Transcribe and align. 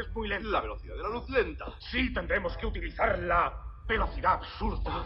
es 0.00 0.14
muy 0.14 0.28
lenta. 0.28 0.48
La 0.48 0.60
velocidad 0.60 0.96
de 0.96 1.02
la 1.02 1.08
luz 1.08 1.28
lenta. 1.28 1.66
Sí, 1.78 2.12
tendremos 2.12 2.56
que 2.56 2.66
utilizar 2.66 3.18
la 3.18 3.52
velocidad 3.86 4.34
absurda. 4.34 5.04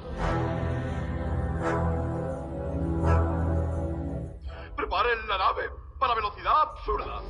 Preparen 4.77 5.29
la 5.29 5.39
nave 5.39 5.71
para 5.99 6.15
velocidad 6.15 6.53
absurda. 6.63 7.23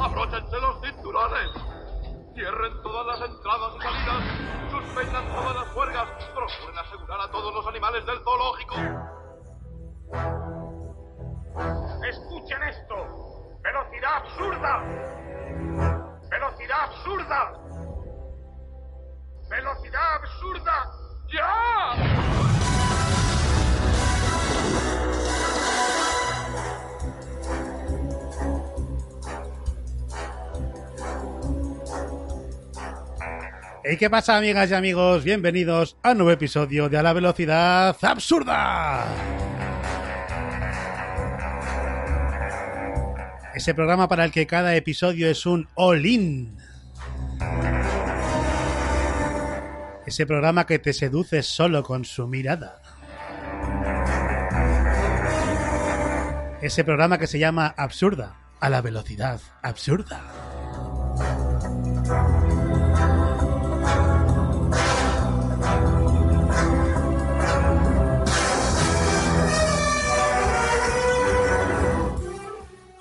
Abróchense 0.00 0.60
los 0.60 0.80
cinturones. 0.80 1.50
Cierren 2.34 2.82
todas 2.82 3.06
las 3.06 3.30
entradas 3.30 3.74
y 3.76 3.82
salidas. 3.82 4.70
Suspendan 4.70 5.26
todas 5.32 5.54
las 5.54 5.76
huelgas. 5.76 6.08
Procuren 6.34 6.78
asegurar 6.78 7.20
a 7.20 7.30
todos 7.30 7.54
los 7.54 7.66
animales 7.66 8.06
del 8.06 8.18
zoológico. 8.20 8.74
Escuchen 12.08 12.62
esto. 12.62 13.58
Velocidad 13.62 14.16
absurda. 14.16 16.01
Velocidad 16.32 16.84
absurda. 16.84 17.52
Velocidad 19.50 20.14
absurda. 20.14 20.90
¡Ya! 21.30 21.92
¿Y 33.84 33.96
qué 33.98 34.08
pasa, 34.08 34.38
amigas 34.38 34.70
y 34.70 34.74
amigos? 34.74 35.24
Bienvenidos 35.24 35.98
a 36.02 36.12
un 36.12 36.18
nuevo 36.18 36.30
episodio 36.30 36.88
de 36.88 36.96
A 36.96 37.02
la 37.02 37.12
Velocidad 37.12 37.94
Absurda. 38.00 39.51
Ese 43.54 43.74
programa 43.74 44.08
para 44.08 44.24
el 44.24 44.32
que 44.32 44.46
cada 44.46 44.74
episodio 44.74 45.28
es 45.28 45.44
un 45.44 45.68
all-in. 45.74 46.56
Ese 50.06 50.26
programa 50.26 50.66
que 50.66 50.78
te 50.78 50.92
seduce 50.92 51.42
solo 51.42 51.82
con 51.82 52.04
su 52.04 52.26
mirada. 52.26 52.80
Ese 56.62 56.84
programa 56.84 57.18
que 57.18 57.26
se 57.26 57.38
llama 57.38 57.74
Absurda, 57.76 58.36
a 58.60 58.70
la 58.70 58.80
velocidad 58.80 59.40
absurda. 59.62 60.22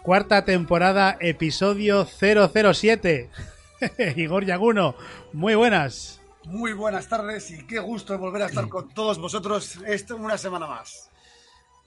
Cuarta 0.03 0.43
temporada, 0.45 1.15
episodio 1.19 2.05
007. 2.05 3.29
Igor 4.15 4.45
Yaguno, 4.45 4.95
muy 5.31 5.53
buenas. 5.53 6.19
Muy 6.45 6.73
buenas 6.73 7.07
tardes 7.07 7.51
y 7.51 7.67
qué 7.67 7.77
gusto 7.77 8.17
volver 8.17 8.41
a 8.41 8.45
estar 8.47 8.67
con 8.67 8.89
todos 8.89 9.19
vosotros 9.19 9.77
esto 9.85 10.15
una 10.15 10.39
semana 10.39 10.65
más. 10.65 11.11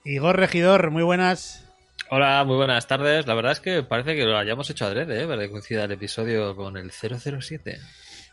Igor 0.05 0.37
Regidor, 0.37 0.93
muy 0.93 1.03
buenas. 1.03 1.69
Hola, 2.09 2.45
muy 2.45 2.55
buenas 2.55 2.87
tardes. 2.87 3.27
La 3.27 3.35
verdad 3.35 3.51
es 3.51 3.59
que 3.59 3.83
parece 3.83 4.15
que 4.15 4.25
lo 4.25 4.39
hayamos 4.39 4.71
hecho 4.71 4.87
adrede, 4.87 5.25
¿eh? 5.25 5.27
Para 5.27 5.43
que 5.43 5.51
coincida 5.51 5.83
el 5.83 5.93
episodio 5.93 6.55
con 6.55 6.77
el 6.77 6.93
007. 6.93 7.81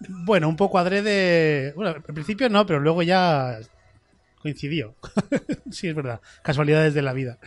Bueno, 0.09 0.47
un 0.47 0.57
poco 0.57 0.77
adrede. 0.77 1.73
Bueno, 1.73 1.89
al 1.89 2.03
principio 2.03 2.49
no, 2.49 2.67
pero 2.67 2.79
luego 2.79 3.01
ya 3.01 3.57
coincidió. 4.41 4.93
sí, 5.71 5.87
es 5.87 5.95
verdad. 5.95 6.21
Casualidades 6.43 6.93
de 6.93 7.01
la 7.01 7.13
vida. 7.13 7.39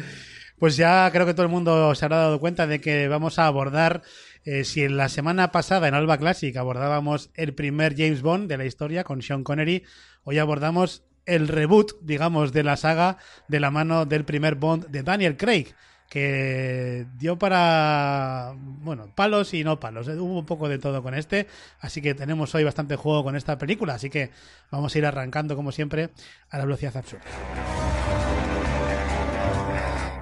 Pues 0.58 0.76
ya 0.76 1.10
creo 1.10 1.26
que 1.26 1.34
todo 1.34 1.46
el 1.46 1.52
mundo 1.52 1.94
se 1.94 2.04
habrá 2.04 2.18
dado 2.18 2.40
cuenta 2.40 2.66
de 2.66 2.80
que 2.80 3.08
vamos 3.08 3.38
a 3.38 3.46
abordar, 3.46 4.02
eh, 4.44 4.64
si 4.64 4.82
en 4.84 4.96
la 4.96 5.08
semana 5.08 5.50
pasada 5.50 5.88
en 5.88 5.94
Alba 5.94 6.18
Classic 6.18 6.56
abordábamos 6.56 7.30
el 7.34 7.54
primer 7.54 7.96
James 7.96 8.22
Bond 8.22 8.48
de 8.48 8.58
la 8.58 8.64
historia 8.64 9.04
con 9.04 9.22
Sean 9.22 9.42
Connery, 9.42 9.84
hoy 10.22 10.38
abordamos 10.38 11.02
el 11.26 11.48
reboot, 11.48 11.92
digamos, 12.02 12.52
de 12.52 12.62
la 12.62 12.76
saga 12.76 13.18
de 13.48 13.60
la 13.60 13.70
mano 13.70 14.06
del 14.06 14.24
primer 14.24 14.54
Bond 14.54 14.88
de 14.88 15.02
Daniel 15.02 15.36
Craig 15.36 15.74
que 16.08 17.06
dio 17.18 17.36
para, 17.38 18.52
bueno, 18.56 19.10
palos 19.14 19.52
y 19.54 19.64
no 19.64 19.80
palos. 19.80 20.06
Hubo 20.06 20.38
un 20.38 20.46
poco 20.46 20.68
de 20.68 20.78
todo 20.78 21.02
con 21.02 21.14
este, 21.14 21.48
así 21.80 22.00
que 22.00 22.14
tenemos 22.14 22.54
hoy 22.54 22.62
bastante 22.62 22.94
juego 22.94 23.24
con 23.24 23.34
esta 23.34 23.58
película, 23.58 23.94
así 23.94 24.10
que 24.10 24.30
vamos 24.70 24.94
a 24.94 24.98
ir 24.98 25.06
arrancando, 25.06 25.56
como 25.56 25.72
siempre, 25.72 26.10
a 26.50 26.58
la 26.58 26.64
velocidad 26.66 26.96
absurda. 26.96 27.24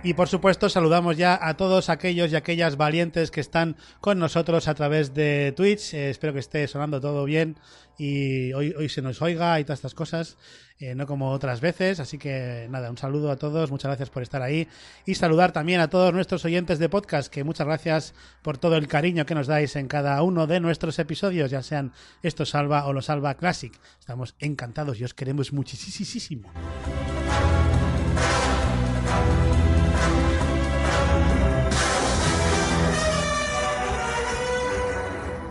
Y 0.04 0.14
por 0.14 0.28
supuesto 0.28 0.68
saludamos 0.68 1.16
ya 1.16 1.38
a 1.40 1.56
todos 1.56 1.88
aquellos 1.88 2.32
y 2.32 2.36
aquellas 2.36 2.76
valientes 2.76 3.30
que 3.30 3.40
están 3.40 3.76
con 4.00 4.18
nosotros 4.18 4.66
a 4.66 4.74
través 4.74 5.14
de 5.14 5.52
Twitch. 5.56 5.94
Eh, 5.94 6.10
espero 6.10 6.32
que 6.32 6.40
esté 6.40 6.66
sonando 6.66 7.00
todo 7.00 7.24
bien 7.24 7.56
y 7.96 8.52
hoy, 8.52 8.74
hoy 8.76 8.88
se 8.88 9.00
nos 9.00 9.22
oiga 9.22 9.60
y 9.60 9.64
todas 9.64 9.78
estas 9.78 9.94
cosas, 9.94 10.38
eh, 10.80 10.96
no 10.96 11.06
como 11.06 11.30
otras 11.30 11.60
veces. 11.60 12.00
Así 12.00 12.18
que 12.18 12.66
nada, 12.68 12.90
un 12.90 12.98
saludo 12.98 13.30
a 13.30 13.36
todos, 13.36 13.70
muchas 13.70 13.90
gracias 13.90 14.10
por 14.10 14.24
estar 14.24 14.42
ahí. 14.42 14.66
Y 15.06 15.14
saludar 15.14 15.52
también 15.52 15.80
a 15.80 15.88
todos 15.88 16.12
nuestros 16.12 16.44
oyentes 16.44 16.80
de 16.80 16.88
podcast, 16.88 17.32
que 17.32 17.44
muchas 17.44 17.69
gracias 17.69 18.12
por 18.42 18.58
todo 18.58 18.76
el 18.76 18.88
cariño 18.88 19.24
que 19.24 19.36
nos 19.36 19.46
dais 19.46 19.76
en 19.76 19.86
cada 19.86 20.20
uno 20.24 20.48
de 20.48 20.58
nuestros 20.58 20.98
episodios, 20.98 21.52
ya 21.52 21.62
sean 21.62 21.92
estos 22.24 22.50
Salva 22.50 22.86
o 22.86 22.92
los 22.92 23.04
Salva 23.04 23.34
Classic. 23.36 23.72
Estamos 24.00 24.34
encantados 24.40 24.98
y 24.98 25.04
os 25.04 25.14
queremos 25.14 25.52
muchísimo. 25.52 26.50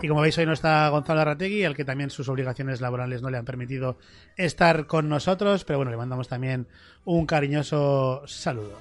Y 0.02 0.08
como 0.08 0.20
veis, 0.20 0.36
hoy 0.36 0.46
no 0.46 0.52
está 0.52 0.88
Gonzalo 0.88 1.20
Arrategui, 1.20 1.64
al 1.64 1.76
que 1.76 1.84
también 1.84 2.10
sus 2.10 2.28
obligaciones 2.28 2.80
laborales 2.80 3.22
no 3.22 3.30
le 3.30 3.38
han 3.38 3.44
permitido 3.44 3.98
estar 4.36 4.88
con 4.88 5.08
nosotros, 5.08 5.64
pero 5.64 5.78
bueno, 5.78 5.92
le 5.92 5.96
mandamos 5.96 6.26
también 6.26 6.66
un 7.04 7.24
cariñoso 7.24 8.22
saludo. 8.26 8.80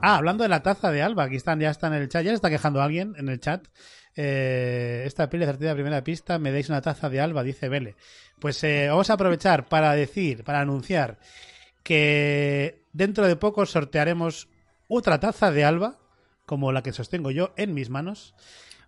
Ah, 0.00 0.16
hablando 0.16 0.44
de 0.44 0.48
la 0.48 0.62
taza 0.62 0.90
de 0.90 1.02
Alba, 1.02 1.24
aquí 1.24 1.36
están, 1.36 1.60
ya 1.60 1.68
está 1.68 1.88
en 1.88 1.92
el 1.92 2.08
chat, 2.08 2.24
ya 2.24 2.30
se 2.30 2.36
está 2.36 2.48
quejando 2.48 2.80
alguien 2.80 3.14
en 3.18 3.28
el 3.28 3.38
chat. 3.38 3.68
Eh, 4.16 5.04
esta 5.04 5.28
peli 5.28 5.44
de 5.44 5.74
primera 5.74 6.02
pista, 6.02 6.38
me 6.38 6.52
deis 6.52 6.70
una 6.70 6.80
taza 6.80 7.10
de 7.10 7.20
Alba, 7.20 7.42
dice 7.42 7.68
Vele. 7.68 7.94
Pues 8.40 8.64
eh, 8.64 8.86
vamos 8.88 9.10
a 9.10 9.12
aprovechar 9.12 9.68
para 9.68 9.92
decir, 9.92 10.42
para 10.42 10.60
anunciar 10.60 11.18
que 11.82 12.86
dentro 12.94 13.26
de 13.26 13.36
poco 13.36 13.66
sortearemos 13.66 14.48
otra 14.88 15.20
taza 15.20 15.50
de 15.50 15.64
Alba, 15.64 15.98
como 16.46 16.72
la 16.72 16.82
que 16.82 16.92
sostengo 16.92 17.30
yo 17.30 17.52
en 17.58 17.74
mis 17.74 17.90
manos. 17.90 18.34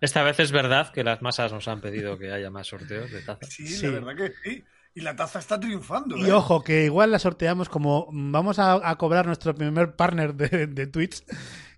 Esta 0.01 0.23
vez 0.23 0.39
es 0.39 0.51
verdad 0.51 0.91
que 0.91 1.03
las 1.03 1.21
masas 1.21 1.51
nos 1.51 1.67
han 1.67 1.81
pedido 1.81 2.17
que 2.17 2.31
haya 2.31 2.49
más 2.49 2.67
sorteos 2.67 3.11
de 3.11 3.21
tazas. 3.21 3.49
Sí, 3.49 3.67
Sí. 3.67 3.85
la 3.87 3.91
verdad 3.99 4.15
que 4.15 4.33
sí. 4.43 4.63
Y 4.93 5.01
la 5.01 5.15
taza 5.15 5.39
está 5.39 5.59
triunfando. 5.59 6.15
Y 6.17 6.25
¿eh? 6.27 6.31
ojo, 6.31 6.63
que 6.63 6.85
igual 6.85 7.11
la 7.11 7.19
sorteamos 7.19 7.67
como 7.67 8.07
vamos 8.11 8.59
a, 8.59 8.87
a 8.89 8.95
cobrar 8.97 9.25
nuestro 9.25 9.53
primer 9.53 9.95
partner 9.95 10.33
de, 10.35 10.67
de 10.67 10.87
Twitch. 10.87 11.23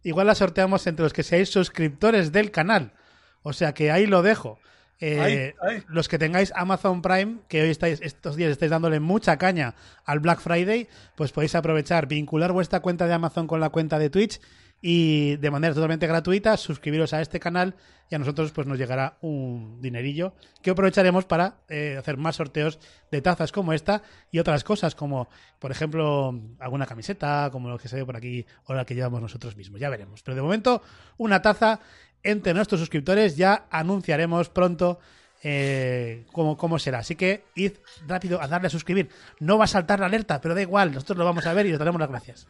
Igual 0.03 0.27
la 0.27 0.35
sorteamos 0.35 0.85
entre 0.85 1.03
los 1.03 1.13
que 1.13 1.23
seáis 1.23 1.49
suscriptores 1.49 2.31
del 2.31 2.51
canal. 2.51 2.93
O 3.41 3.53
sea 3.53 3.73
que 3.73 3.91
ahí 3.91 4.05
lo 4.05 4.21
dejo. 4.21 4.59
Eh. 4.99 5.53
Los 5.87 6.07
que 6.07 6.17
tengáis 6.17 6.51
Amazon 6.55 7.01
Prime, 7.01 7.37
que 7.47 7.61
hoy 7.61 7.69
estáis, 7.69 8.01
estos 8.01 8.35
días 8.35 8.51
estáis 8.51 8.71
dándole 8.71 8.99
mucha 8.99 9.37
caña 9.37 9.75
al 10.05 10.19
Black 10.19 10.39
Friday, 10.39 10.87
pues 11.15 11.31
podéis 11.31 11.53
aprovechar, 11.55 12.07
vincular 12.07 12.51
vuestra 12.51 12.79
cuenta 12.79 13.05
de 13.07 13.13
Amazon 13.13 13.45
con 13.47 13.59
la 13.59 13.69
cuenta 13.69 13.99
de 13.99 14.09
Twitch 14.09 14.39
y 14.81 15.37
de 15.37 15.51
manera 15.51 15.73
totalmente 15.73 16.07
gratuita 16.07 16.55
suscribiros 16.55 17.13
a 17.13 17.21
este 17.21 17.39
canal 17.39 17.75
y 18.09 18.15
a 18.15 18.19
nosotros 18.19 18.51
pues 18.51 18.67
nos 18.67 18.77
llegará 18.77 19.17
un 19.21 19.81
dinerillo 19.81 20.33
que 20.61 20.69
aprovecharemos 20.69 21.25
para 21.25 21.57
eh, 21.67 21.95
hacer 21.97 22.17
más 22.17 22.35
sorteos 22.35 22.79
de 23.11 23.21
tazas 23.21 23.51
como 23.51 23.73
esta 23.73 24.03
y 24.31 24.39
otras 24.39 24.63
cosas 24.63 24.93
como 24.93 25.29
por 25.59 25.71
ejemplo 25.71 26.39
alguna 26.59 26.85
camiseta 26.85 27.49
como 27.51 27.69
lo 27.69 27.77
que 27.77 27.87
se 27.87 27.95
ve 27.95 28.05
por 28.05 28.15
aquí 28.15 28.45
o 28.65 28.73
la 28.73 28.85
que 28.85 28.95
llevamos 28.95 29.21
nosotros 29.21 29.57
mismos 29.57 29.79
ya 29.79 29.89
veremos 29.89 30.21
pero 30.21 30.35
de 30.35 30.41
momento 30.41 30.81
una 31.17 31.41
taza 31.41 31.79
entre 32.23 32.53
nuestros 32.53 32.79
suscriptores 32.79 33.35
ya 33.35 33.65
anunciaremos 33.71 34.49
pronto 34.49 34.99
eh, 35.43 36.25
cómo, 36.31 36.57
cómo 36.57 36.79
será. 36.79 36.99
Así 36.99 37.15
que 37.15 37.45
id 37.55 37.73
rápido 38.07 38.41
a 38.41 38.47
darle 38.47 38.67
a 38.67 38.71
suscribir. 38.71 39.09
No 39.39 39.57
va 39.57 39.65
a 39.65 39.67
saltar 39.67 39.99
la 39.99 40.07
alerta, 40.07 40.41
pero 40.41 40.55
da 40.55 40.61
igual, 40.61 40.91
nosotros 40.91 41.17
lo 41.17 41.25
vamos 41.25 41.45
a 41.45 41.53
ver 41.53 41.67
y 41.67 41.73
os 41.73 41.79
daremos 41.79 41.99
las 41.99 42.09
gracias. 42.09 42.47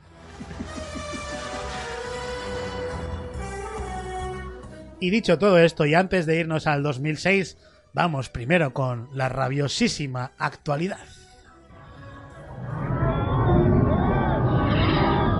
Y 4.99 5.11
dicho 5.11 5.37
todo 5.37 5.59
esto, 5.59 5.85
y 5.85 5.93
antes 5.93 6.25
de 6.25 6.39
irnos 6.39 6.65
al 6.65 6.81
2006, 6.81 7.57
vamos 7.93 8.29
primero 8.29 8.73
con 8.73 9.09
la 9.13 9.29
rabiosísima 9.29 10.31
actualidad. 10.37 11.05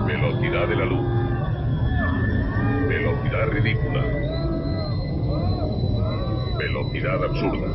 Velocidad 0.06 0.68
de 0.68 0.76
la 0.76 0.86
luz. 0.86 1.08
Velocidad 2.88 3.48
ridícula. 3.50 4.04
Velocidad 6.58 7.24
absurda. 7.24 7.68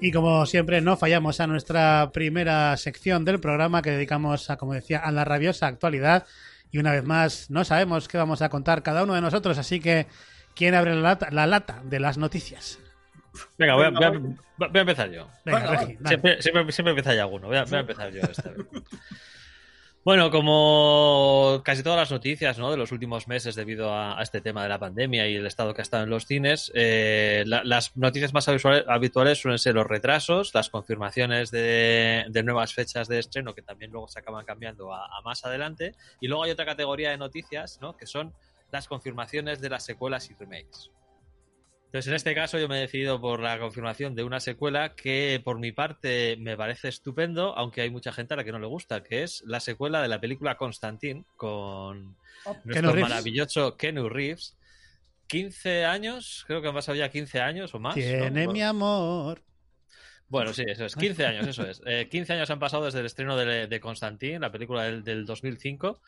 Y 0.00 0.12
como 0.12 0.46
siempre, 0.46 0.80
no 0.80 0.96
fallamos 0.96 1.40
a 1.40 1.46
nuestra 1.48 2.10
primera 2.12 2.76
sección 2.76 3.24
del 3.24 3.40
programa 3.40 3.82
que 3.82 3.90
dedicamos 3.90 4.48
a, 4.48 4.56
como 4.56 4.74
decía, 4.74 4.98
a 5.00 5.10
la 5.10 5.24
rabiosa 5.24 5.66
actualidad. 5.66 6.24
Y 6.70 6.78
una 6.78 6.92
vez 6.92 7.02
más, 7.04 7.50
no 7.50 7.64
sabemos 7.64 8.06
qué 8.08 8.16
vamos 8.18 8.40
a 8.42 8.48
contar 8.48 8.82
cada 8.82 9.02
uno 9.02 9.14
de 9.14 9.20
nosotros, 9.22 9.58
así 9.58 9.80
que 9.80 10.06
¿quién 10.54 10.74
abre 10.74 10.94
la 10.94 11.00
lata, 11.00 11.28
la 11.32 11.46
lata 11.46 11.80
de 11.84 11.98
las 11.98 12.16
noticias? 12.18 12.78
Venga, 13.56 13.74
voy 13.74 13.86
a, 13.86 13.90
voy 13.90 14.04
a- 14.04 14.10
voy 14.10 14.68
a 14.74 14.80
empezar 14.80 15.10
yo. 15.10 15.28
Venga, 15.44 15.66
Regi. 15.66 15.98
Siempre, 16.04 16.42
siempre, 16.42 16.72
siempre 16.72 16.90
empieza 16.90 17.14
ya 17.14 17.22
alguno. 17.22 17.48
Voy 17.48 17.56
a, 17.56 17.64
voy 17.64 17.76
a 17.76 17.80
empezar 17.80 18.10
yo 18.12 18.20
esta 18.22 18.50
vez. 18.50 18.66
Bueno, 20.08 20.30
como 20.30 21.60
casi 21.62 21.82
todas 21.82 21.98
las 21.98 22.10
noticias 22.10 22.58
¿no? 22.58 22.70
de 22.70 22.78
los 22.78 22.92
últimos 22.92 23.28
meses 23.28 23.54
debido 23.54 23.92
a, 23.92 24.22
este 24.22 24.40
tema 24.40 24.62
de 24.62 24.70
la 24.70 24.78
pandemia 24.78 25.28
y 25.28 25.34
el 25.34 25.46
estado 25.46 25.74
que 25.74 25.82
ha 25.82 25.84
estado 25.84 26.04
en 26.04 26.08
los 26.08 26.24
cines, 26.24 26.72
eh, 26.74 27.44
la- 27.46 27.62
las 27.62 27.94
noticias 27.94 28.32
más 28.32 28.48
habituales, 28.48 29.38
suelen 29.38 29.58
ser 29.58 29.74
los 29.74 29.86
retrasos, 29.86 30.54
las 30.54 30.70
confirmaciones 30.70 31.50
de, 31.50 32.24
nuevas 32.42 32.72
fechas 32.72 33.06
de 33.06 33.18
estreno 33.18 33.54
que 33.54 33.60
también 33.60 33.90
luego 33.90 34.08
se 34.08 34.20
acaban 34.20 34.46
cambiando 34.46 34.94
a, 34.94 35.20
más 35.26 35.44
adelante. 35.44 35.94
Y 36.22 36.28
luego 36.28 36.44
hay 36.44 36.52
otra 36.52 36.64
categoría 36.64 37.10
de 37.10 37.18
noticias 37.18 37.78
¿no? 37.82 37.94
que 37.94 38.06
son 38.06 38.32
las 38.72 38.88
confirmaciones 38.88 39.60
de 39.60 39.68
las 39.68 39.84
secuelas 39.84 40.30
y 40.30 40.34
remakes. 40.36 40.90
Entonces, 41.88 42.08
en 42.08 42.14
este 42.16 42.34
caso, 42.34 42.58
yo 42.58 42.68
me 42.68 42.76
he 42.76 42.80
decidido 42.82 43.18
por 43.18 43.40
la 43.40 43.58
confirmación 43.58 44.14
de 44.14 44.22
una 44.22 44.40
secuela 44.40 44.94
que, 44.94 45.40
por 45.42 45.58
mi 45.58 45.72
parte, 45.72 46.36
me 46.38 46.54
parece 46.54 46.88
estupendo, 46.88 47.56
aunque 47.56 47.80
hay 47.80 47.88
mucha 47.88 48.12
gente 48.12 48.34
a 48.34 48.36
la 48.36 48.44
que 48.44 48.52
no 48.52 48.58
le 48.58 48.66
gusta, 48.66 49.02
que 49.02 49.22
es 49.22 49.42
la 49.46 49.58
secuela 49.58 50.02
de 50.02 50.08
la 50.08 50.20
película 50.20 50.58
Constantine 50.58 51.24
con 51.36 52.14
Keanu 52.44 52.60
nuestro 52.64 52.94
maravilloso 53.00 53.76
Kenu 53.78 54.10
Reeves. 54.10 54.54
15 55.28 55.86
años, 55.86 56.44
creo 56.46 56.60
que 56.60 56.68
han 56.68 56.74
pasado 56.74 56.96
ya 56.96 57.08
15 57.10 57.40
años 57.40 57.74
o 57.74 57.78
más. 57.78 57.94
Tiene 57.94 58.30
Bueno, 58.30 58.52
mi 58.52 58.62
amor. 58.62 59.42
bueno, 60.28 60.52
sí, 60.52 60.64
eso 60.66 60.84
es. 60.84 60.94
15 60.94 61.24
años, 61.24 61.46
eso 61.46 61.66
es. 61.66 61.80
Eh, 61.86 62.06
15 62.10 62.34
años 62.34 62.50
han 62.50 62.58
pasado 62.58 62.84
desde 62.84 63.00
el 63.00 63.06
estreno 63.06 63.34
de, 63.34 63.66
de 63.66 63.80
Constantine, 63.80 64.40
la 64.40 64.52
película 64.52 64.82
del, 64.84 65.02
del 65.04 65.24
2005. 65.24 66.02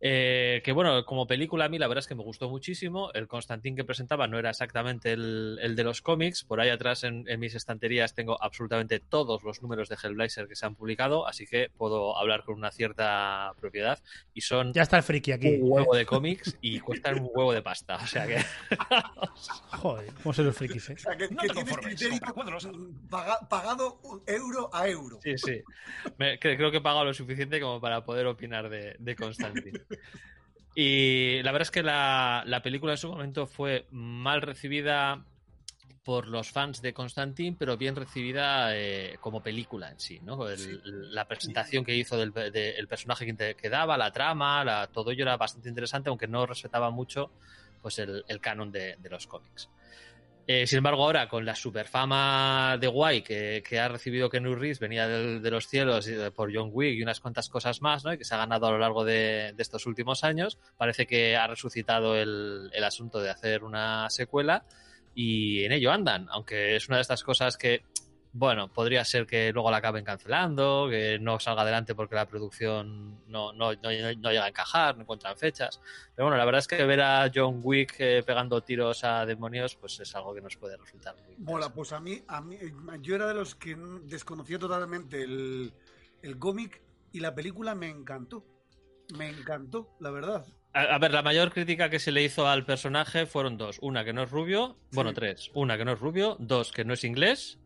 Eh, 0.00 0.60
que 0.64 0.70
bueno, 0.72 1.04
como 1.04 1.26
película 1.26 1.64
a 1.64 1.68
mí 1.68 1.76
la 1.78 1.88
verdad 1.88 2.00
es 2.00 2.06
que 2.06 2.14
me 2.14 2.22
gustó 2.22 2.48
muchísimo. 2.48 3.10
El 3.14 3.26
Constantine 3.26 3.76
que 3.76 3.84
presentaba 3.84 4.26
no 4.28 4.38
era 4.38 4.50
exactamente 4.50 5.12
el, 5.12 5.58
el 5.60 5.74
de 5.76 5.84
los 5.84 6.02
cómics. 6.02 6.44
Por 6.44 6.60
ahí 6.60 6.68
atrás 6.70 7.02
en, 7.04 7.24
en 7.28 7.40
mis 7.40 7.54
estanterías 7.54 8.14
tengo 8.14 8.40
absolutamente 8.42 9.00
todos 9.00 9.42
los 9.42 9.60
números 9.62 9.88
de 9.88 9.96
Hellblazer 10.02 10.46
que 10.46 10.54
se 10.56 10.66
han 10.66 10.74
publicado, 10.76 11.26
así 11.26 11.46
que 11.46 11.70
puedo 11.76 12.16
hablar 12.16 12.44
con 12.44 12.54
una 12.56 12.70
cierta 12.70 13.52
propiedad. 13.60 13.98
Y 14.34 14.42
son 14.42 14.72
Ya 14.72 14.82
está 14.82 14.98
el 14.98 15.02
friki 15.02 15.32
aquí. 15.32 15.56
un 15.60 15.72
huevo 15.72 15.94
de 15.96 16.06
cómics 16.06 16.56
y 16.60 16.78
cuestan 16.80 17.18
un 17.20 17.30
huevo 17.34 17.52
de 17.52 17.62
pasta. 17.62 17.96
O 17.96 18.06
sea 18.06 18.26
que 18.26 18.36
Joder, 19.78 20.12
cómo 20.22 20.32
son 20.32 20.46
los 20.46 20.56
frikis, 20.56 20.90
eh. 20.90 20.94
O 20.94 20.98
sea, 20.98 21.16
que, 21.16 21.28
No 21.28 21.42
que 21.42 21.48
tienes 21.48 21.76
criterio 21.76 22.18
paga- 23.10 23.40
pagado 23.48 24.00
euro 24.26 24.70
a 24.72 24.88
euro. 24.88 25.18
Sí, 25.22 25.36
sí. 25.38 25.60
Me- 26.18 26.38
creo 26.38 26.70
que 26.70 26.76
he 26.78 26.80
pagado 26.80 27.04
lo 27.04 27.14
suficiente 27.14 27.60
como 27.60 27.80
para 27.80 28.04
poder 28.04 28.26
opinar 28.26 28.68
de, 28.68 28.96
de 28.98 29.16
Constantine. 29.16 29.80
Y 30.74 31.42
la 31.42 31.50
verdad 31.52 31.62
es 31.66 31.70
que 31.70 31.82
la, 31.82 32.44
la 32.46 32.62
película 32.62 32.92
en 32.92 32.98
su 32.98 33.08
momento 33.08 33.46
fue 33.46 33.86
mal 33.90 34.42
recibida 34.42 35.24
por 36.04 36.28
los 36.28 36.50
fans 36.52 36.80
de 36.80 36.94
Constantine, 36.94 37.56
pero 37.58 37.76
bien 37.76 37.96
recibida 37.96 38.74
eh, 38.76 39.18
como 39.20 39.42
película 39.42 39.90
en 39.90 39.98
sí, 40.00 40.20
¿no? 40.22 40.48
El- 40.48 40.56
Sí. 40.58 40.80
La 40.84 41.26
presentación 41.26 41.84
que 41.84 41.94
hizo 41.96 42.16
del 42.16 42.32
de- 42.32 42.70
el 42.76 42.86
personaje 42.88 43.26
que, 43.56 43.68
daba, 43.68 43.98
la 43.98 44.12
trama, 44.12 44.64
la- 44.64 44.86
todo 44.86 45.10
ello 45.10 45.22
era 45.24 45.36
bastante 45.36 45.68
interesante, 45.68 46.08
aunque 46.08 46.26
no 46.28 46.46
respetaba 46.46 46.90
mucho 46.90 47.30
pues 47.82 47.98
el, 47.98 48.24
el 48.28 48.40
canon 48.40 48.72
de, 48.72 48.96
de 48.96 49.10
los 49.10 49.26
cómics. 49.26 49.68
Eh, 50.50 50.66
sin 50.66 50.78
embargo, 50.78 51.04
ahora 51.04 51.28
con 51.28 51.44
la 51.44 51.54
superfama 51.54 52.78
de 52.80 52.86
guay 52.86 53.20
que, 53.20 53.62
que 53.62 53.78
ha 53.78 53.86
recibido 53.86 54.30
Keanu 54.30 54.54
Reeves, 54.54 54.78
venía 54.78 55.06
de, 55.06 55.50
los 55.50 55.68
cielos 55.68 56.08
por 56.34 56.50
John 56.56 56.70
Wick 56.72 56.94
y 56.94 57.02
unas 57.02 57.20
cuantas 57.20 57.50
cosas 57.50 57.82
más, 57.82 58.02
¿no? 58.02 58.14
Y 58.14 58.16
que 58.16 58.24
se 58.24 58.34
ha 58.34 58.38
ganado 58.38 58.66
a 58.66 58.70
lo 58.70 58.78
largo 58.78 59.04
de, 59.04 59.52
de 59.54 59.62
estos 59.62 59.84
últimos 59.84 60.24
años, 60.24 60.56
parece 60.78 61.06
que 61.06 61.36
ha 61.36 61.46
resucitado 61.46 62.16
el, 62.16 62.70
el 62.72 62.82
asunto 62.82 63.20
de 63.20 63.28
hacer 63.28 63.62
una 63.62 64.08
secuela 64.08 64.64
y 65.14 65.64
en 65.64 65.72
ello 65.72 65.92
andan, 65.92 66.28
aunque 66.30 66.76
es 66.76 66.88
una 66.88 66.96
de 66.96 67.02
estas 67.02 67.22
cosas 67.22 67.58
que, 67.58 67.82
bueno, 68.32 68.68
podría 68.72 69.04
ser 69.04 69.26
que 69.26 69.52
luego 69.52 69.70
la 69.70 69.78
acaben 69.78 70.04
cancelando, 70.04 70.86
que 70.90 71.18
no 71.18 71.40
salga 71.40 71.62
adelante 71.62 71.94
porque 71.94 72.14
la 72.14 72.26
producción 72.26 73.22
no, 73.26 73.52
no, 73.52 73.72
no- 73.72 73.80
no 74.18 74.30
llega 74.30 74.44
a 74.44 74.48
encajar, 74.48 74.96
no 74.96 75.02
encuentran 75.02 75.36
fechas. 75.36 75.80
Pero 76.14 76.26
bueno, 76.26 76.36
la 76.36 76.44
verdad 76.44 76.58
es 76.60 76.68
que 76.68 76.84
ver 76.84 77.00
a 77.00 77.30
John 77.34 77.60
Wick 77.62 77.96
eh, 77.98 78.22
pegando 78.24 78.60
tiros 78.62 79.02
a 79.04 79.24
demonios, 79.26 79.76
pues 79.76 79.98
es 80.00 80.14
algo 80.14 80.34
que 80.34 80.40
nos 80.40 80.56
puede 80.56 80.76
resultar 80.76 81.14
muy 81.16 81.36
Mola, 81.38 81.66
interesante. 81.66 81.74
pues 81.74 81.92
a 81.92 82.00
mí, 82.00 82.22
a 82.28 82.40
mí, 82.40 82.58
yo 83.00 83.14
era 83.14 83.26
de 83.28 83.34
los 83.34 83.54
que 83.54 83.76
desconocía 84.04 84.58
totalmente 84.58 85.22
el, 85.22 85.72
el 86.22 86.38
cómic 86.38 86.82
y 87.12 87.20
la 87.20 87.34
película 87.34 87.74
me 87.74 87.88
encantó. 87.88 88.44
Me 89.16 89.30
encantó, 89.30 89.96
la 90.00 90.10
verdad. 90.10 90.44
A, 90.74 90.82
a 90.82 90.98
ver, 90.98 91.12
la 91.14 91.22
mayor 91.22 91.50
crítica 91.50 91.88
que 91.88 91.98
se 91.98 92.12
le 92.12 92.22
hizo 92.22 92.46
al 92.46 92.66
personaje 92.66 93.24
fueron 93.24 93.56
dos. 93.56 93.78
Una, 93.80 94.04
que 94.04 94.12
no 94.12 94.22
es 94.22 94.30
rubio. 94.30 94.76
Bueno, 94.92 95.10
Sí. 95.10 95.14
tres. 95.16 95.50
Una, 95.54 95.78
que 95.78 95.86
no 95.86 95.92
es 95.92 95.98
rubio. 95.98 96.36
Dos, 96.38 96.72
que 96.72 96.84
no 96.84 96.92
es 96.92 97.04
inglés. 97.04 97.58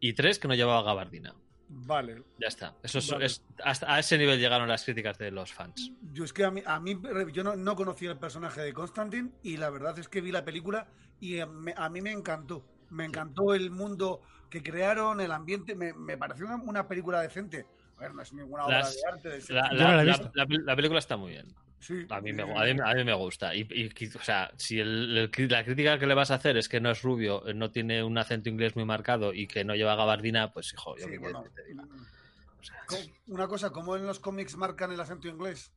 Y 0.00 0.12
tres, 0.12 0.38
que 0.38 0.48
no 0.48 0.54
llevaba 0.54 0.82
gabardina. 0.82 1.34
Vale. 1.70 2.22
Ya 2.38 2.48
está. 2.48 2.74
Eso 2.82 2.98
es, 2.98 3.10
Vale. 3.10 3.26
es- 3.26 3.44
hasta 3.62 3.92
a 3.92 3.98
ese 3.98 4.16
nivel 4.16 4.38
llegaron 4.40 4.68
las 4.68 4.84
críticas 4.84 5.18
de 5.18 5.30
los 5.30 5.52
fans. 5.52 5.92
Yo 6.12 6.24
es 6.24 6.32
que 6.32 6.44
a 6.44 6.50
mí, 6.50 6.62
a 6.64 6.80
mí 6.80 6.98
yo 7.32 7.44
no, 7.44 7.56
no 7.56 7.76
conocía 7.76 8.10
el 8.10 8.18
personaje 8.18 8.62
de 8.62 8.72
Constantine 8.72 9.30
y 9.42 9.58
la 9.58 9.68
verdad 9.68 9.98
es 9.98 10.08
que 10.08 10.20
vi 10.22 10.32
la 10.32 10.44
película 10.44 10.88
y 11.20 11.40
a, 11.40 11.46
me- 11.46 11.74
a 11.76 11.88
mí 11.90 12.00
me 12.00 12.12
encantó. 12.12 12.64
Me 12.90 13.04
encantó 13.04 13.52
el 13.54 13.70
mundo 13.70 14.22
que 14.48 14.62
crearon, 14.62 15.20
el 15.20 15.30
ambiente. 15.30 15.74
Me, 15.74 15.92
me 15.92 16.16
pareció 16.16 16.46
una, 16.46 16.56
una 16.56 16.88
película 16.88 17.20
decente. 17.20 17.66
A 17.98 18.00
ver, 18.02 18.14
no 18.14 18.22
es 18.22 18.32
ninguna 18.32 18.64
obra 18.64 18.78
Las- 18.78 18.94
de 18.94 19.00
arte. 19.06 19.28
de- 19.28 19.54
La, 19.54 19.70
Yo 19.70 19.76
la- 19.76 19.84
no 19.90 19.96
la 19.96 20.02
he 20.02 20.04
la- 20.06 20.12
visto. 20.16 20.30
la- 20.34 20.46
la 20.64 20.76
película 20.76 20.98
está 21.00 21.16
muy 21.18 21.32
bien. 21.32 21.48
Sí, 21.80 22.06
A 22.10 22.20
mí 22.20 22.32
me, 22.32 22.42
a 22.42 22.46
mí, 22.46 22.80
a 22.84 22.94
mí 22.94 23.04
me 23.04 23.14
gusta. 23.14 23.54
Y, 23.54 23.66
y- 23.70 23.90
o 24.16 24.22
sea, 24.22 24.50
si 24.56 24.80
el- 24.80 25.30
el- 25.36 25.48
la 25.48 25.64
crítica 25.64 25.98
que 25.98 26.06
le 26.06 26.14
vas 26.14 26.30
a 26.30 26.34
hacer 26.34 26.56
es 26.56 26.68
que 26.68 26.80
no 26.80 26.90
es 26.90 27.02
rubio, 27.02 27.46
eh, 27.48 27.54
no 27.54 27.70
tiene 27.70 28.02
un 28.02 28.18
acento 28.18 28.48
inglés 28.48 28.76
muy 28.76 28.84
marcado 28.84 29.32
y 29.32 29.46
que 29.46 29.64
no 29.64 29.74
lleva 29.74 29.94
gabardina, 29.96 30.52
pues 30.52 30.72
hijo, 30.72 30.96
yo 30.96 31.06
sí, 31.06 31.16
bueno, 31.18 31.42
que 31.44 31.50
te 31.50 31.64
diga. 31.64 31.84
O 31.84 32.62
sea, 32.64 32.76
co- 32.86 32.96
una 33.28 33.46
cosa, 33.46 33.70
como 33.70 33.96
en 33.96 34.06
los 34.06 34.18
cómics 34.18 34.56
marcan 34.56 34.92
el 34.92 35.00
acento 35.00 35.28
inglés. 35.28 35.72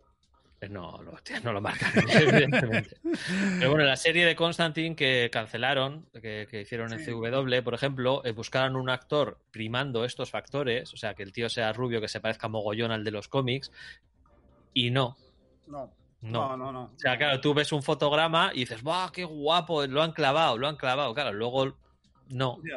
Eh, 0.62 0.70
No, 0.70 1.00
no 1.44 1.54
lo 1.54 1.60
marcan, 1.62 1.92
evidentemente. 2.46 2.98
Pero 3.60 3.72
bueno, 3.72 3.84
la 3.86 3.96
serie 3.96 4.26
de 4.26 4.36
Constantine 4.36 4.96
que 4.96 5.30
cancelaron, 5.32 6.06
que, 6.14 6.48
que 6.50 6.62
hicieron 6.62 6.94
en 6.94 7.00
Sí. 7.00 7.12
CW, 7.12 7.64
por 7.64 7.74
ejemplo, 7.74 8.22
eh, 8.26 8.32
buscaron 8.32 8.76
un 8.76 8.90
actor 8.90 9.40
primando 9.52 10.06
estos 10.06 10.30
factores, 10.30 10.94
o 10.94 10.98
sea, 10.98 11.16
que 11.16 11.24
el 11.24 11.32
tío 11.34 11.50
sea 11.50 11.74
rubio, 11.74 12.00
que 12.00 12.08
se 12.08 12.20
parezca 12.20 12.48
mogollón 12.48 12.92
al 12.92 13.04
de 13.04 13.10
los 13.12 13.28
cómics, 13.28 13.72
y 14.74 14.92
no, 14.92 15.18
No, 15.72 15.92
no. 16.22 16.50
no, 16.50 16.58
no. 16.58 16.72
no. 16.72 16.84
O 16.84 17.00
sea, 17.00 17.18
claro, 17.18 17.40
tú 17.42 17.54
ves 17.54 17.72
un 17.72 17.82
fotograma 17.82 18.52
y 18.54 18.60
dices, 18.60 18.84
¡buah, 18.84 19.10
qué 19.12 19.24
guapo! 19.24 19.86
Lo 19.88 20.04
han 20.04 20.12
clavado, 20.12 20.58
lo 20.58 20.68
han 20.68 20.76
clavado. 20.76 21.14
Claro, 21.14 21.32
luego 21.34 21.76
no. 22.30 22.60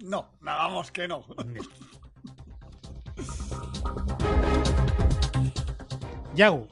No, 0.00 0.28
nada, 0.42 0.64
vamos 0.66 0.90
que 0.92 1.08
no. 1.08 1.24
Yagu, 6.34 6.66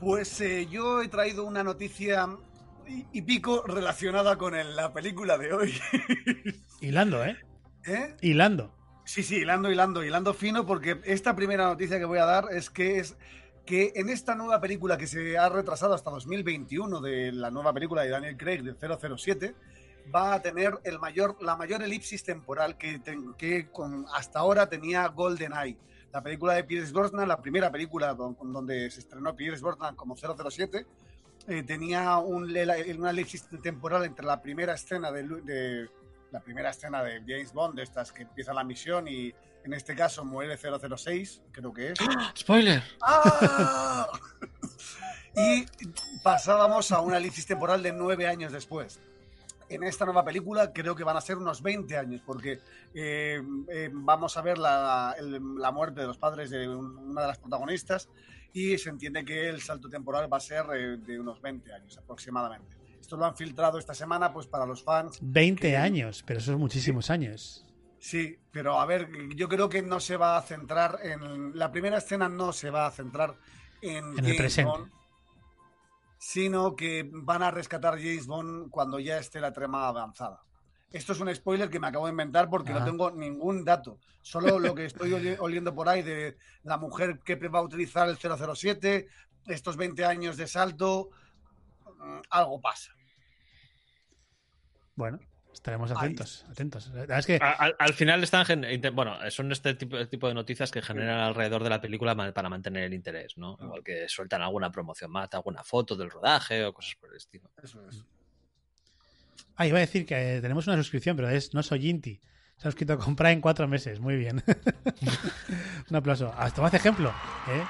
Pues 0.00 0.40
eh, 0.40 0.66
yo 0.70 1.00
he 1.02 1.08
traído 1.08 1.44
una 1.44 1.62
noticia 1.62 2.28
y, 2.86 3.06
y 3.12 3.22
pico 3.22 3.62
relacionada 3.66 4.36
con 4.36 4.54
el- 4.54 4.74
la 4.76 4.92
película 4.92 5.38
de 5.38 5.52
hoy. 5.52 5.72
hilando, 6.80 7.24
¿eh? 7.24 7.36
¿Eh? 7.86 8.16
Hilando. 8.20 8.74
Sí, 9.12 9.22
sí, 9.22 9.36
hilando, 9.36 9.70
hilando, 9.70 10.02
hilando 10.02 10.32
fino, 10.32 10.64
porque 10.64 10.98
esta 11.04 11.36
primera 11.36 11.66
noticia 11.66 11.98
que 11.98 12.06
voy 12.06 12.18
a 12.18 12.24
dar 12.24 12.46
es 12.50 12.70
que 12.70 12.98
es 12.98 13.14
que 13.66 13.92
en 13.94 14.08
esta 14.08 14.34
nueva 14.34 14.58
película 14.58 14.96
que 14.96 15.06
se 15.06 15.36
ha 15.36 15.50
retrasado 15.50 15.92
hasta 15.92 16.10
2021 16.10 16.98
de 17.02 17.30
la 17.30 17.50
nueva 17.50 17.74
película 17.74 18.00
de 18.04 18.08
Daniel 18.08 18.38
Craig 18.38 18.62
de 18.62 18.74
007 19.18 19.54
va 20.14 20.32
a 20.32 20.40
tener 20.40 20.78
el 20.84 20.98
mayor, 20.98 21.36
la 21.42 21.56
mayor 21.56 21.82
elipsis 21.82 22.24
temporal 22.24 22.78
que, 22.78 23.02
que 23.36 23.68
con, 23.68 24.06
hasta 24.14 24.38
ahora 24.38 24.66
tenía 24.70 25.06
GoldenEye. 25.08 25.76
La 26.10 26.22
película 26.22 26.54
de 26.54 26.64
Pierce 26.64 26.90
Brosnan, 26.90 27.28
la 27.28 27.42
primera 27.42 27.70
película 27.70 28.14
donde 28.14 28.90
se 28.90 29.00
estrenó 29.00 29.36
Pierce 29.36 29.60
Brosnan 29.62 29.94
como 29.94 30.16
007, 30.16 30.86
eh, 31.48 31.62
tenía 31.64 32.16
un, 32.16 32.44
una 32.98 33.10
elipsis 33.10 33.46
temporal 33.62 34.06
entre 34.06 34.24
la 34.24 34.40
primera 34.40 34.72
escena 34.72 35.12
de, 35.12 35.24
de- 35.24 36.01
la 36.32 36.40
primera 36.40 36.70
escena 36.70 37.02
de 37.04 37.20
James 37.20 37.52
Bond, 37.52 37.76
de 37.76 37.82
estas 37.84 38.10
que 38.12 38.22
empieza 38.22 38.52
la 38.52 38.64
misión 38.64 39.06
y 39.06 39.32
en 39.64 39.74
este 39.74 39.94
caso 39.94 40.24
muere 40.24 40.56
006, 40.58 41.42
creo 41.52 41.72
que 41.72 41.90
es. 41.92 41.98
¡Spoiler! 42.36 42.82
¡Ah! 43.02 44.08
y 45.34 45.64
pasábamos 46.22 46.92
a 46.92 47.00
una 47.00 47.16
elipsis 47.18 47.46
temporal 47.46 47.82
de 47.82 47.92
nueve 47.92 48.26
años 48.26 48.52
después. 48.52 49.00
en 49.68 49.82
esta 49.84 50.04
nueva 50.04 50.22
película 50.22 50.70
creo 50.72 50.94
que 50.94 51.02
van 51.04 51.16
a 51.16 51.20
ser 51.22 51.38
unos 51.38 51.62
20 51.62 51.96
años, 51.96 52.20
porque 52.26 52.60
eh, 52.92 53.40
eh, 53.70 53.88
vamos 53.90 54.36
a 54.36 54.42
ver 54.42 54.58
la, 54.58 55.14
el- 55.18 55.40
la 55.56 55.70
muerte 55.70 56.02
de 56.02 56.06
los 56.08 56.18
padres 56.18 56.50
de 56.50 56.68
un- 56.68 56.98
una 56.98 57.22
de 57.22 57.26
las 57.28 57.38
protagonistas 57.38 58.08
y 58.52 58.76
se 58.76 58.90
entiende 58.90 59.24
que 59.24 59.48
el 59.48 59.62
salto 59.62 59.88
temporal 59.88 60.30
va 60.30 60.36
a 60.36 60.40
ser 60.40 60.66
eh, 60.74 60.96
de 60.98 61.18
unos 61.18 61.40
20 61.40 61.72
años 61.72 61.96
aproximadamente. 61.96 62.76
Esto 63.02 63.16
lo 63.16 63.24
han 63.26 63.34
filtrado 63.36 63.78
esta 63.78 63.94
semana 63.94 64.32
pues 64.32 64.46
para 64.46 64.64
los 64.64 64.84
fans 64.84 65.18
20 65.20 65.60
que- 65.70 65.76
años, 65.76 66.22
pero 66.24 66.38
eso 66.38 66.52
es 66.52 66.58
muchísimos 66.58 67.10
años. 67.10 67.66
Sí, 67.98 68.38
pero 68.52 68.78
a 68.80 68.86
ver, 68.86 69.08
yo 69.34 69.48
creo 69.48 69.68
que 69.68 69.82
no 69.82 69.98
se 69.98 70.16
va 70.16 70.36
a 70.36 70.42
centrar 70.42 71.00
en. 71.02 71.58
La 71.58 71.72
primera 71.72 71.98
escena 71.98 72.28
no 72.28 72.52
se 72.52 72.70
va 72.70 72.86
a 72.86 72.90
centrar 72.92 73.34
en, 73.80 74.16
En 74.18 74.24
el 74.24 74.36
presente. 74.36 74.70
Bond, 74.70 74.90
sino 76.16 76.76
que 76.76 77.08
van 77.12 77.42
a 77.42 77.50
rescatar 77.50 77.94
James 77.98 78.26
Bond 78.28 78.70
cuando 78.70 79.00
ya 79.00 79.18
esté 79.18 79.40
la 79.40 79.52
trama 79.52 79.88
avanzada. 79.88 80.40
Esto 80.92 81.12
es 81.12 81.20
un 81.20 81.34
spoiler 81.34 81.68
que 81.70 81.80
me 81.80 81.88
acabo 81.88 82.06
de 82.06 82.12
inventar 82.12 82.48
porque 82.48 82.70
Ah. 82.72 82.78
no 82.78 82.84
tengo 82.84 83.10
ningún 83.10 83.64
dato. 83.64 83.98
Solo 84.20 84.60
lo 84.60 84.74
que 84.76 84.84
estoy 84.84 85.12
oli- 85.12 85.36
oliendo 85.40 85.74
por 85.74 85.88
ahí 85.88 86.02
de 86.02 86.36
la 86.62 86.76
mujer 86.76 87.18
que 87.24 87.34
va 87.48 87.58
a 87.58 87.62
utilizar 87.62 88.08
el 88.08 88.16
007, 88.18 89.08
estos 89.46 89.76
20 89.76 90.04
años 90.04 90.36
de 90.36 90.46
salto, 90.46 91.10
algo 92.30 92.60
pasa. 92.60 92.92
Bueno, 94.94 95.18
estaremos 95.52 95.90
atentos, 95.90 96.44
atentos. 96.50 96.88
La 96.88 97.00
verdad 97.00 97.18
es 97.18 97.26
que 97.26 97.36
Al, 97.36 97.74
al 97.78 97.94
final 97.94 98.22
están 98.22 98.44
bueno 98.94 99.16
son 99.30 99.50
este 99.52 99.74
tipo, 99.74 99.96
el 99.96 100.08
tipo 100.08 100.28
de 100.28 100.34
noticias 100.34 100.70
que 100.70 100.82
generan 100.82 101.20
alrededor 101.20 101.62
de 101.64 101.70
la 101.70 101.80
película 101.80 102.14
para 102.14 102.48
mantener 102.48 102.84
el 102.84 102.94
interés 102.94 103.36
no 103.38 103.56
igual 103.60 103.82
que 103.82 104.08
sueltan 104.08 104.42
alguna 104.42 104.70
promoción 104.70 105.10
más 105.10 105.28
alguna 105.32 105.64
foto 105.64 105.96
del 105.96 106.10
rodaje 106.10 106.64
o 106.64 106.72
cosas 106.74 106.94
por 107.00 107.10
el 107.10 107.16
estilo 107.16 107.50
Eso 107.62 107.80
es. 107.88 108.04
Ah, 109.56 109.66
iba 109.66 109.78
a 109.78 109.80
decir 109.80 110.04
que 110.06 110.36
eh, 110.36 110.40
tenemos 110.40 110.66
una 110.66 110.76
suscripción, 110.76 111.14
pero 111.16 111.28
es 111.28 111.52
no 111.54 111.62
soy 111.62 111.88
Inti. 111.88 112.20
Se 112.56 112.68
ha 112.68 112.70
suscrito 112.70 112.98
con 112.98 113.14
Prime 113.16 113.40
cuatro 113.40 113.66
meses. 113.68 114.00
Muy 114.00 114.16
bien. 114.16 114.42
Un 115.90 115.96
aplauso. 115.96 116.32
Hasta 116.36 116.62
más 116.62 116.72
ejemplo. 116.74 117.10
¿eh? 117.48 117.62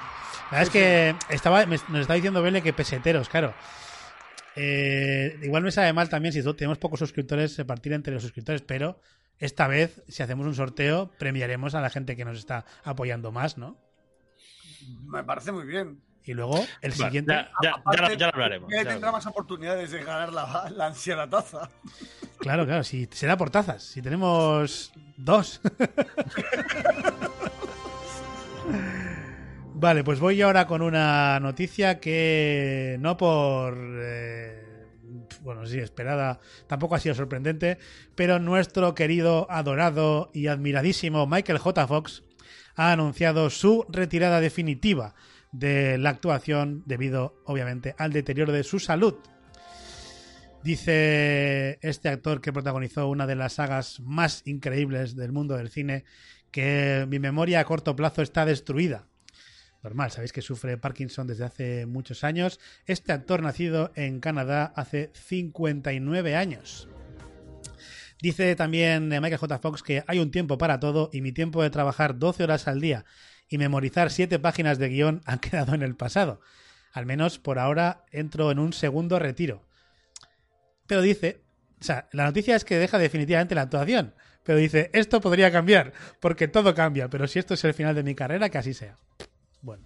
La 0.51 0.59
verdad 0.59 0.61
es 0.61 0.69
que 0.69 1.15
estaba, 1.29 1.65
me- 1.65 1.77
nos 1.89 2.01
estaba 2.01 2.15
diciendo 2.15 2.41
Bele 2.41 2.61
que 2.61 2.71
peseteros, 2.73 3.27
claro. 3.27 3.53
Eh, 4.55 5.39
igual 5.41 5.63
me 5.63 5.71
sabe 5.71 5.91
mal 5.93 6.09
también 6.09 6.31
si 6.33 6.43
tenemos 6.55 6.77
pocos 6.77 6.99
suscriptores 6.99 7.57
repartir 7.57 7.93
entre 7.93 8.13
los 8.13 8.21
suscriptores, 8.21 8.61
pero 8.61 8.99
esta 9.39 9.67
vez, 9.67 10.03
si 10.07 10.21
hacemos 10.23 10.45
un 10.45 10.53
sorteo, 10.55 11.11
premiaremos 11.17 11.73
a 11.75 11.81
la 11.81 11.89
gente 11.89 12.15
que 12.15 12.23
nos 12.25 12.37
está 12.37 12.65
apoyando 12.83 13.31
más, 13.31 13.57
¿no? 13.57 13.77
Me 15.07 15.23
parece 15.23 15.51
muy 15.51 15.65
bien. 15.65 16.01
Y 16.25 16.33
luego 16.33 16.63
el 16.81 16.93
siguiente. 16.93 17.33
ya, 17.33 17.51
ya- 17.61 17.71
Aparte, 17.75 18.01
ya 18.01 18.07
lo- 18.09 18.15
ya 18.15 18.25
lo 18.27 18.33
hablaremos 18.33 18.71
ya 18.71 18.85
tendrá 18.85 19.11
más 19.11 19.25
oportunidades 19.25 19.91
de 19.91 20.03
ganar 20.03 20.31
la, 20.31 20.69
la 20.73 20.85
ansiada 20.87 21.29
taza. 21.29 21.69
Claro, 22.39 22.65
claro, 22.65 22.83
si 22.83 23.07
será 23.11 23.35
por 23.37 23.49
tazas. 23.49 23.83
Si 23.83 24.01
tenemos 24.01 24.93
dos. 25.17 25.59
vale, 29.83 30.05
pues 30.05 30.21
voy 30.21 30.41
ahora 30.41 30.65
con 30.65 30.81
una 30.81 31.37
noticia 31.41 31.99
que 31.99 32.95
no 33.01 33.17
por. 33.17 33.77
eh, 34.01 34.63
bueno, 35.41 35.65
sí, 35.65 35.77
esperada, 35.77 36.39
tampoco 36.67 36.95
ha 36.95 36.99
sido 36.99 37.13
sorprendente, 37.15 37.77
pero 38.15 38.39
nuestro 38.39 38.95
querido, 38.95 39.45
adorado 39.49 40.31
y 40.33 40.47
admiradísimo 40.47 41.27
Michael 41.27 41.59
J. 41.59 41.85
Fox 41.85 42.23
ha 42.75 42.93
anunciado 42.93 43.49
su 43.49 43.85
retirada 43.89 44.39
definitiva 44.39 45.15
de 45.51 45.97
la 45.97 46.11
actuación 46.11 46.83
debido, 46.85 47.35
obviamente, 47.43 47.93
al 47.97 48.13
deterioro 48.13 48.53
de 48.53 48.63
su 48.63 48.79
salud. 48.79 49.15
Dice 50.63 51.77
este 51.81 52.07
actor 52.07 52.39
que 52.39 52.53
protagonizó 52.53 53.09
una 53.09 53.27
de 53.27 53.35
las 53.35 53.53
sagas 53.53 53.99
más 53.99 54.43
increíbles 54.45 55.17
del 55.17 55.33
mundo 55.33 55.57
del 55.57 55.69
cine 55.69 56.05
que 56.51 57.05
mi 57.09 57.19
memoria 57.19 57.59
a 57.59 57.65
corto 57.65 57.97
plazo 57.97 58.21
está 58.21 58.45
destruida. 58.45 59.09
Normal, 59.83 60.11
sabéis 60.11 60.31
que 60.31 60.41
sufre 60.41 60.77
Parkinson 60.77 61.27
desde 61.27 61.43
hace 61.43 61.85
muchos 61.85 62.23
años. 62.23 62.59
Este 62.85 63.11
actor 63.11 63.41
nacido 63.41 63.91
en 63.95 64.21
Canadá 64.21 64.71
hace 64.77 65.11
59 65.13 66.37
años. 66.37 66.87
Dice 68.21 68.55
también 68.55 69.09
Michael 69.09 69.37
J. 69.37 69.59
Fox 69.59 69.83
que 69.83 70.05
hay 70.07 70.19
un 70.19 70.31
tiempo 70.31 70.57
para 70.57 70.79
todo 70.79 71.09
y 71.11 71.19
mi 71.19 71.33
tiempo 71.33 71.61
de 71.61 71.69
trabajar 71.69 72.17
12 72.17 72.45
horas 72.45 72.69
al 72.69 72.79
día 72.79 73.03
y 73.49 73.57
memorizar 73.57 74.09
7 74.09 74.39
páginas 74.39 74.77
de 74.79 74.87
guion 74.87 75.21
han 75.25 75.39
quedado 75.39 75.75
en 75.75 75.81
el 75.81 75.95
pasado. 75.97 76.39
Al 76.93 77.05
menos 77.05 77.37
por 77.37 77.59
ahora 77.59 78.05
entro 78.11 78.51
en 78.51 78.59
un 78.59 78.71
segundo 78.71 79.19
retiro. 79.19 79.67
Pero 80.87 81.01
dice, 81.01 81.41
o 81.81 81.83
sea, 81.83 82.07
la 82.13 82.23
noticia 82.23 82.55
es 82.55 82.63
que 82.63 82.77
deja 82.77 82.97
definitivamente 82.97 83.55
la 83.55 83.63
actuación. 83.63 84.13
Pero 84.43 84.57
dice, 84.59 84.89
esto 84.93 85.19
podría 85.19 85.51
cambiar, 85.51 85.91
porque 86.21 86.47
todo 86.47 86.73
cambia, 86.73 87.09
pero 87.09 87.27
si 87.27 87.39
esto 87.39 87.53
es 87.53 87.63
el 87.65 87.73
final 87.73 87.95
de 87.95 88.03
mi 88.03 88.15
carrera, 88.15 88.49
que 88.49 88.57
así 88.57 88.73
sea. 88.73 88.97
Bueno, 89.63 89.83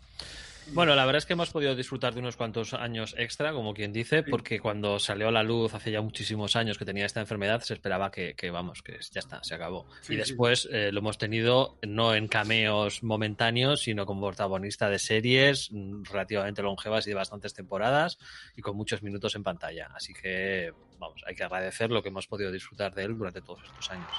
Bueno, 0.73 0.95
la 0.95 1.05
verdad 1.05 1.19
es 1.19 1.25
que 1.25 1.33
hemos 1.33 1.51
podido 1.51 1.75
disfrutar 1.75 2.13
de 2.13 2.19
unos 2.19 2.35
cuantos 2.35 2.73
años 2.73 3.15
extra, 3.17 3.53
como 3.53 3.73
quien 3.73 3.93
dice, 3.93 4.23
porque 4.23 4.59
cuando 4.59 4.99
salió 4.99 5.29
a 5.29 5.31
la 5.31 5.43
luz 5.43 5.73
hace 5.73 5.91
ya 5.91 6.01
muchísimos 6.01 6.55
años 6.55 6.77
que 6.77 6.83
tenía 6.83 7.05
esta 7.05 7.21
enfermedad, 7.21 7.61
se 7.61 7.73
esperaba 7.73 8.11
que, 8.11 8.33
que, 8.35 8.49
vamos, 8.49 8.81
que 8.81 8.97
ya 9.11 9.19
está, 9.19 9.41
se 9.43 9.55
acabó. 9.55 9.87
Sí, 10.01 10.15
y 10.15 10.17
después 10.17 10.67
eh, 10.71 10.91
lo 10.91 10.99
hemos 10.99 11.17
tenido 11.17 11.77
no 11.83 12.15
en 12.15 12.27
cameos 12.27 13.01
momentáneos, 13.03 13.81
sino 13.83 14.05
como 14.05 14.27
protagonista 14.27 14.89
de 14.89 14.99
series 14.99 15.71
mm, 15.71 16.03
relativamente 16.03 16.61
longevas 16.63 17.07
y 17.07 17.11
de 17.11 17.15
bastantes 17.15 17.53
temporadas 17.53 18.17
y 18.55 18.61
con 18.61 18.75
muchos 18.75 19.03
minutos 19.03 19.35
en 19.35 19.43
pantalla. 19.43 19.89
Así 19.93 20.13
que, 20.13 20.73
vamos, 20.99 21.23
hay 21.25 21.35
que 21.35 21.43
agradecer 21.43 21.91
lo 21.91 22.01
que 22.01 22.09
hemos 22.09 22.27
podido 22.27 22.51
disfrutar 22.51 22.93
de 22.93 23.05
él 23.05 23.17
durante 23.17 23.41
todos 23.41 23.63
estos 23.63 23.91
años. 23.91 24.11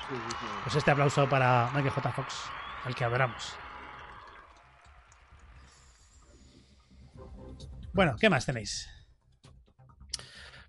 pues 0.62 0.76
este 0.76 0.92
aplauso 0.92 1.28
para 1.28 1.66
Michael 1.74 1.90
J. 1.90 2.12
Fox, 2.12 2.34
al 2.84 2.94
que 2.94 3.04
adoramos. 3.04 3.52
Bueno, 7.92 8.16
¿qué 8.20 8.28
más 8.30 8.46
tenéis? 8.46 8.88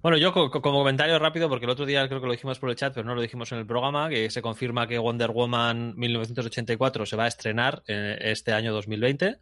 Bueno, 0.01 0.17
yo 0.17 0.31
co- 0.31 0.49
co- 0.49 0.61
como 0.61 0.79
comentario 0.79 1.19
rápido, 1.19 1.49
porque 1.49 1.65
el 1.65 1.71
otro 1.71 1.85
día 1.85 2.07
creo 2.07 2.21
que 2.21 2.27
lo 2.27 2.31
dijimos 2.31 2.57
por 2.57 2.69
el 2.69 2.75
chat, 2.77 2.93
pero 2.93 3.05
no 3.05 3.15
lo 3.15 3.21
dijimos 3.21 3.51
en 3.51 3.57
el 3.59 3.65
programa, 3.65 4.07
que 4.09 4.29
se 4.29 4.41
confirma 4.41 4.87
que 4.87 4.97
Wonder 4.97 5.31
Woman 5.31 5.93
1984 5.97 7.05
se 7.05 7.15
va 7.17 7.25
a 7.25 7.27
estrenar 7.27 7.83
eh, 7.87 8.17
este 8.21 8.53
año 8.53 8.71
2020. 8.73 9.37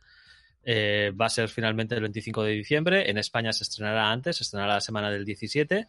Eh, 0.69 1.11
va 1.19 1.27
a 1.27 1.29
ser 1.29 1.47
finalmente 1.49 1.95
el 1.95 2.01
25 2.01 2.43
de 2.43 2.51
diciembre. 2.53 3.09
En 3.09 3.17
España 3.17 3.53
se 3.53 3.63
estrenará 3.63 4.11
antes, 4.11 4.37
se 4.37 4.43
estrenará 4.43 4.73
la 4.75 4.81
semana 4.81 5.11
del 5.11 5.23
17. 5.23 5.87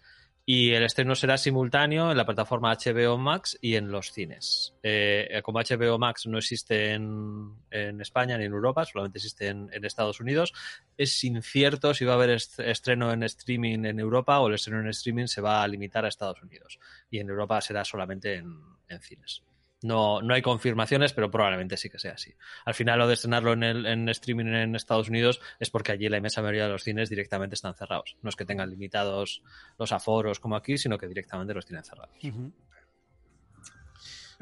Y 0.51 0.73
el 0.73 0.83
estreno 0.83 1.15
será 1.15 1.37
simultáneo 1.37 2.11
en 2.11 2.17
la 2.17 2.25
plataforma 2.25 2.73
HBO 2.75 3.19
Max 3.19 3.59
y 3.61 3.75
en 3.75 3.91
los 3.91 4.13
cines. 4.13 4.73
Eh, 4.83 5.43
como 5.45 5.59
HBO 5.61 5.99
Max 5.99 6.27
no 6.27 6.39
existe 6.39 6.95
en, 6.95 7.53
España 8.01 8.39
ni 8.39 8.47
en 8.47 8.53
Europa, 8.53 8.87
solamente 8.87 9.19
existe 9.19 9.49
en, 9.49 9.69
Estados 9.85 10.21
Unidos, 10.21 10.55
es 10.97 11.23
incierto 11.23 11.93
si 11.93 12.07
va 12.07 12.13
a 12.13 12.15
haber 12.15 12.31
est- 12.31 12.61
estreno 12.61 13.13
en 13.13 13.25
streaming 13.25 13.85
en 13.85 14.01
Europa 14.01 14.41
o 14.41 14.49
el 14.49 14.55
estreno 14.55 14.81
en 14.81 14.89
streaming 14.89 15.27
se 15.27 15.43
va 15.43 15.63
a 15.63 15.69
limitar 15.69 16.07
a 16.07 16.09
Estados 16.09 16.43
Unidos. 16.43 16.79
Y 17.11 17.19
en 17.19 17.29
Europa 17.29 17.61
será 17.61 17.85
solamente 17.85 18.37
en, 18.37 18.59
en 18.89 19.01
cines. 19.03 19.43
No, 19.83 20.21
no 20.23 20.35
hay 20.35 20.43
confirmaciones, 20.43 21.13
pero 21.13 21.31
probablemente 21.31 21.77
sí 21.77 21.89
que 21.89 22.01
sea 22.01 22.15
así. 22.15 22.35
Al 22.65 22.75
final, 22.75 22.99
lo 22.99 23.07
de 23.07 23.15
estrenarlo 23.15 23.53
en, 23.53 23.63
el, 23.63 23.87
en 23.87 24.09
streaming 24.09 24.47
en 24.47 24.75
Estados 24.75 25.09
Unidos 25.09 25.41
es 25.61 25.71
porque 25.71 25.93
allí 25.93 26.09
la 26.09 26.17
inmensa 26.17 26.43
mayoría 26.43 26.65
de 26.65 26.71
los 26.73 26.83
cines 26.83 27.09
directamente 27.09 27.55
están 27.55 27.77
cerrados. 27.77 28.17
No 28.23 28.29
es 28.29 28.35
que 28.35 28.45
tengan 28.45 28.71
limitados 28.71 29.41
los 29.79 29.93
aforos 29.93 30.41
como 30.41 30.57
aquí, 30.57 30.79
sino 30.79 30.99
que 30.99 31.07
directamente 31.07 31.55
los 31.55 31.65
tienen 31.65 31.85
cerrados. 31.85 32.11
Es 32.23 32.33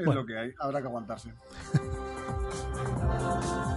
Bueno. 0.05 0.21
lo 0.23 0.27
que 0.27 0.39
hay, 0.39 0.53
habrá 0.59 0.81
que 0.81 0.87
aguantarse. 0.87 1.35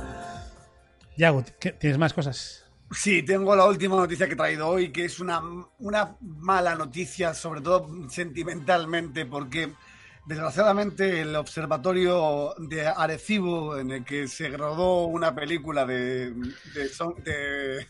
Yago, 1.17 1.43
¿qué- 1.59 1.73
¿tienes 1.73 1.97
más 1.97 2.13
cosas? 2.13 2.65
Sí, 2.91 3.23
tengo 3.23 3.55
la 3.55 3.65
última 3.65 3.95
noticia 3.97 4.27
que 4.27 4.33
he 4.33 4.37
traído 4.37 4.67
hoy, 4.67 4.91
que 4.91 5.05
es 5.05 5.19
una, 5.19 5.41
una 5.79 6.15
mala 6.21 6.75
noticia, 6.75 7.33
sobre 7.33 7.61
todo 7.61 7.87
sentimentalmente, 8.09 9.25
porque 9.25 9.73
desgraciadamente 10.25 11.21
el 11.21 11.35
observatorio 11.35 12.53
de 12.57 12.87
Arecibo, 12.87 13.77
en 13.77 13.91
el 13.91 14.05
que 14.05 14.27
se 14.27 14.49
rodó 14.49 15.05
una 15.05 15.33
película 15.33 15.85
de, 15.85 16.31
de, 16.73 16.89
son- 16.89 17.15
de, 17.23 17.85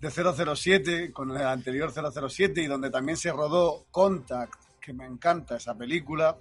de 0.00 0.10
007, 0.56 1.12
con 1.12 1.30
el 1.30 1.42
anterior 1.46 1.92
007, 1.92 2.62
y 2.62 2.66
donde 2.66 2.90
también 2.90 3.16
se 3.16 3.32
rodó 3.32 3.86
Contact, 3.90 4.54
que 4.80 4.92
me 4.92 5.06
encanta 5.06 5.56
esa 5.56 5.74
película, 5.76 6.38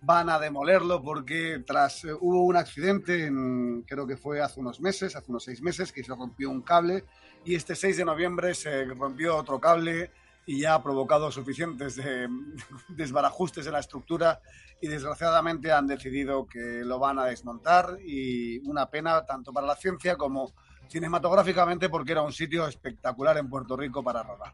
van 0.00 0.28
a 0.28 0.38
demolerlo 0.38 1.02
porque 1.02 1.62
tras 1.66 2.04
eh, 2.04 2.12
hubo 2.12 2.42
un 2.44 2.56
accidente, 2.56 3.26
en- 3.26 3.82
creo 3.86 4.06
que 4.06 4.16
fue 4.16 4.40
hace 4.40 4.60
unos 4.60 4.80
meses, 4.80 5.16
hace 5.16 5.30
unos 5.30 5.44
seis 5.44 5.60
meses, 5.62 5.92
que 5.92 6.02
se 6.04 6.14
rompió 6.14 6.50
un 6.50 6.62
cable 6.62 7.04
y 7.44 7.54
este 7.54 7.74
6 7.74 7.98
de 7.98 8.04
noviembre 8.06 8.54
se 8.54 8.84
rompió 8.86 9.36
otro 9.36 9.60
cable 9.60 10.10
y 10.46 10.60
ya 10.60 10.74
ha 10.74 10.82
provocado 10.82 11.30
suficientes 11.30 11.98
eh, 11.98 12.28
desbarajustes 12.88 13.66
en 13.66 13.72
la 13.72 13.80
estructura 13.80 14.40
y 14.80 14.88
desgraciadamente 14.88 15.72
han 15.72 15.86
decidido 15.86 16.46
que 16.46 16.82
lo 16.84 16.98
van 16.98 17.18
a 17.18 17.26
desmontar 17.26 17.98
y 18.04 18.58
una 18.68 18.90
pena 18.90 19.24
tanto 19.24 19.52
para 19.52 19.66
la 19.66 19.76
ciencia 19.76 20.16
como 20.16 20.52
cinematográficamente 20.88 21.88
porque 21.88 22.12
era 22.12 22.22
un 22.22 22.32
sitio 22.32 22.66
espectacular 22.66 23.38
en 23.38 23.48
Puerto 23.48 23.76
Rico 23.76 24.02
para 24.02 24.22
rodar. 24.22 24.52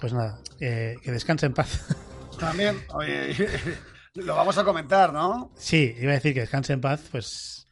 Pues 0.00 0.12
nada, 0.12 0.38
eh, 0.60 0.96
que 1.02 1.12
descanse 1.12 1.46
en 1.46 1.54
paz. 1.54 1.86
También, 2.38 2.84
oye, 2.92 3.34
lo 4.14 4.34
vamos 4.34 4.58
a 4.58 4.64
comentar, 4.64 5.12
¿no? 5.12 5.50
Sí, 5.56 5.94
iba 5.98 6.12
a 6.12 6.14
decir 6.14 6.34
que 6.34 6.40
descanse 6.40 6.72
en 6.72 6.80
paz, 6.80 7.02
pues 7.10 7.68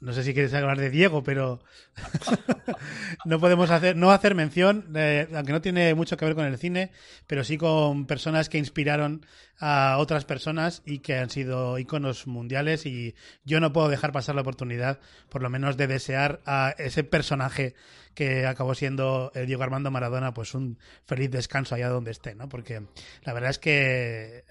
no 0.00 0.12
sé 0.12 0.22
si 0.24 0.34
quieres 0.34 0.52
hablar 0.54 0.78
de 0.78 0.90
Diego, 0.90 1.22
pero 1.22 1.60
no 3.24 3.38
podemos 3.40 3.70
hacer, 3.70 3.96
no 3.96 4.10
hacer 4.10 4.34
mención, 4.34 4.92
de- 4.92 5.28
aunque 5.34 5.52
no 5.52 5.60
tiene 5.60 5.94
mucho 5.94 6.16
que 6.16 6.24
ver 6.24 6.34
con 6.34 6.44
el 6.46 6.58
cine, 6.58 6.90
pero 7.26 7.44
sí 7.44 7.56
con 7.56 8.06
personas 8.06 8.48
que 8.48 8.58
inspiraron 8.58 9.24
a 9.58 9.96
otras 9.98 10.24
personas 10.24 10.82
y 10.86 11.00
que 11.00 11.16
han 11.18 11.28
sido 11.30 11.78
iconos 11.78 12.26
mundiales 12.26 12.86
y 12.86 13.14
yo 13.44 13.60
no 13.60 13.72
puedo 13.72 13.88
dejar 13.88 14.12
pasar 14.12 14.34
la 14.34 14.40
oportunidad, 14.40 15.00
por 15.28 15.42
lo 15.42 15.50
menos 15.50 15.76
de 15.76 15.86
desear 15.86 16.40
a 16.46 16.74
ese 16.78 17.04
personaje 17.04 17.74
que 18.14 18.46
acabó 18.46 18.74
siendo 18.74 19.30
eh, 19.34 19.46
Diego 19.46 19.62
Armando 19.62 19.90
Maradona, 19.90 20.34
pues 20.34 20.54
un 20.54 20.78
feliz 21.06 21.30
descanso 21.30 21.74
allá 21.74 21.88
donde 21.88 22.10
esté, 22.10 22.34
¿no? 22.34 22.48
Porque 22.48 22.82
la 23.22 23.32
verdad 23.32 23.50
es 23.50 23.58
que 23.58 24.44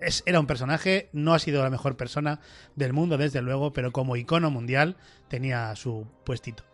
es, 0.00 0.22
era 0.26 0.40
un 0.40 0.46
personaje, 0.46 1.08
no 1.12 1.34
ha 1.34 1.38
sido 1.38 1.62
la 1.62 1.70
mejor 1.70 1.96
persona 1.96 2.40
del 2.76 2.92
mundo, 2.92 3.16
desde 3.18 3.42
luego, 3.42 3.72
pero 3.72 3.92
como 3.92 4.16
icono 4.16 4.50
mundial 4.50 4.96
tenía 5.28 5.74
su 5.76 6.06
puestito. 6.24 6.64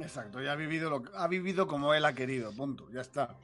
Exacto, 0.00 0.42
y 0.42 0.46
ha 0.46 0.54
vivido, 0.54 0.90
lo, 0.90 1.02
ha 1.14 1.26
vivido 1.28 1.66
como 1.66 1.94
él 1.94 2.04
ha 2.04 2.14
querido, 2.14 2.52
punto, 2.52 2.86
ya 2.92 3.00
está. 3.00 3.34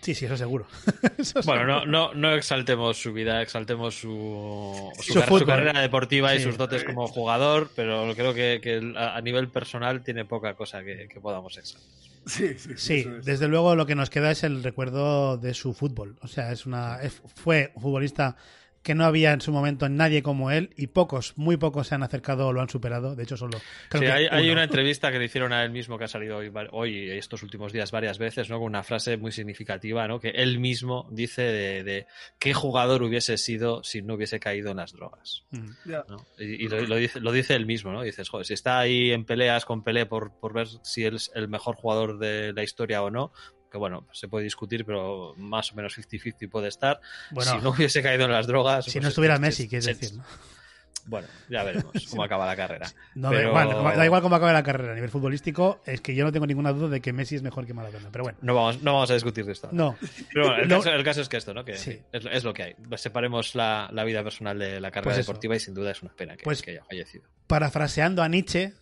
Sí, 0.00 0.14
sí, 0.14 0.26
eso 0.26 0.36
seguro. 0.36 0.66
Eso 1.18 1.40
Bueno, 1.44 1.62
seguro. 1.62 1.86
no, 1.86 2.08
no, 2.10 2.14
no 2.14 2.34
exaltemos 2.34 2.96
su 3.00 3.12
vida, 3.12 3.42
exaltemos 3.42 3.96
su, 3.96 4.90
su, 5.00 5.02
Su 5.02 5.14
car- 5.14 5.24
su 5.24 5.28
fútbol. 5.34 5.46
carrera 5.46 5.80
deportiva 5.80 6.34
y 6.36 6.40
sus 6.40 6.56
dotes 6.56 6.84
como 6.84 7.08
jugador, 7.08 7.68
pero 7.74 8.12
creo 8.14 8.32
que, 8.32 8.94
a 8.96 9.20
nivel 9.20 9.48
personal 9.48 10.02
tiene 10.04 10.24
poca 10.24 10.54
cosa 10.54 10.84
que, 10.84 11.08
que 11.08 11.20
podamos 11.20 11.58
exaltar. 11.58 11.90
Sí, 12.26 12.54
sí, 12.56 12.70
Sí, 12.76 12.94
es. 13.00 13.24
desde 13.24 13.48
luego 13.48 13.74
lo 13.74 13.86
que 13.86 13.94
nos 13.94 14.10
queda 14.10 14.30
es 14.30 14.44
el 14.44 14.62
recuerdo 14.62 15.36
de 15.38 15.54
su 15.54 15.74
fútbol. 15.74 16.16
O 16.22 16.28
sea, 16.28 16.52
es 16.52 16.66
una 16.66 16.98
fue 17.34 17.72
un 17.74 17.82
futbolista 17.82 18.36
que 18.82 18.94
no 18.94 19.04
había 19.04 19.32
en 19.32 19.40
su 19.40 19.52
momento 19.52 19.88
nadie 19.88 20.22
como 20.22 20.50
él 20.50 20.70
y 20.76 20.88
pocos, 20.88 21.34
muy 21.36 21.56
pocos 21.56 21.88
se 21.88 21.94
han 21.94 22.02
acercado 22.02 22.48
o 22.48 22.52
lo 22.52 22.60
han 22.60 22.68
superado. 22.68 23.14
De 23.14 23.22
hecho, 23.22 23.36
solo 23.36 23.58
creo 23.88 24.00
Sí, 24.02 24.06
que 24.06 24.12
hay, 24.12 24.26
hay 24.30 24.50
una 24.50 24.64
entrevista 24.64 25.12
que 25.12 25.18
le 25.18 25.26
hicieron 25.26 25.52
a 25.52 25.64
él 25.64 25.70
mismo 25.70 25.98
que 25.98 26.04
ha 26.04 26.08
salido 26.08 26.38
hoy, 26.38 26.50
hoy 26.72 27.10
estos 27.10 27.42
últimos 27.42 27.72
días 27.72 27.90
varias 27.92 28.18
veces, 28.18 28.50
¿no? 28.50 28.58
Con 28.58 28.66
una 28.66 28.82
frase 28.82 29.16
muy 29.16 29.32
significativa, 29.32 30.06
¿no? 30.08 30.18
Que 30.20 30.30
él 30.30 30.58
mismo 30.58 31.08
dice 31.10 31.42
de, 31.42 31.84
de 31.84 32.06
qué 32.38 32.54
jugador 32.54 33.02
hubiese 33.02 33.38
sido 33.38 33.84
si 33.84 34.02
no 34.02 34.14
hubiese 34.14 34.40
caído 34.40 34.72
en 34.72 34.78
las 34.78 34.92
drogas. 34.92 35.44
Mm. 35.50 35.70
Ya. 35.84 36.04
¿no? 36.08 36.26
Y, 36.38 36.64
y 36.64 36.68
lo, 36.68 36.80
lo 36.80 36.96
dice, 36.96 37.20
lo 37.20 37.32
dice 37.32 37.54
él 37.54 37.66
mismo, 37.66 37.92
¿no? 37.92 38.02
Dices, 38.02 38.28
joder, 38.28 38.46
si 38.46 38.54
está 38.54 38.78
ahí 38.78 39.12
en 39.12 39.24
peleas 39.24 39.64
con 39.64 39.82
Pelé 39.82 40.06
por, 40.06 40.32
por 40.38 40.52
ver 40.52 40.68
si 40.82 41.04
él 41.04 41.16
es 41.16 41.30
el 41.34 41.48
mejor 41.48 41.76
jugador 41.76 42.18
de 42.18 42.52
la 42.52 42.62
historia 42.62 43.02
o 43.02 43.10
no, 43.10 43.32
que 43.72 43.78
bueno, 43.78 44.06
se 44.12 44.28
puede 44.28 44.44
discutir, 44.44 44.84
pero 44.84 45.34
más 45.38 45.72
o 45.72 45.74
menos 45.74 45.98
50-50 45.98 46.48
puede 46.50 46.68
estar. 46.68 47.00
Bueno, 47.30 47.50
si 47.52 47.58
no 47.58 47.70
hubiese 47.70 48.02
caído 48.02 48.26
en 48.26 48.32
las 48.32 48.46
drogas. 48.46 48.84
si 48.84 48.92
pues 48.92 49.02
no 49.02 49.08
estuviera 49.08 49.34
es- 49.34 49.40
Messi, 49.40 49.62
es- 49.64 49.68
quieres 49.70 49.86
es- 49.88 49.98
decir, 50.00 50.18
¿no? 50.18 50.24
Bueno, 51.04 51.26
ya 51.50 51.64
veremos 51.64 51.90
cómo 52.10 52.22
acaba 52.22 52.46
la 52.46 52.54
carrera. 52.54 52.86
No, 53.16 53.30
da, 53.32 53.36
Pero- 53.36 53.48
igual, 53.48 53.96
da 53.96 54.04
igual 54.04 54.22
cómo 54.22 54.36
acabe 54.36 54.52
la 54.52 54.62
carrera 54.62 54.92
a 54.92 54.94
nivel 54.94 55.10
futbolístico, 55.10 55.80
es 55.84 56.00
que 56.00 56.14
yo 56.14 56.24
no 56.24 56.30
tengo 56.30 56.46
ninguna 56.46 56.72
duda 56.72 56.88
de 56.90 57.00
que 57.00 57.12
Messi 57.12 57.34
es 57.34 57.42
mejor 57.42 57.66
que 57.66 57.74
Maradona. 57.74 58.08
Pero 58.12 58.22
bueno, 58.22 58.38
No 58.40 58.54
vamos, 58.54 58.82
no 58.82 58.92
vamos 58.94 59.10
a 59.10 59.14
discutir 59.14 59.44
de 59.44 59.50
esto. 59.50 59.68
no. 59.72 59.96
Pero 60.32 60.46
bueno, 60.46 60.62
el, 60.62 60.68
Lo- 60.68 60.76
caso, 60.76 60.90
el 60.94 61.02
caso 61.02 61.20
es 61.22 61.28
que 61.28 61.38
esto, 61.38 61.54
¿no? 61.54 61.64
Que 61.64 61.76
Sí. 61.76 61.98
es, 62.12 62.24
es 62.30 62.44
lo 62.44 62.52
que 62.54 62.62
hay. 62.62 62.76
Separemos 62.96 63.56
la, 63.56 63.88
la 63.92 64.04
vida 64.04 64.22
personal 64.22 64.56
de 64.60 64.80
la 64.80 64.92
carrera 64.92 65.14
Pues 65.14 65.26
deportiva 65.26 65.56
y 65.56 65.60
sin 65.60 65.74
duda 65.74 65.90
es 65.90 66.02
una 66.02 66.12
pena 66.12 66.36
que, 66.36 66.44
Pues- 66.44 66.62
que 66.62 66.70
haya 66.70 66.84
fallecido. 66.84 67.24
Parafraseando 67.48 68.22
a 68.22 68.28
Nietzsche, 68.28 68.72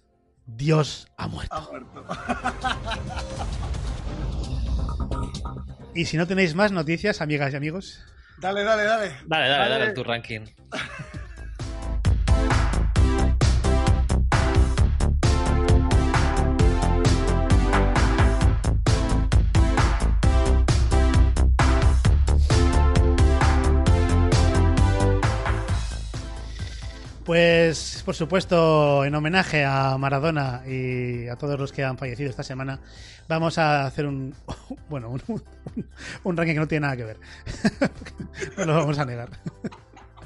Dios 0.45 1.09
ha 1.17 1.27
muerto. 1.27 1.55
Ha 1.55 1.61
muerto. 1.63 2.05
Y 5.95 6.05
si 6.07 6.17
no 6.17 6.27
tenéis 6.27 6.55
más 6.55 6.73
noticias, 6.73 7.21
amigas 7.21 7.53
y 7.53 7.57
amigos, 7.57 8.05
Dale, 8.41 8.65
dale, 8.65 8.85
dale. 8.85 9.13
Dale, 9.27 9.49
dale, 9.49 9.71
dale, 9.71 9.93
tu 9.93 10.03
ranking. 10.03 10.47
Pues, 27.35 28.03
por 28.05 28.17
supuesto, 28.17 29.05
en 29.05 29.15
homenaje 29.15 29.65
a 29.65 29.97
Maradona 29.99 30.63
y 30.67 31.29
a 31.29 31.37
todos 31.37 31.61
los 31.61 31.71
que 31.71 31.85
han 31.85 31.97
fallecido 31.97 32.29
esta 32.29 32.43
semana, 32.43 32.81
vamos 33.29 33.57
a 33.57 33.87
hacer 33.87 34.07
un, 34.07 34.35
bueno, 34.89 35.11
un, 35.11 35.23
un- 35.29 35.45
un 36.25 36.37
ranking 36.37 36.55
que 36.55 36.59
no 36.59 36.67
tiene 36.67 36.87
nada 36.89 36.97
que 36.97 37.05
ver. 37.05 37.21
no 38.59 38.65
lo 38.65 38.75
vamos 38.75 38.99
a 38.99 39.05
negar. 39.05 39.29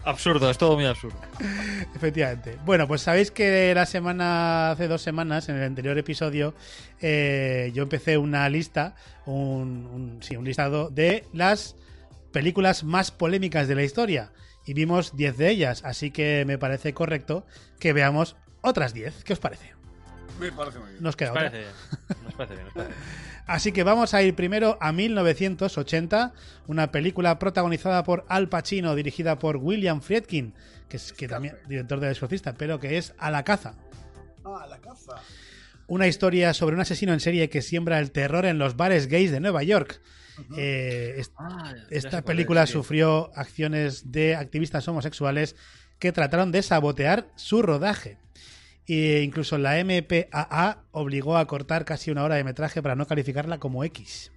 Absurdo, 0.03 0.49
es 0.51 0.57
todo 0.57 0.77
muy 0.77 0.87
absurdo. 0.87 1.19
Efectivamente. 1.95 2.57
Bueno, 2.65 2.89
pues 2.89 3.03
sabéis 3.03 3.31
que 3.31 3.75
la 3.75 3.85
semana, 3.85 4.71
hace 4.71 4.89
dos 4.89 5.03
semanas, 5.03 5.51
en 5.51 5.57
el 5.57 5.65
anterior 5.65 5.99
episodio, 5.99 6.55
eh, 7.03 7.71
yo 7.75 7.83
empecé 7.83 8.17
una 8.17 8.49
lista, 8.49 8.95
un, 9.27 9.85
un- 9.93 10.19
sí, 10.23 10.37
un 10.37 10.47
listado 10.47 10.89
de 10.89 11.27
las 11.35 11.77
películas 12.33 12.83
más 12.83 13.11
polémicas 13.11 13.69
de 13.69 13.75
la 13.75 13.83
historia. 13.83 14.31
Y 14.67 14.75
vimos 14.75 15.17
10 15.17 15.37
de 15.37 15.51
ellas, 15.51 15.83
así 15.85 16.11
que 16.11 16.45
me 16.47 16.59
parece 16.59 16.95
correcto 16.95 17.47
que 17.79 17.93
veamos 17.93 18.37
otras 18.63 18.95
10. 18.95 19.25
¿Qué 19.25 19.33
os 19.35 19.39
parece? 19.39 19.73
Me 20.41 20.51
parece 20.51 20.79
muy 20.79 20.91
bien. 20.91 21.03
Nos 21.03 21.17
queda 21.17 21.29
Nos 21.29 21.37
otra. 21.39 21.51
parece 21.51 21.59
bien. 21.59 22.25
Nos 22.25 22.35
parece 22.35 22.55
bien, 22.55 22.65
nos 22.67 22.75
parece 22.75 22.93
bien. 22.93 23.05
Así 23.47 23.73
que 23.73 23.83
vamos 23.83 24.15
a 24.15 24.23
ir 24.23 24.35
primero 24.35 24.79
a 24.81 24.91
1980, 24.93 26.33
una 26.67 26.91
película 26.91 27.39
protagonizada 27.39 28.03
por 28.03 28.25
Al 28.29 28.49
Pacino, 28.49 28.95
dirigida 28.95 29.39
por 29.39 29.59
William 29.59 30.01
Friedkin, 30.01 30.55
que 30.89 30.97
es 30.97 31.13
que 31.13 31.29
también 31.29 31.57
director 31.69 32.01
del 32.01 32.13
Exorcista, 32.13 32.55
pero 32.55 32.81
que 32.81 32.97
es 32.97 33.15
A 33.19 33.31
la 33.31 33.45
caza. 33.45 33.75
Ah, 34.47 34.67
la 34.67 34.79
caza. 34.79 35.17
Una 35.89 36.07
historia 36.07 36.55
sobre 36.55 36.75
un 36.75 36.81
asesino 36.81 37.13
en 37.13 37.21
serie 37.21 37.51
que 37.51 37.61
siembra 37.61 37.99
el 37.99 38.13
terror 38.13 38.47
en 38.47 38.59
los 38.59 38.77
bares 38.79 39.09
gays 39.09 39.31
de 39.31 39.41
Nueva 39.41 39.63
York. 39.63 40.01
Eh, 40.57 41.23
Ah, 41.37 41.75
esta 41.91 42.23
película 42.23 42.65
es, 42.65 42.71
sufrió 42.71 43.31
acciones 43.35 44.11
de 44.11 44.35
activistas 44.35 44.87
homosexuales 44.89 45.57
que 45.99 46.13
trataron 46.13 46.53
de 46.53 46.63
sabotear 46.63 47.29
su 47.37 47.63
rodaje. 47.63 48.19
E 48.87 49.23
incluso 49.23 49.57
la 49.57 49.83
MPAA 49.83 50.85
obligó 50.91 51.39
a 51.39 51.47
cortar 51.47 51.85
casi 51.85 52.11
una 52.11 52.25
hora 52.25 52.35
de 52.35 52.45
metraje 52.45 52.83
para 52.83 52.95
no 52.95 53.07
calificarla 53.07 53.59
como 53.59 53.83
X. 53.85 54.31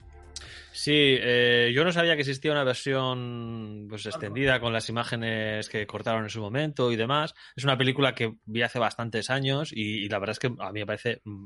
Sí, 0.71 0.93
eh, 0.93 1.71
yo 1.73 1.83
no 1.83 1.91
sabía 1.91 2.13
que 2.13 2.21
existía 2.21 2.51
una 2.51 2.63
versión 2.63 3.87
pues 3.89 4.05
extendida 4.05 4.59
con 4.59 4.71
las 4.73 4.87
imágenes 4.89 5.69
que 5.69 5.87
cortaron 5.87 6.23
en 6.23 6.29
su 6.29 6.39
momento 6.39 6.91
y 6.91 6.95
demás. 6.95 7.33
Es 7.55 7.63
una 7.63 7.77
película 7.77 8.13
que 8.13 8.35
vi 8.45 8.61
hace 8.61 8.77
bastantes 8.77 9.31
años 9.31 9.71
y, 9.73 10.05
y 10.05 10.09
la 10.09 10.19
verdad 10.19 10.33
es 10.33 10.39
que 10.39 10.53
a 10.59 10.71
mí 10.71 10.79
me 10.81 10.85
parece, 10.85 11.21
mm, 11.23 11.45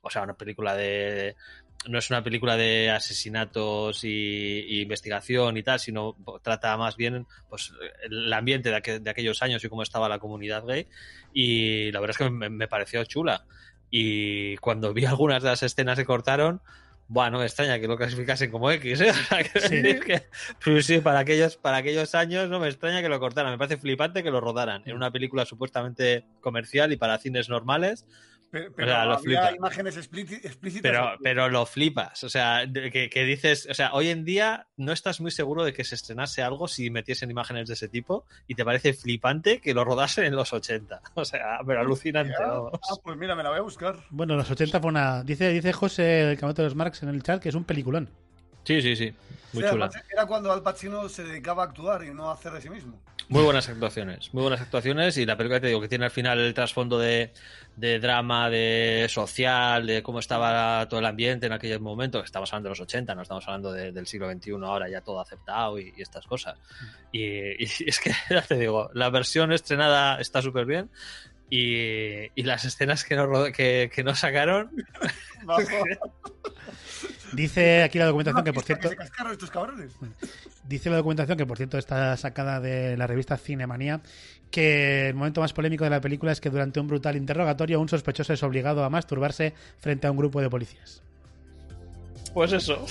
o 0.00 0.10
sea, 0.10 0.22
una 0.22 0.34
película 0.34 0.74
de... 0.74 1.36
No 1.88 1.98
es 1.98 2.10
una 2.10 2.22
película 2.22 2.56
de 2.56 2.90
asesinatos 2.90 4.04
y, 4.04 4.08
y 4.08 4.80
investigación 4.82 5.56
y 5.56 5.62
tal, 5.62 5.80
sino 5.80 6.16
trata 6.42 6.76
más 6.76 6.96
bien 6.96 7.26
pues 7.48 7.72
el 8.04 8.32
ambiente 8.32 8.70
de, 8.70 8.76
aqu- 8.76 9.00
de 9.00 9.10
aquellos 9.10 9.42
años 9.42 9.64
y 9.64 9.68
cómo 9.68 9.82
estaba 9.82 10.08
la 10.08 10.18
comunidad 10.20 10.64
gay. 10.64 10.86
Y 11.32 11.90
la 11.90 12.00
verdad 12.00 12.16
es 12.20 12.24
que 12.26 12.30
me, 12.30 12.48
me 12.50 12.68
pareció 12.68 13.04
chula. 13.04 13.44
Y 13.90 14.56
cuando 14.58 14.94
vi 14.94 15.04
algunas 15.06 15.42
de 15.42 15.48
las 15.50 15.62
escenas 15.62 15.98
que 15.98 16.04
cortaron, 16.04 16.62
bueno, 17.08 17.38
me 17.38 17.44
extraña 17.44 17.78
que 17.78 17.88
lo 17.88 17.96
clasificasen 17.98 18.50
como 18.50 18.70
X, 18.70 19.00
¿eh? 19.02 19.10
O 19.10 19.14
sea, 19.14 19.42
quiero 19.42 19.68
Sí. 19.68 19.76
decir 19.82 20.00
que, 20.04 20.22
pues 20.64 20.86
sí, 20.86 20.98
para 21.00 21.18
aquellos, 21.18 21.56
para 21.56 21.78
aquellos 21.78 22.14
años 22.14 22.48
no 22.48 22.58
me 22.60 22.68
extraña 22.68 23.02
que 23.02 23.08
lo 23.08 23.18
cortaran. 23.20 23.52
Me 23.52 23.58
parece 23.58 23.76
flipante 23.76 24.22
que 24.22 24.30
lo 24.30 24.40
rodaran 24.40 24.82
en 24.86 24.94
una 24.96 25.10
película 25.10 25.44
supuestamente 25.44 26.24
comercial 26.40 26.92
y 26.92 26.96
para 26.96 27.18
cines 27.18 27.48
normales, 27.50 28.06
Pero, 28.52 28.70
pero 28.76 28.88
sea, 28.88 29.04
lo 29.06 29.12
había 29.14 29.18
flipa. 29.18 29.56
imágenes 29.56 29.96
explíci- 29.98 30.44
explícitas. 30.44 30.82
pero, 30.92 31.14
pero 31.22 31.48
lo 31.48 31.64
flipas. 31.64 32.22
O 32.22 32.28
sea, 32.28 32.64
que, 32.70 33.08
que 33.10 33.24
dices, 33.24 33.66
o 33.70 33.72
sea, 33.74 33.94
hoy 33.94 34.10
en 34.10 34.26
día 34.26 34.66
no 34.76 34.92
estás 34.92 35.22
muy 35.22 35.30
seguro 35.30 35.64
de 35.64 35.72
que 35.72 35.84
se 35.84 35.94
estrenase 35.94 36.42
algo 36.42 36.68
si 36.68 36.90
metiesen 36.90 37.30
imágenes 37.30 37.66
de 37.68 37.74
ese 37.74 37.88
tipo 37.88 38.26
y 38.46 38.54
te 38.54 38.64
parece 38.64 38.92
flipante 38.92 39.58
que 39.62 39.72
lo 39.72 39.84
rodasen 39.84 40.26
en 40.26 40.36
los 40.36 40.52
80. 40.52 41.00
O 41.14 41.24
sea, 41.24 41.60
pero 41.66 41.80
alucinante. 41.80 42.34
Ah, 42.38 42.60
ah, 42.74 42.78
pues 43.02 43.16
mira, 43.16 43.34
me 43.34 43.42
la 43.42 43.48
voy 43.48 43.58
a 43.58 43.62
buscar. 43.62 43.96
Bueno, 44.10 44.36
los 44.36 44.50
80 44.50 44.80
fue 44.80 44.90
una... 44.90 45.22
Dice, 45.24 45.48
dice 45.48 45.72
José, 45.72 46.30
el 46.32 46.38
camato 46.38 46.60
de 46.60 46.66
los 46.68 46.76
Marx 46.76 47.02
en 47.02 47.08
el 47.08 47.22
chat, 47.22 47.42
que 47.42 47.48
es 47.48 47.54
un 47.54 47.64
peliculón. 47.64 48.10
Sí, 48.64 48.80
sí, 48.82 48.96
sí. 48.96 49.12
Muy 49.52 49.62
O 49.62 49.66
sea, 49.66 49.70
chula. 49.72 49.90
Era 50.10 50.26
cuando 50.26 50.52
Al 50.52 50.62
Pacino 50.62 51.08
se 51.08 51.24
dedicaba 51.24 51.62
a 51.64 51.66
actuar 51.66 52.04
y 52.04 52.14
no 52.14 52.30
a 52.30 52.34
hacer 52.34 52.52
de 52.52 52.60
sí 52.60 52.70
mismo. 52.70 53.00
Muy 53.28 53.44
buenas 53.44 53.68
actuaciones, 53.68 54.34
muy 54.34 54.42
buenas 54.42 54.60
actuaciones 54.60 55.16
y 55.16 55.24
la 55.24 55.36
película 55.36 55.60
te 55.60 55.68
digo 55.68 55.80
que 55.80 55.88
tiene 55.88 56.04
al 56.04 56.10
final 56.10 56.38
el 56.38 56.52
trasfondo 56.52 56.98
de, 56.98 57.32
de 57.76 57.98
drama, 57.98 58.50
de 58.50 59.06
social, 59.08 59.86
de 59.86 60.02
cómo 60.02 60.18
estaba 60.18 60.86
todo 60.88 61.00
el 61.00 61.06
ambiente 61.06 61.46
en 61.46 61.52
aquel 61.52 61.80
momento, 61.80 62.22
estamos 62.22 62.52
hablando 62.52 62.68
de 62.68 62.70
los 62.72 62.80
80, 62.80 63.14
no 63.14 63.22
estamos 63.22 63.46
hablando 63.46 63.72
de- 63.72 63.92
del 63.92 64.06
siglo 64.06 64.30
XXI 64.30 64.50
ahora 64.64 64.88
ya 64.90 65.00
todo 65.00 65.18
aceptado 65.20 65.78
y, 65.78 65.94
y 65.96 66.02
estas 66.02 66.26
cosas. 66.26 66.58
Y, 67.10 67.22
y 67.62 67.64
es 67.86 68.00
que 68.00 68.12
ya 68.28 68.42
te 68.42 68.56
digo, 68.56 68.90
la 68.92 69.08
versión 69.08 69.50
estrenada 69.52 70.20
está 70.20 70.42
súper 70.42 70.66
bien 70.66 70.90
y, 71.48 72.24
y 72.38 72.42
las 72.42 72.64
escenas 72.66 73.04
que 73.04 73.16
no, 73.16 73.44
que, 73.52 73.90
que 73.94 74.04
no 74.04 74.14
sacaron. 74.14 74.70
Dice 77.32 77.82
aquí 77.82 77.98
la 77.98 78.06
documentación 78.06 78.44
que, 78.44 78.52
por 78.52 78.64
cierto, 78.64 78.88
se 78.88 78.96
cascaron 78.96 79.32
estos 79.32 79.50
cabrones. 79.50 79.92
dice 80.68 80.90
la 80.90 80.96
documentación 80.96 81.38
que, 81.38 81.46
por 81.46 81.56
cierto, 81.56 81.78
está 81.78 82.16
sacada 82.16 82.60
de 82.60 82.96
la 82.96 83.06
revista 83.06 83.36
Cinemanía, 83.36 84.00
que 84.50 85.08
el 85.08 85.14
momento 85.14 85.40
más 85.40 85.52
polémico 85.52 85.84
de 85.84 85.90
la 85.90 86.00
película 86.00 86.32
es 86.32 86.40
que 86.40 86.50
durante 86.50 86.80
un 86.80 86.88
brutal 86.88 87.16
interrogatorio 87.16 87.80
un 87.80 87.88
sospechoso 87.88 88.32
es 88.32 88.42
obligado 88.42 88.84
a 88.84 88.90
masturbarse 88.90 89.54
frente 89.78 90.06
a 90.06 90.10
un 90.10 90.18
grupo 90.18 90.40
de 90.40 90.50
policías. 90.50 91.02
Pues 92.34 92.52
eso. 92.52 92.86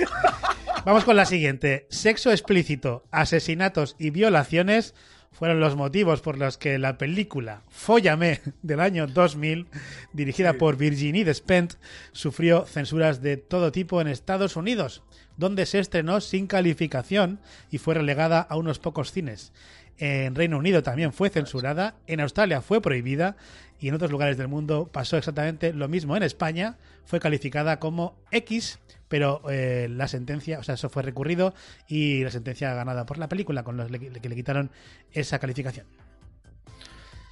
Vamos 0.84 1.04
con 1.04 1.16
la 1.16 1.24
siguiente. 1.24 1.86
Sexo 1.90 2.30
explícito, 2.30 3.04
asesinatos 3.10 3.96
y 3.98 4.10
violaciones 4.10 4.94
fueron 5.32 5.60
los 5.60 5.76
motivos 5.76 6.20
por 6.20 6.38
los 6.38 6.58
que 6.58 6.78
la 6.78 6.98
película 6.98 7.62
Fóllame 7.68 8.40
del 8.62 8.80
año 8.80 9.06
2000, 9.06 9.66
dirigida 10.12 10.54
por 10.54 10.76
Virginie 10.76 11.24
Despentes, 11.24 11.78
sufrió 12.12 12.64
censuras 12.66 13.22
de 13.22 13.36
todo 13.36 13.72
tipo 13.72 14.00
en 14.00 14.08
Estados 14.08 14.56
Unidos, 14.56 15.02
donde 15.36 15.66
se 15.66 15.78
estrenó 15.78 16.20
sin 16.20 16.46
calificación 16.46 17.40
y 17.70 17.78
fue 17.78 17.94
relegada 17.94 18.40
a 18.40 18.56
unos 18.56 18.78
pocos 18.78 19.12
cines. 19.12 19.52
En 19.98 20.34
Reino 20.34 20.58
Unido 20.58 20.82
también 20.82 21.12
fue 21.12 21.30
censurada, 21.30 21.94
en 22.06 22.20
Australia 22.20 22.60
fue 22.60 22.82
prohibida 22.82 23.36
y 23.80 23.88
en 23.88 23.94
otros 23.94 24.10
lugares 24.10 24.36
del 24.36 24.48
mundo 24.48 24.88
pasó 24.92 25.16
exactamente 25.16 25.72
lo 25.72 25.88
mismo. 25.88 26.16
En 26.16 26.22
España 26.22 26.76
fue 27.04 27.20
calificada 27.20 27.78
como 27.78 28.16
X, 28.30 28.78
pero 29.08 29.42
eh, 29.50 29.88
la 29.90 30.08
sentencia, 30.08 30.58
o 30.58 30.62
sea, 30.62 30.74
eso 30.76 30.88
fue 30.88 31.02
recurrido 31.02 31.54
y 31.88 32.24
la 32.24 32.30
sentencia 32.30 32.74
ganada 32.74 33.06
por 33.06 33.18
la 33.18 33.28
película, 33.28 33.62
con 33.64 33.76
los 33.76 33.90
le- 33.90 33.98
que 34.00 34.28
le 34.28 34.34
quitaron 34.34 34.70
esa 35.12 35.38
calificación. 35.38 35.86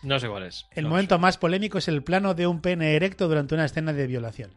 No 0.03 0.19
sé 0.21 0.29
cuál 0.29 0.43
es. 0.45 0.67
El 0.73 0.85
No 0.85 0.91
momento 0.91 1.19
más 1.19 1.39
polémico 1.39 1.79
es 1.79 1.89
el 1.89 2.03
plano 2.03 2.35
de 2.35 2.47
un 2.47 2.61
pene 2.61 2.95
erecto 2.95 3.27
durante 3.27 3.55
una 3.55 3.65
escena 3.65 3.93
de 3.93 4.07
violación. 4.07 4.51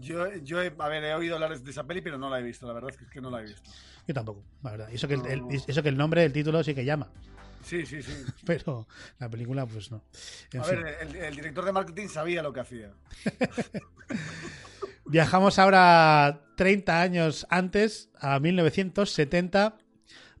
Yo, 0.00 0.26
yo 0.42 0.60
he, 0.60 0.72
a 0.78 0.88
ver, 0.88 1.04
he 1.04 1.14
oído 1.14 1.36
hablar 1.36 1.58
de 1.58 1.70
esa 1.70 1.84
peli, 1.84 2.00
pero 2.02 2.18
no 2.18 2.28
la 2.28 2.40
he 2.40 2.42
visto. 2.42 2.66
La 2.66 2.72
verdad 2.74 2.90
es 2.90 2.96
que, 2.98 3.04
es 3.04 3.10
que 3.10 3.20
no 3.20 3.30
la 3.30 3.40
he 3.40 3.44
visto. 3.44 3.70
Yo 4.06 4.12
tampoco, 4.12 4.42
la 4.62 4.72
verdad. 4.72 4.88
Y 4.90 4.96
eso 4.96 5.08
que 5.08 5.14
el, 5.14 5.24
el- 5.26 5.44
eso 5.66 5.82
que 5.82 5.88
el 5.88 5.96
nombre 5.96 6.20
del 6.22 6.32
título 6.32 6.62
sí 6.64 6.74
que 6.74 6.84
llama, 6.84 7.08
Sí, 7.66 7.84
sí, 7.84 8.00
sí. 8.02 8.12
pero 8.46 8.86
la 9.18 9.28
película, 9.28 9.66
pues 9.66 9.90
no. 9.90 10.04
En 10.52 10.60
A 10.60 10.64
fin. 10.64 10.82
ver, 10.82 10.96
el, 11.02 11.16
el 11.16 11.36
director 11.36 11.64
de 11.64 11.72
marketing 11.72 12.08
sabía 12.08 12.42
lo 12.42 12.52
que 12.52 12.60
hacía. 12.60 12.92
Viajamos 15.08 15.58
ahora 15.58 16.42
30 16.56 17.00
años 17.00 17.46
antes, 17.50 18.08
a 18.18 18.40
1970, 18.40 19.78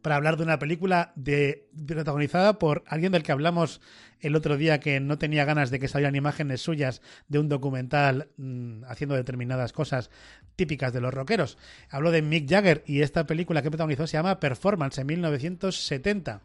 para 0.02 0.16
hablar 0.16 0.36
de 0.36 0.44
una 0.44 0.58
película 0.58 1.12
de, 1.16 1.68
protagonizada 1.86 2.58
por 2.58 2.84
alguien 2.86 3.12
del 3.12 3.22
que 3.22 3.32
hablamos 3.32 3.80
el 4.20 4.34
otro 4.34 4.56
día 4.56 4.80
que 4.80 4.98
no 5.00 5.18
tenía 5.18 5.44
ganas 5.44 5.70
de 5.70 5.78
que 5.78 5.88
salieran 5.88 6.14
imágenes 6.16 6.62
suyas 6.62 7.02
de 7.28 7.38
un 7.38 7.48
documental 7.48 8.28
mm, 8.36 8.84
haciendo 8.84 9.14
determinadas 9.14 9.72
cosas 9.72 10.10
típicas 10.56 10.92
de 10.92 11.00
los 11.00 11.12
rockeros. 11.12 11.58
Hablo 11.90 12.10
de 12.10 12.22
Mick 12.22 12.48
Jagger 12.48 12.82
y 12.86 13.02
esta 13.02 13.26
película 13.26 13.62
que 13.62 13.70
protagonizó 13.70 14.06
se 14.06 14.16
llama 14.16 14.40
Performance 14.40 14.98
en 14.98 15.06
1970. 15.06 16.40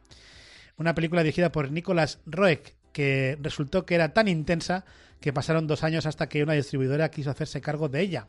Una 0.82 0.96
película 0.96 1.22
dirigida 1.22 1.52
por 1.52 1.72
Nicolas 1.72 2.22
Roeg 2.26 2.74
que 2.92 3.38
resultó 3.40 3.86
que 3.86 3.94
era 3.94 4.14
tan 4.16 4.28
intensa 4.28 4.84
que 5.20 5.32
pasaron 5.32 5.68
dos 5.68 5.84
años 5.84 6.08
hasta 6.08 6.28
que 6.28 6.42
una 6.42 6.54
distribuidora 6.54 7.12
quiso 7.12 7.30
hacerse 7.30 7.62
cargo 7.62 7.88
de 7.88 8.02
ella. 8.02 8.26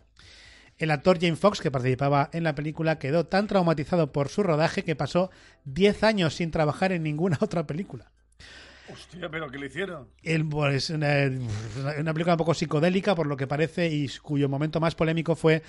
El 0.76 0.90
actor 0.90 1.18
Jane 1.18 1.36
Fox, 1.36 1.62
que 1.62 1.70
participaba 1.70 2.28
en 2.34 2.44
la 2.44 2.54
película, 2.54 2.98
quedó 2.98 3.24
tan 3.24 3.46
traumatizado 3.46 4.12
por 4.12 4.28
su 4.28 4.42
rodaje 4.42 4.84
que 4.84 4.94
pasó 4.94 5.30
10 5.64 6.02
años 6.04 6.34
sin 6.34 6.50
trabajar 6.50 6.92
en 6.92 7.04
ninguna 7.04 7.38
otra 7.40 7.66
película. 7.66 8.12
Hostia, 8.90 9.28
pero 9.30 9.48
¿qué 9.50 9.58
le 9.58 9.66
hicieron? 9.66 10.08
El, 10.22 10.46
pues, 10.48 10.90
una, 10.90 11.08
una 12.00 12.12
película 12.12 12.34
un 12.34 12.38
poco 12.38 12.52
psicodélica, 12.54 13.14
por 13.14 13.26
lo 13.26 13.36
que 13.36 13.46
parece, 13.46 13.88
y 13.88 14.08
cuyo 14.22 14.48
momento 14.48 14.80
más 14.80 14.94
polémico 14.94 15.36
fue 15.36 15.62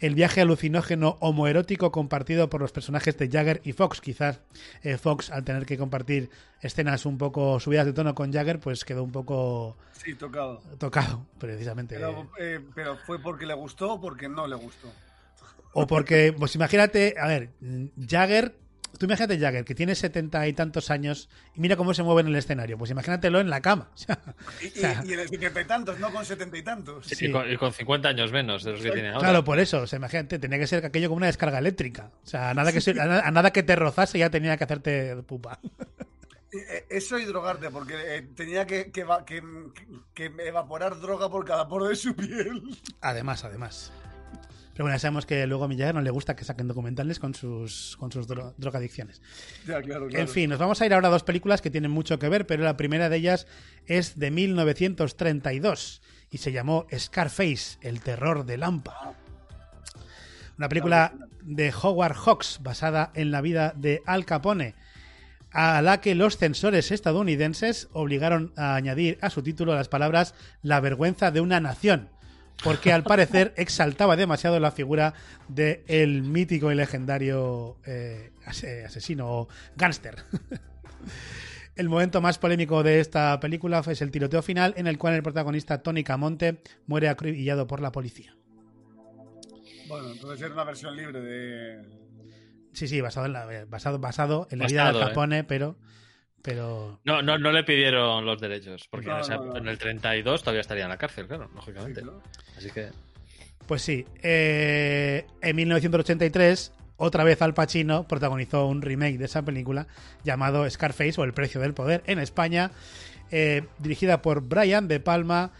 el 0.00 0.14
viaje 0.14 0.40
alucinógeno 0.40 1.16
homoerótico 1.20 1.92
compartido 1.92 2.50
por 2.50 2.60
los 2.60 2.72
personajes 2.72 3.16
de 3.18 3.28
Jagger 3.30 3.60
y 3.64 3.72
Fox. 3.72 4.00
Quizás 4.00 4.40
eh, 4.82 4.96
Fox, 4.98 5.30
al 5.30 5.44
tener 5.44 5.64
que 5.64 5.78
compartir 5.78 6.28
escenas 6.60 7.06
un 7.06 7.18
poco 7.18 7.60
subidas 7.60 7.86
de 7.86 7.92
tono 7.92 8.14
con 8.14 8.32
Jagger, 8.32 8.58
pues 8.58 8.84
quedó 8.84 9.04
un 9.04 9.12
poco 9.12 9.76
Sí, 9.92 10.14
tocado. 10.14 10.60
tocado, 10.78 11.24
precisamente. 11.38 11.94
Pero, 11.94 12.30
eh, 12.38 12.60
pero 12.74 12.96
fue 12.96 13.20
porque 13.20 13.46
le 13.46 13.54
gustó 13.54 13.94
o 13.94 14.00
porque 14.00 14.28
no 14.28 14.46
le 14.46 14.56
gustó. 14.56 14.92
O 15.72 15.86
porque, 15.86 16.34
pues 16.36 16.54
imagínate, 16.54 17.14
a 17.20 17.26
ver, 17.28 17.50
Jagger, 18.08 18.56
tú 18.98 19.06
imagínate 19.06 19.38
Jagger, 19.38 19.64
que 19.64 19.74
tiene 19.74 19.94
setenta 19.94 20.46
y 20.46 20.52
tantos 20.52 20.90
años, 20.90 21.28
y 21.54 21.60
mira 21.60 21.76
cómo 21.76 21.92
se 21.94 22.02
mueve 22.02 22.22
en 22.22 22.28
el 22.28 22.36
escenario. 22.36 22.76
Pues 22.78 22.90
imagínatelo 22.90 23.40
en 23.40 23.50
la 23.50 23.60
cama. 23.60 23.90
O 23.94 23.98
sea, 23.98 24.18
Y, 24.62 24.66
o 24.66 24.70
sea, 24.80 25.02
y, 25.04 25.10
y 25.10 25.12
en 25.14 25.20
el 25.20 25.28
setenta 25.28 25.60
y 25.60 25.64
tantos, 25.64 25.98
no 25.98 26.10
con 26.12 26.24
setenta 26.24 26.56
y 26.58 26.62
tantos. 26.62 27.06
Sí. 27.06 27.26
Y, 27.26 27.30
con, 27.32 27.50
y 27.50 27.56
con 27.56 27.72
50 27.72 28.08
años 28.08 28.32
menos 28.32 28.64
de 28.64 28.72
los 28.72 28.80
que 28.82 28.90
tiene 28.90 29.08
ahora. 29.08 29.20
Claro, 29.20 29.44
por 29.44 29.58
eso, 29.58 29.82
o 29.82 29.86
sea, 29.86 29.98
imagínate, 29.98 30.38
tenía 30.38 30.58
que 30.58 30.66
ser 30.66 30.84
aquello 30.84 31.08
como 31.08 31.18
una 31.18 31.26
descarga 31.26 31.58
eléctrica. 31.58 32.10
O 32.24 32.26
sea, 32.26 32.50
a 32.50 32.54
nada 32.54 32.72
que, 32.72 32.78
a 32.90 33.04
na- 33.06 33.20
a 33.20 33.30
nada 33.30 33.52
que 33.52 33.62
te 33.62 33.76
rozase 33.76 34.18
ya 34.18 34.30
tenía 34.30 34.56
que 34.56 34.64
hacerte 34.64 35.16
pupa. 35.22 35.58
Eh, 36.52 36.86
Eso 36.88 37.18
y 37.18 37.24
drogarte, 37.24 37.70
porque 37.70 37.94
eh, 38.16 38.22
tenía 38.34 38.66
que, 38.66 38.90
que, 38.90 39.04
va- 39.04 39.24
que- 39.24 39.42
que 40.14 40.32
evaporar 40.46 40.98
droga 41.00 41.28
por 41.28 41.44
cada 41.44 41.68
poro 41.68 41.86
de 41.86 41.96
su 41.96 42.14
piel. 42.14 42.62
Además, 43.00 43.44
además. 43.44 43.92
Pero 44.76 44.84
bueno, 44.84 44.96
ya 44.96 44.98
sabemos 44.98 45.24
que 45.24 45.46
luego 45.46 45.64
a 45.64 45.68
Miyagi 45.68 45.94
no 45.94 46.02
le 46.02 46.10
gusta 46.10 46.36
que 46.36 46.44
saquen 46.44 46.68
documentales 46.68 47.18
con 47.18 47.34
sus, 47.34 47.96
con 47.98 48.12
sus 48.12 48.28
dro- 48.28 48.52
drogadicciones. 48.58 49.22
Ya, 49.66 49.80
claro, 49.80 50.06
claro. 50.06 50.22
En 50.22 50.28
fin, 50.28 50.50
nos 50.50 50.58
vamos 50.58 50.82
a 50.82 50.84
ir 50.86 50.92
ahora 50.92 51.08
a 51.08 51.10
dos 51.10 51.22
películas 51.24 51.62
que 51.62 51.70
tienen 51.70 51.90
mucho 51.90 52.18
que 52.18 52.28
ver, 52.28 52.46
pero 52.46 52.62
la 52.62 52.76
primera 52.76 53.08
de 53.08 53.16
ellas 53.16 53.46
es 53.86 54.18
de 54.18 54.30
1932 54.30 56.02
y 56.30 56.38
se 56.38 56.52
llamó 56.52 56.86
Scarface, 56.94 57.78
el 57.80 58.00
terror 58.02 58.44
de 58.44 58.58
Lampa. 58.58 59.14
Una 60.58 60.68
película 60.68 61.14
de 61.42 61.72
Howard 61.82 62.14
Hawks 62.16 62.58
basada 62.62 63.12
en 63.14 63.30
la 63.30 63.40
vida 63.40 63.72
de 63.76 64.02
Al 64.04 64.24
Capone, 64.26 64.74
a 65.52 65.80
la 65.80 66.00
que 66.02 66.14
los 66.14 66.36
censores 66.36 66.90
estadounidenses 66.90 67.88
obligaron 67.92 68.52
a 68.56 68.74
añadir 68.74 69.18
a 69.22 69.30
su 69.30 69.42
título 69.42 69.74
las 69.74 69.88
palabras 69.88 70.34
la 70.62 70.80
vergüenza 70.80 71.30
de 71.30 71.40
una 71.40 71.60
nación, 71.60 72.10
porque 72.62 72.92
al 72.92 73.02
parecer 73.02 73.52
exaltaba 73.56 74.16
demasiado 74.16 74.58
la 74.60 74.70
figura 74.70 75.14
del 75.48 75.82
el 75.86 76.22
mítico 76.22 76.72
y 76.72 76.74
legendario 76.74 77.76
eh, 77.86 78.32
ase- 78.44 78.84
asesino 78.84 79.28
o 79.30 79.48
gángster. 79.76 80.16
El 81.76 81.90
momento 81.90 82.22
más 82.22 82.38
polémico 82.38 82.82
de 82.82 83.00
esta 83.00 83.38
película 83.38 83.82
fue 83.82 83.92
el 84.00 84.10
tiroteo 84.10 84.40
final 84.40 84.72
en 84.78 84.86
el 84.86 84.96
cual 84.96 85.12
el 85.14 85.22
protagonista 85.22 85.82
Tony 85.82 86.02
Camonte 86.04 86.62
muere 86.86 87.10
acribillado 87.10 87.66
por 87.66 87.80
la 87.80 87.92
policía. 87.92 88.34
Bueno, 89.86 90.10
entonces 90.10 90.40
era 90.40 90.54
una 90.54 90.64
versión 90.64 90.96
libre 90.96 91.20
de. 91.20 91.82
Sí, 92.72 92.88
sí, 92.88 93.00
basado 93.02 93.26
en 93.26 93.34
la, 93.34 93.52
eh, 93.54 93.64
basado, 93.66 93.98
basado 93.98 94.48
en 94.50 94.58
la 94.60 94.66
vida 94.68 94.90
de 94.90 94.98
¿eh? 94.98 95.02
Capone, 95.02 95.44
pero, 95.44 95.76
pero 96.42 96.98
No, 97.04 97.20
no, 97.20 97.36
no 97.38 97.52
le 97.52 97.62
pidieron 97.62 98.24
los 98.24 98.40
derechos, 98.40 98.88
porque 98.90 99.08
No, 99.08 99.16
en, 99.16 99.20
esa- 99.20 99.36
no, 99.36 99.44
no. 99.44 99.56
en 99.58 99.68
el 99.68 99.78
32 99.78 100.42
todavía 100.42 100.62
estaría 100.62 100.84
en 100.84 100.88
la 100.90 100.96
cárcel, 100.96 101.26
claro, 101.26 101.44
Sí, 101.48 101.54
lógicamente. 101.56 102.00
claro. 102.02 102.22
Así 102.56 102.70
que 102.70 102.88
Pues 103.66 103.82
sí, 103.82 104.06
eh, 104.22 105.26
en 105.40 105.56
1983, 105.56 106.72
otra 106.96 107.24
vez 107.24 107.42
Al 107.42 107.54
Pacino 107.54 108.08
protagonizó 108.08 108.66
un 108.66 108.82
remake 108.82 109.18
de 109.18 109.26
esa 109.26 109.42
película 109.42 109.86
llamado 110.24 110.68
Scarface 110.68 111.20
o 111.20 111.24
El 111.24 111.34
Precio 111.34 111.60
del 111.60 111.74
Poder 111.74 112.02
en 112.06 112.18
España, 112.18 112.70
eh, 113.30 113.64
dirigida 113.78 114.22
por 114.22 114.42
Brian 114.42 114.88
De 114.88 115.00
Palma, 115.00 115.52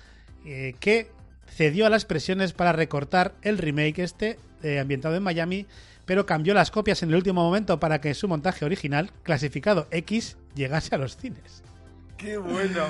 eh, 0.45 0.75
que 0.81 1.11
cedió 1.49 1.87
a 1.87 1.91
las 1.91 2.05
presiones 2.05 2.53
para 2.53 2.73
recortar 2.73 3.35
el 3.43 3.59
remake 3.59 3.99
este, 3.99 4.39
eh, 4.63 4.79
ambientado 4.79 5.17
en 5.17 5.23
Miami, 5.23 5.67
pero 6.05 6.25
cambió 6.25 6.55
las 6.55 6.71
copias 6.71 7.03
en 7.03 7.11
el 7.11 7.17
último 7.17 7.43
momento 7.43 7.81
para 7.81 8.01
que 8.01 8.15
su 8.15 8.29
montaje 8.29 8.65
original, 8.65 9.11
clasificado 9.23 9.89
X, 9.91 10.37
llegase 10.55 10.95
a 10.95 10.99
los 10.99 11.17
cines. 11.17 11.63
¡Qué 12.17 12.39
bueno! 12.39 12.87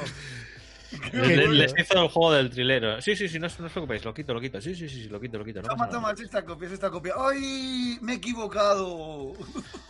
Qué 1.10 1.16
les, 1.48 1.74
hizo 1.78 2.02
el 2.02 2.08
juego 2.08 2.32
del 2.32 2.50
trilero. 2.50 3.00
Sí, 3.00 3.16
sí, 3.16 3.28
sí, 3.28 3.38
no, 3.38 3.46
os- 3.46 3.58
no 3.60 3.66
os 3.66 3.72
preocupéis, 3.72 4.04
lo 4.04 4.14
quito, 4.14 4.32
lo 4.34 4.40
quito. 4.40 4.60
Sí, 4.60 4.74
sí, 4.74 4.88
sí, 4.88 5.02
sí, 5.04 5.08
lo 5.08 5.20
quito, 5.20 5.38
lo 5.38 5.44
quito. 5.44 5.62
no 5.62 5.68
Toma, 5.68 5.88
toma, 5.88 6.10
es 6.12 6.20
esta 6.20 6.44
copia, 6.44 6.66
es 6.66 6.72
esta 6.74 6.90
copia. 6.90 7.14
¡Ay! 7.18 7.98
Me 8.02 8.12
he 8.12 8.16
equivocado. 8.16 9.32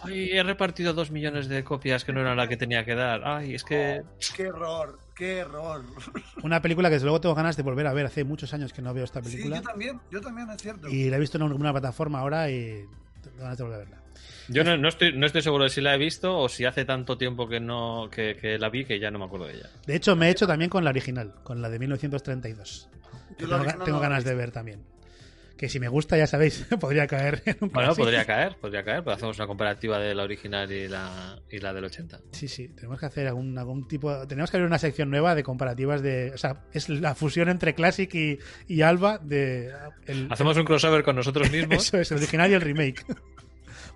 Ay, 0.03 0.31
he 0.33 0.43
repartido 0.43 0.93
dos 0.95 1.11
millones 1.11 1.49
de 1.49 1.63
copias 1.65 2.05
que 2.05 2.13
no 2.13 2.21
eran 2.21 2.37
la 2.37 2.49
que 2.49 2.57
tenía 2.57 2.85
que 2.85 2.95
dar. 2.95 3.23
Ay, 3.25 3.55
es 3.55 3.65
que. 3.65 4.03
¡Qué 4.35 4.45
error! 4.45 4.99
¡Qué 5.15 5.39
error! 5.39 5.83
Una 6.43 6.61
película 6.63 6.89
que 6.89 6.95
desde 6.95 7.07
luego 7.07 7.21
tengo 7.21 7.35
ganas 7.35 7.57
de 7.57 7.63
volver 7.63 7.87
a 7.87 7.93
ver. 7.93 8.07
Hace 8.07 8.25
muchos 8.25 8.53
años 8.55 8.73
que 8.73 8.83
no 8.83 8.93
veo 8.95 9.05
esta 9.05 9.23
Sí, 9.23 9.31
película. 9.33 9.57
yo 9.57 9.63
también, 9.63 10.01
yo 10.11 10.21
también, 10.21 10.51
es 10.51 10.61
cierto. 10.63 10.89
y 10.89 11.09
la 11.11 11.17
he 11.17 11.21
visto 11.21 11.37
en 11.39 11.43
alguna 11.45 11.73
plataforma 11.73 12.21
ahora 12.21 12.51
y 12.51 12.85
tengo 13.23 13.39
ganas 13.39 13.59
de 13.59 13.65
volver 13.65 13.81
a 13.81 13.85
verla. 13.85 14.03
Yo 14.49 14.65
no, 14.65 14.77
no 14.77 14.89
estoy, 14.89 15.13
no 15.13 15.27
estoy 15.27 15.43
seguro 15.43 15.65
de 15.65 15.71
si 15.71 15.81
la 15.81 15.95
he 15.95 15.99
visto 15.99 16.39
o 16.39 16.49
si 16.49 16.65
hace 16.65 16.85
tanto 16.85 17.19
tiempo 17.19 17.49
que 17.49 17.61
no 17.61 18.09
que, 18.11 18.37
que 18.37 18.59
la 18.59 18.69
vi 18.69 18.85
que 18.85 18.99
ya 19.01 19.11
no 19.11 19.19
me 19.19 19.25
acuerdo 19.25 19.47
de 19.47 19.55
ella. 19.55 19.71
De 19.87 19.97
hecho, 19.97 20.15
me 20.17 20.29
he 20.29 20.31
hecho 20.31 20.47
también 20.47 20.71
con 20.71 20.85
la 20.85 20.91
original, 20.91 21.35
con 21.43 21.61
la 21.61 21.69
de 21.69 21.79
1932. 21.79 22.89
Yo 23.39 23.47
la 23.47 23.65
tengo, 23.65 23.85
tengo 23.85 24.01
ganas 24.01 24.25
de 24.25 24.35
ver 24.35 24.51
también. 24.51 24.85
que 25.57 25.69
si 25.69 25.81
me 25.81 25.89
gusta, 25.89 26.17
ya 26.17 26.27
sabéis, 26.27 26.67
podría 26.81 27.07
caer 27.07 27.43
en 27.47 27.57
un 27.61 27.71
Bueno, 27.71 27.95
podría 27.95 28.25
caer, 28.25 28.57
podría 28.57 28.85
caer, 28.85 29.03
pero 29.03 29.17
hacemos 29.17 29.37
una 29.39 29.47
comparativa 29.47 29.99
de 29.99 30.15
la 30.15 30.23
original 30.23 30.71
y 30.71 30.87
la, 30.87 31.39
y 31.51 31.59
la 31.59 31.73
del 31.73 31.85
80. 31.85 32.21
Sí, 32.33 32.47
sí, 32.49 32.69
tenemos 32.69 33.01
que 33.01 33.07
hacer 33.07 33.27
algún, 33.27 33.57
algún 33.59 33.89
tipo. 33.89 34.27
Tenemos 34.27 34.51
que 34.51 34.59
abrir 34.59 34.69
una 34.69 34.79
sección 34.79 35.11
nueva 35.11 35.35
de 35.35 35.43
comparativas 35.43 36.03
de. 36.03 36.33
O 36.35 36.39
sea, 36.39 36.63
es 36.73 36.89
la 36.89 37.15
fusión 37.15 37.49
entre 37.49 37.75
Classic 37.75 38.13
y, 38.15 38.39
y 38.69 38.83
Alba 38.83 39.19
de. 39.19 39.73
El, 40.07 40.29
Hacemos 40.31 40.57
un 40.57 40.65
crossover 40.65 41.03
con 41.03 41.17
nosotros 41.17 41.51
mismos. 41.51 41.77
Eso 41.87 41.99
es, 41.99 42.11
el 42.13 42.19
original 42.19 42.51
y 42.51 42.55
el 42.55 42.61
remake. 42.61 43.05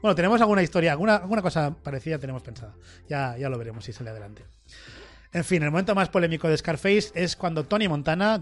bueno, 0.02 0.14
tenemos 0.14 0.40
alguna 0.40 0.62
historia, 0.62 0.92
alguna, 0.92 1.16
alguna 1.16 1.42
cosa 1.42 1.74
parecida 1.82 2.18
tenemos 2.18 2.42
pensada. 2.42 2.74
Ya, 3.08 3.36
ya 3.36 3.48
lo 3.48 3.58
veremos 3.58 3.84
si 3.84 3.92
sale 3.92 4.10
adelante. 4.10 4.44
En 5.32 5.44
fin, 5.44 5.62
el 5.62 5.70
momento 5.70 5.94
más 5.94 6.08
polémico 6.08 6.48
de 6.48 6.56
Scarface 6.56 7.12
es 7.14 7.36
cuando 7.36 7.64
Tony 7.64 7.86
Montana, 7.86 8.40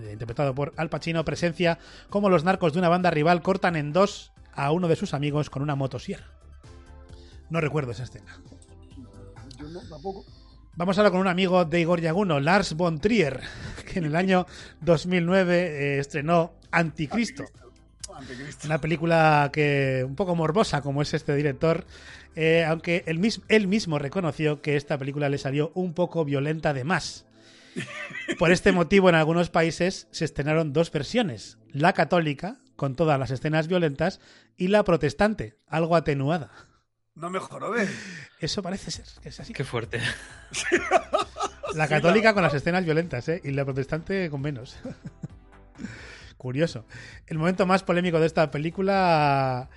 eh, 0.00 0.10
interpretado 0.12 0.54
por 0.54 0.72
Al 0.76 0.88
Pacino, 0.88 1.24
presencia 1.24 1.78
cómo 2.08 2.30
los 2.30 2.44
narcos 2.44 2.72
de 2.72 2.78
una 2.78 2.88
banda 2.88 3.10
rival 3.10 3.42
cortan 3.42 3.76
en 3.76 3.92
dos 3.92 4.32
a 4.54 4.70
uno 4.72 4.88
de 4.88 4.96
sus 4.96 5.12
amigos 5.12 5.50
con 5.50 5.62
una 5.62 5.74
motosierra. 5.74 6.26
No 7.50 7.60
recuerdo 7.60 7.92
esa 7.92 8.04
escena. 8.04 8.40
Yo 9.58 9.68
no, 9.68 9.80
tampoco. 9.80 10.24
Vamos 10.74 10.98
ahora 10.98 11.10
con 11.10 11.20
un 11.20 11.28
amigo 11.28 11.64
de 11.64 11.80
Igor 11.80 12.00
Yaguno, 12.00 12.40
Lars 12.40 12.74
von 12.74 12.98
Trier, 12.98 13.40
que 13.92 13.98
en 13.98 14.06
el 14.06 14.16
año 14.16 14.46
2009 14.80 15.56
eh, 15.56 15.98
estrenó 15.98 16.54
Anticristo. 16.70 17.42
Anticristo. 17.42 17.65
Una 18.64 18.80
película 18.80 19.50
que 19.52 20.04
un 20.06 20.16
poco 20.16 20.34
morbosa 20.34 20.82
como 20.82 21.02
es 21.02 21.14
este 21.14 21.34
director, 21.34 21.84
eh, 22.34 22.64
aunque 22.64 23.04
él, 23.06 23.18
mis- 23.18 23.40
él 23.48 23.66
mismo 23.66 23.98
reconoció 23.98 24.62
que 24.62 24.76
esta 24.76 24.98
película 24.98 25.28
le 25.28 25.38
salió 25.38 25.72
un 25.74 25.94
poco 25.94 26.24
violenta 26.24 26.72
de 26.72 26.84
más. 26.84 27.26
Por 28.38 28.52
este 28.52 28.72
motivo, 28.72 29.08
en 29.08 29.14
algunos 29.14 29.50
países 29.50 30.08
se 30.10 30.24
estrenaron 30.24 30.72
dos 30.72 30.90
versiones: 30.90 31.58
la 31.70 31.92
católica, 31.92 32.56
con 32.74 32.96
todas 32.96 33.18
las 33.18 33.30
escenas 33.30 33.68
violentas, 33.68 34.20
y 34.56 34.68
la 34.68 34.82
protestante, 34.82 35.58
algo 35.66 35.94
atenuada. 35.96 36.50
No 37.14 37.30
mejoró, 37.30 37.70
¿ves? 37.70 37.90
Eso 38.40 38.62
parece 38.62 38.90
ser 38.90 39.06
que 39.22 39.30
es 39.30 39.40
así. 39.40 39.52
Qué 39.52 39.64
fuerte. 39.64 40.00
La 41.74 41.88
católica 41.88 42.32
con 42.34 42.42
las 42.42 42.54
escenas 42.54 42.84
violentas, 42.84 43.28
¿eh? 43.28 43.40
Y 43.44 43.50
la 43.52 43.64
protestante 43.64 44.30
con 44.30 44.40
menos. 44.40 44.76
Curioso. 46.36 46.84
El 47.26 47.38
momento 47.38 47.66
más 47.66 47.82
polémico 47.82 48.20
de 48.20 48.26
esta 48.26 48.50
película 48.50 49.68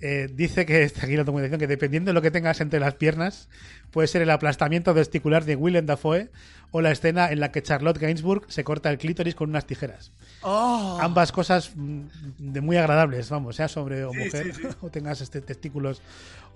eh, 0.00 0.28
dice 0.32 0.64
que, 0.66 0.82
está 0.84 1.06
aquí 1.06 1.16
la 1.16 1.24
documentación, 1.24 1.58
que 1.58 1.66
dependiendo 1.66 2.10
de 2.10 2.12
lo 2.14 2.22
que 2.22 2.30
tengas 2.30 2.60
entre 2.60 2.78
las 2.80 2.94
piernas, 2.94 3.48
puede 3.90 4.06
ser 4.08 4.22
el 4.22 4.30
aplastamiento 4.30 4.94
testicular 4.94 5.44
de 5.44 5.56
Willem 5.56 5.86
Dafoe 5.86 6.30
o 6.70 6.80
la 6.82 6.90
escena 6.90 7.30
en 7.32 7.40
la 7.40 7.50
que 7.50 7.62
Charlotte 7.62 7.98
Gainsbourg 7.98 8.44
se 8.52 8.62
corta 8.62 8.90
el 8.90 8.98
clítoris 8.98 9.34
con 9.34 9.48
unas 9.50 9.66
tijeras. 9.66 10.12
Oh, 10.42 10.98
Ambas 11.00 11.32
cosas 11.32 11.72
mm, 11.74 12.02
de 12.38 12.60
muy 12.60 12.76
agradables, 12.76 13.28
vamos, 13.30 13.56
sea 13.56 13.66
sobre 13.68 14.04
o 14.04 14.12
Sí, 14.12 14.18
mujer 14.18 14.54
sí, 14.54 14.62
sí. 14.62 14.68
o 14.82 14.90
tengas 14.90 15.20
este 15.22 15.40
testículos 15.40 16.02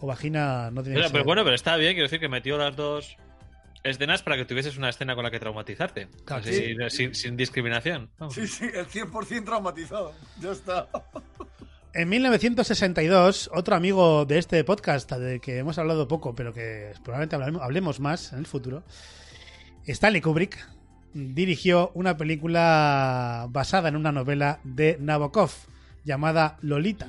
o 0.00 0.06
vagina, 0.06 0.70
no 0.70 0.82
tiene 0.82 0.96
Pero, 0.96 1.02
que 1.04 1.08
ser- 1.08 1.12
pero 1.12 1.24
bueno, 1.24 1.42
pero 1.44 1.54
está 1.56 1.76
bien, 1.76 1.94
quiero 1.94 2.04
decir 2.06 2.20
que 2.20 2.28
metió 2.28 2.56
las 2.58 2.76
dos 2.76 3.16
escenas 3.84 4.22
para 4.22 4.36
que 4.36 4.44
tuvieses 4.44 4.76
una 4.76 4.88
escena 4.88 5.14
con 5.14 5.24
la 5.24 5.30
que 5.30 5.40
traumatizarte. 5.40 6.08
Claro, 6.24 6.42
Así, 6.42 6.52
sí. 6.52 6.76
sin, 6.90 7.14
sin 7.14 7.36
discriminación. 7.36 8.10
Vamos. 8.18 8.34
sí, 8.34 8.46
sí, 8.46 8.66
el 8.72 8.86
100% 8.86 9.44
traumatizado. 9.44 10.12
Ya 10.40 10.52
está. 10.52 10.88
En 11.94 12.08
1962, 12.08 13.50
otro 13.52 13.74
amigo 13.76 14.24
de 14.24 14.38
este 14.38 14.64
podcast, 14.64 15.12
del 15.12 15.40
que 15.42 15.58
hemos 15.58 15.76
hablado 15.78 16.08
poco, 16.08 16.34
pero 16.34 16.54
que 16.54 16.92
probablemente 17.04 17.36
hablemos, 17.36 17.62
hablemos 17.62 18.00
más 18.00 18.32
en 18.32 18.38
el 18.38 18.46
futuro, 18.46 18.82
Stanley 19.86 20.22
Kubrick 20.22 20.66
dirigió 21.12 21.90
una 21.94 22.16
película 22.16 23.46
basada 23.50 23.90
en 23.90 23.96
una 23.96 24.12
novela 24.12 24.60
de 24.64 24.96
Nabokov 25.00 25.50
llamada 26.04 26.56
Lolita, 26.62 27.08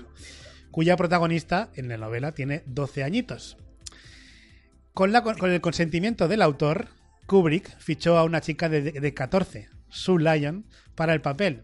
cuya 0.72 0.98
protagonista 0.98 1.70
en 1.76 1.88
la 1.88 1.98
novela 1.98 2.34
tiene 2.34 2.64
12 2.66 3.04
añitos. 3.04 3.58
Con, 4.94 5.12
la, 5.12 5.24
con 5.24 5.52
el 5.52 5.62
consentimiento 5.62 6.28
del 6.28 6.42
autor, 6.42 6.88
Kubrick 7.26 7.78
fichó 7.80 8.18
a 8.18 8.24
una 8.24 8.42
chica 8.42 8.70
de, 8.70 8.82
de 8.82 9.14
14, 9.14 9.70
Sue 9.90 10.22
Lyon, 10.22 10.66
para 10.96 11.14
el 11.14 11.22
papel, 11.22 11.64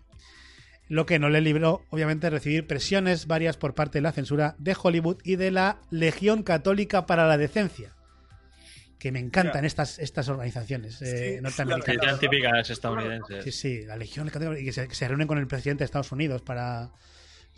lo 0.88 1.06
que 1.06 1.20
no 1.20 1.30
le 1.30 1.40
libró, 1.40 1.86
obviamente, 1.92 2.28
de 2.28 2.32
recibir 2.32 2.66
presiones 2.66 3.28
varias 3.28 3.58
por 3.58 3.76
parte 3.76 4.00
de 4.00 4.02
la 4.02 4.12
censura 4.12 4.56
de 4.58 4.76
Hollywood 4.82 5.18
y 5.24 5.36
de 5.36 5.52
la 5.52 5.80
Legión 5.92 6.42
Católica 6.42 7.06
para 7.06 7.28
la 7.28 7.38
Decencia. 7.38 7.94
Que 8.98 9.12
me 9.12 9.20
encantan 9.20 9.64
estas, 9.64 10.00
estas 10.00 10.28
organizaciones 10.28 11.02
eh, 11.02 11.36
Sí, 11.36 11.42
norteamericanas. 11.42 12.20
Típicas 12.20 12.70
estadounidenses. 12.70 13.44
Sí, 13.46 13.52
sí, 13.52 13.86
la 13.86 13.96
Legión 13.96 14.28
Católica 14.30 14.60
y 14.60 14.66
que 14.66 14.74
se, 14.74 14.88
que 14.88 14.96
se 14.96 15.08
reúnen 15.08 15.28
con 15.28 15.38
el 15.38 15.48
presidente 15.48 15.84
de 15.84 15.86
Estados 15.86 16.12
Unidos 16.12 16.42
para 16.42 16.92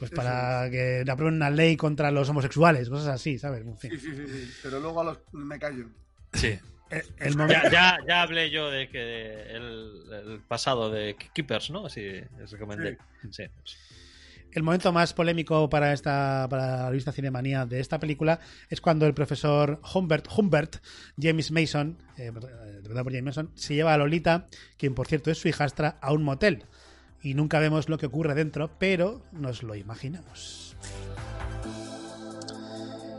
pues 0.09 0.11
para 0.11 0.69
que 0.71 1.03
aprueben 1.09 1.35
una 1.35 1.49
ley 1.51 1.77
contra 1.77 2.09
los 2.11 2.27
homosexuales, 2.29 2.89
cosas 2.89 3.07
así, 3.09 3.37
¿sabes? 3.37 3.61
En 3.61 3.77
fin. 3.77 3.91
Sí, 3.91 3.99
sí, 3.99 4.15
sí, 4.15 4.27
sí. 4.27 4.51
Pero 4.63 4.79
luego 4.79 5.01
a 5.01 5.03
los 5.03 5.19
me 5.31 5.59
callo. 5.59 5.85
Sí. 6.33 6.57
El, 6.89 7.03
el 7.19 7.37
momento- 7.37 7.61
Ya, 7.65 7.71
ya, 7.71 7.97
ya 8.07 8.21
hablé 8.23 8.49
yo 8.49 8.69
de 8.71 8.89
que 8.89 9.41
el, 9.43 10.01
el 10.11 10.39
pasado 10.47 10.89
de 10.89 11.15
Keepers, 11.33 11.69
¿no? 11.69 11.85
Así 11.85 12.01
les 12.01 12.51
recomendé. 12.51 12.97
Sí. 13.29 13.43
El 14.53 14.63
momento 14.63 14.91
más 14.91 15.13
polémico 15.13 15.69
para 15.69 15.93
esta 15.93 16.45
para 16.49 16.67
la 16.77 16.89
revista 16.89 17.13
Cinemanía 17.13 17.65
de 17.65 17.79
esta 17.79 17.99
película 17.99 18.41
es 18.69 18.81
cuando 18.81 19.05
el 19.05 19.13
profesor 19.13 19.79
Humbert, 19.93 20.27
Humbert 20.35 20.77
James 21.17 21.51
Mason, 21.51 21.97
eh, 22.17 22.25
interpretado 22.25 23.03
por 23.03 23.13
James 23.13 23.23
Mason, 23.37 23.51
se 23.55 23.75
lleva 23.75 23.93
a 23.93 23.97
Lolita, 23.97 24.47
quien 24.77 24.93
por 24.93 25.07
cierto 25.07 25.31
es 25.31 25.37
su 25.37 25.47
hijastra, 25.47 25.97
a 26.01 26.11
un 26.11 26.23
motel. 26.23 26.65
Y 27.21 27.33
nunca 27.35 27.59
vemos 27.59 27.87
lo 27.89 27.97
que 27.97 28.07
ocurre 28.07 28.33
dentro, 28.33 28.69
pero 28.79 29.21
nos 29.31 29.61
lo 29.63 29.75
imaginamos. 29.75 30.75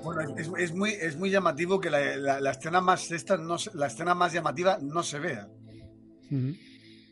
Bueno, 0.03 0.35
es, 0.37 0.51
es 0.59 0.75
muy, 0.75 0.91
es 0.91 1.17
muy 1.17 1.31
llamativo 1.31 1.81
que 1.81 1.88
la, 1.88 2.17
la- 2.17 2.41
la 2.41 2.51
escena 2.51 2.81
más 2.81 3.11
esta 3.12 3.37
no 3.37 3.57
la 3.75 3.87
escena 3.87 4.15
más 4.15 4.33
llamativa 4.33 4.79
no 4.83 5.03
se 5.05 5.21
vea. 5.21 5.47
Ujú. 6.31 6.55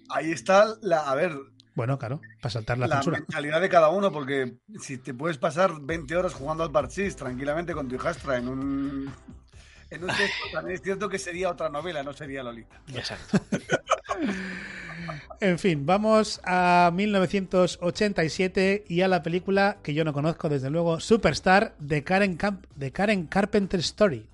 Ahí 0.09 0.33
está 0.33 0.75
la, 0.83 1.09
a 1.09 1.15
ver, 1.15 1.33
Bueno, 1.77 1.97
claro, 1.99 2.21
para 2.43 2.51
saltar 2.51 2.79
la, 2.79 2.89
la, 2.89 2.97
censura. 2.97 3.19
mentalidad 3.19 3.61
de 3.61 3.69
cada 3.69 3.91
uno, 3.91 4.11
porque 4.11 4.57
si 4.81 4.99
te 4.99 5.15
puedes 5.15 5.39
pasar 5.39 5.81
20 5.81 6.17
horas 6.17 6.35
jugando 6.35 6.65
al 6.65 6.73
parchís 6.73 7.15
tranquilamente 7.15 7.75
con 7.75 7.87
tu 7.87 7.95
hijastra 7.95 8.39
en 8.39 8.49
un 8.49 9.13
en 9.91 10.03
un 10.03 10.09
texto, 10.09 10.45
también 10.53 10.75
es 10.77 10.83
cierto 10.83 11.09
que 11.09 11.19
sería 11.21 11.51
otra 11.51 11.69
novela, 11.69 12.03
no 12.03 12.13
sería 12.13 12.43
Lolita. 12.43 12.81
Exacto. 12.93 13.39
En 15.41 15.59
fin, 15.59 15.87
vamos 15.87 16.41
a 16.45 16.91
1987 16.95 18.85
y 18.89 19.01
a 19.03 19.09
la 19.09 19.23
película 19.23 19.79
que 19.83 19.95
yo 19.95 20.05
no 20.05 20.13
conozco, 20.13 20.49
desde 20.49 20.71
luego, 20.71 21.01
Superstar 21.01 21.75
de 21.79 22.03
Karen, 22.05 22.37
Camp 22.37 22.65
de 22.77 22.91
Karen 22.93 23.27
Carpenter 23.27 23.81
Story. 23.81 24.27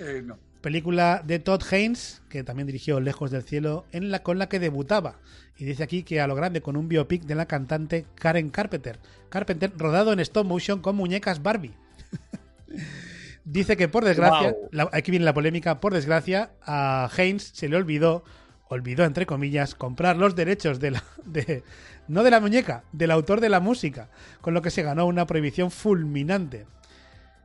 Eh, 0.00 0.22
no. 0.24 0.38
Película 0.60 1.22
de 1.24 1.38
Todd 1.38 1.62
Haynes, 1.70 2.20
que 2.28 2.42
también 2.42 2.66
dirigió 2.66 2.98
Lejos 3.00 3.30
del 3.30 3.42
Cielo, 3.44 3.86
en 3.92 4.10
la, 4.10 4.22
con 4.22 4.38
la 4.38 4.48
que 4.48 4.58
debutaba. 4.58 5.16
Y 5.56 5.64
dice 5.64 5.82
aquí 5.84 6.02
que 6.02 6.20
a 6.20 6.26
lo 6.26 6.34
grande 6.34 6.60
con 6.60 6.76
un 6.76 6.88
biopic 6.88 7.22
de 7.24 7.34
la 7.34 7.46
cantante 7.46 8.06
Karen 8.16 8.50
Carpenter. 8.50 8.98
Carpenter 9.28 9.72
rodado 9.76 10.12
en 10.12 10.20
stop 10.20 10.46
motion 10.46 10.80
con 10.80 10.96
muñecas 10.96 11.42
Barbie. 11.42 11.72
dice 13.44 13.76
que 13.76 13.88
por 13.88 14.04
desgracia, 14.04 14.54
la- 14.70 14.88
aquí 14.92 15.10
viene 15.10 15.24
la 15.24 15.34
polémica, 15.34 15.80
por 15.80 15.94
desgracia 15.94 16.50
a 16.62 17.08
Haynes 17.16 17.50
se 17.54 17.68
le 17.68 17.76
olvidó, 17.76 18.24
olvidó 18.68 19.04
entre 19.04 19.26
comillas, 19.26 19.74
comprar 19.74 20.16
los 20.16 20.34
derechos 20.36 20.80
de 20.80 20.92
la, 20.92 21.04
de, 21.24 21.62
no 22.06 22.22
de 22.22 22.30
la 22.30 22.40
muñeca, 22.40 22.84
del 22.92 23.10
autor 23.10 23.40
de 23.40 23.48
la 23.48 23.60
música, 23.60 24.08
con 24.40 24.54
lo 24.54 24.62
que 24.62 24.70
se 24.70 24.82
ganó 24.82 25.06
una 25.06 25.26
prohibición 25.26 25.70
fulminante. 25.70 26.66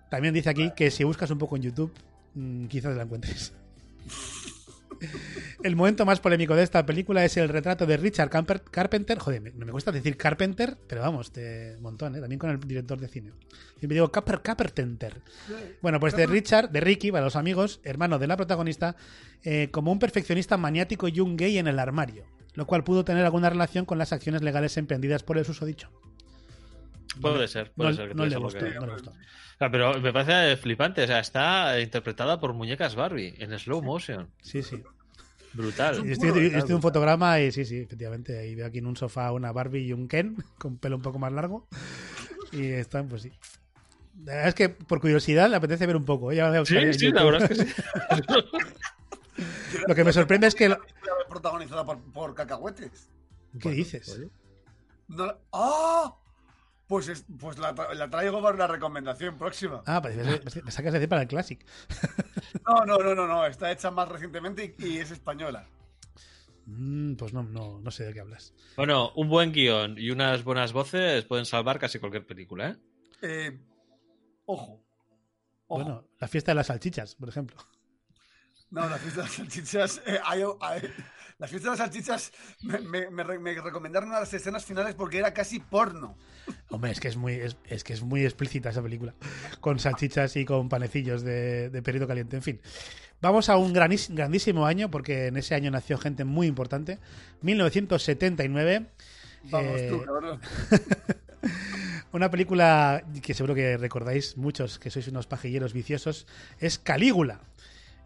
También 0.09 0.33
dice 0.33 0.49
aquí 0.49 0.71
que 0.75 0.91
si 0.91 1.03
buscas 1.03 1.31
un 1.31 1.39
poco 1.39 1.55
en 1.55 1.63
YouTube, 1.63 1.93
mm, 2.35 2.65
quizás 2.65 2.95
la 2.95 3.03
encuentres. 3.03 3.53
El 5.63 5.75
momento 5.75 6.05
más 6.05 6.19
polémico 6.19 6.55
de 6.55 6.63
esta 6.63 6.85
película 6.85 7.23
es 7.23 7.37
el 7.37 7.49
retrato 7.49 7.85
de 7.85 7.97
Richard 7.97 8.29
Carpenter. 8.29 9.17
Joder, 9.19 9.41
me, 9.41 9.51
me 9.51 9.71
cuesta 9.71 9.91
decir 9.91 10.17
Carpenter, 10.17 10.77
pero 10.87 11.01
vamos, 11.01 11.31
de 11.33 11.77
montón, 11.79 12.15
¿eh? 12.15 12.19
también 12.19 12.39
con 12.39 12.49
el 12.49 12.59
director 12.59 12.99
de 12.99 13.07
cine. 13.07 13.31
Siempre 13.79 13.95
digo 13.95 14.11
Caper, 14.11 14.41
Carpenter. 14.41 15.21
Bueno, 15.81 15.99
pues 15.99 16.15
de 16.15 16.25
Richard, 16.25 16.69
de 16.69 16.79
Ricky, 16.79 17.11
para 17.11 17.25
los 17.25 17.35
amigos, 17.35 17.79
hermano 17.83 18.19
de 18.19 18.27
la 18.27 18.37
protagonista, 18.37 18.95
eh, 19.43 19.69
como 19.71 19.91
un 19.91 19.99
perfeccionista 19.99 20.57
maniático 20.57 21.07
y 21.07 21.19
un 21.19 21.35
gay 21.35 21.57
en 21.57 21.67
el 21.67 21.79
armario, 21.79 22.25
lo 22.53 22.65
cual 22.65 22.83
pudo 22.83 23.03
tener 23.03 23.25
alguna 23.25 23.49
relación 23.49 23.85
con 23.85 23.97
las 23.97 24.13
acciones 24.13 24.41
legales 24.41 24.77
emprendidas 24.77 25.23
por 25.23 25.37
el 25.37 25.45
susodicho. 25.45 25.89
Puede 27.21 27.47
ser, 27.47 27.71
puede 27.73 27.91
no, 27.91 27.95
ser 27.95 28.07
que 28.09 28.15
no 28.15 28.25
le 28.25 28.35
gustó, 28.37 28.59
que- 28.59 28.71
no 28.75 28.85
le 28.87 28.93
gustó. 28.93 29.13
Pero 29.59 29.99
me 30.01 30.11
parece 30.11 30.57
flipante, 30.57 31.03
o 31.03 31.07
sea, 31.07 31.19
está 31.19 31.79
interpretada 31.79 32.39
por 32.39 32.53
muñecas 32.53 32.95
Barbie 32.95 33.35
en 33.37 33.57
slow 33.59 33.81
motion. 33.81 34.29
Sí, 34.41 34.63
sí. 34.63 34.81
Brutal. 35.53 36.03
Y 36.05 36.11
Estoy, 36.11 36.29
estoy 36.29 36.49
viendo 36.49 36.75
un 36.75 36.81
fotograma 36.81 37.39
y 37.39 37.51
sí, 37.51 37.63
sí, 37.63 37.77
efectivamente. 37.77 38.37
Ahí 38.39 38.55
veo 38.55 38.65
aquí 38.65 38.79
en 38.79 38.87
un 38.87 38.97
sofá 38.97 39.31
una 39.31 39.51
Barbie 39.51 39.83
y 39.85 39.93
un 39.93 40.07
Ken 40.07 40.35
con 40.57 40.77
pelo 40.77 40.95
un 40.95 41.01
poco 41.03 41.19
más 41.19 41.31
largo. 41.31 41.67
Y 42.51 42.71
están, 42.71 43.07
pues 43.07 43.21
sí. 43.21 43.31
La 44.25 44.33
verdad 44.33 44.47
es 44.49 44.55
que 44.55 44.69
por 44.69 44.99
curiosidad 44.99 45.49
le 45.49 45.55
apetece 45.55 45.85
ver 45.87 45.95
un 45.95 46.05
poco. 46.05 46.31
¿eh? 46.31 46.35
Ya 46.37 46.65
Sí, 46.65 46.93
sí, 46.93 47.11
la 47.11 47.23
verdad 47.23 47.51
es 47.51 47.59
que 47.59 47.65
sí. 47.65 47.73
Lo 49.87 49.95
que 49.95 50.03
me 50.03 50.13
sorprende 50.13 50.47
es 50.47 50.55
que. 50.55 50.69
lo- 50.69 50.79
Protagonizada 51.29 51.83
por, 51.83 51.99
por 52.11 52.35
cacahuetes. 52.35 53.09
¿Qué 53.59 53.71
dices? 53.71 54.19
¡Ah! 55.51 56.15
Pues, 56.93 57.07
es- 57.09 57.25
pues 57.39 57.57
la, 57.57 57.73
tra- 57.73 57.91
la 57.95 58.07
traigo 58.09 58.39
para 58.41 58.53
una 58.55 58.67
recomendación 58.67 59.35
próxima. 59.37 59.81
Ah, 59.87 59.99
pues 60.01 60.15
me 60.63 60.71
sacas 60.71 60.93
de 60.93 60.99
decir 60.99 61.09
para 61.09 61.23
el 61.23 61.27
Classic. 61.27 61.65
No, 62.67 62.85
no, 62.85 62.97
no, 62.99 63.15
no, 63.15 63.27
no. 63.27 63.45
Está 63.47 63.71
hecha 63.71 63.89
más 63.89 64.07
recientemente 64.07 64.75
y, 64.77 64.85
y 64.85 64.97
es 64.99 65.09
española. 65.09 65.67
Mm, 66.67 67.15
pues 67.15 67.33
no, 67.33 67.41
no, 67.43 67.79
no 67.79 67.91
sé 67.91 68.05
de 68.05 68.13
qué 68.13 68.19
hablas. 68.21 68.53
Bueno, 68.77 69.11
un 69.15 69.27
buen 69.27 69.51
guion 69.51 69.95
y 69.97 70.11
unas 70.11 70.43
buenas 70.43 70.71
voces 70.71 71.25
pueden 71.25 71.45
salvar 71.47 71.79
casi 71.79 71.97
cualquier 71.99 72.25
película, 72.27 72.69
¿eh? 72.69 72.75
Eh, 73.23 73.59
ojo. 74.45 74.81
Ojo. 75.67 75.83
Bueno, 75.83 76.07
la 76.19 76.27
fiesta 76.27 76.51
de 76.51 76.55
las 76.55 76.67
salchichas, 76.67 77.15
por 77.15 77.27
ejemplo. 77.29 77.57
No, 78.69 78.87
la 78.87 78.97
fiesta 78.97 79.21
de 79.21 79.27
las 79.27 79.35
salchichas. 79.35 80.01
eh, 80.05 80.19
hay- 80.23 80.43
hay- 80.61 80.93
la 81.39 81.47
fiesta 81.47 81.69
de 81.71 81.77
las 81.77 81.79
salchichas 81.79 82.31
me, 82.61 82.79
me- 82.79 83.09
me 83.09 83.23
re- 83.23 83.39
me 83.39 83.53
recomendaron 83.59 84.09
una 84.09 84.17
de 84.19 84.23
las 84.25 84.33
escenas 84.33 84.63
finales 84.65 84.95
porque 84.95 85.17
era 85.17 85.33
casi 85.33 85.59
porno. 85.59 86.15
Hombre, 86.69 86.91
es 86.91 86.99
que 86.99 87.07
es 87.07 87.17
muy, 87.17 87.33
es, 87.33 87.57
es 87.65 87.83
que 87.83 87.93
es 87.93 88.01
muy 88.03 88.23
explícita 88.25 88.69
esa 88.69 88.81
película. 88.81 89.13
Con 89.61 89.79
salchichas 89.79 90.35
y 90.35 90.45
con 90.45 90.69
panecillos 90.69 91.21
de, 91.23 91.69
de 91.69 91.81
perito 91.81 92.07
caliente. 92.07 92.35
En 92.35 92.43
fin. 92.43 92.61
Vamos 93.21 93.47
a 93.49 93.55
un 93.57 93.73
granis- 93.73 94.13
grandísimo 94.13 94.65
año, 94.65 94.91
porque 94.91 95.27
en 95.27 95.37
ese 95.37 95.55
año 95.55 95.71
nació 95.71 95.97
gente 95.97 96.25
muy 96.25 96.47
importante. 96.47 96.99
1979. 97.41 98.85
Vamos 99.45 99.81
Eh, 99.81 99.87
tú, 99.89 100.03
cabrón. 100.03 100.39
Una 102.11 102.29
película 102.29 103.03
que 103.23 103.33
seguro 103.33 103.55
que 103.55 103.75
recordáis 103.77 104.37
muchos 104.37 104.77
que 104.77 104.91
sois 104.91 105.07
unos 105.07 105.25
pajilleros 105.25 105.73
viciosos 105.73 106.27
es 106.59 106.77
Calígula. 106.77 107.39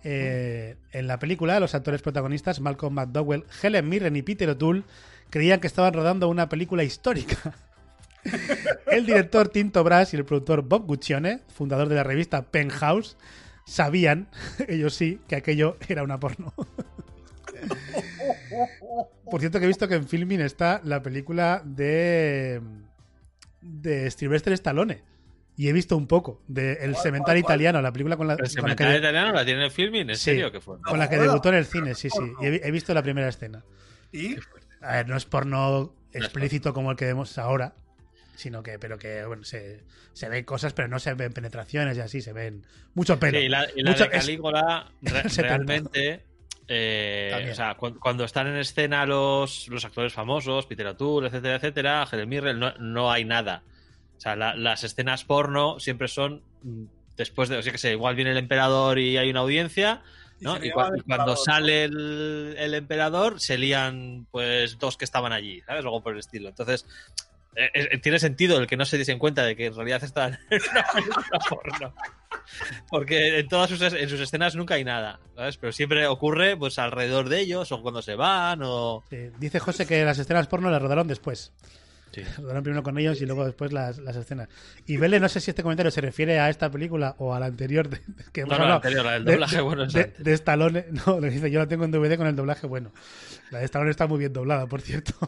Eh, 0.04 0.76
en 0.92 1.08
la 1.08 1.20
película, 1.20 1.60
los 1.60 1.76
actores 1.76 2.02
protagonistas 2.02 2.60
Malcolm 2.60 2.94
McDowell, 2.94 3.46
Helen 3.62 3.90
Mirren 3.90 4.16
y 4.16 4.22
Peter 4.22 4.50
O'Toole 4.50 4.84
creían 5.30 5.60
que 5.60 5.68
estaban 5.68 5.94
rodando 5.94 6.30
una 6.30 6.50
película 6.50 6.84
histórica. 6.84 7.56
El 8.88 9.06
director 9.06 9.50
Tinto 9.50 9.84
Brass 9.84 10.14
y 10.14 10.18
el 10.18 10.26
productor 10.26 10.62
Bob 10.62 10.86
Guccione, 10.86 11.42
fundador 11.48 11.88
de 11.88 11.96
la 11.96 12.04
revista 12.04 12.42
Penthouse, 12.42 13.16
sabían, 13.66 14.28
ellos 14.68 14.94
sí, 14.96 15.20
que 15.28 15.36
aquello 15.38 15.78
era 15.88 16.04
una 16.04 16.20
porno. 16.20 16.54
Por 19.30 19.40
cierto 19.40 19.60
que 19.60 19.66
he 19.66 19.68
visto 19.68 19.88
que 19.88 19.96
en 19.96 20.08
Filmin 20.08 20.42
está 20.42 20.82
la 20.84 21.02
película 21.02 21.62
de 21.66 22.62
de 23.62 24.10
Sylvester 24.12 24.54
Stallone 24.54 25.02
y 25.58 25.68
he 25.68 25.74
visto 25.74 25.98
un 25.98 26.08
poco 26.08 26.42
de 26.48 26.74
El 26.74 26.92
¿Cuál, 26.92 27.04
Cementerio 27.04 27.24
cuál, 27.24 27.24
cuál? 27.44 27.56
Italiano, 27.58 27.82
la 27.82 27.92
película 27.92 28.16
con 28.16 28.28
la, 28.28 28.34
El 28.36 28.56
con 28.56 28.70
la 28.70 28.98
italiano 28.98 29.34
la 29.34 29.44
tiene 29.44 29.60
en 29.62 29.66
el 29.66 29.72
filming, 29.72 30.10
¿en 30.12 30.16
Sí. 30.16 30.24
serio? 30.26 30.52
¿Qué 30.52 30.62
fue? 30.62 30.78
con 30.82 31.00
la 31.00 31.10
que 31.10 31.18
debutó 31.18 31.50
en 31.50 31.56
el 31.56 31.66
cine, 31.66 31.96
sí, 31.96 32.10
sí. 32.10 32.20
He, 32.42 32.62
he 32.64 32.72
visto 32.72 32.94
la 32.94 33.02
primera 33.04 33.28
escena. 33.28 33.64
Y 34.12 34.36
A 34.82 34.94
ver, 34.98 35.08
no 35.10 35.18
es 35.18 35.26
porno 35.26 35.94
es 36.14 36.24
explícito 36.24 36.74
como 36.74 36.92
el 36.92 36.98
que 36.98 37.06
vemos 37.06 37.38
ahora, 37.38 37.74
sino 38.36 38.62
que, 38.64 38.78
pero 38.80 38.98
que, 39.00 39.26
bueno, 39.26 39.44
se, 39.44 39.84
se 40.14 40.30
ven 40.30 40.46
cosas, 40.46 40.74
pero 40.74 40.88
no 40.88 41.00
se 41.00 41.14
ven 41.16 41.34
penetraciones 41.34 41.98
y 41.98 42.02
así, 42.02 42.22
se 42.22 42.34
ven 42.34 42.64
mucho 42.94 43.20
pelo. 43.20 43.40
Sí, 43.40 43.46
y 43.46 43.50
la, 43.50 43.66
y 43.76 43.82
la 43.82 43.92
Mucho- 43.92 44.04
de 44.04 44.10
Calígula, 44.12 44.92
re- 45.02 45.30
70. 45.30 45.42
realmente, 45.42 46.24
eh, 46.68 47.50
o 47.52 47.56
sea, 47.56 47.74
cu- 47.76 47.98
cuando 48.00 48.24
están 48.26 48.46
en 48.48 48.58
escena 48.58 49.06
los, 49.06 49.68
los 49.70 49.84
actores 49.86 50.14
famosos, 50.14 50.66
Peter 50.68 50.86
O'Toole, 50.88 51.28
etcétera, 51.28 51.56
etcétera, 51.56 52.08
Helen 52.12 52.30
Mirren, 52.30 52.60
no, 52.60 52.74
no 52.78 53.12
hay 53.12 53.26
nada. 53.26 53.64
O 54.18 54.20
sea, 54.22 54.36
la- 54.36 54.56
las 54.56 54.84
escenas 54.84 55.24
porno 55.24 55.80
siempre 55.80 56.08
son 56.08 56.42
mm, 56.64 56.84
después 57.16 57.50
de, 57.50 57.58
o 57.58 57.62
sea, 57.62 57.72
que 57.72 57.78
sé, 57.78 57.92
igual 57.92 58.16
viene 58.16 58.32
el 58.32 58.38
emperador 58.38 58.98
y 59.00 59.18
hay 59.18 59.30
una 59.30 59.42
audiencia, 59.42 60.02
¿no? 60.40 60.58
Y, 60.58 60.70
cua- 60.72 61.04
cuando 61.08 61.36
sale 61.36 61.86
el, 61.86 62.56
el 62.58 62.74
emperador, 62.74 63.40
se 63.40 63.58
lían 63.58 64.28
pues 64.32 64.78
dos 64.80 64.98
que 64.98 65.06
estaban 65.06 65.34
allí, 65.34 65.62
¿sabes? 65.62 65.84
Algo 65.86 66.02
por 66.02 66.14
el 66.14 66.20
estilo. 66.20 66.50
Entonces, 66.50 66.86
eh, 67.56 67.70
eh, 67.74 67.98
tiene 67.98 68.20
sentido 68.20 68.60
el 68.60 68.68
que 68.68 68.78
no 68.78 68.86
se 68.86 68.98
diesen 68.98 69.18
cuenta 69.18 69.44
de 69.44 69.56
que 69.56 69.66
en 69.68 69.76
realidad 69.76 70.04
están 70.04 70.34
en 70.52 70.62
una 70.72 70.84
película 70.94 71.40
porno. 71.50 71.94
Porque 72.90 73.40
en 73.40 73.48
todas 73.48 73.70
sus, 73.70 73.82
en 73.82 74.10
sus 74.10 74.20
escenas 74.20 74.56
nunca 74.56 74.76
hay 74.76 74.84
nada, 74.84 75.20
¿sabes? 75.36 75.58
Pero 75.58 75.72
siempre 75.74 76.06
ocurre 76.08 76.56
pues 76.56 76.78
alrededor 76.80 77.30
de 77.30 77.40
ellos, 77.42 77.72
o 77.72 77.82
cuando 77.82 78.02
se 78.02 78.16
van, 78.16 78.62
o... 78.64 79.04
Sí, 79.10 79.18
dice 79.40 79.60
José 79.60 79.86
que 79.88 80.06
las 80.06 80.20
escenas 80.20 80.48
porno 80.48 80.70
las 80.70 80.82
rodaron 80.82 81.08
después. 81.08 81.52
Sí. 82.12 82.22
Primero 82.64 82.84
con 82.84 82.98
ellos 82.98 83.22
y 83.22 83.26
luego 83.26 83.46
después 83.46 83.72
las, 83.74 83.98
las 84.00 84.16
escenas. 84.16 84.48
Y 84.86 84.98
Vele, 84.98 85.20
no 85.20 85.30
sé 85.30 85.40
si 85.40 85.52
este 85.52 85.62
comentario 85.64 85.92
se 85.92 86.02
refiere 86.02 86.40
a 86.40 86.50
esta 86.50 86.72
película 86.72 87.16
o 87.20 87.34
a 87.34 87.40
la 87.40 87.46
anterior 87.48 87.90
de- 87.90 88.02
que 88.32 88.44
No, 88.44 88.58
no, 88.58 88.68
la 88.68 88.76
anterior, 88.76 89.06
la 89.06 89.12
del 89.14 89.26
de- 89.26 89.32
doblaje 89.34 89.56
de, 89.58 89.62
bueno 89.62 89.84
es 89.84 89.94
de, 89.94 90.14
de 90.18 90.34
Stallone. 90.34 90.86
No, 91.06 91.20
le 91.20 91.30
dice, 91.30 91.52
yo 91.52 91.60
la 91.60 91.68
tengo 91.68 91.84
en 91.86 91.92
DVD 91.92 92.18
con 92.18 92.28
el 92.28 92.36
doblaje 92.36 92.66
bueno. 92.68 92.92
La 93.52 93.60
de 93.60 93.66
Stallone 93.66 93.92
está 93.92 94.08
muy 94.08 94.20
bien 94.20 94.34
doblada, 94.34 94.68
por 94.68 94.82
cierto. 94.82 95.14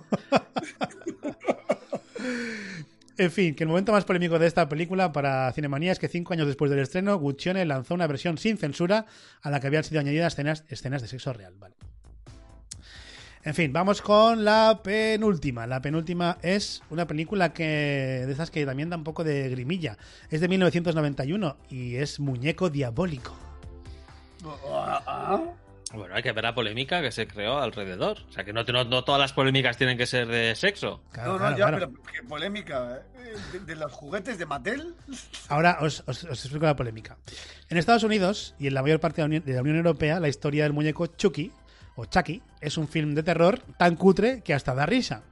En 3.18 3.32
fin, 3.32 3.54
que 3.54 3.64
el 3.66 3.68
momento 3.68 3.92
más 3.92 4.06
polémico 4.06 4.40
de 4.40 4.48
esta 4.48 4.70
película 4.70 5.12
para 5.12 5.52
Cinemanía 5.52 5.92
es 5.92 6.00
que 6.00 6.08
cinco 6.08 6.32
años 6.32 6.48
después 6.48 6.72
del 6.72 6.80
estreno, 6.80 7.18
Guccione 7.18 7.66
lanzó 7.66 7.94
una 7.94 8.08
versión 8.08 8.38
sin 8.38 8.58
censura 8.58 9.08
a 9.42 9.50
la 9.50 9.60
que 9.60 9.68
habían 9.68 9.84
sido 9.84 10.00
añadidas 10.00 10.32
escenas, 10.34 10.64
escenas 10.70 11.02
de 11.02 11.10
sexo 11.10 11.34
real. 11.34 11.54
Vale. 11.60 11.76
En 13.44 13.56
fin, 13.56 13.72
vamos 13.72 14.02
con 14.02 14.44
la 14.44 14.82
penúltima. 14.84 15.66
La 15.66 15.82
penúltima 15.82 16.38
es 16.42 16.84
una 16.90 17.08
película 17.08 17.54
que 17.54 17.64
de 18.26 18.32
esas 18.32 18.52
que 18.52 18.66
también 18.66 18.90
da 18.90 18.98
un 18.98 19.04
poco 19.06 19.24
de 19.24 19.50
grimilla. 19.50 19.98
Es 20.30 20.42
de 20.42 20.48
1991 20.50 21.58
y 21.70 21.96
es 21.96 22.20
Muñeco 22.20 22.70
Diabólico. 22.70 23.36
Bueno, 25.92 26.14
hay 26.14 26.22
que 26.22 26.32
ver 26.34 26.44
la 26.44 26.54
polémica 26.54 27.02
que 27.02 27.12
se 27.12 27.28
creó 27.28 27.58
alrededor. 27.60 28.20
O 28.30 28.32
sea, 28.32 28.44
que 28.44 28.54
no, 28.54 28.64
no, 28.64 28.84
no 28.84 29.04
todas 29.04 29.20
las 29.20 29.34
polémicas 29.34 29.76
tienen 29.78 29.98
que 29.98 30.06
ser 30.06 30.28
de 30.28 30.54
sexo. 30.56 31.02
Claro, 31.12 31.34
no, 31.34 31.34
no, 31.34 31.40
claro, 31.40 31.58
ya, 31.58 31.68
claro. 31.78 31.92
pero 31.92 32.04
qué 32.14 32.28
polémica. 32.28 32.98
eh, 33.18 33.36
De, 33.54 33.60
de 33.62 33.76
los 33.76 33.92
juguetes 33.92 34.38
de 34.38 34.46
Mattel. 34.46 34.94
Ahora 35.48 35.80
os, 35.82 36.04
os- 36.06 36.26
os 36.26 36.46
explico 36.46 36.66
la 36.68 36.76
polémica. 36.76 37.18
En 37.70 37.78
Estados 37.78 38.04
Unidos 38.04 38.54
y 38.60 38.68
en 38.68 38.76
la 38.76 38.84
mayor 38.84 39.00
parte 39.00 39.22
de 39.22 39.24
la, 39.24 39.26
Unión, 39.28 39.44
de 39.46 39.54
la 39.54 39.62
Unión 39.62 39.78
Europea, 39.78 40.20
la 40.20 40.28
historia 40.30 40.64
del 40.64 40.74
muñeco 40.74 41.08
Chucky, 41.08 41.52
o 41.96 42.06
Chucky, 42.06 42.42
es 42.62 42.78
un 42.78 42.88
film 42.88 43.16
de 43.16 43.24
terror 43.24 43.62
tan 43.78 43.96
cutre 43.96 44.42
que 44.42 44.54
hasta 44.54 44.74
da 44.74 44.86
risa. 44.86 45.24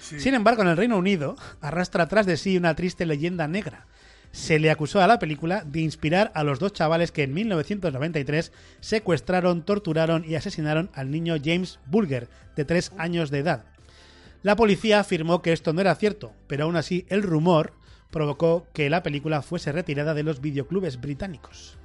Sí. 0.00 0.20
Sin 0.20 0.34
embargo, 0.34 0.62
en 0.62 0.68
el 0.68 0.76
Reino 0.76 0.98
Unido 0.98 1.36
arrastra 1.60 2.08
tras 2.08 2.26
de 2.26 2.36
sí 2.36 2.56
una 2.56 2.74
triste 2.74 3.06
leyenda 3.06 3.48
negra. 3.48 3.86
Se 4.32 4.58
le 4.58 4.70
acusó 4.70 5.00
a 5.00 5.06
la 5.06 5.20
película 5.20 5.62
de 5.64 5.80
inspirar 5.80 6.32
a 6.34 6.42
los 6.42 6.58
dos 6.58 6.72
chavales 6.72 7.12
que 7.12 7.22
en 7.22 7.32
1993 7.34 8.52
secuestraron, 8.80 9.62
torturaron 9.62 10.24
y 10.26 10.34
asesinaron 10.34 10.90
al 10.92 11.10
niño 11.10 11.36
James 11.42 11.78
Bulger, 11.86 12.28
de 12.56 12.64
3 12.64 12.92
años 12.98 13.30
de 13.30 13.38
edad. 13.38 13.64
La 14.42 14.56
policía 14.56 15.00
afirmó 15.00 15.40
que 15.40 15.52
esto 15.52 15.72
no 15.72 15.80
era 15.80 15.94
cierto, 15.94 16.32
pero 16.48 16.64
aún 16.64 16.76
así 16.76 17.06
el 17.08 17.22
rumor 17.22 17.74
provocó 18.10 18.66
que 18.72 18.90
la 18.90 19.02
película 19.02 19.40
fuese 19.40 19.72
retirada 19.72 20.14
de 20.14 20.22
los 20.22 20.40
videoclubes 20.40 21.00
británicos. 21.00 21.78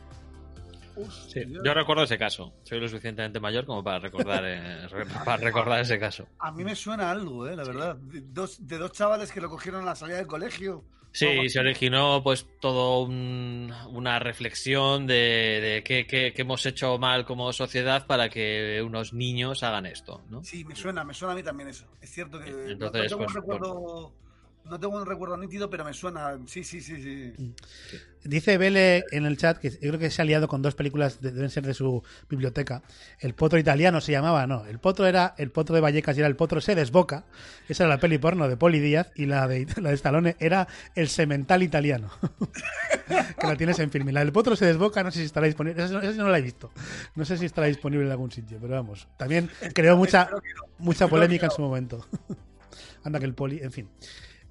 Sí, 1.27 1.41
yo 1.63 1.73
recuerdo 1.73 2.03
ese 2.03 2.17
caso. 2.17 2.53
Soy 2.63 2.79
lo 2.79 2.87
suficientemente 2.87 3.39
mayor 3.39 3.65
como 3.65 3.83
para 3.83 3.99
recordar, 3.99 4.43
eh, 4.45 4.87
para 5.25 5.37
recordar 5.37 5.79
ese 5.81 5.99
caso. 5.99 6.27
A 6.39 6.51
mí 6.51 6.63
me 6.63 6.75
suena 6.75 7.11
algo, 7.11 7.47
eh, 7.47 7.55
la 7.55 7.63
verdad. 7.63 7.95
De 7.97 8.21
dos, 8.21 8.65
de 8.67 8.77
dos 8.77 8.91
chavales 8.91 9.31
que 9.31 9.41
lo 9.41 9.49
cogieron 9.49 9.81
a 9.83 9.85
la 9.85 9.95
salida 9.95 10.17
del 10.17 10.27
colegio. 10.27 10.83
Sí, 11.11 11.49
se 11.49 11.59
originó 11.59 12.21
pues 12.23 12.45
todo 12.61 13.01
un- 13.01 13.73
una 13.87 14.19
reflexión 14.19 15.07
de, 15.07 15.59
de 15.59 15.83
qué, 15.83 16.05
qué- 16.05 16.33
qué 16.35 16.41
hemos 16.43 16.63
hecho 16.67 16.99
mal 16.99 17.25
como 17.25 17.51
sociedad 17.51 18.05
para 18.05 18.29
que 18.29 18.79
unos 18.85 19.11
niños 19.11 19.63
hagan 19.63 19.87
esto, 19.87 20.21
¿no? 20.29 20.43
Sí, 20.43 20.63
me 20.65 20.75
suena, 20.75 21.03
me 21.03 21.15
suena 21.15 21.33
a 21.33 21.35
mí 21.35 21.41
también 21.41 21.69
eso. 21.69 21.85
Es 21.99 22.11
cierto 22.11 22.39
que 22.39 22.51
no- 22.51 22.59
Entonces, 22.69 23.11
no, 23.11 23.17
pues, 23.17 23.29
un 23.31 23.35
recuerdo, 23.35 24.13
no 24.69 24.79
tengo 24.79 24.97
un 24.97 25.05
recuerdo 25.05 25.37
nítido, 25.37 25.69
pero 25.69 25.83
me 25.83 25.93
suena. 25.93 26.37
Sí, 26.45 26.63
sí, 26.63 26.81
sí, 26.81 27.01
sí. 27.01 27.53
Dice 28.23 28.57
Vele 28.57 29.05
en 29.11 29.25
el 29.25 29.37
chat 29.37 29.57
que 29.59 29.69
yo 29.71 29.77
creo 29.79 29.97
que 29.99 30.11
se 30.11 30.21
ha 30.21 30.25
liado 30.25 30.47
con 30.49 30.61
dos 30.61 30.75
películas, 30.75 31.21
de- 31.21 31.31
deben 31.31 31.49
ser 31.49 31.65
de 31.65 31.73
su 31.73 32.03
biblioteca. 32.29 32.83
El 33.19 33.33
potro 33.33 33.57
italiano 33.57 34.01
se 34.01 34.11
llamaba, 34.11 34.45
no. 34.45 34.65
El 34.65 34.79
potro 34.79 35.07
era 35.07 35.33
el 35.37 35.51
potro 35.51 35.73
de 35.75 35.81
Vallecas 35.81 36.15
y 36.17 36.19
era 36.19 36.27
el 36.27 36.35
potro 36.35 36.59
se 36.61 36.75
desboca. 36.75 37.25
Esa 37.69 37.83
era 37.85 37.95
la 37.95 37.99
peli 37.99 38.17
porno 38.17 38.47
de 38.49 38.57
Poli 38.57 38.79
Díaz 38.79 39.11
y 39.15 39.25
la 39.25 39.47
de, 39.47 39.65
la 39.81 39.89
de 39.89 39.95
Stallone 39.95 40.35
era 40.39 40.67
el 40.95 41.07
semental 41.07 41.63
italiano. 41.63 42.09
que 43.39 43.47
la 43.47 43.55
tienes 43.55 43.79
en 43.79 43.89
film. 43.89 44.09
La 44.09 44.19
del 44.19 44.33
potro 44.33 44.55
se 44.55 44.65
desboca, 44.65 45.01
no 45.03 45.11
sé 45.11 45.19
si 45.19 45.25
estará 45.25 45.47
disponible. 45.47 45.81
Esa, 45.83 45.93
no 46.01 46.29
la 46.29 46.37
he 46.37 46.41
visto. 46.41 46.71
No 47.15 47.23
sé 47.25 47.37
si 47.37 47.45
estará 47.45 47.67
disponible 47.67 48.05
en 48.05 48.11
algún 48.11 48.31
sitio, 48.31 48.57
pero 48.61 48.73
vamos. 48.75 49.07
También 49.17 49.49
creó 49.73 49.95
mucha, 49.95 50.29
mucha 50.77 51.07
polémica 51.07 51.45
en 51.45 51.51
su 51.51 51.61
momento. 51.61 52.05
Anda 53.03 53.17
que 53.19 53.25
el 53.25 53.33
poli, 53.33 53.59
en 53.61 53.71
fin. 53.71 53.89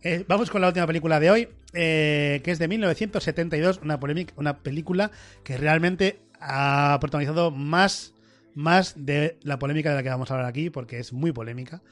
Eh, 0.03 0.25
vamos 0.29 0.51
con 0.51 0.61
la 0.61 0.69
última 0.69 0.87
película 0.87 1.19
de 1.19 1.31
hoy, 1.31 1.49
eh, 1.73 2.41
que 2.45 2.53
es 2.53 2.59
de 2.59 2.69
1972, 2.69 3.81
una, 3.83 3.99
polémica, 3.99 4.33
una 4.37 4.59
película 4.59 5.11
que 5.43 5.57
realmente 5.57 6.21
ha 6.41 6.97
protagonizado 7.01 7.51
más, 7.51 8.15
más 8.55 8.95
de 8.97 9.39
la 9.43 9.59
polémica 9.59 9.91
de 9.91 9.97
la 9.97 10.03
que 10.05 10.09
vamos 10.09 10.31
a 10.31 10.35
hablar 10.35 10.49
aquí, 10.49 10.71
porque 10.71 11.01
es 11.01 11.13
muy 11.13 11.33
polémica. 11.33 11.83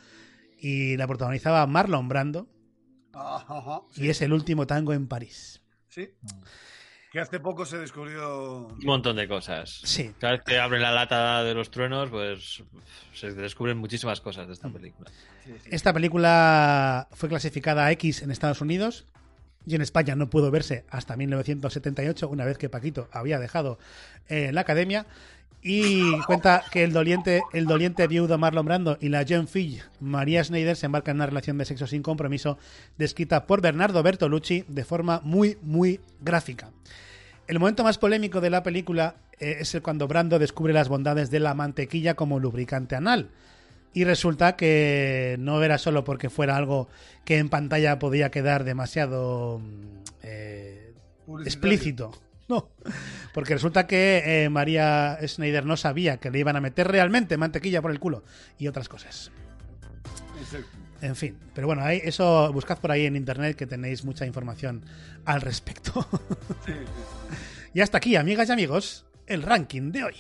Y 0.59 0.97
la 0.97 1.07
protagonizaba 1.07 1.67
Marlon 1.67 2.09
Brando, 2.09 2.49
Ajá, 3.13 3.59
ajá, 3.59 3.81
y 3.97 4.09
es 4.09 4.21
El 4.23 4.33
último 4.33 4.67
tango 4.67 4.93
en 4.93 5.09
París. 5.09 5.63
sí. 5.89 6.11
Que 7.17 7.23
hace 7.23 7.41
poco 7.41 7.65
se 7.65 7.79
descubrió. 7.79 8.67
Un 8.67 8.85
montón 8.85 9.17
de 9.17 9.27
cosas. 9.27 9.81
Sí. 9.85 10.13
Cada 10.19 10.35
vez 10.35 10.43
que 10.45 10.59
abren 10.59 10.83
la 10.83 10.93
lata 10.93 11.43
de 11.45 11.55
los 11.55 11.71
truenos, 11.71 12.11
pues 12.11 12.63
se 13.15 13.33
descubren 13.33 13.79
muchísimas 13.79 14.21
cosas 14.21 14.47
de 14.47 14.53
esta 14.53 14.69
película. 14.69 15.11
Esta 15.65 15.95
película 15.95 17.09
fue 17.13 17.31
clasificada 17.31 17.87
a 17.87 17.93
X 17.93 18.21
en 18.21 18.31
Estados 18.31 18.61
Unidos 18.61 19.07
y 19.65 19.77
en 19.77 19.81
España 19.81 20.15
no 20.15 20.29
pudo 20.29 20.51
verse 20.51 20.85
hasta 20.91 21.17
1978, 21.17 22.29
una 22.29 22.45
vez 22.45 22.59
que 22.59 22.69
Paquito 22.69 23.09
había 23.11 23.39
dejado 23.39 23.79
eh, 24.29 24.53
la 24.53 24.61
academia. 24.61 25.07
Y 25.63 26.21
cuenta 26.27 26.65
que 26.71 26.85
el 26.85 26.93
doliente, 26.93 27.43
el 27.55 27.65
doliente 27.65 28.07
viudo 28.09 28.37
Marlon 28.37 28.67
Brando 28.67 28.99
y 29.01 29.09
la 29.09 29.25
jeune 29.25 29.47
fille 29.47 29.83
María 30.01 30.45
Schneider 30.45 30.77
se 30.77 30.85
embarcan 30.85 31.13
en 31.13 31.21
una 31.21 31.27
relación 31.27 31.57
de 31.57 31.65
sexo 31.65 31.87
sin 31.87 32.03
compromiso 32.03 32.59
descrita 32.99 33.47
por 33.47 33.63
Bernardo 33.63 34.03
Bertolucci 34.03 34.67
de 34.69 34.85
forma 34.85 35.23
muy, 35.25 35.57
muy 35.63 35.99
gráfica. 36.21 36.73
El 37.47 37.61
momento 37.61 37.85
más 37.85 37.99
polémico 37.99 38.41
de 38.41 38.51
la 38.51 38.63
película 38.63 39.17
eh, 39.39 39.59
es 39.61 39.75
el 39.75 39.83
cuando 39.83 40.09
Brando 40.09 40.39
descubre 40.39 40.73
las 40.73 40.89
bondades 40.89 41.31
de 41.31 41.41
la 41.41 41.55
mantequilla 41.55 42.15
como 42.15 42.41
lubricante 42.41 42.97
anal. 42.97 43.31
Y 43.93 44.05
resulta 44.05 44.57
que 44.57 45.37
no 45.39 45.63
era 45.63 45.79
solo 45.79 46.05
porque 46.05 46.29
fuera 46.29 46.57
algo 46.57 46.89
que 47.25 47.39
en 47.39 47.49
pantalla 47.49 47.99
podía 47.99 48.31
quedar 48.31 48.65
demasiado 48.65 49.61
mm, 49.61 50.03
eh, 50.23 50.95
explícito. 51.45 52.13
No, 52.49 52.69
porque 53.35 53.55
resulta 53.55 53.89
que 53.89 54.45
eh, 54.45 54.49
María 54.51 55.19
Schneider 55.21 55.67
no 55.67 55.77
sabía 55.77 56.19
que 56.19 56.31
le 56.31 56.39
iban 56.39 56.55
a 56.55 56.61
meter 56.61 56.87
realmente 56.87 57.37
mantequilla 57.37 57.83
por 57.83 57.91
el 57.91 57.99
culo 57.99 58.23
y 58.57 58.69
otras 58.69 58.89
cosas. 58.89 59.33
Exacto. 60.41 60.76
En 61.03 61.15
fin, 61.15 61.37
pero 61.55 61.67
bueno, 61.67 61.83
ahí, 61.83 62.01
eso 62.03 62.53
buscad 62.53 62.79
por 62.79 62.91
ahí 62.91 63.07
en 63.07 63.17
internet 63.17 63.57
que 63.57 63.67
tenéis 63.67 64.05
mucha 64.05 64.27
información 64.27 64.83
al 65.25 65.41
respecto. 65.41 66.07
Sí, 66.65 66.73
sí. 66.73 67.39
y 67.75 67.81
hasta 67.81 67.99
aquí, 67.99 68.17
amigas 68.17 68.49
y 68.49 68.53
amigos, 68.53 69.05
el 69.27 69.43
ranking 69.43 69.93
de 69.93 70.05
hoy. 70.05 70.15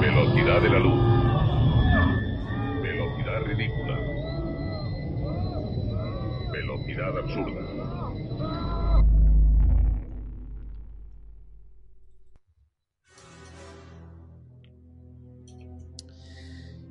Velocidad 0.00 0.60
de 0.60 0.68
la 0.70 0.78
luz. 0.78 1.00
Velocidad 2.82 3.42
ridícula. 3.44 3.98
Velocidad 6.52 7.18
absurda. 7.18 7.75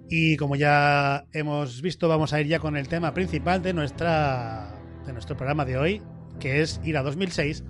Y 0.10 0.38
como 0.38 0.56
ya 0.56 1.26
hemos 1.32 1.82
visto, 1.82 2.08
vamos 2.08 2.34
a 2.34 2.42
ir 2.42 2.48
ya 2.48 2.60
con 2.60 2.78
el 2.78 2.88
tema 2.88 3.14
principal 3.14 3.62
de 3.62 3.74
nuestra 3.74 4.82
de 5.06 5.14
nuestro 5.14 5.38
programa 5.38 5.66
de 5.66 5.78
hoy, 5.78 6.02
que 6.40 6.62
es 6.62 6.80
ir 6.84 6.98
a 6.98 7.04
2006 7.04 7.64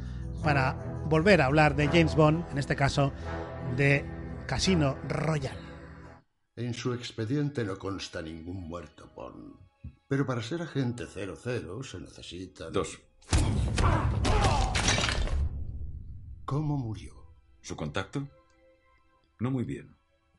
para 0.43 0.73
volver 1.09 1.41
a 1.41 1.45
hablar 1.45 1.75
de 1.75 1.87
James 1.87 2.15
Bond, 2.15 2.45
en 2.51 2.57
este 2.57 2.75
caso 2.75 3.13
de 3.75 4.05
Casino 4.47 4.97
Royale. 5.07 5.59
En 6.55 6.73
su 6.73 6.93
expediente 6.93 7.65
no 7.65 7.77
consta 7.77 8.21
ningún 8.21 8.67
muerto, 8.67 9.11
Bond. 9.15 9.55
Pero 10.07 10.25
para 10.25 10.41
ser 10.41 10.61
agente 10.61 11.05
00 11.05 11.83
se 11.83 11.99
necesita... 11.99 12.69
Dos. 12.69 12.99
¿Cómo 16.45 16.77
murió? 16.77 17.13
¿Su 17.61 17.75
contacto? 17.75 18.27
No 19.39 19.51
muy 19.51 19.63
bien. 19.63 19.94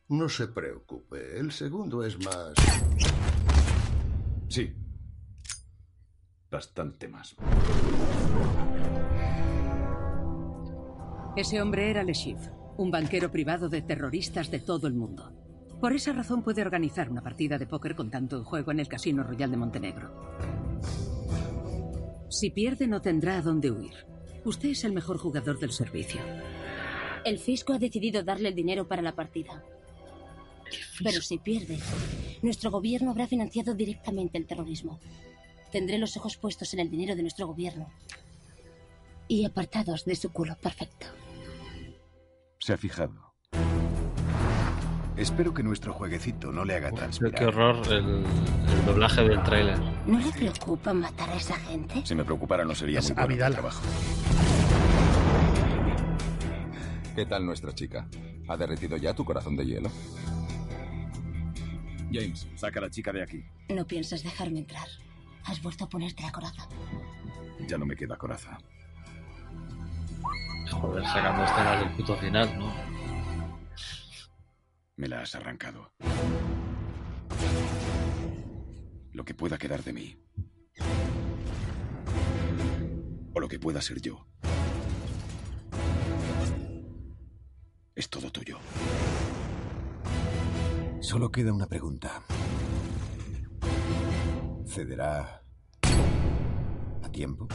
No 0.08 0.28
se 0.28 0.46
preocupe, 0.46 1.38
el 1.38 1.50
segundo 1.50 2.04
es 2.04 2.16
más... 2.24 2.54
Sí. 4.48 4.72
Bastante 6.48 7.08
más. 7.08 7.34
Ese 11.36 11.60
hombre 11.60 11.90
era 11.90 12.04
Le 12.04 12.12
Chiffre, 12.12 12.52
un 12.76 12.92
banquero 12.92 13.32
privado 13.32 13.68
de 13.68 13.82
terroristas 13.82 14.48
de 14.50 14.60
todo 14.60 14.86
el 14.86 14.94
mundo. 14.94 15.32
Por 15.80 15.92
esa 15.92 16.12
razón 16.12 16.44
puede 16.44 16.62
organizar 16.62 17.10
una 17.10 17.22
partida 17.22 17.58
de 17.58 17.66
póker 17.66 17.96
con 17.96 18.08
tanto 18.08 18.36
en 18.36 18.44
juego 18.44 18.70
en 18.70 18.78
el 18.78 18.88
Casino 18.88 19.24
Royal 19.24 19.50
de 19.50 19.56
Montenegro. 19.56 20.78
Si 22.30 22.50
pierde 22.50 22.86
no 22.86 23.02
tendrá 23.02 23.38
a 23.38 23.42
dónde 23.42 23.72
huir. 23.72 24.06
Usted 24.44 24.68
es 24.68 24.84
el 24.84 24.92
mejor 24.92 25.18
jugador 25.18 25.58
del 25.58 25.72
servicio. 25.72 26.20
El 27.24 27.40
fisco 27.40 27.72
ha 27.72 27.78
decidido 27.80 28.22
darle 28.22 28.50
el 28.50 28.54
dinero 28.54 28.86
para 28.86 29.02
la 29.02 29.16
partida. 29.16 29.64
Pero 31.02 31.20
si 31.22 31.38
pierde, 31.38 31.78
nuestro 32.42 32.70
gobierno 32.70 33.10
habrá 33.10 33.26
financiado 33.26 33.74
directamente 33.74 34.38
el 34.38 34.46
terrorismo. 34.46 34.98
Tendré 35.72 35.98
los 35.98 36.16
ojos 36.16 36.36
puestos 36.36 36.72
en 36.74 36.80
el 36.80 36.90
dinero 36.90 37.14
de 37.16 37.22
nuestro 37.22 37.46
gobierno. 37.46 37.90
Y 39.28 39.44
apartados 39.44 40.04
de 40.04 40.14
su 40.16 40.30
culo 40.32 40.56
perfecto. 40.56 41.06
Se 42.58 42.72
ha 42.72 42.76
fijado. 42.76 43.34
Espero 45.16 45.54
que 45.54 45.62
nuestro 45.62 45.94
jueguecito 45.94 46.52
no 46.52 46.64
le 46.64 46.74
haga 46.74 46.92
transpirar. 46.92 47.34
qué 47.34 47.46
horror 47.46 47.76
el, 47.90 48.22
el 48.24 48.84
doblaje 48.84 49.22
del 49.22 49.42
tráiler. 49.42 49.78
¿No 50.06 50.18
le 50.18 50.30
preocupa 50.30 50.92
matar 50.92 51.30
a 51.30 51.36
esa 51.36 51.56
gente? 51.56 52.02
Si 52.04 52.14
me 52.14 52.22
preocupara 52.24 52.64
no 52.64 52.74
sería 52.74 52.98
Es 52.98 53.06
muy 53.06 53.14
bueno 53.14 53.24
Abidal. 53.24 53.50
mi 53.52 53.54
trabajo. 53.54 53.82
¿Qué 57.14 57.24
tal 57.24 57.46
nuestra 57.46 57.74
chica? 57.74 58.06
¿Ha 58.48 58.56
derretido 58.58 58.96
ya 58.98 59.14
tu 59.14 59.24
corazón 59.24 59.56
de 59.56 59.64
hielo? 59.64 59.90
James, 62.16 62.46
saca 62.54 62.78
a 62.78 62.82
la 62.82 62.90
chica 62.90 63.12
de 63.12 63.22
aquí. 63.22 63.44
No 63.68 63.86
piensas 63.86 64.22
dejarme 64.22 64.60
entrar. 64.60 64.88
Has 65.44 65.60
vuelto 65.62 65.84
a 65.84 65.88
ponerte 65.88 66.22
la 66.22 66.32
coraza. 66.32 66.66
Ya 67.68 67.76
no 67.76 67.84
me 67.84 67.94
queda 67.94 68.16
coraza. 68.16 68.58
Joder, 70.70 71.04
sacando 71.04 71.44
escenas 71.44 71.80
del 71.80 71.96
puto 71.96 72.16
final, 72.16 72.58
¿no? 72.58 72.72
Me 74.96 75.08
la 75.08 75.20
has 75.20 75.34
arrancado. 75.34 75.92
Lo 79.12 79.24
que 79.24 79.34
pueda 79.34 79.58
quedar 79.58 79.84
de 79.84 79.92
mí. 79.92 80.16
O 83.34 83.40
lo 83.40 83.48
que 83.48 83.58
pueda 83.58 83.82
ser 83.82 84.00
yo. 84.00 84.26
Es 87.94 88.08
todo 88.08 88.30
tuyo. 88.30 88.58
Solo 91.06 91.30
queda 91.30 91.52
una 91.52 91.68
pregunta. 91.68 92.20
¿Cederá 94.66 95.40
a 97.00 97.08
tiempo? 97.12 97.46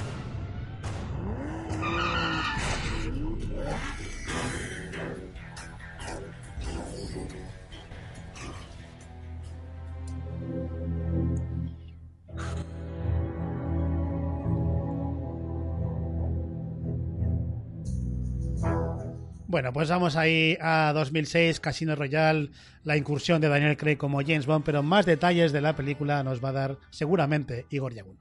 Bueno, 19.52 19.74
pues 19.74 19.90
vamos 19.90 20.16
ahí 20.16 20.58
a 20.62 20.94
2006, 20.94 21.60
Casino 21.60 21.94
Royale, 21.94 22.52
la 22.86 22.96
incursión 22.96 23.42
de 23.42 23.50
Daniel 23.50 23.76
Craig 23.76 23.98
como 23.98 24.22
James 24.22 24.46
Bond, 24.46 24.64
pero 24.64 24.82
más 24.82 25.06
detalles 25.06 25.52
de 25.52 25.60
la 25.60 25.76
película 25.76 26.24
nos 26.24 26.42
va 26.42 26.50
a 26.50 26.54
dar 26.54 26.78
seguramente 26.90 27.66
Igor 27.70 27.94
Yagun. 27.94 28.18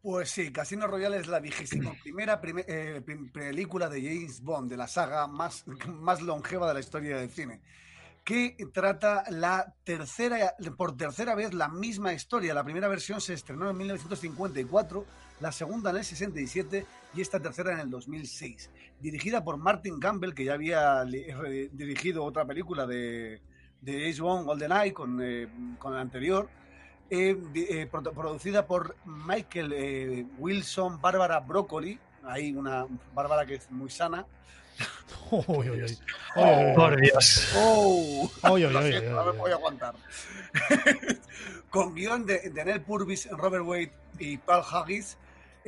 Pues 0.00 0.30
sí, 0.30 0.52
Casino 0.52 0.86
Royale 0.86 1.16
es 1.16 1.26
la 1.26 1.40
vigésima 1.40 1.92
primera 2.00 2.40
prime- 2.40 2.64
eh, 2.68 3.02
película 3.34 3.88
de 3.88 4.00
James 4.00 4.40
Bond, 4.40 4.70
de 4.70 4.76
la 4.76 4.86
saga 4.86 5.26
más, 5.26 5.64
más 5.88 6.22
longeva 6.22 6.68
de 6.68 6.74
la 6.74 6.80
historia 6.80 7.16
del 7.18 7.28
cine, 7.30 7.60
que 8.22 8.56
trata 8.72 9.24
la 9.30 9.74
tercera, 9.82 10.54
por 10.76 10.96
tercera 10.96 11.34
vez 11.34 11.54
la 11.54 11.66
misma 11.68 12.12
historia. 12.12 12.54
La 12.54 12.62
primera 12.62 12.86
versión 12.86 13.20
se 13.20 13.34
estrenó 13.34 13.68
en 13.68 13.76
1954, 13.78 15.04
la 15.40 15.50
segunda 15.50 15.90
en 15.90 15.96
el 15.96 16.04
67 16.04 16.86
y 17.16 17.20
esta 17.20 17.40
tercera 17.40 17.72
en 17.72 17.80
el 17.80 17.90
2006. 17.90 18.70
Dirigida 19.00 19.42
por 19.42 19.56
Martin 19.56 19.98
Campbell, 20.00 20.34
que 20.34 20.44
ya 20.44 20.54
había 20.54 21.04
dirigido 21.04 22.24
otra 22.24 22.44
película 22.44 22.86
de, 22.86 23.40
de 23.80 23.92
James 24.00 24.20
Bond, 24.20 24.46
GoldenEye, 24.46 24.92
con, 24.92 25.20
eh, 25.22 25.48
con 25.78 25.94
el 25.94 26.00
anterior. 26.00 26.48
Eh, 27.08 27.36
eh, 27.54 27.88
produ- 27.90 28.12
producida 28.12 28.66
por 28.66 28.96
Michael 29.04 30.26
Wilson, 30.38 31.00
Bárbara 31.00 31.38
Broccoli, 31.40 31.98
hay 32.24 32.52
una 32.52 32.86
Bárbara 33.14 33.46
que 33.46 33.54
es 33.54 33.70
muy 33.70 33.90
sana. 33.90 34.26
Uy, 35.30 35.70
uy, 35.70 35.82
uy. 35.84 35.98
Por 36.74 37.00
Dios. 37.00 37.52
¡Oh! 37.56 38.30
Voy 38.48 38.64
a 39.50 39.54
aguantar. 39.54 39.94
Con 41.70 41.94
guion 41.94 42.26
de, 42.26 42.50
de 42.50 42.64
Nell 42.64 42.80
Purvis, 42.82 43.28
Robert 43.30 43.64
Wade 43.64 43.92
y 44.18 44.36
Paul 44.38 44.64
Haggis, 44.70 45.16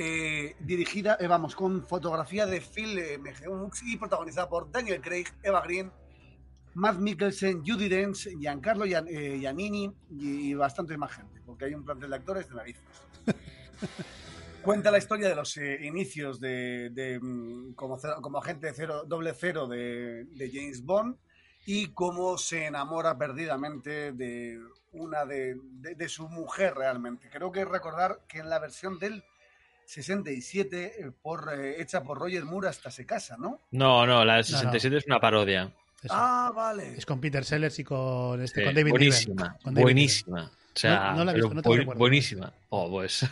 eh, 0.01 0.55
dirigida, 0.61 1.17
eh, 1.19 1.27
vamos, 1.27 1.57
con 1.57 1.85
fotografía 1.85 2.47
de 2.47 2.61
Phil 2.61 2.97
eh, 2.99 3.19
Mejeux 3.19 3.83
y 3.83 3.97
protagonizada 3.97 4.49
por 4.49 4.71
Daniel 4.71 5.01
Craig, 5.01 5.27
Eva 5.43 5.61
Green, 5.63 5.91
Matt 6.75 6.99
Mikkelsen, 6.99 7.65
Judy 7.67 7.89
Dench, 7.89 8.29
Giancarlo 8.39 8.85
Gian- 8.87 9.09
Giannini 9.09 9.93
y, 10.11 10.55
bastante 10.55 10.97
más 10.97 11.11
gente, 11.13 11.41
porque 11.45 11.65
hay 11.65 11.75
un 11.75 11.85
plantel 11.85 12.11
de 12.11 12.17
actores 12.17 12.49
de 12.49 12.55
narices. 12.55 12.83
Cuenta 14.63 14.91
la 14.91 14.99
historia 14.99 15.29
de 15.29 15.35
los 15.35 15.57
eh, 15.57 15.79
inicios 15.83 16.41
de, 16.41 16.91
de, 16.91 17.19
mm, 17.21 17.73
como, 17.75 17.99
como 18.21 18.39
agente 18.39 18.71
cero, 18.75 19.05
doble 19.07 19.33
cero 19.35 19.67
de, 19.67 20.25
de 20.25 20.51
James 20.53 20.85
Bond 20.85 21.17
y 21.67 21.89
cómo 21.89 22.37
se 22.39 22.67
enamora 22.67 23.17
perdidamente 23.19 24.13
de 24.13 24.61
una 24.93 25.25
de, 25.25 25.57
de- 25.63 25.95
de 25.95 26.09
su 26.09 26.29
mujer 26.29 26.75
realmente. 26.75 27.29
Creo 27.31 27.51
que 27.53 27.65
recordar 27.65 28.21
que 28.29 28.39
en 28.39 28.49
la 28.51 28.59
versión 28.59 28.99
del 28.99 29.25
67, 29.89 31.01
eh, 31.07 31.11
por, 31.23 31.49
eh, 31.53 31.81
hecha 31.81 32.03
por 32.03 32.19
Roger 32.19 32.45
Moore, 32.45 32.69
hasta 32.69 32.91
se 32.91 33.07
casa, 33.07 33.37
¿no? 33.39 33.61
No, 33.71 34.07
no, 34.07 34.23
la 34.25 34.35
del 34.37 34.45
No, 34.51 34.53
no. 34.53 34.59
67 34.59 34.97
es 34.99 35.07
una 35.07 35.19
parodia. 35.19 35.73
Eso. 36.03 36.13
Ah, 36.15 36.53
vale. 36.55 36.95
Es 36.97 37.07
con 37.07 37.21
Peter 37.21 37.43
Sellers 37.45 37.79
y 37.79 37.85
con, 37.85 38.41
este, 38.43 38.61
Sí, 38.61 38.67
con 38.67 38.75
David 38.75 38.91
buenísima, 38.91 39.43
Niven. 39.45 39.59
Con 39.63 39.75
David 39.75 39.83
buenísima. 39.85 40.45
O 40.45 40.79
sea, 40.79 41.11
No- 41.13 41.17
no 41.17 41.25
la 41.25 41.33
he 41.33 41.35
visto, 41.37 41.55
no 41.55 41.63
tengo 41.63 41.71
buen- 41.71 41.79
recuerdo. 41.81 41.99
buenísima. 41.99 42.53
Oh, 42.69 42.91
pues. 42.91 43.27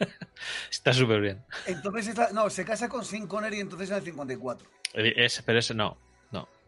Está 0.70 0.92
súper 0.92 1.20
bien. 1.20 1.44
Entonces, 1.66 2.14
no, 2.32 2.48
se 2.50 2.64
casa 2.64 2.88
con 2.88 3.04
Sean 3.04 3.26
Connery 3.26 3.58
entonces 3.60 3.90
en 3.90 3.96
el 3.96 4.02
54. 4.04 4.68
Eh, 4.94 5.12
Es, 5.16 5.42
pero 5.44 5.58
ese 5.58 5.74
no. 5.74 5.98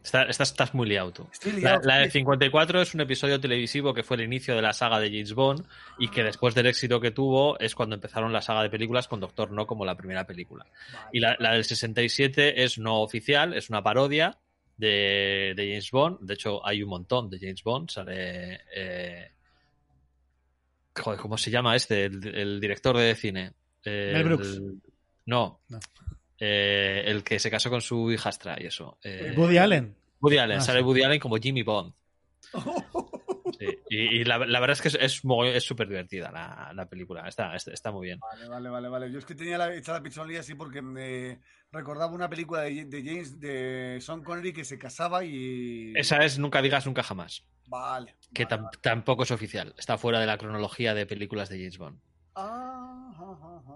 Estás, 0.03 0.39
estás 0.39 0.73
muy 0.73 0.87
liado 0.87 1.11
tú. 1.11 1.27
Estoy 1.31 1.51
La, 1.53 1.57
liado. 1.59 1.81
la 1.83 1.97
del 1.97 2.11
54 2.11 2.81
es 2.81 2.93
un 2.95 3.01
episodio 3.01 3.39
televisivo 3.39 3.93
que 3.93 4.01
fue 4.03 4.15
el 4.17 4.23
inicio 4.23 4.55
de 4.55 4.61
la 4.61 4.71
saga 4.73 4.99
de 4.99 5.09
James 5.09 5.33
Bond 5.33 5.65
y 5.97 6.07
que 6.07 6.23
después 6.23 6.55
del 6.55 6.67
éxito 6.67 6.99
que 7.01 7.11
tuvo 7.11 7.59
es 7.59 7.75
cuando 7.75 7.95
empezaron 7.95 8.31
la 8.31 8.41
saga 8.41 8.63
de 8.63 8.69
películas 8.69 9.07
con 9.07 9.19
Doctor 9.19 9.51
No 9.51 9.67
como 9.67 9.83
la 9.85 9.95
primera 9.95 10.25
película. 10.25 10.65
Y 11.11 11.19
la, 11.19 11.35
la 11.39 11.53
del 11.53 11.65
67 11.65 12.63
es 12.63 12.77
no 12.79 13.01
oficial, 13.01 13.53
es 13.53 13.69
una 13.69 13.83
parodia 13.83 14.37
de, 14.77 15.53
de 15.55 15.67
James 15.67 15.91
Bond. 15.91 16.19
De 16.21 16.33
hecho, 16.35 16.65
hay 16.65 16.81
un 16.81 16.89
montón 16.89 17.29
de 17.29 17.37
James 17.37 17.61
Bond. 17.63 17.89
Sale. 17.91 18.61
eh, 18.73 19.31
joder, 20.95 21.19
¿cómo 21.19 21.37
se 21.37 21.51
llama 21.51 21.75
este? 21.75 22.05
El, 22.05 22.25
el 22.35 22.59
director 22.59 22.97
de 22.97 23.15
cine. 23.15 23.51
Eh, 23.83 24.11
Mel 24.13 24.23
Brooks. 24.23 24.47
el- 24.47 24.81
no. 25.25 25.59
No. 25.69 25.79
Eh, 26.39 27.03
el 27.05 27.23
que 27.23 27.37
se 27.39 27.51
casó 27.51 27.69
con 27.69 27.81
su 27.81 28.11
hijastra 28.11 28.55
y 28.59 28.65
eso. 28.67 28.97
Eh, 29.03 29.33
Woody 29.35 29.57
Allen. 29.57 29.95
Woody 30.21 30.37
Allen, 30.37 30.57
Ah, 30.57 30.61
sale 30.61 30.79
sí. 30.79 30.85
Woody 30.85 31.03
Allen 31.03 31.19
como 31.19 31.37
Jimmy 31.37 31.63
Bond. 31.63 31.93
Sí, 33.59 33.65
Y, 33.89 33.97
y 34.21 34.23
la, 34.23 34.37
la 34.37 34.59
verdad 34.61 34.77
es 34.77 34.81
que 34.81 34.87
es- 34.87 34.97
es 35.01 35.25
mogollón- 35.25 35.53
es 35.55 35.63
súper 35.65 35.87
divertida 35.89 36.31
la, 36.31 36.71
la 36.73 36.87
película. 36.87 37.27
Está, 37.27 37.55
está, 37.55 37.73
está 37.73 37.91
muy 37.91 38.05
bien. 38.07 38.19
Vale, 38.19 38.47
vale, 38.47 38.69
vale, 38.69 38.87
vale. 38.87 39.11
Yo 39.11 39.19
es 39.19 39.25
que 39.25 39.35
tenía 39.35 39.57
la, 39.57 39.73
hecha 39.75 39.91
la 39.91 40.01
pichonía 40.03 40.39
así 40.39 40.53
porque 40.55 40.81
me 40.81 41.39
recordaba 41.71 42.13
una 42.13 42.29
película 42.29 42.61
de, 42.61 42.85
de 42.85 43.03
James, 43.03 43.37
de 43.39 43.97
Sean 43.99 44.23
Connery 44.23 44.53
que 44.53 44.63
se 44.63 44.77
casaba 44.77 45.25
y... 45.25 45.91
Esa 45.95 46.23
es 46.23 46.39
Nunca 46.39 46.61
digas 46.61 46.85
nunca 46.85 47.03
jamás. 47.03 47.43
Vale. 47.67 48.15
Que 48.33 48.45
vale, 48.45 48.55
tam- 48.55 48.63
vale. 48.65 48.77
tampoco 48.81 49.23
es 49.23 49.31
oficial. 49.31 49.73
Está 49.77 49.97
fuera 49.97 50.19
de 50.21 50.27
la 50.27 50.37
cronología 50.37 50.93
de 50.93 51.05
películas 51.05 51.49
de 51.49 51.57
James 51.57 51.77
Bond. 51.79 51.99
Ah, 52.35 52.68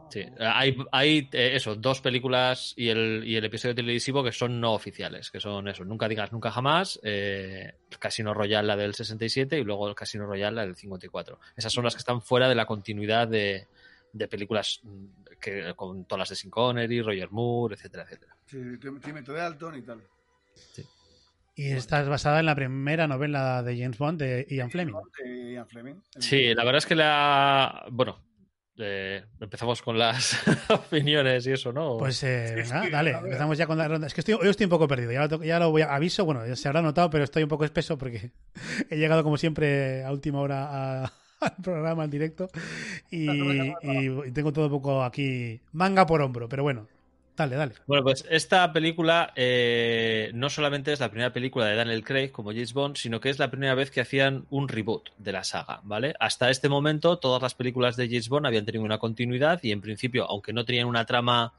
Sí. 0.09 0.25
Hay, 0.39 0.77
hay 0.91 1.29
eh, 1.31 1.55
eso, 1.55 1.75
dos 1.75 2.01
películas 2.01 2.73
y 2.77 2.89
el, 2.89 3.23
y 3.25 3.35
el 3.35 3.45
episodio 3.45 3.75
televisivo 3.75 4.23
que 4.23 4.31
son 4.31 4.59
no 4.59 4.73
oficiales, 4.73 5.31
que 5.31 5.39
son 5.39 5.67
eso, 5.67 5.83
Nunca 5.85 6.07
digas 6.07 6.31
nunca 6.31 6.51
jamás, 6.51 6.99
eh, 7.03 7.73
Casino 7.99 8.33
Royale 8.33 8.67
la 8.67 8.75
del 8.75 8.93
67 8.93 9.57
y 9.57 9.63
luego 9.63 9.87
el 9.87 9.95
Casino 9.95 10.25
Royale 10.25 10.55
la 10.55 10.65
del 10.65 10.75
54. 10.75 11.39
Esas 11.55 11.71
son 11.71 11.83
las 11.83 11.95
que 11.95 11.99
están 11.99 12.21
fuera 12.21 12.47
de 12.47 12.55
la 12.55 12.65
continuidad 12.65 13.27
de, 13.27 13.67
de 14.13 14.27
películas 14.27 14.79
mm, 14.83 15.05
que, 15.41 15.73
con 15.75 16.05
todas 16.05 16.19
las 16.19 16.29
de 16.29 16.35
Sean 16.35 16.51
Connery, 16.51 17.01
Roger 17.01 17.31
Moore, 17.31 17.75
etcétera, 17.75 18.03
etcétera. 18.03 18.37
Sí, 18.45 18.59
de 18.59 19.41
Alton 19.41 19.77
y 19.77 19.81
tal. 19.81 20.01
Y 21.55 21.71
esta 21.71 22.01
es 22.01 22.07
basada 22.07 22.39
en 22.39 22.47
la 22.47 22.55
primera 22.55 23.07
novela 23.07 23.61
de 23.61 23.77
James 23.77 23.97
Bond 23.97 24.19
de 24.19 24.47
Ian 24.49 24.71
Fleming. 24.71 24.95
De 25.23 25.53
Ian 25.53 25.67
Fleming. 25.67 25.95
Sí, 26.17 26.53
la 26.53 26.63
verdad 26.63 26.79
es 26.79 26.85
que 26.85 26.95
la... 26.95 27.85
Bueno, 27.91 28.19
eh, 28.77 29.23
empezamos 29.39 29.81
con 29.81 29.97
las 29.97 30.37
opiniones 30.69 31.45
y 31.47 31.51
eso, 31.51 31.71
¿no? 31.71 31.97
Pues 31.97 32.23
eh, 32.23 32.47
Sí, 32.47 32.53
venga, 32.55 32.83
sí, 32.85 32.89
dale, 32.91 33.11
empezamos 33.11 33.57
ya 33.57 33.67
con 33.67 33.77
la 33.77 33.87
ronda. 33.87 34.07
Es 34.07 34.13
que 34.13 34.21
estoy, 34.21 34.33
hoy 34.35 34.49
estoy 34.49 34.65
un 34.65 34.69
poco 34.71 34.87
perdido, 34.87 35.11
ya 35.11 35.27
lo, 35.27 35.43
ya 35.43 35.59
lo 35.59 35.69
voy 35.71 35.81
a 35.83 35.93
aviso, 35.93 36.25
bueno, 36.25 36.45
ya 36.47 36.55
se 36.55 36.67
habrá 36.67 36.81
notado, 36.81 37.09
pero 37.09 37.23
estoy 37.23 37.43
un 37.43 37.49
poco 37.49 37.65
espeso 37.65 37.97
porque 37.97 38.31
he 38.89 38.97
llegado 38.97 39.23
como 39.23 39.37
siempre 39.37 40.03
a 40.03 40.11
última 40.11 40.39
hora 40.39 41.03
a- 41.03 41.13
al 41.41 41.55
programa, 41.61 42.03
al 42.03 42.09
directo, 42.09 42.47
y, 43.11 43.27
y- 43.81 44.09
y 44.27 44.31
tengo 44.31 44.53
todo 44.53 44.65
un 44.65 44.71
poco 44.71 45.03
aquí 45.03 45.61
manga 45.73 46.05
por 46.05 46.21
hombro, 46.21 46.47
pero 46.47 46.63
bueno, 46.63 46.87
dale, 47.35 47.55
dale. 47.55 47.73
Bueno, 47.87 48.03
pues 48.03 48.25
esta 48.29 48.71
película 48.71 49.31
eh, 49.35 50.31
no 50.33 50.49
solamente 50.49 50.93
es 50.93 50.99
la 50.99 51.09
primera 51.09 51.33
película 51.33 51.65
de 51.65 51.75
Daniel 51.75 52.03
Craig 52.03 52.31
como 52.31 52.51
James 52.51 52.73
Bond, 52.73 52.97
sino 52.97 53.19
que 53.19 53.29
es 53.29 53.39
la 53.39 53.49
primera 53.49 53.75
vez 53.75 53.91
que 53.91 54.01
hacían 54.01 54.45
un 54.49 54.67
reboot 54.67 55.09
de 55.17 55.31
la 55.31 55.43
saga, 55.43 55.81
¿vale? 55.83 56.13
Hasta 56.19 56.49
este 56.49 56.69
momento 56.69 57.17
todas 57.19 57.41
las 57.41 57.55
películas 57.55 57.95
de 57.95 58.07
James 58.07 58.29
Bond 58.29 58.45
habían 58.45 58.65
tenido 58.65 58.83
una 58.83 58.97
continuidad 58.97 59.59
y 59.63 59.71
en 59.71 59.81
principio, 59.81 60.25
aunque 60.29 60.53
no 60.53 60.65
tenían 60.65 60.87
una 60.87 61.05
trama 61.05 61.53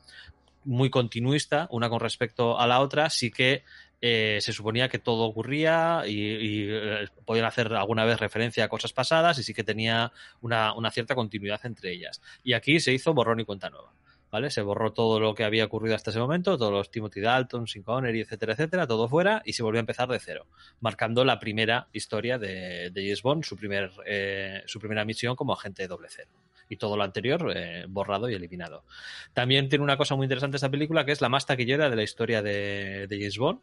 muy 0.65 0.91
continuista, 0.91 1.69
una 1.71 1.89
con 1.89 2.01
respecto 2.01 2.59
a 2.59 2.67
la 2.67 2.81
otra, 2.81 3.11
sí 3.11 3.31
que 3.31 3.63
eh, 4.07 4.39
se 4.43 4.53
suponía 4.53 4.89
que 4.89 4.99
todo 4.99 5.25
ocurría 5.25 6.03
y, 6.07 6.67
eh, 6.69 7.09
podían 7.25 7.47
hacer 7.47 7.73
alguna 7.73 8.05
vez 8.05 8.21
referencia 8.21 8.65
a 8.65 8.69
cosas 8.69 8.93
pasadas 8.93 9.39
y 9.39 9.43
sí 9.43 9.55
que 9.55 9.65
tenía 9.65 10.13
una, 10.43 10.75
una 10.75 10.91
cierta 10.91 11.15
continuidad 11.15 11.61
entre 11.65 11.93
ellas. 11.93 12.21
Y 12.43 12.53
aquí 12.53 12.81
se 12.81 12.93
hizo 12.93 13.15
borrón 13.15 13.41
y 13.41 13.45
cuenta 13.45 13.71
nueva. 13.71 13.93
¿Vale? 14.35 14.51
Se 14.51 14.63
borró 14.63 14.93
todo 14.93 15.21
lo 15.21 15.33
que 15.33 15.45
había 15.45 15.65
ocurrido 15.65 15.95
hasta 15.95 16.11
ese 16.11 16.19
momento, 16.19 16.59
todos 16.59 16.73
los 16.73 16.91
Timothy 16.91 17.21
Dalton, 17.21 17.69
Sean 17.69 17.85
Connery, 17.85 18.23
etcétera, 18.23 18.55
etcétera, 18.55 18.85
todo 18.85 19.07
fuera 19.07 19.43
y 19.45 19.53
se 19.53 19.63
volvió 19.63 19.79
a 19.79 19.87
empezar 19.87 20.09
de 20.09 20.19
cero, 20.19 20.49
marcando 20.81 21.25
la 21.25 21.39
primera 21.39 21.87
historia 21.93 22.37
de, 22.37 22.91
de 22.91 23.03
James 23.05 23.23
Bond, 23.23 23.45
su, 23.45 23.57
primer, 23.57 23.93
eh, 24.05 24.65
su 24.67 24.81
primera 24.81 25.05
misión 25.05 25.37
como 25.37 25.53
agente 25.53 25.87
doble 25.87 26.09
cero. 26.11 26.31
Y 26.69 26.79
todo 26.79 26.97
lo 26.97 27.05
anterior 27.05 27.53
eh, 27.55 27.85
borrado 27.89 28.29
y 28.29 28.35
eliminado. 28.35 28.83
También 29.35 29.69
tiene 29.69 29.85
una 29.85 29.97
cosa 29.97 30.17
muy 30.17 30.25
interesante 30.25 30.57
esta 30.57 30.69
película, 30.69 31.05
que 31.05 31.13
es 31.13 31.21
la 31.21 31.29
más 31.29 31.47
taquillera 31.47 31.89
de 31.89 31.95
la 31.95 32.03
historia 32.03 32.43
de, 32.43 33.07
de 33.07 33.17
James 33.17 33.39
Bond, 33.39 33.61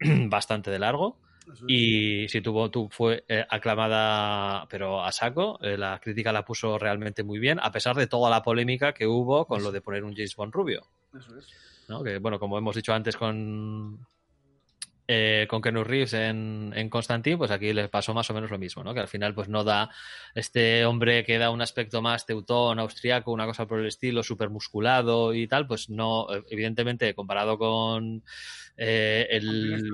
bastante 0.28 0.72
de 0.72 0.80
largo. 0.80 1.20
Y 1.66 2.28
sí, 2.28 2.40
tuvo, 2.40 2.70
tu, 2.70 2.88
fue 2.90 3.24
eh, 3.28 3.44
aclamada, 3.48 4.66
pero 4.68 5.02
a 5.02 5.12
saco. 5.12 5.58
Eh, 5.62 5.76
la 5.76 5.98
crítica 6.00 6.32
la 6.32 6.44
puso 6.44 6.78
realmente 6.78 7.22
muy 7.22 7.38
bien, 7.38 7.58
a 7.60 7.70
pesar 7.72 7.96
de 7.96 8.06
toda 8.06 8.30
la 8.30 8.42
polémica 8.42 8.92
que 8.92 9.06
hubo 9.06 9.46
con 9.46 9.62
lo 9.62 9.72
de 9.72 9.80
poner 9.80 10.04
un 10.04 10.14
James 10.14 10.36
Bond 10.36 10.52
rubio. 10.52 10.82
Eso 11.16 11.36
es. 11.36 11.46
¿no? 11.88 12.02
Que, 12.02 12.18
bueno, 12.18 12.38
como 12.38 12.58
hemos 12.58 12.76
dicho 12.76 12.92
antes 12.92 13.16
con, 13.16 13.98
eh, 15.10 15.46
con 15.48 15.62
Keanu 15.62 15.84
Reeves 15.84 16.12
en, 16.12 16.72
en 16.76 16.90
Constantine, 16.90 17.38
pues 17.38 17.50
aquí 17.50 17.72
le 17.72 17.88
pasó 17.88 18.12
más 18.12 18.28
o 18.30 18.34
menos 18.34 18.50
lo 18.50 18.58
mismo, 18.58 18.84
¿no? 18.84 18.92
Que 18.92 19.00
al 19.00 19.08
final 19.08 19.34
pues 19.34 19.48
no 19.48 19.64
da 19.64 19.88
este 20.34 20.84
hombre 20.84 21.24
que 21.24 21.38
da 21.38 21.50
un 21.50 21.62
aspecto 21.62 22.02
más 22.02 22.26
teutón, 22.26 22.78
austriaco, 22.78 23.32
una 23.32 23.46
cosa 23.46 23.66
por 23.66 23.80
el 23.80 23.86
estilo, 23.86 24.22
súper 24.22 24.50
musculado 24.50 25.32
y 25.32 25.48
tal, 25.48 25.66
pues 25.66 25.88
no, 25.88 26.26
eh, 26.32 26.42
evidentemente 26.50 27.14
comparado 27.14 27.56
con 27.56 28.22
eh, 28.76 29.26
el 29.30 29.90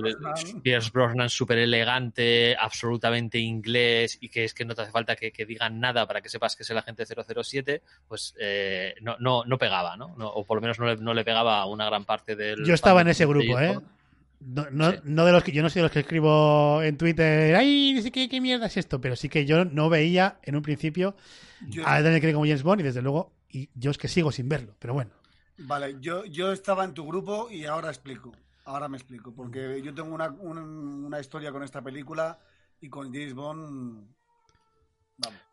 Pierce 0.62 0.90
Brosnan. 0.92 1.30
Súper 1.30 1.58
elegante, 1.58 2.56
absolutamente 2.58 3.38
inglés 3.38 4.18
y 4.20 4.28
que 4.28 4.44
es 4.44 4.52
que 4.52 4.64
no 4.64 4.74
te 4.74 4.82
hace 4.82 4.90
falta 4.90 5.14
que, 5.16 5.30
que 5.32 5.46
digan 5.46 5.78
nada 5.80 6.06
para 6.08 6.20
que 6.20 6.28
sepas 6.28 6.56
que 6.56 6.64
es 6.64 6.70
el 6.70 6.78
agente 6.78 7.04
007, 7.06 7.82
pues 8.08 8.34
eh, 8.40 8.94
no, 9.00 9.16
no, 9.20 9.44
no 9.44 9.58
pegaba, 9.58 9.96
¿no? 9.96 10.14
No- 10.18 10.28
O 10.28 10.44
por 10.44 10.56
lo 10.56 10.60
menos 10.60 10.78
no 10.80 10.86
le, 10.86 10.96
no 10.96 11.14
le 11.14 11.24
pegaba 11.24 11.60
a 11.60 11.66
una 11.66 11.86
gran 11.86 12.04
parte 12.04 12.34
del... 12.34 12.64
Yo 12.66 12.74
estaba 12.74 13.00
en 13.00 13.08
ese 13.08 13.26
grupo, 13.26 13.58
¿eh? 13.60 13.78
No, 14.46 14.66
no, 14.70 14.90
Sí. 14.92 14.98
no 15.04 15.24
de 15.24 15.32
los 15.32 15.42
que 15.42 15.52
yo 15.52 15.62
no 15.62 15.70
soy 15.70 15.80
de 15.80 15.84
los 15.84 15.92
que 15.92 16.00
escribo 16.00 16.82
en 16.82 16.96
Twitter, 16.98 17.54
ay, 17.56 17.92
no 17.94 18.02
sé 18.02 18.12
qué, 18.12 18.28
qué 18.28 18.40
mierda 18.40 18.66
es 18.66 18.76
esto, 18.76 19.00
pero 19.00 19.16
sí 19.16 19.28
que 19.28 19.46
yo 19.46 19.64
no 19.64 19.88
veía 19.88 20.38
en 20.42 20.54
un 20.56 20.62
principio 20.62 21.16
Yo- 21.68 21.86
a 21.88 22.02
Daniel 22.02 22.20
Craig 22.20 22.34
como 22.34 22.44
James 22.44 22.62
Bond 22.62 22.80
y 22.80 22.84
desde 22.84 23.00
luego, 23.02 23.32
y 23.48 23.70
yo 23.74 23.90
es 23.90 23.96
que 23.98 24.08
sigo 24.08 24.30
sin 24.32 24.48
verlo, 24.48 24.74
pero 24.78 24.92
bueno. 24.94 25.10
Vale, 25.58 25.96
yo, 26.00 26.24
yo 26.26 26.52
estaba 26.52 26.84
en 26.84 26.92
tu 26.94 27.06
grupo 27.06 27.48
y 27.50 27.64
ahora 27.64 27.88
explico. 27.88 28.32
Ahora 28.66 28.88
me 28.88 28.96
explico, 28.96 29.32
porque 29.34 29.80
yo 29.82 29.94
tengo 29.94 30.14
una, 30.14 30.28
un- 30.28 31.04
una 31.04 31.20
historia 31.20 31.50
con 31.52 31.62
esta 31.62 31.80
película 31.82 32.38
y 32.80 32.88
con 32.88 33.12
James 33.12 33.34
Bond. 33.34 34.06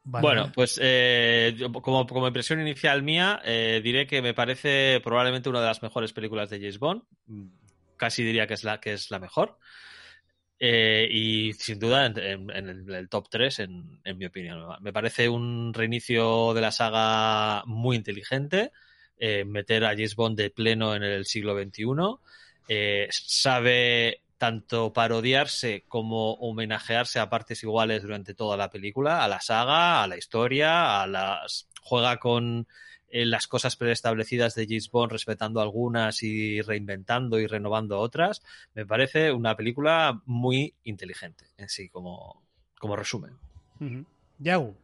Vale, 0.03 0.21
bueno, 0.27 0.51
pues 0.55 0.79
eh, 0.81 1.55
como, 1.83 2.07
como 2.07 2.27
impresión 2.27 2.59
inicial 2.59 3.03
mía, 3.03 3.39
eh, 3.45 3.79
diré 3.83 4.07
que 4.07 4.21
me 4.23 4.33
parece 4.33 4.99
probablemente 5.03 5.49
una 5.49 5.61
de 5.61 5.67
las 5.67 5.83
mejores 5.83 6.11
películas 6.13 6.49
de 6.49 6.57
James 6.59 6.79
Bond. 6.79 7.03
Casi 8.01 8.23
diría 8.23 8.47
que 8.47 8.55
es 8.55 8.63
la, 8.63 8.79
que 8.79 8.93
es 8.93 9.11
la 9.11 9.19
mejor. 9.19 9.59
Eh, 10.59 11.07
y 11.11 11.53
sin 11.53 11.77
duda 11.79 12.07
en, 12.07 12.49
el 12.49 13.09
top 13.09 13.27
3, 13.29 13.59
en, 13.59 13.99
en 14.03 14.17
mi 14.17 14.25
opinión. 14.25 14.59
Me 14.81 14.91
parece 14.91 15.29
un 15.29 15.71
reinicio 15.73 16.53
de 16.55 16.61
la 16.61 16.71
saga 16.71 17.63
muy 17.67 17.95
inteligente. 17.95 18.71
eh, 19.17 19.45
meter 19.45 19.85
a 19.85 19.89
James 19.89 20.15
Bond 20.15 20.35
de 20.37 20.49
pleno 20.49 20.95
en 20.95 21.03
el 21.03 21.25
siglo 21.25 21.53
XXI. 21.55 22.19
eh, 22.67 23.07
sabe 23.11 24.23
tanto 24.37 24.91
parodiarse 24.93 25.83
como 25.87 26.33
homenajearse 26.33 27.19
a 27.19 27.29
partes 27.29 27.61
iguales 27.63 28.01
durante 28.01 28.33
toda 28.33 28.57
la 28.57 28.69
película, 28.71 29.23
a 29.23 29.27
la 29.27 29.39
saga, 29.41 30.01
a 30.03 30.07
la 30.07 30.17
historia, 30.17 31.01
a 31.03 31.07
las 31.07 31.69
juega 31.83 32.17
con 32.17 32.67
eh, 33.11 33.25
las 33.25 33.47
cosas 33.47 33.75
preestablecidas 33.75 34.55
de 34.55 34.65
James 34.65 34.89
Bond, 34.89 35.11
respetando 35.11 35.61
algunas 35.61 36.23
y 36.23 36.61
reinventando 36.61 37.39
y 37.39 37.47
renovando 37.47 37.99
otras, 37.99 38.41
me 38.73 38.85
parece 38.85 39.31
una 39.31 39.55
película 39.55 40.21
muy 40.25 40.75
inteligente, 40.83 41.45
en 41.57 41.69
sí, 41.69 41.89
como, 41.89 42.43
como 42.79 42.95
resumen. 42.95 43.37
Yagu. 44.39 44.75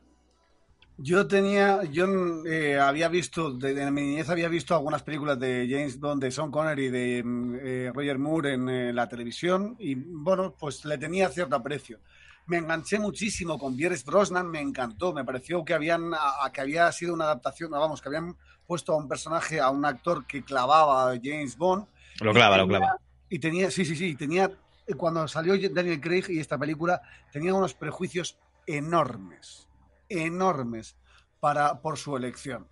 Yo 0.99 1.27
tenía, 1.27 1.83
yo 1.83 2.07
eh, 2.47 2.79
había 2.79 3.07
visto, 3.07 3.51
de, 3.53 3.79
en 3.79 3.93
mi 3.93 4.01
niñez 4.01 4.29
había 4.29 4.49
visto 4.49 4.73
algunas 4.73 5.03
películas 5.03 5.39
de 5.39 5.67
James 5.69 5.99
Bond, 5.99 6.23
de 6.23 6.31
Sean 6.31 6.49
Connery, 6.49 6.89
de 6.89 7.23
mm, 7.23 7.55
eh, 7.61 7.91
Roger 7.93 8.17
Moore 8.17 8.53
en 8.53 8.67
eh, 8.67 8.93
la 8.93 9.07
televisión 9.07 9.75
y 9.77 9.93
bueno, 9.93 10.55
pues 10.59 10.85
le 10.85 10.97
tenía 10.97 11.29
cierto 11.29 11.55
aprecio. 11.55 11.99
Me 12.47 12.57
enganché 12.57 12.97
muchísimo 12.99 13.59
con 13.59 13.75
Pierce 13.75 14.03
Brosnan, 14.05 14.49
me 14.49 14.61
encantó, 14.61 15.13
me 15.13 15.25
pareció 15.25 15.65
que 15.65 15.73
habían, 15.73 16.13
a- 16.13 16.45
a 16.45 16.51
que 16.51 16.61
había 16.61 16.89
sido 16.91 17.13
una 17.13 17.25
adaptación, 17.25 17.71
vamos, 17.71 18.01
que 18.01 18.07
habían 18.07 18.37
puesto 18.65 18.93
a 18.93 18.97
un 18.97 19.07
personaje, 19.07 19.59
a 19.59 19.69
un 19.69 19.83
actor 19.85 20.25
que 20.25 20.43
clavaba 20.43 21.11
a 21.11 21.15
James 21.21 21.57
Bond. 21.57 21.85
Lo 22.21 22.33
clava, 22.33 22.57
lo 22.57 22.67
clava. 22.67 22.97
Y 23.29 23.39
tenía, 23.39 23.69
sí, 23.69 23.83
sí, 23.85 23.95
sí, 23.95 24.15
tenía, 24.15 24.49
cuando 24.95 25.27
salió 25.27 25.55
Daniel 25.73 25.99
Craig 25.99 26.25
y 26.29 26.39
esta 26.39 26.57
película, 26.57 27.01
tenía 27.31 27.53
unos 27.53 27.73
prejuicios 27.73 28.37
enormes, 28.65 29.67
enormes 30.07 30.95
para, 31.41 31.81
por 31.81 31.97
su 31.97 32.15
elección. 32.15 32.67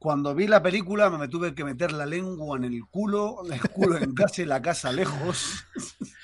Cuando 0.00 0.34
vi 0.34 0.46
la 0.48 0.62
película 0.62 1.10
me 1.10 1.28
tuve 1.28 1.54
que 1.54 1.62
meter 1.62 1.92
la 1.92 2.06
lengua 2.06 2.56
en 2.56 2.64
el 2.64 2.86
culo, 2.86 3.42
el 3.52 3.60
culo 3.70 3.98
en 3.98 4.14
casa 4.14 4.42
y 4.42 4.46
la 4.46 4.60
casa 4.62 4.90
lejos, 4.90 5.64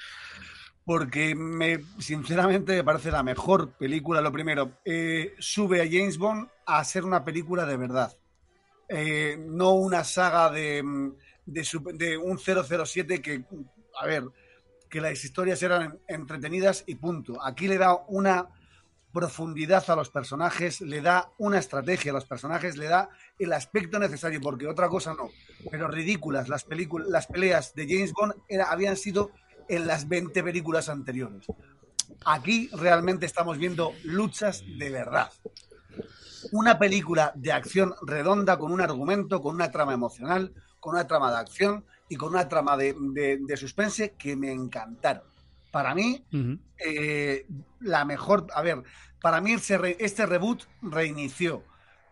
porque 0.87 1.34
me, 1.34 1.80
sinceramente 1.99 2.76
me 2.76 2.84
parece 2.84 3.11
la 3.11 3.24
mejor 3.24 3.72
película. 3.72 4.20
Lo 4.20 4.30
primero, 4.30 4.78
eh, 4.84 5.34
sube 5.41 5.82
a 5.82 5.84
James 5.84 6.16
Bond 6.16 6.49
a 6.64 6.82
ser 6.84 7.05
una 7.05 7.24
película 7.24 7.66
de 7.66 7.76
verdad, 7.76 8.16
Eh, 8.89 9.37
no 9.37 9.72
una 9.72 10.05
saga 10.05 10.49
de, 10.49 10.80
de, 11.45 11.68
de 11.95 12.16
un 12.16 12.39
007 12.39 13.20
que, 13.20 13.45
a 14.01 14.07
ver, 14.07 14.22
que 14.89 15.01
las 15.01 15.24
historias 15.24 15.61
eran 15.64 15.99
entretenidas 16.07 16.84
y 16.87 16.95
punto. 16.95 17.45
Aquí 17.45 17.66
le 17.66 17.78
da 17.78 17.97
una 18.07 18.49
profundidad 19.12 19.91
a 19.91 19.97
los 19.97 20.11
personajes, 20.11 20.82
le 20.82 21.01
da 21.01 21.32
una 21.39 21.59
estrategia 21.59 22.12
a 22.12 22.14
los 22.14 22.26
personajes, 22.26 22.76
le 22.76 22.87
da 22.87 23.09
el 23.41 23.53
aspecto 23.53 23.99
necesario, 23.99 24.41
porque 24.41 24.68
otra 24.68 24.89
cosa 24.89 25.14
no. 25.14 25.30
Pero 25.68 25.89
ridículas 25.89 26.49
las 26.49 26.62
películas, 26.62 27.09
las 27.09 27.26
peleas 27.26 27.74
de 27.74 27.89
James 27.89 28.12
Bond 28.12 28.34
habían 28.68 28.97
sido 28.97 29.32
en 29.69 29.87
las 29.87 30.09
20 30.09 30.43
películas 30.43 30.89
anteriores. 30.89 31.47
Aquí 32.25 32.69
realmente 32.73 33.27
estamos 33.27 33.59
viendo 33.59 33.93
luchas 34.05 34.62
de 34.79 34.91
verdad. 34.91 35.31
Una 36.53 36.79
película 36.79 37.33
de 37.35 37.53
acción 37.53 37.95
redonda 38.07 38.59
con 38.59 38.73
un 38.73 38.81
argumento, 38.81 39.41
con 39.43 39.55
una 39.55 39.71
trama 39.71 39.95
emocional, 39.95 40.53
con 40.79 40.95
una 40.95 41.07
trama 41.07 41.31
de 41.33 41.39
acción 41.39 41.85
y 42.09 42.17
con 42.17 42.31
una 42.31 42.49
trama 42.49 42.77
de, 42.77 42.95
de- 43.12 43.39
de 43.41 43.57
suspense 43.57 44.14
que 44.17 44.37
me 44.37 44.53
encantaron. 44.53 45.25
Para 45.73 45.95
mí, 45.95 46.25
eh, 46.79 47.47
la 47.81 48.05
mejor. 48.05 48.47
A 48.55 48.62
ver, 48.62 48.83
para 49.21 49.41
mí 49.41 49.53
este 49.55 50.27
reboot 50.27 50.62
reinició 50.83 51.64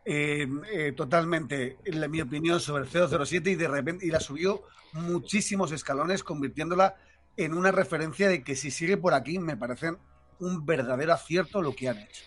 eh, 0.05 0.47
eh, 0.73 0.93
totalmente, 0.93 1.79
en 1.85 2.11
mi 2.11 2.21
opinión, 2.21 2.59
sobre 2.61 2.85
el 2.85 2.91
007 3.27 3.51
y 3.51 3.55
de 3.55 3.69
repente 3.69 4.05
y 4.07 4.11
la 4.11 4.21
subió 4.21 4.65
muchísimos 4.93 5.71
escalones, 5.73 6.23
convirtiéndola 6.25 6.97
en 7.37 7.55
una 7.55 7.73
referencia 7.73 8.29
de 8.29 8.43
que 8.43 8.57
si 8.57 8.71
sigue 8.71 8.97
por 8.97 9.15
aquí, 9.15 9.39
me 9.39 9.57
parecen 9.57 9.99
un 10.39 10.65
verdadero 10.67 11.13
acierto 11.13 11.63
lo 11.63 11.75
que 11.75 11.89
han 11.89 11.99
hecho. 11.99 12.25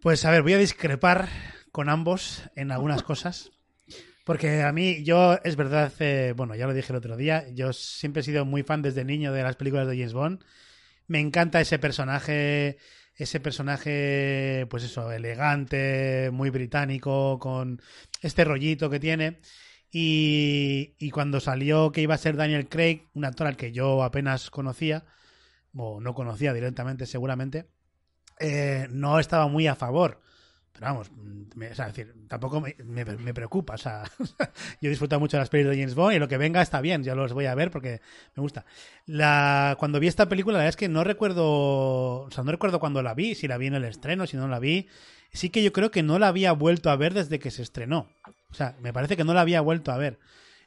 Pues 0.00 0.24
a 0.24 0.30
ver, 0.30 0.42
voy 0.42 0.54
a 0.54 0.58
discrepar 0.58 1.28
con 1.72 1.88
ambos 1.88 2.42
en 2.56 2.72
algunas 2.72 3.02
cosas. 3.02 3.52
Porque 4.24 4.62
a 4.62 4.72
mí, 4.72 5.02
yo, 5.02 5.38
es 5.44 5.56
verdad, 5.56 5.92
eh, 5.98 6.34
bueno, 6.36 6.54
ya 6.54 6.66
lo 6.66 6.74
dije 6.74 6.92
el 6.92 6.98
otro 6.98 7.16
día, 7.16 7.48
yo 7.52 7.72
siempre 7.72 8.20
he 8.20 8.24
sido 8.24 8.44
muy 8.44 8.62
fan 8.62 8.82
desde 8.82 9.04
niño 9.04 9.32
de 9.32 9.42
las 9.42 9.56
películas 9.56 9.88
de 9.88 9.96
James 9.96 10.12
Bond. 10.12 10.44
Me 11.08 11.18
encanta 11.18 11.60
ese 11.60 11.78
personaje, 11.78 12.78
ese 13.16 13.40
personaje, 13.40 14.66
pues 14.70 14.84
eso, 14.84 15.10
elegante, 15.10 16.30
muy 16.32 16.50
británico, 16.50 17.38
con 17.40 17.82
este 18.22 18.44
rollito 18.44 18.88
que 18.88 19.00
tiene. 19.00 19.40
Y, 19.92 21.10
cuando 21.10 21.40
salió 21.40 21.90
que 21.92 22.00
iba 22.02 22.14
a 22.14 22.18
ser 22.18 22.36
Daniel 22.36 22.68
Craig, 22.68 23.08
un 23.14 23.24
actor 23.24 23.46
al 23.46 23.56
que 23.56 23.72
yo 23.72 24.02
apenas 24.04 24.50
conocía, 24.50 25.04
o 25.74 26.00
no 26.00 26.14
conocía 26.14 26.52
directamente 26.52 27.06
seguramente, 27.06 27.66
eh, 28.40 28.88
no 28.90 29.18
estaba 29.18 29.48
muy 29.48 29.66
a 29.66 29.74
favor. 29.74 30.20
Pero 30.72 30.86
vamos, 30.86 31.10
me- 31.56 31.70
o 31.70 31.74
sea, 31.74 31.92
tampoco 32.28 32.60
me, 32.60 32.76
me- 32.84 33.04
me 33.04 33.34
preocupa. 33.34 33.74
O 33.74 33.78
sea, 33.78 34.04
yo 34.80 34.88
he 34.88 34.90
disfrutado 34.90 35.20
mucho 35.20 35.36
de 35.36 35.42
las 35.42 35.50
películas 35.50 35.76
de 35.76 35.82
James 35.82 35.94
Bond 35.96 36.14
y 36.16 36.18
lo 36.20 36.28
que 36.28 36.38
venga 36.38 36.62
está 36.62 36.80
bien, 36.80 37.02
ya 37.02 37.14
los 37.14 37.32
voy 37.32 37.46
a 37.46 37.54
ver 37.54 37.70
porque 37.70 38.00
me 38.36 38.40
gusta. 38.42 38.64
La, 39.06 39.76
cuando 39.78 40.00
vi 40.00 40.06
esta 40.08 40.28
película, 40.28 40.54
la 40.54 40.58
verdad 40.60 40.70
es 40.70 40.76
que 40.76 40.88
no 40.88 41.04
recuerdo, 41.04 42.22
o 42.24 42.30
sea, 42.30 42.44
no 42.44 42.52
recuerdo 42.52 42.80
cuando 42.80 43.02
la 43.02 43.14
vi, 43.14 43.34
si 43.34 43.48
la 43.48 43.58
vi 43.58 43.66
en 43.66 43.74
el 43.74 43.84
estreno, 43.84 44.26
si 44.26 44.36
no 44.36 44.48
la 44.48 44.58
vi. 44.60 44.88
Sí 45.32 45.50
que 45.50 45.62
yo 45.62 45.72
creo 45.72 45.90
que 45.90 46.02
no 46.02 46.18
la 46.18 46.28
había 46.28 46.52
vuelto 46.52 46.90
a 46.90 46.96
ver 46.96 47.14
desde 47.14 47.38
que 47.40 47.50
se 47.50 47.62
estrenó. 47.62 48.08
O 48.50 48.54
sea, 48.54 48.76
me 48.80 48.92
parece 48.92 49.16
que 49.16 49.24
no 49.24 49.34
la 49.34 49.42
había 49.42 49.60
vuelto 49.60 49.92
a 49.92 49.98
ver. 49.98 50.18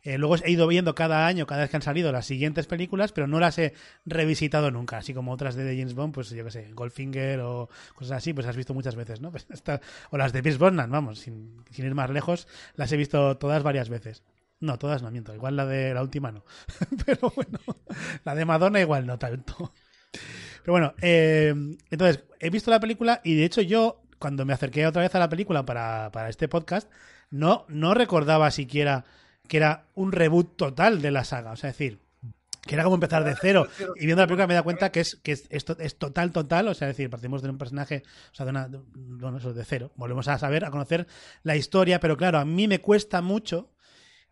Eh, 0.04 0.18
luego 0.18 0.36
he 0.36 0.52
ido 0.52 0.68
viendo 0.68 0.96
cada 0.96 1.26
año, 1.28 1.48
cada 1.48 1.62
vez 1.62 1.70
que 1.70 1.78
han 1.78 1.82
salido 1.82 2.12
las 2.12 2.26
siguientes 2.26 2.68
películas, 2.68 3.14
pero 3.14 3.26
no 3.26 3.40
las 3.40 3.58
he 3.58 3.74
revisitado 4.06 4.70
nunca. 4.70 4.98
Así 4.98 5.14
como 5.14 5.32
otras 5.32 5.56
de 5.56 5.78
James 5.78 5.94
Bond, 5.94 6.14
pues 6.14 6.30
yo 6.30 6.44
qué 6.44 6.52
sé, 6.52 6.72
Goldfinger 6.74 7.40
o 7.40 7.70
cosas 7.96 8.18
así, 8.18 8.34
pues 8.34 8.46
has 8.46 8.58
visto 8.58 8.74
muchas 8.74 8.96
veces, 8.96 9.22
¿no? 9.22 9.32
Pues 9.32 9.48
o 10.10 10.18
las 10.18 10.34
de 10.34 10.44
Pierce 10.44 10.60
Brosnan, 10.60 10.92
vamos, 10.92 11.20
sin, 11.20 11.64
sin 11.72 11.86
ir 11.86 11.96
más 11.96 12.10
lejos, 12.10 12.48
las 12.76 12.92
he 12.92 12.98
visto 12.98 13.38
todas 13.38 13.64
varias 13.64 13.88
veces. 13.90 14.24
No, 14.60 14.78
todas 14.78 15.02
no 15.02 15.12
miento, 15.12 15.34
igual 15.34 15.56
la 15.56 15.66
de 15.66 15.94
la 15.94 16.02
última 16.02 16.32
no. 16.32 16.44
pero 17.06 17.32
bueno, 17.36 17.60
la 18.26 18.36
de 18.36 18.46
Madonna 18.46 18.82
igual 18.82 19.06
no 19.06 19.18
tanto. 19.18 19.74
Pero 20.64 20.74
bueno, 20.74 20.94
eh, 21.02 21.54
entonces, 21.90 22.24
he 22.40 22.50
visto 22.50 22.72
la 22.72 22.80
película 22.80 23.22
y 23.24 23.36
de 23.36 23.46
hecho 23.46 23.62
yo, 23.62 24.02
cuando 24.20 24.46
me 24.46 24.54
acerqué 24.54 24.86
otra 24.86 25.02
vez 25.02 25.16
a 25.16 25.20
la 25.20 25.30
película 25.30 25.66
para, 25.66 26.12
para 26.12 26.30
este 26.30 26.48
podcast, 26.48 26.90
no, 27.34 27.66
no 27.68 27.96
recordaba 27.96 28.52
siquiera 28.52 29.06
que 29.48 29.58
era 29.58 29.86
un 29.96 30.12
reboot 30.12 30.56
total 30.56 31.02
de 31.02 31.10
la 31.10 31.24
saga. 31.24 31.52
O 31.52 31.56
sea, 31.56 31.72
es 31.72 31.78
decir, 31.78 32.00
que 32.62 32.76
era 32.76 32.84
como 32.84 32.96
empezar 32.96 33.24
de 33.24 33.36
cero. 33.36 33.68
Y 33.96 34.06
viendo 34.06 34.22
la 34.22 34.28
película 34.28 34.46
me 34.46 34.54
da 34.54 34.62
cuenta 34.62 34.92
que 34.92 35.00
es 35.00 35.16
que 35.16 35.32
es, 35.32 35.48
es 35.50 35.66
es 35.80 35.96
total, 35.98 36.32
total. 36.32 36.68
O 36.68 36.76
sea, 36.76 36.88
es 36.90 36.96
decir, 36.96 37.10
partimos 37.10 37.42
de 37.42 37.50
un 37.50 37.58
personaje, 37.58 38.04
o 38.32 38.36
sea, 38.36 38.46
de 38.46 38.52
una, 38.52 38.70
bueno, 38.94 39.40
de 39.40 39.66
cero. 39.66 39.92
Volvemos 39.96 40.28
a 40.28 40.38
saber, 40.38 40.64
a 40.64 40.70
conocer 40.70 41.08
la 41.42 41.56
historia, 41.56 42.00
pero 42.00 42.18
claro, 42.18 42.38
a 42.38 42.46
mí 42.46 42.68
me 42.68 42.82
cuesta 42.82 43.24
mucho. 43.24 43.73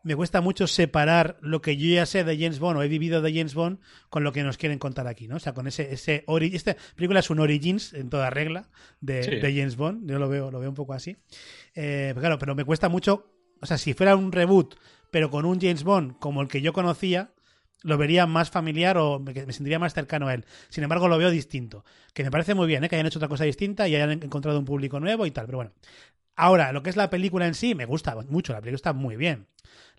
Me 0.03 0.15
cuesta 0.15 0.41
mucho 0.41 0.65
separar 0.67 1.37
lo 1.41 1.61
que 1.61 1.77
yo 1.77 1.87
ya 1.93 2.05
sé 2.05 2.23
de 2.23 2.35
James 2.37 2.57
Bond 2.59 2.79
o 2.79 2.83
he 2.83 2.87
vivido 2.87 3.21
de 3.21 3.31
James 3.33 3.53
Bond 3.53 3.79
con 4.09 4.23
lo 4.23 4.31
que 4.31 4.41
nos 4.43 4.57
quieren 4.57 4.79
contar 4.79 5.07
aquí, 5.07 5.27
¿no? 5.27 5.35
O 5.35 5.39
sea, 5.39 5.53
con 5.53 5.67
ese, 5.67 5.93
ese 5.93 6.25
ori- 6.25 6.53
esta 6.55 6.75
película 6.95 7.19
es 7.19 7.29
un 7.29 7.39
origins 7.39 7.93
en 7.93 8.09
toda 8.09 8.29
regla 8.31 8.69
de, 8.99 9.23
Sí. 9.23 9.31
de 9.35 9.53
James 9.55 9.75
Bond. 9.75 10.09
Yo 10.09 10.17
lo 10.17 10.27
veo, 10.27 10.49
lo 10.49 10.59
veo 10.59 10.69
un 10.69 10.75
poco 10.75 10.93
así. 10.93 11.17
Eh, 11.75 12.13
claro, 12.19 12.39
pero 12.39 12.55
me 12.55 12.65
cuesta 12.65 12.89
mucho. 12.89 13.31
O 13.61 13.65
sea, 13.67 13.77
si 13.77 13.93
fuera 13.93 14.15
un 14.15 14.31
reboot, 14.31 14.75
pero 15.11 15.29
con 15.29 15.45
un 15.45 15.59
James 15.61 15.83
Bond 15.83 16.17
como 16.19 16.41
el 16.41 16.47
que 16.47 16.61
yo 16.61 16.73
conocía, 16.73 17.31
lo 17.83 17.97
vería 17.97 18.25
más 18.27 18.49
familiar 18.49 18.97
o 18.97 19.19
me, 19.19 19.33
me 19.33 19.53
sentiría 19.53 19.77
más 19.79 19.93
cercano 19.93 20.27
a 20.27 20.33
él. 20.33 20.45
Sin 20.69 20.83
embargo, 20.83 21.07
lo 21.07 21.17
veo 21.17 21.29
distinto. 21.31 21.83
Que 22.13 22.23
me 22.23 22.31
parece 22.31 22.53
muy 22.55 22.65
bien, 22.67 22.83
¿eh? 22.83 22.89
que 22.89 22.95
hayan 22.95 23.05
hecho 23.07 23.19
otra 23.19 23.27
cosa 23.29 23.43
distinta 23.43 23.87
y 23.87 23.95
hayan 23.95 24.11
encontrado 24.11 24.57
un 24.57 24.65
público 24.65 24.99
nuevo 24.99 25.25
y 25.27 25.31
tal. 25.31 25.45
Pero 25.45 25.57
bueno. 25.59 25.71
Ahora, 26.35 26.71
lo 26.71 26.83
que 26.83 26.89
es 26.89 26.95
la 26.95 27.09
película 27.09 27.47
en 27.47 27.53
sí, 27.53 27.75
me 27.75 27.85
gusta 27.85 28.15
mucho. 28.29 28.53
La 28.53 28.61
película 28.61 28.75
está 28.75 28.93
muy 28.93 29.15
bien. 29.15 29.47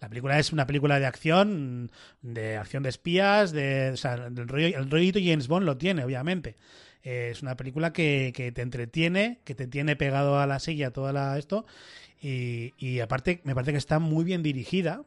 La 0.01 0.09
película 0.09 0.39
es 0.39 0.53
una 0.53 0.66
película 0.66 0.99
de 0.99 1.07
acción, 1.07 1.91
de 2.22 2.57
acción 2.57 2.83
de 2.83 2.89
espías, 2.89 3.53
de, 3.53 3.91
o 3.93 3.97
sea, 3.97 4.14
el, 4.14 4.49
rollo, 4.49 4.85
rollito 4.91 5.20
James 5.22 5.49
Bond 5.49 5.64
lo 5.66 5.76
tiene, 5.78 6.05
obviamente. 6.05 6.57
Eh, 7.05 7.28
es 7.33 7.43
una 7.43 7.57
película 7.57 7.93
que, 7.93 8.33
te 8.55 8.62
entretiene, 8.62 9.41
que 9.45 9.55
te 9.55 9.66
tiene 9.66 9.97
pegado 9.97 10.41
a 10.41 10.47
la 10.47 10.59
silla 10.59 10.91
toda 10.93 11.12
la, 11.12 11.39
esto. 11.39 11.66
Y, 12.20 12.74
y 12.78 13.01
aparte, 13.01 13.41
me 13.45 13.55
parece 13.55 13.72
que 13.72 13.78
está 13.78 13.99
muy 13.99 14.24
bien 14.24 14.43
dirigida. 14.43 15.05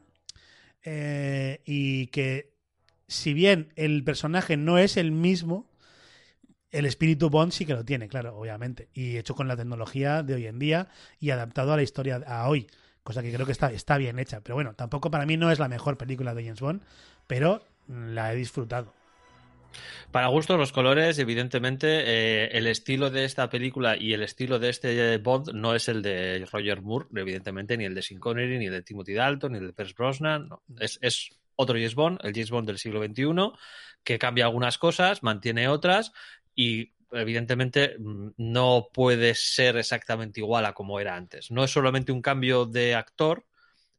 eh, 0.84 1.60
y 1.66 2.06
que, 2.08 2.54
si 3.08 3.34
bien 3.34 3.72
el 3.76 4.04
personaje 4.04 4.56
no 4.56 4.78
es 4.78 4.96
el 4.96 5.12
mismo, 5.12 5.68
el 6.78 6.84
espíritu 6.84 7.30
Bond 7.30 7.52
sí 7.52 7.64
que 7.64 7.72
lo 7.72 7.84
tiene, 7.84 8.08
claro, 8.08 8.36
obviamente. 8.36 8.88
Y 8.92 9.16
hecho 9.16 9.34
con 9.34 9.48
la 9.48 9.56
tecnología 9.56 10.22
de 10.22 10.34
hoy 10.34 10.46
en 10.46 10.58
día 10.58 10.88
y 11.18 11.30
adaptado 11.30 11.72
a 11.72 11.76
la 11.76 11.82
historia 11.82 12.16
a 12.26 12.48
hoy. 12.48 12.66
Cosa 13.02 13.22
que 13.22 13.32
creo 13.32 13.46
que 13.46 13.52
está, 13.52 13.72
está 13.72 13.96
bien 13.98 14.18
hecha. 14.18 14.40
Pero 14.40 14.56
bueno, 14.56 14.74
tampoco 14.74 15.10
para 15.10 15.26
mí 15.26 15.36
no 15.36 15.50
es 15.50 15.58
la 15.58 15.68
mejor 15.68 15.96
película 15.96 16.34
de 16.34 16.42
James 16.42 16.60
Bond, 16.60 16.82
pero 17.26 17.64
la 17.88 18.32
he 18.32 18.36
disfrutado. 18.36 18.92
Para 20.10 20.28
gustos 20.28 20.58
los 20.58 20.72
colores, 20.72 21.18
evidentemente, 21.18 21.86
eh, 22.04 22.48
el 22.52 22.66
estilo 22.66 23.10
de 23.10 23.24
esta 23.24 23.48
película 23.48 23.96
y 23.96 24.12
el 24.12 24.22
estilo 24.22 24.58
de 24.58 24.70
este 24.70 25.18
Bond 25.18 25.52
no 25.52 25.74
es 25.74 25.88
el 25.88 26.02
de 26.02 26.46
Roger 26.50 26.82
Moore, 26.82 27.06
evidentemente, 27.14 27.76
ni 27.76 27.84
el 27.84 27.94
de 27.94 28.02
Sean 28.02 28.20
Connery, 28.20 28.58
ni 28.58 28.66
el 28.66 28.72
de 28.72 28.82
Timothy 28.82 29.14
Dalton, 29.14 29.52
ni 29.52 29.58
el 29.58 29.66
de 29.68 29.72
Pierce 29.72 29.94
Brosnan. 29.96 30.48
no. 30.48 30.62
Es, 30.78 30.98
es 31.02 31.30
otro 31.56 31.76
James 31.76 31.94
Bond, 31.94 32.18
el 32.22 32.32
James 32.32 32.50
Bond 32.50 32.66
del 32.66 32.78
siglo 32.78 33.02
XXI, 33.02 33.52
que 34.04 34.18
cambia 34.18 34.44
algunas 34.44 34.78
cosas, 34.78 35.22
mantiene 35.22 35.68
otras 35.68 36.12
y 36.56 36.92
evidentemente 37.12 37.96
mm, 37.98 38.30
no 38.38 38.88
puede 38.92 39.34
ser 39.36 39.76
exactamente 39.76 40.40
igual 40.40 40.66
a 40.66 40.72
como 40.72 40.98
era 40.98 41.14
antes. 41.14 41.50
No 41.52 41.62
es 41.62 41.70
solamente 41.70 42.10
un 42.10 42.20
cambio 42.22 42.66
de 42.66 42.94
actor, 42.96 43.44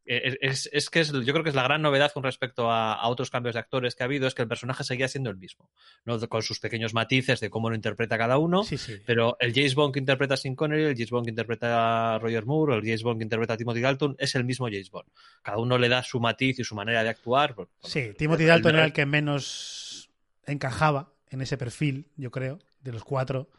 eh, 0.09 0.37
es, 0.41 0.69
es 0.71 0.89
que 0.89 1.01
es, 1.01 1.11
yo 1.11 1.33
creo 1.33 1.43
que 1.43 1.49
es 1.49 1.55
la 1.55 1.63
gran 1.63 1.81
novedad 1.81 2.11
con 2.13 2.23
respecto 2.23 2.71
a, 2.71 2.93
a, 2.93 3.07
otros 3.09 3.29
cambios 3.29 3.55
de 3.55 3.59
actores 3.59 3.93
que 3.93 4.03
ha 4.03 4.05
habido, 4.05 4.25
es 4.25 4.33
que 4.35 4.41
el 4.41 4.47
personaje 4.47 4.85
seguía 4.85 5.09
siendo 5.09 5.29
el 5.29 5.35
mismo, 5.35 5.69
¿no? 6.05 6.17
con 6.29 6.41
sus 6.43 6.61
pequeños 6.61 6.93
matices 6.93 7.41
de 7.41 7.49
cómo 7.49 7.69
lo 7.69 7.75
interpreta 7.75 8.17
cada 8.17 8.37
uno, 8.37 8.63
Sí, 8.63 8.77
sí. 8.77 9.01
pero 9.05 9.35
el 9.41 9.53
James 9.53 9.75
Bond 9.75 9.93
que 9.93 9.99
interpreta 9.99 10.35
a 10.35 10.37
Sean 10.37 10.55
Connery, 10.55 10.83
el 10.83 10.93
James 10.95 11.09
Bond 11.09 11.25
que 11.25 11.31
interpreta 11.31 12.15
a 12.15 12.19
Roger 12.19 12.45
Moore, 12.45 12.75
el 12.75 12.81
James 12.83 13.03
Bond 13.03 13.17
que 13.19 13.23
interpreta 13.23 13.53
a 13.55 13.57
Timothy 13.57 13.81
Dalton, 13.81 14.15
es 14.17 14.33
el 14.35 14.45
mismo 14.45 14.67
James 14.67 14.89
Bond. 14.91 15.09
Cada 15.41 15.57
uno 15.57 15.77
le 15.77 15.89
da 15.89 16.01
su 16.03 16.21
matiz 16.21 16.57
y 16.59 16.63
su 16.63 16.73
manera 16.75 17.03
de 17.03 17.09
actuar. 17.09 17.55
Sí, 17.83 18.13
Timothy 18.17 18.45
Dalton 18.45 18.71
el- 18.71 18.75
era 18.77 18.85
el 18.85 18.93
que 18.93 19.05
menos 19.05 20.09
encajaba 20.45 21.11
en 21.29 21.41
ese 21.41 21.57
perfil, 21.57 22.07
yo 22.15 22.31
creo, 22.31 22.59
de 22.81 22.91
los 22.91 23.03
cuatro. 23.03 23.49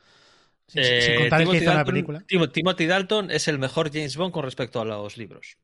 Sin, 0.66 0.83
sin 0.83 0.93
Eh, 0.93 1.16
contar 1.19 1.41
el 1.43 1.49
que 1.51 1.57
hizo 1.57 1.75
la 1.75 1.85
película. 1.85 2.25
Tim- 2.27 2.53
Timothy 2.53 2.87
Dalton 2.87 3.31
es 3.31 3.49
el 3.49 3.59
mejor 3.59 3.91
James 3.93 4.16
Bond 4.16 4.33
con 4.33 4.45
respecto 4.45 4.81
a 4.81 4.85
los 4.85 5.16
libros. 5.16 5.57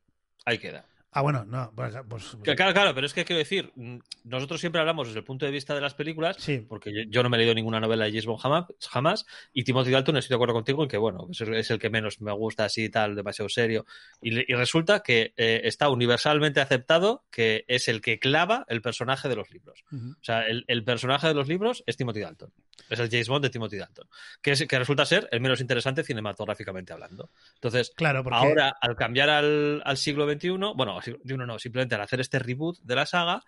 Ahí 0.46 0.58
queda. 0.58 0.86
Ah, 1.16 1.22
bueno, 1.22 1.44
no, 1.44 1.72
pues, 1.76 1.94
pues- 2.08 2.36
Que 2.42 2.56
Claro, 2.56 2.72
claro, 2.74 2.92
pero 2.92 3.06
es 3.06 3.14
que 3.14 3.24
quiero 3.24 3.38
decir, 3.38 3.70
mm, 3.76 3.98
nosotros 4.24 4.60
siempre 4.60 4.80
hablamos 4.80 5.06
desde 5.06 5.20
el 5.20 5.24
punto 5.24 5.46
de 5.46 5.52
vista 5.52 5.72
de 5.74 5.80
las 5.80 5.94
películas, 5.94 6.36
Sí. 6.40 6.58
porque 6.68 6.92
yo, 6.92 7.02
yo 7.08 7.22
no 7.22 7.28
me 7.30 7.36
he 7.36 7.38
leído 7.38 7.54
ninguna 7.54 7.78
novela 7.78 8.04
de 8.04 8.10
James 8.10 8.26
Bond 8.26 8.40
jamás, 8.40 8.64
jamás, 8.90 9.26
y 9.52 9.62
Timothy 9.62 9.92
Dalton 9.92 10.16
estoy 10.16 10.30
de 10.30 10.34
acuerdo 10.36 10.54
contigo 10.54 10.82
en 10.82 10.88
que, 10.88 10.96
bueno, 10.96 11.28
es 11.30 11.40
el, 11.40 11.54
es 11.54 11.70
el 11.70 11.78
que 11.78 11.88
menos 11.88 12.20
me 12.20 12.32
gusta 12.32 12.64
así 12.64 12.88
tal, 12.88 13.14
demasiado 13.14 13.48
serio. 13.48 13.86
Y, 14.20 14.38
y 14.50 14.54
resulta 14.56 15.00
que 15.04 15.32
eh, 15.36 15.60
está 15.64 15.88
universalmente 15.88 16.60
aceptado 16.60 17.24
que 17.30 17.64
es 17.68 17.86
el 17.86 18.00
que 18.00 18.18
clava 18.18 18.64
el 18.68 18.82
personaje 18.82 19.28
de 19.28 19.36
los 19.36 19.50
libros. 19.52 19.84
O 19.92 20.24
sea, 20.24 20.42
el, 20.46 20.64
el 20.66 20.82
personaje 20.82 21.28
de 21.28 21.34
los 21.34 21.46
libros 21.46 21.84
es 21.86 21.96
Timothy 21.96 22.20
Dalton. 22.20 22.50
Es 22.90 22.98
el 22.98 23.08
James 23.08 23.28
Bond 23.28 23.44
de 23.44 23.50
Timothy 23.50 23.76
Dalton. 23.78 24.08
Que, 24.42 24.50
es, 24.50 24.66
que 24.66 24.78
resulta 24.78 25.06
ser 25.06 25.28
el 25.30 25.40
menos 25.40 25.60
interesante 25.60 26.02
cinematográficamente 26.02 26.92
hablando. 26.92 27.30
Entonces, 27.54 27.92
Claro, 27.96 28.22
porque 28.24 28.36
ahora, 28.36 28.76
al 28.80 28.96
cambiar 28.96 29.30
al, 29.30 29.80
al 29.84 29.96
siglo 29.96 30.28
XXI, 30.30 30.48
bueno, 30.74 31.00
siglo 31.04 31.20
XXI 31.24 31.36
no, 31.38 31.58
simplemente 31.58 31.94
al 31.94 32.00
hacer 32.00 32.20
este 32.20 32.38
reboot 32.38 32.78
de 32.80 32.94
la 32.94 33.06
saga, 33.06 33.42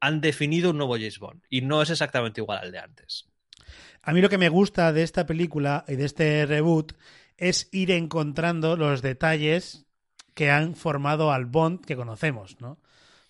han 0.00 0.20
definido 0.20 0.70
un 0.70 0.78
nuevo 0.78 0.94
James 0.94 1.18
Bond. 1.18 1.42
Y 1.48 1.62
no 1.62 1.82
es 1.82 1.90
exactamente 1.90 2.40
igual 2.40 2.58
al 2.58 2.72
de 2.72 2.78
antes. 2.78 3.26
a 4.02 4.12
mí 4.12 4.20
lo 4.20 4.28
que 4.28 4.38
me 4.38 4.48
gusta 4.48 4.92
de 4.92 5.02
esta 5.02 5.26
película 5.26 5.84
y 5.88 5.96
de 5.96 6.04
este 6.04 6.46
reboot 6.46 6.92
es 7.36 7.68
ir 7.72 7.90
encontrando 7.90 8.76
los 8.76 9.02
detalles 9.02 9.86
que 10.34 10.50
han 10.50 10.74
formado 10.74 11.32
al 11.32 11.46
Bond 11.46 11.84
que 11.84 11.96
conocemos, 11.96 12.60
¿no? 12.60 12.72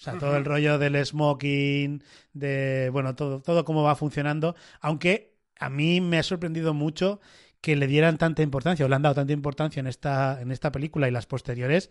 O 0.01 0.03
sea, 0.03 0.17
todo 0.19 0.37
el 0.37 0.47
rollo 0.47 0.79
del 0.79 1.05
smoking, 1.05 2.03
de, 2.33 2.89
bueno, 2.91 3.15
todo, 3.15 3.43
todo 3.43 3.67
cómo 3.67 3.83
va 3.83 3.95
funcionando, 3.95 4.57
aunque 4.81 5.37
a 5.59 5.69
mí 5.69 6.01
me 6.01 6.19
ha 6.19 6.23
sorprendido 6.23 6.73
mucho 6.73 7.21
que 7.61 7.77
le 7.77 7.87
dieran 7.87 8.17
tanta 8.17 8.43
importancia, 8.43 8.87
o 8.87 8.89
le 8.89 8.95
han 8.95 9.03
dado 9.03 9.15
tanta 9.15 9.35
importancia 9.35 9.81
en 9.81 9.87
esta, 9.87 10.41
en 10.41 10.53
esta 10.53 10.73
película 10.73 11.07
y 11.07 11.11
las 11.11 11.27
posteriores, 11.27 11.91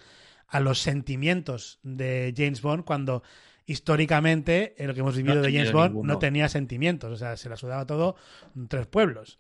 a 0.50 0.60
los 0.60 0.80
sentimientos 0.80 1.80
de 1.84 2.34
James 2.36 2.62
Bond 2.62 2.84
cuando 2.86 3.24
históricamente 3.66 4.74
en 4.78 4.88
lo 4.88 4.93
que 4.93 5.00
hemos 5.02 5.16
vivido 5.16 5.39
ha 5.39 5.41
de 5.41 5.52
James 5.54 5.72
Bond 5.72 5.89
ninguno. 5.91 6.14
no 6.14 6.20
tenía 6.20 6.50
sentimientos, 6.50 7.12
o 7.12 7.16
sea, 7.16 7.38
se 7.38 7.50
la 7.50 7.56
sudaba 7.56 7.86
todo 7.86 8.16
en 8.56 8.68
tres 8.68 8.88
pueblos. 8.88 9.38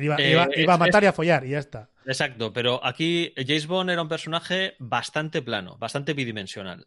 Iba, 0.00 0.16
Eh, 0.16 0.30
iba- 0.32 0.48
iba 0.56 0.74
a 0.74 0.78
matar 0.78 1.02
es- 1.02 1.06
y 1.06 1.08
a 1.08 1.12
follar 1.12 1.44
y 1.44 1.50
ya 1.50 1.58
está. 1.58 1.90
Exacto, 2.06 2.52
pero 2.52 2.84
aquí 2.84 3.32
James 3.36 3.66
Bond 3.66 3.90
era 3.90 4.02
un 4.02 4.08
personaje 4.08 4.74
bastante 4.78 5.42
plano, 5.42 5.76
bastante 5.78 6.14
bidimensional. 6.14 6.86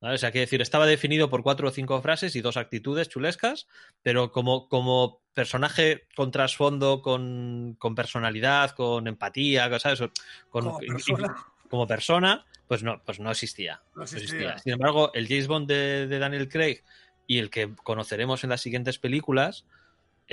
¿vale? 0.00 0.14
O 0.16 0.18
sea, 0.18 0.32
quiero 0.32 0.42
decir, 0.46 0.60
estaba 0.60 0.86
definido 0.86 1.30
por 1.30 1.42
cuatro 1.44 1.68
o 1.68 1.70
cinco 1.70 2.00
frases 2.02 2.34
y 2.34 2.40
dos 2.40 2.56
actitudes 2.56 3.08
chulescas, 3.08 3.68
pero 4.02 4.32
como, 4.32 4.68
como 4.68 5.20
personaje 5.34 6.08
con 6.16 6.32
trasfondo, 6.32 7.02
con, 7.02 7.76
con 7.78 7.94
personalidad, 7.94 8.70
con 8.72 9.06
empatía, 9.06 9.78
¿sabes? 9.78 10.00
Con, 10.00 10.10
Como 10.64 10.78
persona. 10.80 11.36
como 11.70 11.86
persona, 11.86 12.44
pues 12.68 12.82
no, 12.82 13.02
pues 13.04 13.20
no 13.20 13.30
existía. 13.30 13.82
No 13.94 13.98
no 13.98 14.02
existía. 14.04 14.24
existía. 14.24 14.58
Sin 14.58 14.72
embargo, 14.74 15.12
el 15.14 15.28
James 15.28 15.46
Bond 15.46 15.68
de, 15.68 16.06
de 16.06 16.18
Daniel 16.18 16.48
Craig 16.48 16.82
y 17.26 17.38
el 17.38 17.50
que 17.50 17.74
conoceremos 17.82 18.44
en 18.44 18.50
las 18.50 18.60
siguientes 18.60 18.98
películas, 18.98 19.66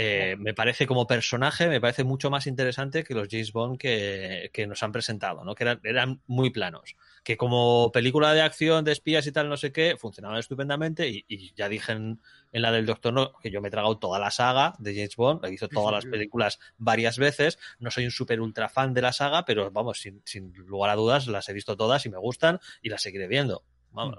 eh, 0.02 0.38
me 0.38 0.54
parece 0.54 0.88
como 0.88 1.08
personaje, 1.08 1.68
me 1.68 1.82
parece 1.82 2.06
mucho 2.06 2.30
más 2.30 2.47
interesante 2.47 3.04
que 3.04 3.14
los 3.14 3.28
James 3.30 3.52
Bond 3.52 3.78
que, 3.78 4.50
que 4.54 4.66
nos 4.66 4.82
han 4.82 4.93
presentado, 4.93 5.43
¿no? 5.43 5.56
Que 5.56 5.66
eran, 5.66 5.82
eran 5.84 6.22
muy 6.26 6.52
planos. 6.52 6.95
Que 7.22 7.36
como 7.36 7.91
película 7.91 8.34
de 8.34 8.41
acción, 8.41 8.86
de 8.86 8.93
espías 8.93 9.28
y 9.28 9.34
tal, 9.34 9.50
no 9.50 9.58
sé 9.58 9.74
qué, 9.74 9.97
funcionaban 9.97 10.39
estupendamente. 10.39 11.10
Y, 11.10 11.26
y 11.28 11.54
ya 11.54 11.68
dije 11.68 11.91
en, 11.91 12.22
en 12.54 12.62
la 12.62 12.72
del 12.72 12.86
Doctor 12.86 13.12
No 13.12 13.34
que 13.43 13.52
yo 13.52 13.60
me 13.60 13.68
he 13.68 13.72
tragado 13.72 13.97
toda 13.97 14.20
la 14.20 14.32
saga 14.32 14.74
de 14.80 14.93
James 14.95 15.18
Bond, 15.18 15.43
he 15.43 15.50
visto 15.50 15.68
todas 15.68 15.91
las 15.91 16.06
películas 16.06 16.60
varias 16.78 17.18
veces. 17.18 17.60
No 17.80 17.91
soy 17.91 18.06
un 18.06 18.12
super 18.12 18.39
ultra 18.39 18.70
fan 18.70 18.93
de 18.93 19.02
la 19.02 19.12
saga, 19.12 19.43
pero 19.43 19.70
vamos, 19.70 20.00
sin, 20.00 20.22
sin 20.24 20.54
lugar 20.54 20.91
a 20.91 20.95
dudas, 20.95 21.28
las 21.28 21.50
he 21.50 21.54
visto 21.54 21.76
todas 21.76 22.06
y 22.06 22.10
me 22.10 22.18
gustan 22.18 22.62
y 22.82 22.88
las 22.88 23.02
seguiré 23.02 23.28
viendo. 23.28 23.66
Vamos, 23.91 24.18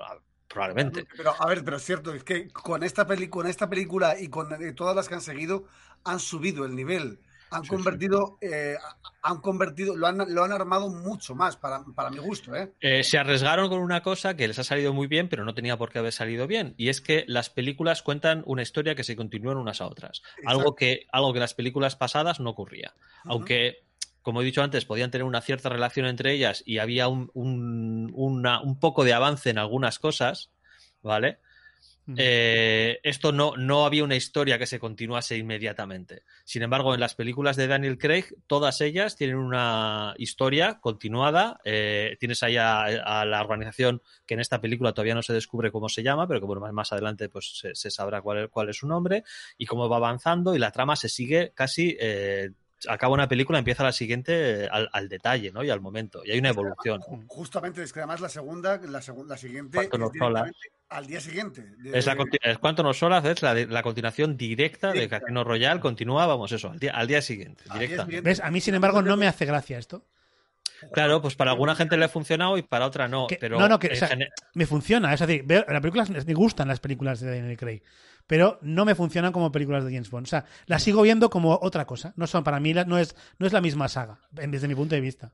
probablemente. 0.53 1.07
Pero, 1.17 1.35
a 1.39 1.47
ver, 1.47 1.65
pero 1.65 1.77
es 1.77 1.85
cierto, 1.85 2.13
es 2.13 2.25
que 2.25 2.49
con 2.49 2.83
esta, 2.83 3.07
peli 3.07 3.29
con 3.29 3.47
esta 3.47 3.71
película 3.71 4.21
y 4.21 4.29
con 4.29 4.53
eh, 4.53 4.73
todas 4.73 4.97
las 4.97 5.09
que 5.09 5.15
han 5.15 5.21
seguido, 5.21 5.65
han 6.05 6.19
subido 6.19 6.65
el 6.65 6.75
nivel. 6.75 7.21
Han 7.53 7.65
Sí, 7.65 7.71
convertido, 7.71 8.39
eh, 8.41 8.77
han 9.23 9.41
convertido, 9.41 9.97
lo 9.97 10.07
han, 10.07 10.19
lo 10.33 10.45
han 10.45 10.53
armado 10.53 10.89
mucho 10.89 11.35
más 11.35 11.57
para, 11.57 11.83
para 11.97 12.11
mi 12.11 12.19
gusto, 12.19 12.55
¿eh? 12.55 12.73
Eh, 12.81 13.03
se 13.03 13.19
arriesgaron 13.19 13.69
con 13.69 13.81
una 13.81 14.03
cosa 14.03 14.37
que 14.37 14.47
les 14.47 14.59
ha 14.61 14.65
salido 14.65 14.93
muy 14.93 15.09
bien, 15.09 15.29
pero 15.29 15.45
no 15.45 15.53
tenía 15.53 15.77
por 15.77 15.91
qué 15.91 15.99
haber 15.99 16.13
salido 16.13 16.47
bien. 16.47 16.75
Y 16.77 16.91
es 16.91 17.01
que 17.01 17.25
las 17.27 17.51
películas 17.51 18.03
cuentan 18.03 18.45
una 18.47 18.63
historia 18.63 18.95
que 18.95 19.03
se 19.03 19.17
continúan 19.17 19.57
unas 19.57 19.81
a 19.81 19.87
otras. 19.87 20.23
Algo 20.47 20.77
que, 20.77 21.07
algo 21.11 21.33
que 21.33 21.41
las 21.41 21.55
películas 21.55 21.97
pasadas 21.97 22.39
no 22.39 22.51
ocurría. 22.51 22.95
Aunque, 23.25 23.79
como 24.23 24.43
he 24.43 24.45
dicho 24.45 24.63
antes, 24.63 24.85
podían 24.85 25.11
tener 25.11 25.25
una 25.25 25.41
cierta 25.41 25.69
relación 25.69 26.07
entre 26.07 26.33
ellas 26.33 26.63
y 26.67 26.79
había 26.79 27.09
un, 27.09 27.31
un, 27.35 28.11
una- 28.15 28.61
un 28.61 28.79
poco 28.79 29.05
de 29.05 29.13
avance 29.15 29.51
en 29.51 29.59
algunas 29.59 29.99
cosas, 29.99 30.51
¿vale? 31.03 31.39
Eh, 32.17 32.99
esto 33.05 33.31
no, 33.31 33.53
no 33.57 33.87
había 33.87 34.03
una 34.03 34.17
historia 34.17 34.59
que 34.59 34.67
se 34.67 34.81
continuase 34.81 35.37
inmediatamente. 35.37 36.25
Sin 36.45 36.63
embargo, 36.63 36.93
en 36.93 36.99
las 36.99 37.15
películas 37.15 37.57
de 37.57 37.69
Daniel 37.69 37.99
Craig, 37.99 38.25
todas 38.49 38.81
ellas 38.81 39.15
tienen 39.15 39.37
una 39.37 40.15
historia 40.19 40.81
continuada. 40.81 41.61
Eh, 41.65 42.17
tienes 42.19 42.43
ahí 42.43 42.57
a, 42.57 42.83
a 42.83 43.25
la 43.25 43.41
organización 43.41 44.03
que 44.27 44.35
en 44.35 44.41
esta 44.41 44.61
película 44.61 44.93
todavía 44.93 45.15
no 45.15 45.23
se 45.23 45.35
descubre 45.35 45.71
cómo 45.71 45.89
se 45.89 46.03
llama, 46.03 46.27
pero 46.27 46.41
que 46.41 46.47
bueno, 46.47 46.61
más, 46.61 46.73
más 46.73 46.93
adelante 46.93 47.29
pues, 47.29 47.57
se, 47.61 47.77
se 47.77 47.91
sabrá 47.93 48.21
cuál 48.23 48.39
es, 48.45 48.51
cuál 48.51 48.71
es 48.71 48.77
su 48.79 48.89
nombre 48.89 49.23
y 49.57 49.67
cómo 49.67 49.89
va 49.89 49.99
avanzando 49.99 50.57
y 50.57 50.59
la 50.59 50.73
trama 50.73 50.97
se 50.97 51.09
sigue 51.09 51.53
casi... 51.55 51.97
eh, 52.01 52.51
acaba 52.89 53.13
una 53.15 53.29
película, 53.29 53.59
empieza 53.59 53.83
la 53.85 53.93
siguiente 53.93 54.65
eh, 54.65 54.69
al, 54.71 54.89
al 54.93 55.09
detalle 55.09 55.53
¿no? 55.53 55.63
y 55.63 55.71
al 55.71 55.81
momento. 55.81 56.23
Y 56.25 56.31
hay 56.33 56.39
una 56.39 56.49
evolución. 56.51 57.01
Ju- 57.03 57.25
Justamente, 57.27 57.83
es 57.83 57.93
que 57.93 58.01
además 58.01 58.21
la 58.21 58.29
segunda, 58.29 58.79
la, 58.79 59.01
segun- 59.01 59.27
la 59.29 59.37
siguiente 59.37 59.77
Cuánto 59.77 59.97
es 59.97 60.01
nos 60.01 60.11
sola. 60.13 60.41
directamente 60.45 60.81
al 60.91 61.07
día 61.07 61.21
siguiente. 61.21 61.63
De- 61.79 61.99
Es 61.99 62.07
la 62.07 62.17
conti- 62.17 62.39
es 62.43 62.59
cuánto 62.59 62.83
nos 62.83 62.99
solas 62.99 63.25
es 63.25 63.43
la, 63.43 63.55
de- 63.55 63.67
la 63.67 63.83
continuación 63.83 64.37
directa 64.37 64.93
de. 64.93 65.09
Casino 65.09 65.45
Royale, 65.45 65.79
continúa, 65.81 66.27
vamos, 66.27 66.51
eso, 66.53 66.71
al 66.71 66.79
día, 66.79 66.93
al 66.93 67.07
día 67.07 67.23
siguiente, 67.23 67.63
al 67.69 67.79
día 67.79 67.89
directa. 67.89 68.05
siguiente. 68.07 68.29
¿Ves? 68.31 68.41
A 68.41 68.51
mí, 68.51 68.61
sin 68.61 68.75
embargo, 68.75 69.01
no 69.03 69.17
me 69.17 69.27
hace 69.29 69.45
gracia 69.47 69.79
esto. 69.79 70.05
Claro, 70.93 71.21
pues 71.21 71.35
para 71.37 71.51
alguna 71.51 71.77
gente 71.77 71.97
le 71.99 72.07
ha 72.07 72.09
funcionado 72.09 72.57
y 72.57 72.63
para 72.63 72.87
otra 72.87 73.07
no, 73.07 73.27
Que- 73.27 73.37
pero 73.39 73.59
no, 73.59 73.69
no, 73.69 73.79
que, 73.79 73.89
en 73.89 73.93
o 73.93 73.97
sea, 73.97 74.09
gene- 74.09 74.31
me 74.55 74.65
funciona. 74.67 75.13
Es 75.13 75.21
decir, 75.21 75.43
veo, 75.45 75.65
las 75.69 75.81
películas, 75.83 76.09
me 76.11 76.35
gustan 76.35 76.69
las 76.69 76.81
películas 76.81 77.21
de 77.21 77.39
Daniel 77.39 77.57
Craig, 77.59 77.83
pero 78.31 78.61
no 78.63 78.85
me 78.85 78.95
funcionan 78.95 79.33
como 79.33 79.51
películas 79.51 79.85
de 79.85 79.91
James 79.91 80.09
Bond. 80.09 80.25
O 80.27 80.31
sea, 80.31 80.45
las 80.67 80.85
sigo 80.85 81.03
viendo 81.03 81.31
como 81.31 81.59
otra 81.61 81.85
cosa. 81.85 82.13
No 82.15 82.29
son, 82.29 82.45
para 82.45 82.61
mí, 82.61 82.73
no 82.73 82.97
es, 82.97 83.17
no 83.41 83.47
es 83.49 83.53
la 83.53 83.61
misma 83.61 83.89
saga, 83.89 84.21
desde 84.31 84.69
mi 84.69 84.77
punto 84.77 84.95
de 84.95 85.01
vista. 85.01 85.33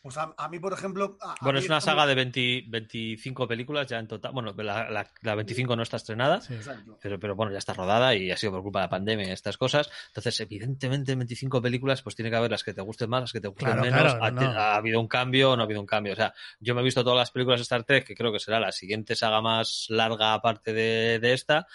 Pues 0.00 0.16
a, 0.18 0.32
a 0.38 0.48
mí, 0.48 0.60
por 0.60 0.72
ejemplo. 0.72 1.18
a- 1.20 1.32
a 1.32 1.36
bueno, 1.42 1.58
mí 1.58 1.64
es 1.64 1.68
una 1.68 1.80
saga 1.80 2.06
de 2.06 2.14
20 2.14 2.64
25 2.68 3.48
películas 3.48 3.88
ya 3.88 3.98
en 3.98 4.06
total. 4.06 4.30
Bueno, 4.32 4.54
la, 4.56 4.88
la- 4.88 5.10
la 5.20 5.34
25 5.34 5.74
no 5.74 5.82
está 5.82 5.96
estrenada, 5.96 6.40
Sí. 6.40 6.54
Exacto. 6.54 6.96
pero, 7.02 7.18
pero 7.18 7.34
bueno, 7.34 7.50
ya 7.50 7.58
está 7.58 7.74
rodada 7.74 8.14
y 8.14 8.30
ha 8.30 8.36
sido 8.36 8.52
por 8.52 8.62
culpa 8.62 8.78
de 8.78 8.84
la 8.84 8.90
pandemia 8.90 9.26
y 9.26 9.30
estas 9.32 9.58
cosas. 9.58 9.90
Entonces, 10.06 10.38
evidentemente, 10.38 11.10
en 11.10 11.18
25 11.18 11.60
películas, 11.60 12.02
pues 12.02 12.14
tiene 12.14 12.30
que 12.30 12.36
haber 12.36 12.52
las 12.52 12.62
que 12.62 12.72
te 12.72 12.82
gusten 12.82 13.10
más, 13.10 13.22
las 13.22 13.32
que 13.32 13.40
te 13.40 13.48
gusten 13.48 13.66
Claro, 13.66 13.82
menos. 13.82 14.00
claro, 14.00 14.24
ha, 14.24 14.30
no, 14.30 14.40
no. 14.42 14.50
ha 14.60 14.76
habido 14.76 15.00
un 15.00 15.08
cambio 15.08 15.50
o 15.50 15.56
no 15.56 15.62
ha 15.62 15.64
habido 15.66 15.80
un 15.80 15.86
cambio. 15.86 16.12
O 16.12 16.16
sea, 16.16 16.32
yo 16.60 16.76
me 16.76 16.82
he 16.82 16.84
visto 16.84 17.02
todas 17.02 17.18
las 17.18 17.32
películas 17.32 17.58
de 17.58 17.62
Star 17.64 17.82
Trek, 17.82 18.06
que 18.06 18.14
creo 18.14 18.30
que 18.32 18.38
será 18.38 18.60
la 18.60 18.70
siguiente 18.70 19.16
saga 19.16 19.40
más 19.42 19.86
larga 19.88 20.34
aparte 20.34 20.72
de, 20.72 21.18
de 21.18 21.32
esta. 21.32 21.66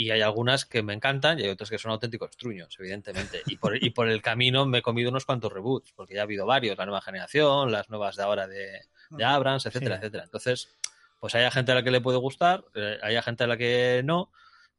Y 0.00 0.10
hay 0.12 0.20
algunas 0.20 0.64
que 0.64 0.80
me 0.84 0.92
encantan 0.94 1.40
y 1.40 1.42
hay 1.42 1.48
otras 1.48 1.70
que 1.70 1.76
son 1.78 1.90
auténticos 1.90 2.36
truños, 2.36 2.76
evidentemente. 2.78 3.42
Y 3.46 3.56
por, 3.56 3.82
y 3.82 3.90
por 3.90 4.08
el 4.08 4.22
camino 4.22 4.64
me 4.64 4.78
he 4.78 4.82
comido 4.82 5.10
unos 5.10 5.24
cuantos 5.26 5.52
reboots, 5.52 5.92
porque 5.92 6.14
ya 6.14 6.20
ha 6.20 6.22
habido 6.22 6.46
varios, 6.46 6.78
la 6.78 6.86
nueva 6.86 7.00
generación, 7.00 7.72
las 7.72 7.90
nuevas 7.90 8.14
de 8.14 8.22
ahora 8.22 8.46
de, 8.46 8.82
de 9.10 9.24
Abrams, 9.24 9.66
etcétera, 9.66 9.96
Sí. 9.96 9.98
etcétera. 10.02 10.22
Entonces, 10.24 10.78
pues 11.18 11.34
hay 11.34 11.50
gente 11.50 11.72
a 11.72 11.74
la 11.74 11.82
que 11.82 11.90
le 11.90 12.00
puede 12.00 12.18
gustar, 12.18 12.64
eh, 12.76 12.96
hay 13.02 13.20
gente 13.22 13.42
a 13.42 13.46
la 13.48 13.56
que 13.56 14.02
no, 14.04 14.30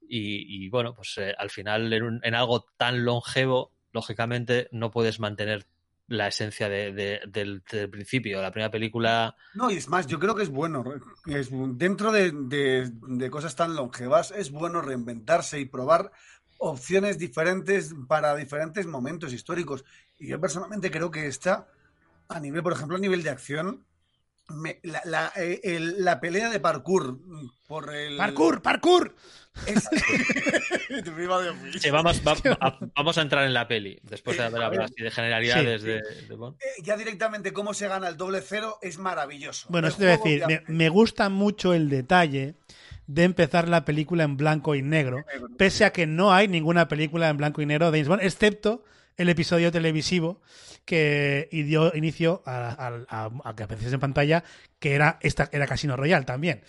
y, 0.07 0.63
y, 0.65 0.69
bueno, 0.69 0.95
pues 0.95 1.17
eh, 1.17 1.35
al 1.37 1.49
final 1.49 1.91
en, 1.91 2.03
un- 2.03 2.21
en 2.23 2.33
algo 2.33 2.65
tan 2.77 3.03
longevo, 3.03 3.73
lógicamente, 3.91 4.69
no 4.71 4.89
puedes 4.89 5.19
mantener 5.19 5.65
la 6.09 6.27
esencia 6.27 6.67
de- 6.69 6.91
de- 6.91 7.21
del, 7.27 7.61
principio. 7.89 8.41
La 8.41 8.51
primera 8.51 8.69
película, 8.71 9.35
No, 9.53 9.71
y 9.71 9.77
es 9.77 9.87
más, 9.87 10.05
yo 10.07 10.19
creo 10.19 10.35
que 10.35 10.43
es 10.43 10.49
bueno. 10.49 10.83
Es, 11.25 11.49
dentro 11.51 12.11
de, 12.11 12.31
de- 12.33 12.91
de 12.91 13.29
cosas 13.29 13.55
tan 13.55 13.75
longevas, 13.75 14.31
es 14.31 14.51
bueno 14.51 14.81
reinventarse 14.81 15.59
y 15.59 15.65
probar 15.65 16.11
opciones 16.57 17.17
diferentes 17.17 17.95
para 18.07 18.35
diferentes 18.35 18.85
momentos 18.85 19.31
históricos. 19.33 19.85
Y 20.17 20.27
yo 20.27 20.41
personalmente 20.41 20.91
creo 20.91 21.09
que 21.09 21.27
esta, 21.27 21.67
a 22.27 22.39
nivel, 22.39 22.61
por 22.63 22.73
ejemplo, 22.73 22.97
a 22.97 22.99
nivel 22.99 23.23
de 23.23 23.29
acción, 23.29 23.85
me- 24.49 24.79
la, 24.83 25.01
la, 25.05 25.31
eh, 25.35 25.59
el- 25.63 26.03
la 26.03 26.19
pelea 26.19 26.49
de 26.49 26.59
parkour 26.59 27.13
mm, 27.25 27.49
por 27.67 27.93
el... 27.93 28.17
¡Parkour! 28.17 28.61
¡Parkour! 28.61 29.15
Es... 29.65 29.87
Sí, 31.79 31.89
vamos, 31.91 32.21
va- 32.25 32.35
a- 32.61 32.79
vamos 32.95 33.17
a 33.17 33.21
entrar 33.21 33.45
en 33.45 33.53
la 33.53 33.67
peli, 33.67 33.99
después 34.03 34.37
de 34.37 34.43
haber 34.43 34.61
hablado 34.63 34.85
así 34.85 35.01
de 35.03 35.11
generalidades 35.11 35.81
Sí. 35.81 35.87
de, 35.87 36.01
de 36.27 36.35
Bond. 36.35 36.57
Eh, 36.61 36.81
ya 36.83 36.97
directamente 36.97 37.53
cómo 37.53 37.73
se 37.73 37.87
gana 37.87 38.07
el 38.07 38.17
doble 38.17 38.41
cero 38.41 38.77
es 38.81 38.97
maravilloso. 38.97 39.67
Bueno, 39.69 39.87
eso 39.87 39.97
te 39.97 40.05
voy 40.05 40.13
a 40.13 40.17
juego 40.17 40.39
decir, 40.47 40.57
ya- 40.59 40.63
me, 40.67 40.75
me 40.77 40.89
gusta 40.89 41.29
mucho 41.29 41.73
el 41.73 41.89
detalle 41.89 42.55
de 43.07 43.23
empezar 43.23 43.67
la 43.67 43.85
película 43.85 44.23
en 44.23 44.37
blanco 44.37 44.75
y 44.75 44.81
negro, 44.81 45.25
pese 45.57 45.85
a 45.85 45.91
que 45.91 46.05
no 46.05 46.31
hay 46.33 46.47
ninguna 46.47 46.87
película 46.87 47.29
en 47.29 47.37
blanco 47.37 47.61
y 47.61 47.65
negro 47.65 47.89
de 47.91 47.97
James 47.99 48.07
Bond, 48.07 48.21
excepto 48.23 48.83
el 49.19 49.29
episodio 49.29 49.71
televisivo 49.71 50.41
que 50.85 51.47
y 51.51 51.63
dio 51.63 51.95
inicio 51.95 52.41
a, 52.45 52.69
a- 52.69 53.05
a- 53.25 53.29
a 53.49 53.55
que 53.55 53.63
apareciese 53.63 53.93
en 53.95 53.99
pantalla, 54.01 54.43
que 54.79 54.95
era, 54.95 55.19
esta, 55.21 55.49
era 55.51 55.67
Casino 55.67 55.95
Royale 55.95 56.25
también. 56.25 56.61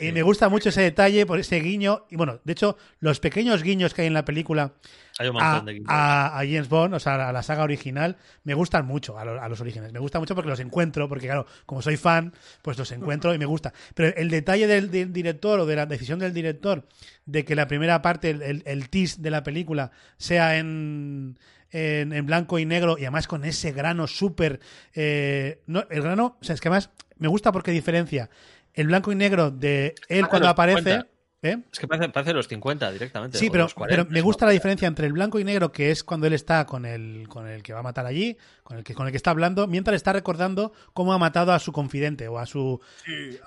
Y 0.00 0.10
me 0.10 0.22
gusta 0.22 0.48
mucho 0.48 0.70
ese 0.70 0.80
detalle, 0.80 1.26
por 1.26 1.38
ese 1.38 1.60
guiño, 1.60 2.06
y 2.08 2.16
bueno, 2.16 2.40
de 2.44 2.52
hecho, 2.54 2.78
los 3.00 3.20
pequeños 3.20 3.62
guiños 3.62 3.92
que 3.92 4.00
hay 4.00 4.06
en 4.08 4.14
la 4.14 4.24
película 4.24 4.72
Hay 5.18 5.28
un 5.28 5.36
a, 5.38 5.60
de 5.60 5.82
a- 5.86 6.28
a 6.38 6.38
James 6.38 6.70
Bond, 6.70 6.94
o 6.94 6.98
sea, 6.98 7.28
a 7.28 7.32
la 7.32 7.42
saga 7.42 7.62
original, 7.62 8.16
me 8.42 8.54
gustan 8.54 8.86
mucho, 8.86 9.18
a, 9.18 9.24
lo- 9.26 9.38
a 9.38 9.46
los 9.50 9.60
orígenes. 9.60 9.92
Me 9.92 9.98
gusta 9.98 10.18
mucho 10.18 10.34
porque 10.34 10.48
los 10.48 10.60
encuentro, 10.60 11.10
porque 11.10 11.26
claro, 11.26 11.44
como 11.66 11.82
soy 11.82 11.98
fan, 11.98 12.32
pues 12.62 12.78
los 12.78 12.90
encuentro 12.90 13.34
y 13.34 13.38
me 13.38 13.44
gusta. 13.44 13.74
Pero 13.94 14.16
el 14.16 14.30
detalle 14.30 14.66
del, 14.66 14.90
del 14.90 15.12
director 15.12 15.60
o 15.60 15.66
de 15.66 15.76
la 15.76 15.84
decisión 15.84 16.18
del 16.18 16.32
director 16.32 16.86
de 17.26 17.44
que 17.44 17.54
la 17.54 17.68
primera 17.68 18.00
parte, 18.00 18.30
el, 18.30 18.40
el, 18.40 18.62
el 18.64 18.88
tease 18.88 19.20
de 19.20 19.30
la 19.30 19.42
película, 19.42 19.90
sea 20.16 20.56
en, 20.56 21.38
en, 21.72 22.12
en 22.12 22.26
blanco 22.26 22.58
y 22.58 22.66
negro 22.66 22.96
y 22.98 23.02
además 23.02 23.26
con 23.26 23.44
ese 23.44 23.72
grano 23.72 24.06
súper... 24.06 24.60
eh, 24.94 25.62
no, 25.66 25.84
el 25.90 26.02
grano, 26.02 26.36
o 26.40 26.44
sea, 26.44 26.54
es 26.54 26.60
que 26.60 26.68
además 26.68 26.90
me 27.18 27.28
gusta 27.28 27.50
porque 27.52 27.70
diferencia 27.72 28.30
el 28.74 28.86
blanco 28.86 29.12
y 29.12 29.16
negro 29.16 29.50
de 29.50 29.94
él 30.08 30.24
Ah, 30.24 30.28
cuando 30.28 30.48
aparece... 30.48 30.82
50. 30.82 31.08
¿eh? 31.42 31.58
Es 31.72 31.78
que 31.78 31.88
parece, 31.88 32.08
parece 32.10 32.32
los 32.32 32.48
50 32.48 32.92
directamente. 32.92 33.36
Sí, 33.38 33.50
pero, 33.50 33.64
los 33.64 33.74
40, 33.74 34.04
pero 34.04 34.14
me 34.14 34.20
gusta 34.20 34.46
la 34.46 34.52
diferencia 34.52 34.86
entre 34.86 35.06
el 35.06 35.12
blanco 35.12 35.40
y 35.40 35.44
negro, 35.44 35.72
que 35.72 35.90
es 35.90 36.04
cuando 36.04 36.26
él 36.26 36.32
está 36.32 36.64
con 36.66 36.86
el, 36.86 37.26
con 37.28 37.48
el 37.48 37.62
que 37.62 37.72
va 37.72 37.80
a 37.80 37.82
matar 37.82 38.06
allí, 38.06 38.36
con 38.62 38.78
el 38.78 38.84
que, 38.84 38.94
con 38.94 39.06
el 39.06 39.12
que 39.12 39.16
está 39.16 39.30
hablando, 39.30 39.66
mientras 39.66 39.96
está 39.96 40.12
recordando 40.12 40.72
cómo 40.92 41.12
ha 41.12 41.18
matado 41.18 41.52
a 41.52 41.58
su 41.58 41.72
confidente 41.72 42.28
o 42.28 42.38
a 42.38 42.46
su... 42.46 42.80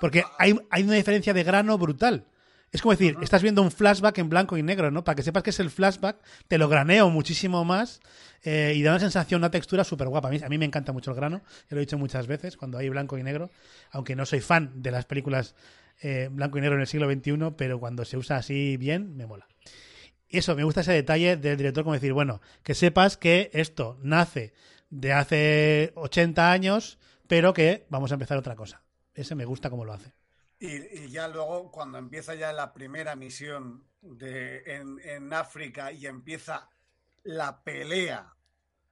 Porque 0.02 0.24
hay, 0.38 0.60
hay 0.70 0.84
una 0.84 0.96
diferencia 0.96 1.34
de 1.34 1.44
grano 1.44 1.78
brutal. 1.78 2.26
Es 2.72 2.82
como 2.82 2.92
decir, 2.92 3.16
estás 3.22 3.42
viendo 3.42 3.62
un 3.62 3.72
flashback 3.72 4.18
en 4.18 4.30
blanco 4.30 4.58
y 4.58 4.64
negro, 4.64 4.92
¿no? 4.92 5.04
Para 5.04 5.16
que 5.16 5.24
sepas 5.24 5.44
que 5.44 5.52
es 5.52 5.60
el 5.60 5.70
flashback, 5.70 6.18
te 6.48 6.58
lo 6.58 6.68
graneo 6.68 7.10
muchísimo 7.10 7.64
más 7.64 8.02
eh, 8.44 8.74
y 8.76 8.84
da 8.84 8.92
una 8.92 9.00
sensación, 9.00 9.40
una 9.40 9.52
textura 9.52 9.84
súper 9.84 10.10
guapa. 10.10 10.28
A 10.28 10.32
mí, 10.32 10.40
a 10.44 10.50
mí 10.50 10.58
me 10.58 10.66
encanta 10.66 10.92
mucho 10.92 11.12
el 11.12 11.16
grano, 11.16 11.42
ya 11.70 11.76
lo 11.76 11.78
he 11.78 11.82
dicho 11.82 11.98
muchas 11.98 12.28
veces, 12.28 12.58
cuando 12.58 12.78
hay 12.78 12.90
blanco 12.90 13.18
y 13.18 13.24
negro, 13.24 13.50
aunque 13.92 14.16
no 14.16 14.26
soy 14.26 14.42
fan 14.42 14.82
de 14.82 14.92
las 14.92 15.06
películas 15.06 15.56
eh, 16.02 16.28
blanco 16.32 16.58
y 16.58 16.62
negro 16.62 16.76
en 16.76 16.82
el 16.82 16.88
siglo 16.88 17.10
XXI, 17.10 17.54
pero 17.56 17.80
cuando 17.80 18.04
se 18.04 18.18
usa 18.18 18.38
así 18.38 18.76
bien, 18.78 19.16
me 19.16 19.26
mola. 19.26 19.48
Y 20.28 20.40
eso, 20.40 20.56
me 20.56 20.64
gusta 20.64 20.82
ese 20.82 20.92
detalle 20.92 21.38
del 21.38 21.58
director, 21.58 21.84
como 21.84 21.94
decir, 21.94 22.14
bueno, 22.14 22.42
que 22.64 22.74
sepas 22.74 23.16
que 23.16 23.50
esto 23.54 23.98
nace 24.02 24.54
de 24.90 25.14
hace 25.14 25.94
80 25.96 26.52
años, 26.52 27.00
pero 27.28 27.54
que 27.54 27.86
vamos 27.90 28.12
a 28.12 28.16
empezar 28.16 28.38
otra 28.38 28.56
cosa. 28.56 28.84
Ese 29.14 29.36
me 29.36 29.46
gusta 29.46 29.70
cómo 29.70 29.86
lo 29.86 29.94
hace. 29.94 30.14
Y, 30.66 31.00
y 31.06 31.10
ya 31.10 31.28
luego, 31.28 31.72
cuando 31.72 31.98
empieza 31.98 32.36
ya 32.36 32.52
la 32.54 32.74
primera 32.74 33.16
misión 33.16 33.84
de, 34.02 34.64
en, 34.66 35.00
en 35.04 35.34
África 35.34 35.92
y 35.92 36.06
empieza 36.08 36.70
la 37.24 37.62
pelea. 37.64 38.32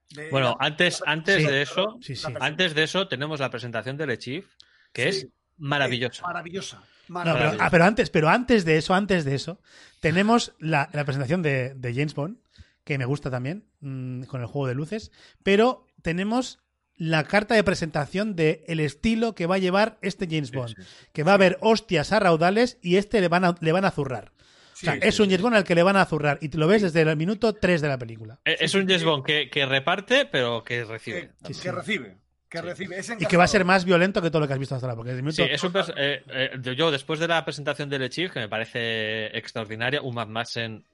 de- 0.09 0.29
Bueno, 0.29 0.55
la- 0.59 0.65
antes, 0.67 1.01
antes 1.05 1.41
Sí. 1.43 1.47
de 1.47 1.61
eso, 1.61 1.97
Sí, 2.01 2.15
sí. 2.15 2.27
antes 2.39 2.73
de 2.75 2.83
eso 2.83 3.07
tenemos 3.07 3.39
la 3.39 3.49
presentación 3.49 3.97
del 3.97 4.17
Chief, 4.17 4.45
que 4.91 5.11
Sí. 5.11 5.19
es 5.19 5.27
maravillosa. 5.57 6.23
Maravillosa. 6.27 6.77
No, 7.07 7.21
pero, 7.23 7.33
maravillosa. 7.35 7.65
ah, 7.65 7.69
pero 7.69 7.83
antes, 7.85 8.09
pero 8.09 8.29
antes 8.29 8.63
de 8.65 8.77
eso, 8.77 8.93
antes 8.93 9.25
de 9.25 9.35
eso, 9.35 9.59
tenemos 9.99 10.53
la, 10.59 10.89
la 10.93 11.03
presentación 11.05 11.41
de, 11.41 11.73
de 11.75 11.93
James 11.93 12.13
Bond, 12.15 12.37
que 12.83 12.97
me 12.97 13.05
gusta 13.05 13.29
también, 13.31 13.65
mm, 13.81 14.23
con 14.23 14.41
el 14.41 14.47
juego 14.47 14.67
de 14.67 14.75
luces, 14.75 15.11
pero 15.43 15.85
tenemos 16.01 16.59
la 16.97 17.23
carta 17.23 17.55
de 17.55 17.63
presentación 17.63 18.35
de 18.35 18.63
el 18.67 18.79
estilo 18.79 19.33
que 19.35 19.45
va 19.47 19.55
a 19.55 19.59
llevar 19.59 19.97
este 20.01 20.27
James 20.29 20.51
Bond, 20.51 20.75
que 21.11 21.23
va 21.23 21.31
a 21.31 21.35
haber 21.35 21.57
hostias 21.61 22.11
a 22.11 22.19
raudales 22.19 22.77
y 22.81 22.97
este 22.97 23.19
le 23.21 23.27
van 23.27 23.45
a, 23.45 23.55
le 23.59 23.71
van 23.71 23.85
a 23.85 23.91
zurrar. 23.91 24.31
o 24.73 24.75
sea, 24.75 24.93
Sí, 24.93 24.99
es 25.01 25.19
un 25.19 25.25
James 25.27 25.41
Bond 25.41 25.55
al 25.55 25.63
que 25.63 25.75
le 25.75 25.83
van 25.83 25.95
a 25.97 26.05
zurrar 26.05 26.37
y 26.41 26.49
te 26.49 26.57
lo 26.57 26.67
ves 26.67 26.81
desde 26.83 27.01
el 27.01 27.17
minuto 27.17 27.53
3 27.53 27.81
de 27.81 27.87
la 27.87 27.97
película. 27.97 28.39
Eh, 28.45 28.57
Es 28.59 28.75
un 28.75 28.87
James 28.87 29.03
Bond 29.03 29.25
que, 29.25 29.49
que 29.49 29.65
reparte, 29.65 30.25
pero 30.25 30.63
que 30.63 30.83
recibe. 30.85 31.31
que, 31.45 31.53
que 31.53 31.71
recibe. 31.71 32.17
Que 32.47 32.61
recibe. 32.61 32.99
Es 32.99 33.11
Y 33.19 33.25
que 33.25 33.35
va 33.37 33.45
a 33.45 33.47
ser 33.47 33.65
más 33.65 33.83
violento 33.83 34.21
que 34.21 34.29
todo 34.29 34.41
lo 34.41 34.47
que 34.47 34.53
has 34.53 34.59
visto 34.59 34.75
hasta 34.75 34.85
ahora. 34.85 34.95
Porque 34.95 35.31
Sí, 35.31 35.41
es 35.41 35.63
un 35.63 35.73
eh, 35.97 36.23
eh, 36.27 36.75
yo 36.77 36.91
después 36.91 37.19
de 37.19 37.27
la 37.27 37.43
presentación 37.43 37.89
del 37.89 38.07
Chief, 38.11 38.31
que 38.31 38.41
me 38.41 38.47
parece 38.47 39.35
extraordinaria, 39.35 40.03
un 40.03 40.13
Mad 40.13 40.27
Madsen 40.27 40.85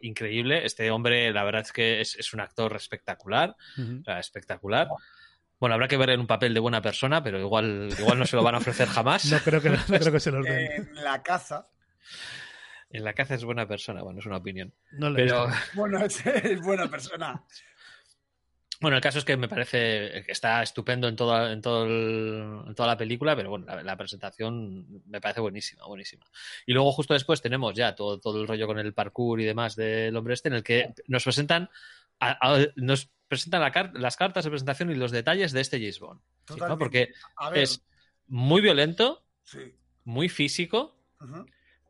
increíble. 0.00 0.64
Este 0.64 0.90
hombre, 0.90 1.30
la 1.32 1.44
verdad 1.44 1.62
es 1.62 1.72
que 1.72 2.00
es, 2.00 2.16
es 2.16 2.32
un 2.32 2.40
actor 2.40 2.74
espectacular, 2.76 3.54
o 4.00 4.04
sea, 4.04 4.18
espectacular. 4.18 4.88
Bueno, 5.60 5.74
habrá 5.74 5.88
que 5.88 5.96
ver 5.96 6.10
en 6.10 6.20
un 6.20 6.26
papel 6.26 6.54
de 6.54 6.60
buena 6.60 6.80
persona, 6.82 7.22
pero 7.22 7.38
igual, 7.40 7.88
igual 7.98 8.18
no 8.18 8.26
se 8.26 8.36
lo 8.36 8.42
van 8.42 8.54
a 8.54 8.58
ofrecer 8.58 8.86
jamás. 8.88 9.24
No 9.32 9.38
creo 9.40 9.60
que, 9.60 9.70
no 9.70 9.78
creo 9.86 10.12
que 10.12 10.20
se 10.20 10.30
los 10.30 10.44
den. 10.44 10.88
En 10.88 10.94
la 11.04 11.22
caza. 11.22 11.68
En 12.90 13.04
la 13.04 13.12
caza 13.12 13.34
es 13.34 13.44
buena 13.44 13.66
persona, 13.68 14.02
bueno, 14.02 14.20
es 14.20 14.26
una 14.26 14.36
opinión. 14.38 14.72
No 14.92 15.10
le 15.10 15.24
Pero. 15.24 15.46
Bueno, 15.74 15.98
es, 16.04 16.24
es 16.26 16.60
buena 16.62 16.88
persona. 16.88 17.44
Bueno, 18.80 18.96
el 18.96 19.02
caso 19.02 19.18
es 19.18 19.24
que 19.24 19.36
me 19.36 19.48
parece 19.48 20.22
que 20.24 20.30
está 20.30 20.62
estupendo 20.62 21.08
en 21.08 21.16
toda, 21.16 21.50
en 21.52 21.60
todo 21.60 21.84
el- 21.84 22.62
en 22.68 22.74
toda 22.76 22.86
la 22.86 22.96
película, 22.96 23.34
pero 23.34 23.50
bueno, 23.50 23.66
la, 23.66 23.82
la 23.82 23.96
presentación 23.96 25.02
me 25.06 25.20
parece 25.20 25.40
buenísima, 25.40 25.84
buenísima. 25.86 26.24
Y 26.64 26.72
luego 26.74 26.92
justo 26.92 27.12
después 27.12 27.42
tenemos 27.42 27.74
ya 27.74 27.96
todo, 27.96 28.20
todo 28.20 28.40
el 28.40 28.46
rollo 28.46 28.68
con 28.68 28.78
el 28.78 28.94
parkour 28.94 29.40
y 29.40 29.44
demás 29.44 29.74
del 29.74 30.14
hombre 30.16 30.34
este, 30.34 30.48
en 30.48 30.54
el 30.54 30.62
que 30.62 30.94
nos 31.08 31.24
presentan 31.24 31.68
a- 32.20 32.38
a- 32.54 32.66
nos 32.76 33.10
presentan 33.28 33.60
la 33.60 33.70
car- 33.70 33.92
las 33.94 34.16
cartas 34.16 34.44
de 34.44 34.50
presentación 34.50 34.90
y 34.90 34.94
los 34.94 35.10
detalles 35.12 35.52
de 35.52 35.60
este 35.60 35.78
James 35.78 36.00
Bond. 36.00 36.20
Porque 36.78 37.10
es 37.54 37.84
muy 38.26 38.60
violento, 38.60 39.24
Sí. 39.44 39.74
muy 40.04 40.28
físico, 40.28 40.96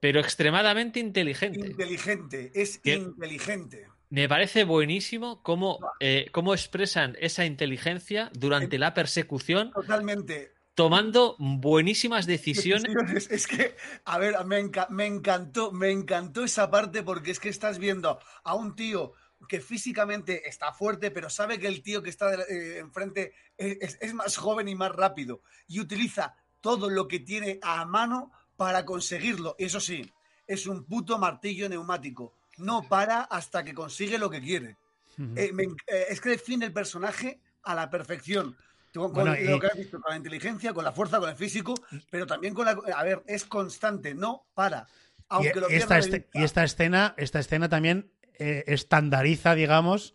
pero 0.01 0.21
extremadamente 0.21 1.01
inteligente. 1.01 1.59
Inteligente. 1.71 2.53
Es 2.55 2.81
inteligente. 2.85 3.89
Me 4.11 4.29
parece 4.29 4.65
buenísimo 4.65 5.43
cómo, 5.43 5.79
eh, 6.01 6.29
cómo 6.33 6.55
expresan 6.55 7.17
esa 7.21 7.45
inteligencia 7.45 8.31
durante 8.33 8.79
la 8.79 8.95
persecución, 8.95 9.71
Totalmente. 9.73 10.53
tomando 10.75 11.37
buenísimas 11.39 12.27
decisiones. 12.27 12.85
Decisiones. 12.85 13.31
Es 13.31 13.47
que, 13.47 13.77
a 14.07 14.19
ver, 14.19 14.35
me, 14.47 14.61
enca- 14.63 14.89
me 14.89 15.05
encantó, 15.05 15.73
me 15.73 15.91
encantó 15.91 16.43
esa 16.45 16.71
parte 16.71 17.03
porque 17.03 17.33
es 17.33 17.39
que 17.41 17.51
estás 17.51 17.79
viendo 17.79 18.19
a 18.45 18.55
un 18.55 18.75
tío 18.77 19.13
que 19.47 19.61
físicamente 19.61 20.49
está 20.49 20.73
fuerte, 20.73 21.11
pero 21.11 21.31
sabe 21.31 21.59
que 21.59 21.69
el 21.69 21.83
tío 21.83 22.03
que 22.03 22.11
está 22.11 22.35
eh, 22.35 22.79
enfrente 22.79 23.33
es, 23.57 23.99
es- 24.01 24.15
más 24.15 24.37
joven 24.37 24.69
y 24.69 24.75
más 24.75 24.91
rápido 24.93 25.43
y 25.67 25.81
utiliza 25.81 26.35
todo 26.61 26.91
lo 26.91 27.07
que 27.07 27.21
tiene 27.21 27.59
a 27.63 27.85
mano 27.85 28.33
para 28.57 28.85
conseguirlo. 28.85 29.55
Eso 29.59 29.79
sí, 29.81 30.11
es 30.47 30.67
un 30.67 30.85
puto 30.85 31.19
martillo 31.19 31.69
neumático. 31.69 32.35
No 32.57 32.89
para 32.89 33.21
hasta 33.23 33.63
que 33.63 33.75
consigue 33.75 34.19
lo 34.19 34.29
que 34.31 34.41
quiere. 34.41 34.77
Eh, 35.37 35.51
me 35.53 35.65
eh, 35.65 36.07
es 36.11 36.21
que 36.21 36.31
define 36.31 36.67
el 36.67 36.73
personaje 36.73 37.41
a 37.63 37.75
la 37.75 37.89
perfección. 37.91 38.57
Con, 38.95 39.13
con 39.13 39.25
Bueno, 39.27 39.37
y- 39.39 39.45
lo 39.45 39.61
que 39.61 39.67
has 39.69 39.77
visto, 39.77 40.01
con 40.01 40.11
la 40.11 40.17
inteligencia, 40.17 40.73
con 40.73 40.83
la 40.85 40.91
fuerza, 40.93 41.21
con 41.21 41.29
el 41.29 41.37
físico, 41.37 41.75
pero 42.11 42.27
también 42.27 42.55
con 42.55 42.65
la. 42.67 42.73
A 42.97 43.05
ver, 43.05 43.23
es 43.29 43.45
constante, 43.45 44.15
no 44.15 44.47
para. 44.55 44.89
Aunque 45.29 45.53
y, 45.57 45.61
lo 45.61 45.69
esta, 45.69 45.99
este- 45.99 46.29
y 46.35 46.43
esta 46.43 46.65
escena, 46.65 47.15
esta 47.17 47.39
escena 47.39 47.69
también 47.69 48.11
eh, 48.39 48.65
estandariza, 48.67 49.55
digamos, 49.55 50.13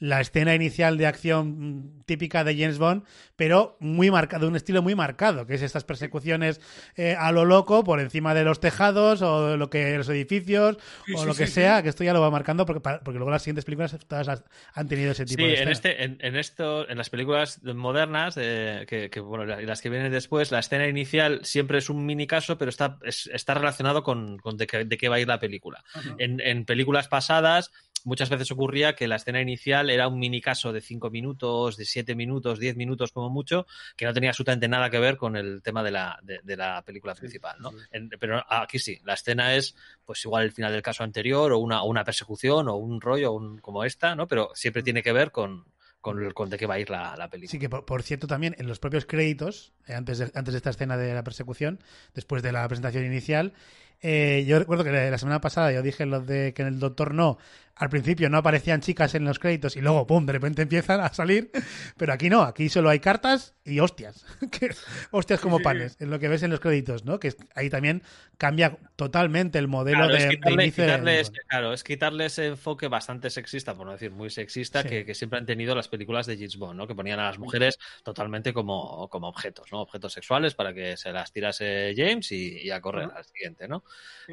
la 0.00 0.20
escena 0.20 0.54
inicial 0.54 0.96
de 0.96 1.06
acción 1.06 1.48
mm, 1.58 2.02
típica 2.04 2.44
de 2.44 2.56
James 2.56 2.78
Bond, 2.78 3.02
pero 3.36 3.76
muy 3.80 4.10
marcado, 4.10 4.42
de 4.44 4.50
un 4.50 4.56
estilo 4.56 4.80
muy 4.82 4.94
marcado, 4.94 5.46
que 5.46 5.54
es 5.54 5.62
estas 5.62 5.84
persecuciones 5.84 6.60
eh, 6.96 7.16
a 7.18 7.32
lo 7.32 7.44
loco 7.44 7.82
por 7.84 7.98
encima 8.00 8.32
de 8.34 8.44
los 8.44 8.60
tejados 8.60 9.22
o 9.22 9.56
lo 9.56 9.70
que 9.70 9.96
los 9.96 10.08
edificios 10.08 10.76
Sí, 11.06 11.14
o 11.14 11.18
sí, 11.18 11.26
lo 11.26 11.34
que 11.34 11.46
sí, 11.46 11.52
sea, 11.54 11.82
que 11.82 11.88
esto 11.88 12.04
ya 12.04 12.12
lo 12.12 12.20
va 12.20 12.30
marcando 12.30 12.64
porque, 12.64 12.80
porque 12.80 13.18
luego 13.18 13.30
las 13.30 13.42
siguientes 13.42 13.64
películas 13.64 13.96
todas 14.06 14.26
las- 14.26 14.44
han 14.74 14.86
tenido 14.88 15.10
ese 15.12 15.24
tipo 15.26 15.42
Sí, 15.42 15.48
de 15.48 15.48
en, 15.48 15.54
escena. 15.54 15.72
este, 15.72 16.04
en, 16.04 16.18
en 16.20 16.36
esto, 16.36 16.88
en 16.88 16.96
las 16.98 17.10
películas 17.10 17.60
modernas, 17.64 18.36
eh, 18.40 18.84
que, 18.88 19.10
que, 19.10 19.20
bueno, 19.20 19.44
las 19.46 19.80
que 19.82 19.90
vienen 19.90 20.12
después, 20.12 20.50
la 20.52 20.60
escena 20.60 20.86
inicial 20.86 21.40
siempre 21.44 21.78
es 21.78 21.90
un 21.90 22.06
mini 22.06 22.26
caso, 22.26 22.56
pero 22.56 22.68
está, 22.68 22.98
es- 23.02 23.28
está 23.32 23.54
relacionado 23.54 24.02
con, 24.02 24.38
con 24.38 24.56
de, 24.56 24.66
qué, 24.66 24.84
de 24.84 24.96
qué 24.96 25.08
va 25.08 25.16
a 25.16 25.20
ir 25.20 25.28
la 25.28 25.40
película. 25.40 25.82
En, 26.18 26.40
en 26.40 26.64
películas 26.64 27.08
pasadas 27.08 27.70
muchas 28.04 28.28
veces 28.30 28.50
ocurría 28.50 28.94
que 28.94 29.08
la 29.08 29.16
escena 29.16 29.40
inicial 29.40 29.90
era 29.90 30.08
un 30.08 30.18
mini 30.18 30.40
caso 30.40 30.72
de 30.72 30.80
5 30.80 31.10
minutos, 31.10 31.76
de 31.76 31.84
7 31.84 32.14
minutos, 32.14 32.58
10 32.58 32.76
minutos 32.76 33.12
como 33.12 33.30
mucho, 33.30 33.66
que 33.96 34.04
no 34.06 34.12
tenía 34.12 34.30
absolutamente 34.30 34.68
nada 34.68 34.90
que 34.90 34.98
ver 34.98 35.16
con 35.16 35.36
el 35.36 35.62
tema 35.62 35.82
de 35.82 35.90
la, 35.90 36.18
de, 36.22 36.40
de 36.42 36.56
la 36.56 36.82
película 36.82 37.14
principal, 37.14 37.56
¿no? 37.60 37.70
En- 37.90 38.08
pero 38.20 38.44
aquí 38.48 38.78
sí, 38.78 38.98
la 39.04 39.14
escena 39.14 39.54
es 39.54 39.74
pues 40.04 40.24
igual 40.24 40.44
el 40.44 40.52
final 40.52 40.72
del 40.72 40.82
caso 40.82 41.02
anterior 41.04 41.52
o 41.52 41.58
una, 41.58 41.82
o 41.82 41.88
una 41.88 42.04
persecución 42.04 42.68
o 42.68 42.76
un 42.76 43.00
rollo 43.00 43.32
un- 43.32 43.58
como 43.58 43.84
esta, 43.84 44.14
¿no? 44.14 44.26
Pero 44.28 44.50
siempre 44.54 44.82
tiene 44.82 45.02
que 45.02 45.12
ver 45.12 45.30
con, 45.32 45.64
con 46.00 46.48
de 46.48 46.56
qué 46.56 46.66
va 46.66 46.74
a 46.74 46.78
ir 46.78 46.88
la, 46.90 47.16
la 47.16 47.28
película. 47.28 47.50
Sí, 47.50 47.58
que 47.58 47.68
por, 47.68 47.84
por 47.84 48.02
cierto 48.02 48.26
también 48.26 48.54
en 48.58 48.66
los 48.66 48.78
propios 48.78 49.04
créditos, 49.04 49.72
eh, 49.86 49.94
antes 49.94 50.18
de, 50.18 50.30
antes 50.34 50.52
de 50.54 50.58
esta 50.58 50.70
escena 50.70 50.96
de 50.96 51.12
la 51.12 51.22
persecución, 51.24 51.80
después 52.14 52.42
de 52.42 52.52
la 52.52 52.66
presentación 52.68 53.04
inicial, 53.04 53.52
eh, 54.00 54.44
yo 54.46 54.58
recuerdo 54.60 54.84
que 54.84 54.92
la 54.92 55.18
semana 55.18 55.40
pasada 55.40 55.72
yo 55.72 55.82
dije 55.82 56.06
lo 56.06 56.20
de 56.20 56.54
que 56.54 56.62
en 56.62 56.68
el 56.68 56.78
Doctor 56.78 57.14
No, 57.14 57.36
al 57.78 57.88
principio 57.90 58.28
no 58.28 58.38
aparecían 58.38 58.80
chicas 58.80 59.14
en 59.14 59.24
los 59.24 59.38
créditos 59.38 59.76
y 59.76 59.80
luego, 59.80 60.06
¡pum!, 60.06 60.26
de 60.26 60.32
repente 60.32 60.62
empiezan 60.62 61.00
a 61.00 61.12
salir, 61.12 61.50
pero 61.96 62.12
aquí 62.12 62.28
no, 62.28 62.42
aquí 62.42 62.68
solo 62.68 62.90
hay 62.90 62.98
cartas 63.00 63.54
y 63.64 63.80
hostias, 63.80 64.24
que- 64.52 64.74
hostias 65.10 65.40
como 65.40 65.58
sí. 65.58 65.64
panes, 65.64 65.96
es 66.00 66.08
lo 66.08 66.18
que 66.18 66.28
ves 66.28 66.42
en 66.42 66.50
los 66.50 66.60
créditos, 66.60 67.04
¿no? 67.04 67.18
Que 67.20 67.28
es- 67.28 67.36
ahí 67.54 67.70
también 67.70 68.02
cambia 68.36 68.76
totalmente 68.96 69.58
el 69.58 69.68
modelo 69.68 69.98
Claro, 69.98 70.12
de, 70.12 70.18
es 70.18 70.24
de 70.24 70.30
quitarle, 70.36 70.62
inicio 70.64 70.84
de- 70.84 71.20
ese- 71.20 71.32
claro, 71.48 71.72
es 71.72 71.84
quitarle 71.84 72.26
ese 72.26 72.46
enfoque 72.46 72.88
bastante 72.88 73.30
sexista, 73.30 73.74
por 73.74 73.86
no 73.86 73.92
decir 73.92 74.10
muy 74.10 74.30
sexista, 74.30 74.82
Sí. 74.82 74.88
que, 74.88 75.04
que 75.04 75.14
siempre 75.14 75.38
han 75.38 75.46
tenido 75.46 75.74
las 75.74 75.88
películas 75.88 76.26
de 76.26 76.34
James 76.36 76.56
Bond, 76.56 76.76
¿no? 76.76 76.86
Que 76.86 76.94
ponían 76.94 77.20
a 77.20 77.24
las 77.26 77.38
mujeres 77.38 77.78
totalmente 78.02 78.52
como, 78.52 79.08
como 79.08 79.28
objetos, 79.28 79.70
¿no? 79.72 79.80
Objetos 79.80 80.12
sexuales 80.12 80.54
para 80.54 80.74
que 80.74 80.96
se 80.96 81.12
las 81.12 81.32
tirase 81.32 81.94
James 81.96 82.32
y, 82.32 82.58
y 82.62 82.70
a 82.70 82.80
correr 82.80 83.08
al 83.14 83.24
siguiente, 83.24 83.68
¿no? 83.68 83.84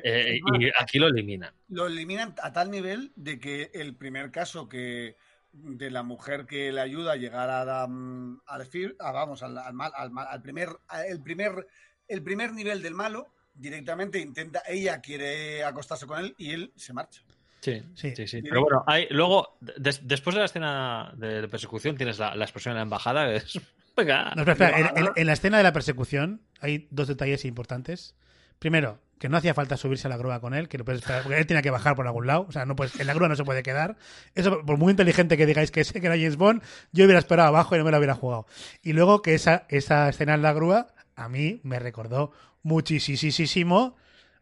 Eh, 0.04 0.39
y 0.60 0.70
aquí 0.80 0.98
lo 1.00 1.08
eliminan. 1.08 1.54
Lo 1.70 1.88
eliminan 1.88 2.34
a 2.41 2.52
tal 2.52 2.72
nivel 2.72 3.12
de 3.16 3.35
que 3.40 3.72
el 3.74 3.96
primer 3.96 4.32
caso 4.32 4.68
que 4.70 5.16
de 5.54 5.90
la 5.90 6.04
mujer 6.04 6.46
que 6.46 6.72
le 6.72 6.82
ayuda 6.82 7.14
a 7.14 7.16
llegar 7.16 7.50
a, 7.50 7.62
al, 7.84 8.70
a, 9.00 9.12
vamos 9.12 9.42
al, 9.44 9.58
al 9.58 9.74
mal, 9.74 9.92
al 9.96 10.12
mal- 10.12 10.28
al 10.30 10.42
primer 10.42 10.70
a- 10.90 11.06
el 11.06 11.22
primer 11.22 11.68
el 12.08 12.22
primer 12.22 12.52
nivel 12.54 12.82
del 12.82 12.94
malo 12.94 13.28
directamente 13.54 14.20
intenta 14.20 14.62
ella 14.68 15.00
quiere 15.00 15.64
acostarse 15.64 16.06
con 16.06 16.20
él 16.20 16.36
y 16.38 16.52
él 16.52 16.72
se 16.76 16.92
marcha 16.94 17.22
Sí, 17.62 17.82
Sí. 17.96 18.14
sí, 18.16 18.28
sí. 18.28 18.42
Pero 18.44 18.62
bueno, 18.62 18.84
hay, 18.86 19.08
luego, 19.10 19.58
des- 19.60 20.08
después 20.08 20.36
de 20.36 20.40
la 20.42 20.46
escena 20.46 21.12
de 21.18 21.48
persecución, 21.48 21.98
tienes 21.98 22.20
la, 22.20 22.36
la 22.36 22.46
explosión 22.46 22.74
en 22.74 22.76
la 22.78 22.84
embajada, 22.84 23.26
que 23.26 23.38
es. 23.38 23.60
Venga. 23.98 24.34
No, 24.36 24.44
espera, 24.44 24.70
espera, 24.70 24.90
en, 24.92 24.98
en- 25.08 25.12
en 25.16 25.26
la 25.26 25.34
escena 25.34 25.58
de 25.58 25.64
la 25.64 25.74
persecución 25.74 26.42
hay 26.62 26.88
dos 26.92 27.08
detalles 27.08 27.44
importantes. 27.44 28.14
Primero, 28.60 28.99
que 29.20 29.30
no 29.30 29.38
hacía 29.38 29.53
falta 29.53 29.78
subirse 29.78 30.08
a 30.08 30.10
la 30.10 30.18
grúa 30.18 30.39
con 30.41 30.53
él, 30.53 30.68
que 30.68 30.78
esperar, 30.97 31.24
porque 31.24 31.38
él 31.39 31.45
tenía 31.47 31.62
que 31.62 31.72
bajar 31.72 31.95
por 31.95 32.06
algún 32.06 32.28
lado. 32.28 32.45
O 32.47 32.51
sea, 32.51 32.66
no 32.66 32.76
puedes, 32.76 32.99
en 32.99 33.08
la 33.08 33.14
grúa 33.14 33.28
no 33.30 33.36
se 33.36 33.43
puede 33.43 33.64
quedar. 33.64 33.95
Eso, 34.36 34.62
por 34.66 34.78
muy 34.78 34.91
inteligente 34.91 35.38
que 35.38 35.45
digáis 35.45 35.72
que 35.72 35.82
ese 35.82 35.99
que 36.01 36.08
era 36.08 36.16
James 36.16 36.36
Bond, 36.38 36.62
yo 36.91 37.06
hubiera 37.06 37.20
esperado 37.20 37.47
abajo 37.49 37.76
y 37.76 37.78
no 37.80 37.86
me 37.86 37.91
la 37.91 37.97
hubiera 37.97 38.16
jugado. 38.16 38.45
Y 38.82 38.93
luego 38.93 39.22
que 39.22 39.34
esa, 39.36 39.66
esa 39.70 40.10
escena 40.10 40.34
en 40.34 40.41
la 40.41 40.53
grúa 40.53 40.88
a 41.16 41.30
mí 41.30 41.62
me 41.64 41.80
recordó 41.80 42.32
muchísimo 42.64 43.95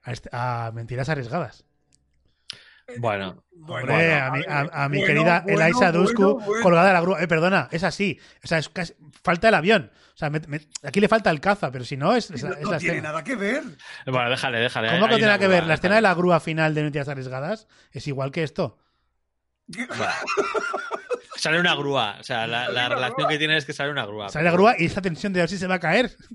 a, 0.04 0.12
este- 0.12 0.30
a 0.32 0.72
Mentiras 0.74 1.10
Arriesgadas. 1.10 1.66
Bueno, 2.98 3.44
Bueno, 3.52 3.92
Hombre, 3.92 3.96
bueno, 3.96 4.26
a 4.26 4.32
mi, 4.32 4.44
a, 4.48 4.60
a 4.84 4.90
mi 4.90 4.98
bueno, 5.00 5.14
querida 5.14 5.42
bueno, 5.42 5.62
Eliza 5.62 5.92
Dusku 5.92 6.22
bueno, 6.34 6.46
bueno. 6.46 6.64
colgada 6.64 6.88
de 6.88 6.94
la 6.94 7.02
grúa. 7.02 7.22
Eh, 7.24 7.28
perdona, 7.28 7.70
es 7.72 7.84
así. 7.84 8.20
O 8.44 8.48
sea, 8.48 8.58
es 8.58 8.70
casi- 8.70 8.94
falta 9.24 9.48
el 9.50 9.56
avión. 9.56 9.92
O 10.14 10.18
sea, 10.18 10.30
me- 10.30 10.42
me- 10.48 10.62
aquí 10.84 11.00
le 11.00 11.08
falta 11.08 11.30
el 11.32 11.40
caza, 11.40 11.72
pero 11.72 11.86
si 11.86 11.96
no, 11.98 12.14
es, 12.16 12.30
es 12.30 12.44
la- 12.44 12.50
no, 12.50 12.56
es 12.56 12.62
no 12.64 12.72
la 12.72 12.78
tiene 12.78 12.96
escena. 12.96 13.10
nada 13.10 13.24
que 13.24 13.36
ver 13.36 13.64
bueno, 14.06 14.30
déjale, 14.30 14.60
déjale. 14.60 14.90
¿Cómo 14.92 15.08
que 15.08 15.16
tiene 15.16 15.28
una 15.30 15.40
que 15.40 15.48
ver? 15.48 15.66
La 15.66 15.74
escena 15.76 15.96
de 15.96 16.02
la 16.02 16.14
grúa 16.14 16.40
final 16.40 16.76
de 16.76 16.84
Mentiras 16.84 17.08
Arriesgadas 17.08 17.68
es 17.92 18.06
igual 18.08 18.32
que 18.32 18.44
esto. 18.44 18.78
Sale 21.36 21.60
una 21.60 21.76
grúa. 21.76 22.18
O 22.20 22.24
sea, 22.24 22.46
la, 22.48 22.70
la 22.70 22.90
relación 22.90 23.28
que 23.28 23.38
tiene 23.38 23.58
es 23.58 23.66
que 23.66 23.74
sale 23.74 23.92
una 23.92 24.06
grúa. 24.06 24.30
Sale 24.30 24.46
la 24.46 24.52
grúa 24.52 24.76
y 24.78 24.86
esa 24.86 25.02
tensión 25.02 25.34
de 25.34 25.40
ver 25.42 25.50
si 25.50 25.58
se 25.58 25.68
va 25.68 25.76
a 25.76 25.80
caer. 25.80 26.16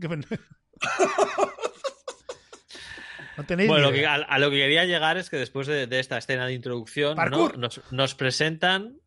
Que- 3.39 3.43
No 3.43 3.47
tenéis 3.47 3.68
Bueno, 3.68 3.93
que- 3.93 4.07
a, 4.07 4.14
a 4.14 4.39
lo 4.39 4.51
que 4.51 4.57
quería 4.57 4.84
llegar 4.84 5.16
es 5.16 5.30
que 5.30 5.36
después 5.36 5.66
de, 5.66 5.86
de 5.86 6.01
esta 6.01 6.18
escena 6.18 6.47
de 6.47 6.55
introducción 6.55 7.16
nos, 7.57 7.80
nos 7.93 8.14
presentan 8.14 8.99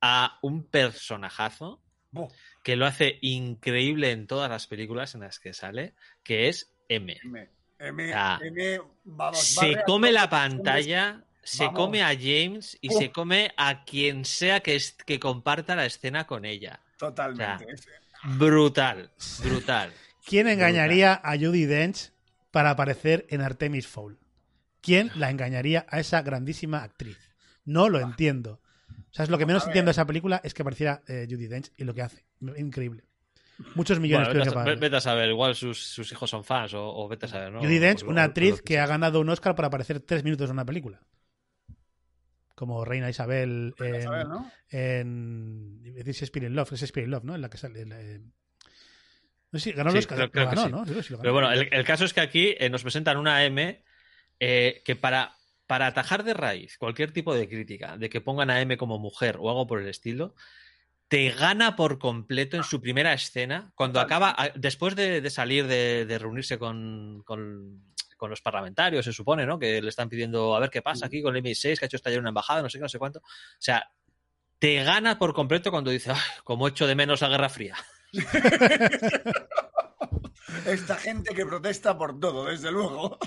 a 0.00 0.38
un 0.42 0.64
personajazo 0.64 1.80
que 2.62 2.76
lo 2.76 2.86
hace 2.86 3.18
increíble 3.22 4.10
en 4.12 4.26
todas 4.26 4.48
las 4.50 4.66
películas 4.66 5.14
en 5.14 5.22
las 5.22 5.38
que 5.38 5.52
sale, 5.52 5.94
que 6.22 6.48
es 6.48 6.72
M. 6.88 7.16
M, 7.24 7.48
M. 7.78 8.12
M, 8.42 8.80
vamos, 9.04 9.38
Se 9.42 9.82
come 9.84 10.12
la 10.12 10.30
pantalla, 10.30 11.24
se 11.42 11.64
Vamos. 11.66 11.78
come 11.80 12.02
a 12.02 12.14
James 12.14 12.78
y 12.80 12.88
se 12.90 13.10
come 13.12 13.52
a 13.56 13.84
quien 13.84 14.24
sea 14.24 14.60
que, 14.60 14.76
es- 14.76 14.92
que 14.92 15.18
comparta 15.20 15.74
la 15.76 15.84
escena 15.86 16.26
con 16.26 16.44
ella. 16.44 16.80
totalmente 16.96 17.66
O 17.66 18.28
Brutal, 18.38 19.10
brutal. 19.42 19.92
¿Quién 20.24 20.48
engañaría 20.48 21.20
a 21.22 21.36
Judy 21.36 21.66
Dench 21.66 22.12
para 22.54 22.70
aparecer 22.70 23.26
en 23.30 23.40
Artemis 23.40 23.88
Fowl? 23.88 24.16
¿Quién 24.80 25.10
la 25.16 25.28
engañaría 25.28 25.86
a 25.88 25.98
esa 25.98 26.22
grandísima 26.22 26.84
actriz? 26.84 27.18
No 27.64 27.88
lo 27.88 27.98
entiendo. 27.98 28.60
O 28.88 28.94
sea, 29.10 29.24
es 29.24 29.30
lo 29.30 29.38
que 29.38 29.46
menos 29.46 29.66
entiendo 29.66 29.88
de 29.88 29.92
esa 29.92 30.06
película 30.06 30.40
es 30.44 30.54
que 30.54 30.62
apareciera 30.62 31.02
eh, 31.08 31.26
Judy 31.28 31.48
Dench 31.48 31.72
y 31.76 31.82
lo 31.82 31.94
que 31.94 32.02
hace. 32.02 32.24
Increíble. 32.56 33.02
Muchos 33.74 33.98
millones 33.98 34.28
Bueno, 34.28 34.44
vete, 34.44 34.58
a, 34.58 34.74
vete 34.76 34.96
a 34.96 35.00
saber, 35.00 35.30
igual 35.30 35.56
sus, 35.56 35.82
sus 35.84 36.12
hijos 36.12 36.30
son 36.30 36.44
fans 36.44 36.74
o, 36.74 36.94
o 36.94 37.08
vete 37.08 37.26
a 37.26 37.28
saber, 37.28 37.50
¿no? 37.50 37.60
Judy 37.60 37.78
Dench, 37.78 38.04
una 38.04 38.22
actriz 38.22 38.58
que 38.58 38.74
que 38.74 38.78
ha 38.78 38.86
ganado 38.86 39.20
un 39.20 39.28
Oscar 39.28 39.56
por 39.56 39.64
aparecer 39.64 39.98
tres 39.98 40.22
minutos 40.22 40.48
en 40.48 40.52
una 40.52 40.64
película. 40.64 41.00
Como 42.54 42.84
Reina 42.84 43.10
Isabel 43.10 43.74
en, 43.80 43.94
Isabel, 43.96 44.28
¿no? 44.28 44.48
en 44.68 45.82
Shakespeare 45.82 46.46
in 46.46 46.54
Love, 46.54 46.72
es 46.72 46.80
Shakespeare 46.80 47.04
in 47.04 47.10
Love, 47.10 47.24
¿no? 47.24 47.34
En 47.34 47.40
la 47.40 47.50
que 47.50 47.58
sale. 47.58 47.80
en 47.80 48.32
la- 49.54 49.54
en- 49.54 49.54
no 49.54 49.58
sé 49.58 49.64
si 49.70 49.72
ganó 49.76 49.90
el 49.90 50.02
Sí, 50.02 50.06
creo- 50.08 50.30
que 50.30 50.44
ganó, 50.44 50.64
sí. 50.64 50.70
¿no? 50.70 50.82
Creo 50.84 50.96
que 50.96 51.02
sí 51.02 51.14
Pero 51.20 51.32
bueno, 51.32 51.50
el, 51.52 51.68
el 51.72 51.84
caso 51.84 52.04
es 52.04 52.12
que 52.12 52.20
aquí 52.20 52.54
eh, 52.58 52.68
nos 52.70 52.82
presentan 52.82 53.16
una 53.16 53.44
M 53.44 53.82
eh, 54.40 54.82
que 54.84 54.96
para, 54.96 55.36
para 55.66 55.86
atajar 55.86 56.24
de 56.24 56.34
raíz 56.34 56.76
cualquier 56.78 57.12
tipo 57.12 57.34
de 57.34 57.48
crítica, 57.48 57.96
de 57.96 58.08
que 58.10 58.20
pongan 58.20 58.50
a 58.50 58.60
M 58.60 58.76
como 58.76 58.98
mujer 58.98 59.36
o 59.40 59.48
algo 59.48 59.66
por 59.66 59.80
el 59.80 59.88
estilo, 59.88 60.34
te 61.08 61.30
gana 61.30 61.76
por 61.76 61.98
completo 61.98 62.56
en 62.56 62.64
su 62.64 62.80
primera 62.80 63.12
escena, 63.12 63.70
cuando 63.74 64.00
acaba, 64.00 64.34
después 64.56 64.96
de, 64.96 65.20
de 65.20 65.30
salir 65.30 65.66
de, 65.66 66.06
de 66.06 66.18
reunirse 66.18 66.58
con, 66.58 67.22
con- 67.24 67.94
con 68.16 68.30
los 68.30 68.40
parlamentarios, 68.40 69.04
se 69.04 69.12
supone, 69.12 69.44
¿no? 69.44 69.58
Que 69.58 69.82
le 69.82 69.88
están 69.88 70.08
pidiendo 70.08 70.56
a 70.56 70.60
ver 70.60 70.70
qué 70.70 70.80
pasa 70.82 71.06
aquí 71.06 71.20
con 71.20 71.36
el 71.36 71.42
MI6, 71.42 71.78
que 71.78 71.84
ha 71.84 71.86
hecho 71.86 71.96
estallar 71.96 72.20
una 72.20 72.30
embajada, 72.30 72.62
no 72.62 72.70
sé 72.70 72.78
qué, 72.78 72.82
no 72.82 72.88
sé 72.88 72.98
cuánto. 72.98 73.18
O 73.18 73.22
sea, 73.58 73.90
te 74.58 74.82
gana 74.82 75.18
por 75.18 75.34
completo 75.34 75.70
cuando 75.70 75.90
dice, 75.90 76.10
"Ay, 76.12 76.18
como 76.42 76.66
echo 76.68 76.86
de 76.86 76.94
menos 76.94 77.20
la 77.20 77.28
Guerra 77.28 77.48
Fría. 77.50 77.76
Esta 80.66 80.96
gente 80.96 81.34
que 81.34 81.44
protesta 81.46 81.96
por 81.96 82.18
todo, 82.18 82.46
desde 82.46 82.70
luego. 82.70 83.18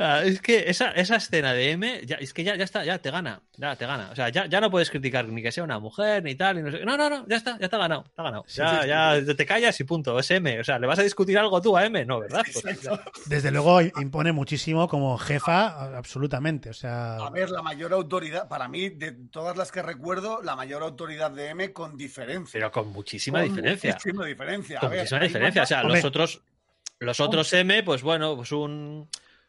Ah, 0.00 0.22
es 0.24 0.40
que 0.40 0.70
esa, 0.70 0.92
esa 0.92 1.16
escena 1.16 1.52
de 1.52 1.72
M, 1.72 2.02
ya, 2.06 2.16
es 2.16 2.32
que 2.32 2.44
ya, 2.44 2.54
ya 2.54 2.62
está, 2.62 2.84
ya 2.84 2.98
te 3.00 3.10
gana, 3.10 3.42
ya 3.56 3.74
te 3.74 3.84
gana. 3.84 4.10
O 4.12 4.14
sea, 4.14 4.28
ya, 4.28 4.46
ya 4.46 4.60
no 4.60 4.70
puedes 4.70 4.90
criticar 4.90 5.26
ni 5.26 5.42
que 5.42 5.50
sea 5.50 5.64
una 5.64 5.80
mujer 5.80 6.22
ni 6.22 6.36
tal. 6.36 6.62
no, 6.64 6.70
sé- 6.70 6.84
no, 6.84 6.96
no, 6.96 7.10
no, 7.10 7.26
ya 7.26 7.34
está, 7.36 7.58
ya 7.58 7.68
te 7.68 7.74
ha 7.74 7.80
ganado, 7.80 8.04
te 8.14 8.20
ha 8.20 8.24
ganado. 8.24 8.44
Sí, 8.46 8.58
ya, 8.58 9.16
sí, 9.18 9.26
ya 9.26 9.34
te 9.34 9.44
callas 9.44 9.80
y 9.80 9.82
punto, 9.82 10.16
es 10.18 10.30
M. 10.30 10.60
O 10.60 10.62
sea, 10.62 10.78
¿le 10.78 10.86
vas 10.86 11.00
a 11.00 11.02
discutir 11.02 11.36
algo 11.36 11.60
tú 11.60 11.76
a 11.76 11.84
M? 11.84 12.04
No, 12.04 12.20
¿verdad? 12.20 12.44
Pues. 12.62 12.88
Desde 13.26 13.50
luego 13.50 13.80
impone 13.82 14.30
muchísimo 14.30 14.86
como 14.86 15.18
jefa, 15.18 15.96
absolutamente. 15.98 16.70
O 16.70 16.74
sea, 16.74 17.16
A 17.16 17.30
ver, 17.30 17.50
la 17.50 17.62
mayor 17.62 17.92
autoridad, 17.92 18.46
para 18.46 18.68
mí, 18.68 18.90
de 18.90 19.10
todas 19.32 19.56
las 19.56 19.72
que 19.72 19.82
recuerdo, 19.82 20.42
la 20.42 20.54
mayor 20.54 20.84
autoridad 20.84 21.32
de 21.32 21.48
M 21.48 21.72
con 21.72 21.96
diferencia. 21.96 22.52
pero 22.52 22.70
con 22.70 22.88
muchísima 22.92 23.40
Con 23.40 23.48
diferencia. 23.48 23.94
Muchísima 23.94 24.26
diferencia. 24.26 24.76
A 24.78 24.80
Con 24.82 24.90
ver, 24.90 24.98
muchísima 25.00 25.20
diferencia. 25.22 25.62
O 25.62 25.66
sea, 25.66 25.80
Hombre. 25.82 25.96
los 25.96 26.04
otros, 26.04 26.40
los 27.00 27.18
otros 27.18 27.52
M, 27.52 27.82
pues 27.82 28.02
bueno, 28.02 28.36
pues 28.36 28.52
un, 28.52 29.08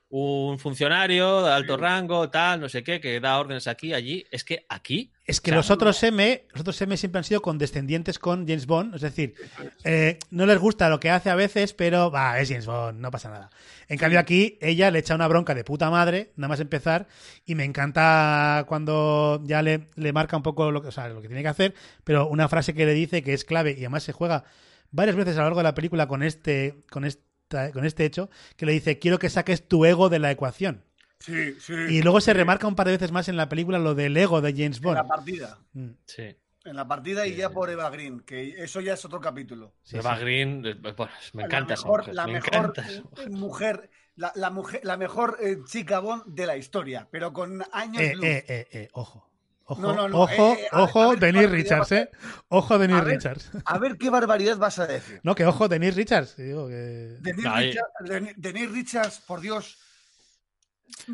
un 0.10 0.58
funcionario 0.58 1.44
de 1.44 1.52
alto 1.52 1.78
rango, 1.78 2.30
tal, 2.32 2.62
no 2.62 2.68
sé 2.68 2.84
qué, 2.84 3.00
que 3.00 3.20
da 3.20 3.40
órdenes 3.40 3.68
aquí, 3.68 3.94
allí. 3.94 4.26
Es 4.32 4.44
que 4.44 4.66
aquí. 4.68 5.12
Es 5.24 5.40
que 5.40 5.52
o 5.52 5.54
sea, 5.54 5.58
los 5.58 5.70
otros 5.70 6.02
M, 6.02 6.48
los 6.52 6.62
otros 6.62 6.82
M 6.82 6.98
siempre 6.98 7.20
han 7.20 7.24
sido 7.24 7.42
condescendientes 7.42 8.18
con 8.18 8.48
James 8.48 8.66
Bond, 8.66 8.96
es 8.96 9.02
decir, 9.02 9.36
eh, 9.84 10.18
no 10.32 10.48
les 10.48 10.58
gusta 10.58 10.90
lo 10.90 11.00
que 11.00 11.12
hace 11.12 11.30
a 11.30 11.36
veces, 11.36 11.74
pero 11.74 12.10
va, 12.10 12.40
es 12.40 12.50
James 12.50 12.66
Bond, 12.66 13.00
no 13.00 13.12
pasa 13.12 13.30
nada. 13.30 13.52
En 13.88 14.00
cambio 14.00 14.20
aquí 14.20 14.58
ella 14.62 14.90
le 14.90 15.00
echa 15.00 15.14
una 15.14 15.28
bronca 15.28 15.54
de 15.54 15.64
puta 15.64 15.92
madre, 15.92 16.32
nada 16.36 16.50
más 16.50 16.60
empezar, 16.60 17.08
y 17.46 17.54
me 17.54 17.64
encanta 17.64 18.66
cuando 18.68 19.42
ya 19.46 19.62
le, 19.62 19.90
le 19.96 20.12
marca 20.12 20.36
un 20.36 20.44
poco 20.44 20.72
lo 20.72 20.82
que, 20.82 20.88
o 20.88 20.92
sea, 20.92 21.08
lo 21.10 21.22
que 21.22 21.28
tiene 21.28 21.44
que 21.44 21.50
hacer, 21.50 21.76
pero 22.04 22.28
una 22.28 22.50
frase 22.50 22.74
que 22.74 22.88
le 22.88 22.94
dice 22.96 23.22
que 23.22 23.34
es 23.34 23.46
clave 23.46 23.74
y 23.74 23.82
además 23.82 24.02
se 24.02 24.14
juega 24.14 24.44
varias 24.90 25.16
veces 25.16 25.36
a 25.36 25.42
lo 25.42 25.46
largo 25.46 25.60
de 25.60 25.66
la 25.66 25.76
película 25.76 26.08
con 26.08 26.24
este, 26.24 26.82
con 26.90 27.06
esta, 27.50 27.72
con 27.72 27.86
este 27.86 28.06
hecho, 28.06 28.30
que 28.56 28.66
le 28.68 28.74
dice 28.74 29.00
quiero 29.00 29.18
que 29.20 29.30
saques 29.30 29.68
tu 29.68 29.84
ego 29.86 30.10
de 30.10 30.20
la 30.20 30.30
ecuación. 30.32 30.84
Sí, 31.20 31.54
sí. 31.60 31.74
Y 31.90 32.02
luego 32.02 32.22
se 32.22 32.34
remarca 32.34 32.68
un 32.68 32.76
par 32.76 32.86
de 32.86 32.94
veces 32.94 33.12
más 33.12 33.28
en 33.28 33.36
la 33.36 33.50
película 33.50 33.78
lo 33.80 33.94
del 33.96 34.16
ego 34.16 34.40
de 34.40 34.54
James 34.54 34.78
En 34.78 34.84
Bond. 34.84 34.98
la 34.98 35.08
partida. 35.08 35.58
Mm. 35.74 35.90
Sí. 36.06 36.36
En 36.66 36.76
la 36.76 36.88
partida 36.88 37.26
y 37.26 37.36
ya 37.36 37.50
por 37.50 37.70
Eva 37.70 37.90
Green, 37.90 38.20
que 38.22 38.50
eso 38.64 38.80
ya 38.82 38.94
es 38.94 39.04
otro 39.04 39.20
capítulo. 39.20 39.74
Eva 39.92 40.18
Green, 40.20 40.64
eh, 40.66 40.76
pues, 40.76 41.10
me 41.34 41.44
encanta 41.44 41.70
la 41.70 41.74
esa 41.74 41.84
mejor, 41.86 42.00
mujer, 42.02 42.16
la 42.16 42.28
me 42.28 42.34
mejor 42.34 42.54
encanta 42.56 42.82
mujer. 43.02 43.30
mujer, 43.32 43.90
la, 44.16 44.32
la 44.36 44.50
mujer, 44.52 44.82
la 44.84 44.98
mejor 44.98 45.38
eh, 45.42 45.58
chica 45.66 46.00
Bond 46.00 46.24
de 46.28 46.46
la 46.46 46.56
historia, 46.58 47.08
pero 47.12 47.34
con 47.34 47.64
años 47.74 48.02
Eh, 48.04 48.16
luz. 48.16 48.26
eh, 48.26 48.46
eh, 48.48 48.68
eh, 48.72 48.90
ojo. 48.94 49.29
Ojo, 49.72 49.82
No, 49.82 49.94
no, 49.94 50.10
no, 50.10 50.22
ojo, 50.22 50.54
eh, 50.54 50.62
eh, 50.64 50.68
ojo, 50.74 51.10
ver, 51.12 51.20
Denise 51.20 51.46
barbaridad 51.46 51.52
Richards, 51.78 51.92
a- 51.92 51.98
¿eh? 51.98 52.10
Ojo, 52.48 52.78
Denise 52.80 53.00
A 53.00 53.04
ver, 53.04 53.16
Richards. 53.16 53.52
A 53.66 53.78
ver 53.78 53.98
qué 53.98 54.10
barbaridad 54.10 54.58
vas 54.58 54.80
a 54.80 54.88
decir. 54.88 55.20
No, 55.24 55.36
que 55.36 55.46
ojo, 55.46 55.68
Denise 55.68 55.96
Richards. 55.96 56.36
Digo 56.38 56.68
que... 56.68 56.74
Denise, 57.22 57.48
Ahí. 57.48 57.72
Richards, 58.38 58.72
Richards, 58.74 59.20
por 59.28 59.42
Dios, 59.42 59.78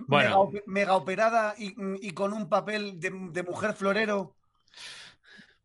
Bueno. 0.07 0.47
mega, 0.51 0.63
mega 0.67 0.93
operada 0.95 1.53
y, 1.57 1.75
y 2.01 2.11
con 2.11 2.31
un 2.31 2.47
papel 2.47 2.97
de, 2.99 3.11
de 3.31 3.43
mujer 3.43 3.73
florero. 3.73 4.35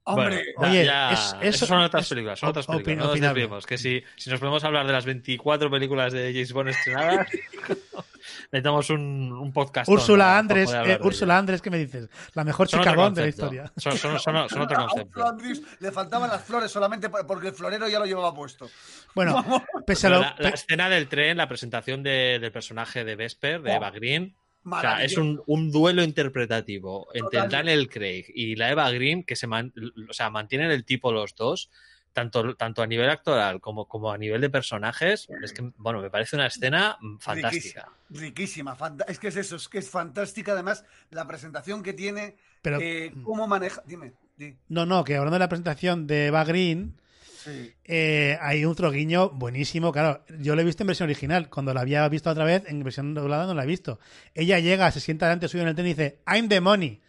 Hombre, 0.02 0.46
Bueno, 0.56 0.72
Oye, 0.72 0.84
ya- 0.86 1.12
es- 1.12 1.20
eso 1.20 1.36
eso- 1.42 1.66
son 1.66 1.82
otras 1.82 2.08
películas, 2.08 2.40
son 2.40 2.48
otras 2.48 2.66
películas. 2.66 2.96
opin- 2.96 2.98
No 3.00 3.06
nos 3.12 3.20
desviemos, 3.20 3.66
que 3.66 3.78
si, 3.78 4.02
si 4.16 4.30
nos 4.30 4.40
podemos 4.40 4.64
hablar 4.64 4.84
de 4.86 4.92
las 4.94 5.04
24 5.04 5.70
películas 5.70 6.12
de 6.12 6.32
James 6.32 6.52
Bond 6.52 6.70
estrenadas, 6.70 7.28
necesitamos 8.52 8.90
un, 8.90 9.32
un 9.32 9.52
podcast. 9.52 9.88
Úrsula 9.88 10.38
Andrés, 10.38 10.72
eh, 10.72 10.98
Úrsula 11.02 11.38
Andrés, 11.38 11.60
¿qué 11.62 11.70
me 11.70 11.78
dices? 11.78 12.08
La 12.34 12.44
mejor 12.44 12.68
chica 12.68 12.94
de 13.10 13.20
la 13.22 13.28
historia. 13.28 13.72
Son, 13.76 13.96
son- 13.96 14.18
son- 14.18 14.48
son 14.48 14.60
otro 14.62 14.76
a 14.80 14.86
concepto. 14.88 15.08
Ursula 15.20 15.28
Andrews 15.30 15.62
le 15.80 15.92
faltaban 15.92 16.30
las 16.30 16.44
flores 16.44 16.70
solamente 16.70 17.08
por- 17.08 17.26
porque 17.26 17.48
el 17.48 17.54
florero 17.54 17.88
ya 17.88 17.98
lo 17.98 18.06
llevaba 18.06 18.34
puesto. 18.34 18.68
Bueno, 19.14 19.44
pese 19.86 20.06
a 20.06 20.10
lo... 20.10 20.20
la, 20.20 20.36
la 20.38 20.48
escena 20.50 20.88
del 20.88 21.08
tren, 21.08 21.36
la 21.36 21.48
presentación 21.48 22.02
de- 22.02 22.38
del 22.40 22.52
personaje 22.52 23.04
de 23.04 23.16
Vesper, 23.16 23.62
de 23.62 23.72
Oh, 23.72 23.76
Eva 23.76 23.90
Green, 23.90 24.34
o 24.64 24.80
sea, 24.80 25.02
es 25.02 25.16
un, 25.16 25.42
un 25.46 25.70
duelo 25.72 26.02
interpretativo 26.02 27.08
entre. 27.14 27.48
Daniel 27.48 27.88
Craig 27.88 28.26
y 28.34 28.56
la 28.56 28.70
Eva 28.70 28.90
Green 28.90 29.24
que 29.24 29.34
se 29.36 29.46
man- 29.46 29.72
o 30.08 30.12
sea, 30.12 30.28
mantienen 30.30 30.70
el 30.70 30.84
tipo 30.84 31.12
los 31.12 31.34
dos, 31.34 31.70
tanto, 32.12 32.54
tanto 32.56 32.82
a 32.82 32.86
nivel 32.86 33.08
actoral 33.10 33.60
como, 33.60 33.86
como 33.86 34.10
a 34.12 34.18
nivel 34.18 34.40
de 34.40 34.50
personajes. 34.50 35.28
Es 35.42 35.52
que, 35.52 35.70
bueno, 35.76 36.00
me 36.00 36.10
parece 36.10 36.36
una 36.36 36.46
escena 36.46 36.96
mm, 37.00 37.18
fantástica. 37.18 37.88
Riquísima, 38.10 38.74
fanta- 38.76 39.04
es 39.08 39.18
que 39.18 39.28
es 39.28 39.36
eso, 39.36 39.56
es 39.56 39.68
que 39.68 39.78
es 39.78 39.88
fantástica 39.88 40.52
además 40.52 40.84
la 41.10 41.26
presentación 41.26 41.82
que 41.82 41.92
tiene, 41.92 42.36
Pero- 42.62 42.78
eh, 42.80 43.12
cómo 43.22 43.46
maneja, 43.46 43.82
dime, 43.86 44.12
di. 44.36 44.56
No, 44.68 44.86
no, 44.86 45.04
que 45.04 45.16
hablando 45.16 45.34
de 45.36 45.40
la 45.40 45.48
presentación 45.48 46.06
de 46.06 46.26
Eva 46.26 46.44
Green, 46.44 46.96
Sí. 47.42 47.72
eh, 47.84 48.36
hay 48.42 48.66
un 48.66 48.74
troguiño 48.74 49.30
buenísimo. 49.30 49.92
Claro, 49.92 50.22
yo 50.40 50.54
lo 50.54 50.60
he 50.60 50.64
visto 50.64 50.82
en 50.82 50.88
versión 50.88 51.06
original. 51.08 51.48
Cuando 51.48 51.72
la 51.72 51.80
había 51.80 52.06
visto 52.10 52.28
otra 52.28 52.44
vez, 52.44 52.64
en 52.66 52.82
versión 52.82 53.14
doblada 53.14 53.46
no 53.46 53.54
la 53.54 53.62
he 53.64 53.66
visto. 53.66 53.98
Ella 54.34 54.58
llega, 54.58 54.90
se 54.92 55.00
sienta 55.00 55.24
delante 55.26 55.48
suyo 55.48 55.62
en 55.62 55.68
el 55.68 55.74
tren 55.74 55.86
y 55.86 55.90
dice, 55.94 56.20
I'm 56.26 56.48
the 56.50 56.60
money. 56.60 57.00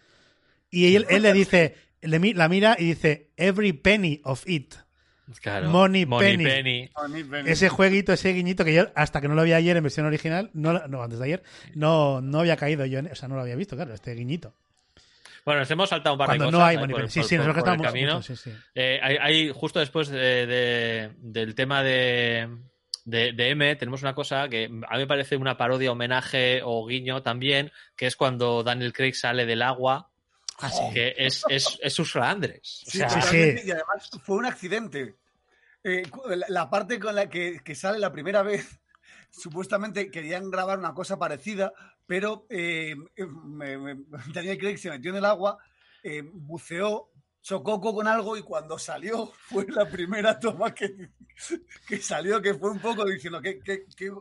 Y 0.70 0.95
él, 0.95 1.06
él 1.10 1.24
le 1.24 1.34
dice, 1.34 1.76
le 2.02 2.18
mi- 2.20 2.34
la 2.34 2.47
mira 2.47 2.78
y 2.80 2.86
dice, 2.86 3.32
every 3.36 3.74
penny 3.74 4.22
of 4.24 4.47
it. 4.47 4.76
Claro. 5.39 5.69
Money 5.69 6.05
Penny. 6.05 6.43
Penny. 6.45 6.89
Ese 7.45 7.69
jueguito, 7.69 8.13
ese 8.13 8.34
guiñito 8.34 8.65
que 8.65 8.73
yo, 8.73 8.88
hasta 8.95 9.21
que 9.21 9.27
no 9.27 9.36
lo 9.36 9.43
vi 9.43 9.53
ayer 9.53 9.77
en 9.77 9.84
versión 9.84 10.05
original, 10.05 10.49
no, 10.53 10.73
no 10.88 11.03
antes 11.03 11.19
de 11.19 11.25
ayer, 11.25 11.43
no, 11.75 12.21
no 12.21 12.39
había 12.39 12.57
caído 12.57 12.86
yo, 12.86 12.99
en- 12.99 13.11
o 13.11 13.15
sea, 13.15 13.27
no 13.29 13.36
lo 13.36 13.41
había 13.41 13.55
visto, 13.55 13.75
claro, 13.75 13.93
este 13.93 14.13
guiñito. 14.13 14.53
Bueno, 15.43 15.61
nos 15.61 15.71
hemos 15.71 15.89
saltado 15.89 16.13
un 16.13 16.19
par 16.19 16.27
Cuando 16.27 16.45
de 16.45 16.51
no 16.51 16.57
cosas. 16.59 16.69
hay 16.69 16.75
ahí 16.75 16.79
Money 16.82 16.91
por- 16.93 17.01
Penny. 17.01 17.11
Sí, 17.11 17.19
por- 17.21 17.29
sí, 17.29 17.36
por- 17.38 17.45
por 17.45 17.53
el 17.55 17.59
estamos 17.59 17.86
camino. 17.88 18.15
mucho, 18.15 18.36
sí, 18.36 18.51
sí. 18.51 18.57
Eh, 18.75 18.99
hay, 19.01 19.17
hay- 19.19 19.49
justo 19.51 19.79
después 19.79 20.09
de- 20.09 20.45
de- 20.45 21.09
del 21.17 21.55
tema 21.55 21.82
de, 21.82 22.47
de, 23.05 23.32
de 23.34 23.49
M, 23.49 23.75
tenemos 23.77 24.03
una 24.03 24.13
cosa 24.13 24.47
que 24.49 24.65
a 24.65 24.69
mí 24.69 24.99
me 24.99 25.07
parece 25.07 25.36
una 25.36 25.57
parodia, 25.57 25.91
homenaje 25.91 26.61
o 26.63 26.86
guiño 26.86 27.23
también, 27.23 27.71
que 27.95 28.05
es 28.05 28.15
cuando 28.15 28.61
Daniel 28.61 28.93
Craig 28.93 29.13
sale 29.15 29.47
del 29.47 29.63
agua, 29.63 30.09
Ah, 30.59 30.69
sí. 30.69 30.84
que 30.93 31.15
es, 31.17 31.43
es, 31.49 31.79
es 31.82 31.97
Ursula 31.97 32.29
Andrés. 32.29 32.84
O 32.86 32.91
Sí, 32.91 32.97
sea, 32.99 33.07
totalmente, 33.07 33.63
Y 33.65 33.71
además 33.71 34.11
fue 34.23 34.36
un 34.38 34.45
accidente. 34.45 35.15
Eh, 35.84 36.03
la, 36.36 36.45
la 36.49 36.69
parte 36.69 36.99
con 36.99 37.15
la 37.15 37.27
que, 37.29 37.59
que 37.63 37.75
sale 37.75 37.97
la 37.99 38.11
primera 38.11 38.43
vez, 38.43 38.79
supuestamente 39.32 40.11
querían 40.11 40.51
grabar 40.51 40.77
una 40.79 40.93
cosa 40.93 41.17
parecida, 41.17 41.73
pero 42.05 42.45
eh, 42.49 42.95
me- 43.45 43.77
me- 43.77 44.03
Daniel 44.34 44.57
Craig 44.57 44.77
se 44.77 44.89
metió 44.89 45.11
en 45.11 45.17
el 45.17 45.25
agua, 45.25 45.57
eh, 46.03 46.21
buceó, 46.34 47.09
chocó 47.41 47.82
con 47.82 48.07
algo 48.07 48.38
y 48.38 48.43
cuando 48.43 48.77
salió 48.77 49.27
fue 49.47 49.65
la 49.69 49.89
primera 49.89 50.39
toma 50.39 50.73
que, 50.73 51.09
que 51.88 51.97
salió, 51.97 52.41
que 52.41 52.53
fue 52.53 52.71
un 52.71 52.79
poco 52.79 53.05
diciendo 53.05 53.41
que... 53.41 53.59
que, 53.61 53.86
que, 53.95 54.11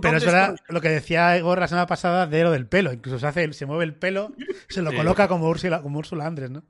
Pero 0.00 0.16
es 0.16 0.24
¿dónde 0.24 0.26
verdad 0.26 0.54
estoy? 0.54 0.66
lo 0.68 0.80
que 0.80 0.88
decía 0.88 1.36
Igor 1.36 1.58
la 1.60 1.68
semana 1.68 1.86
pasada 1.86 2.26
de 2.26 2.42
lo 2.42 2.50
del 2.50 2.66
pelo. 2.68 2.92
Incluso 2.92 3.18
se 3.18 3.26
hace, 3.26 3.52
se 3.52 3.66
mueve 3.66 3.84
el 3.84 3.94
pelo, 3.94 4.32
se 4.68 4.82
lo 4.82 4.90
Sí. 4.90 4.96
coloca 4.96 5.28
como 5.28 5.48
Úrsula, 5.48 5.82
como 5.82 5.98
Úrsula 5.98 6.26
Andrés, 6.26 6.50
¿no? 6.50 6.64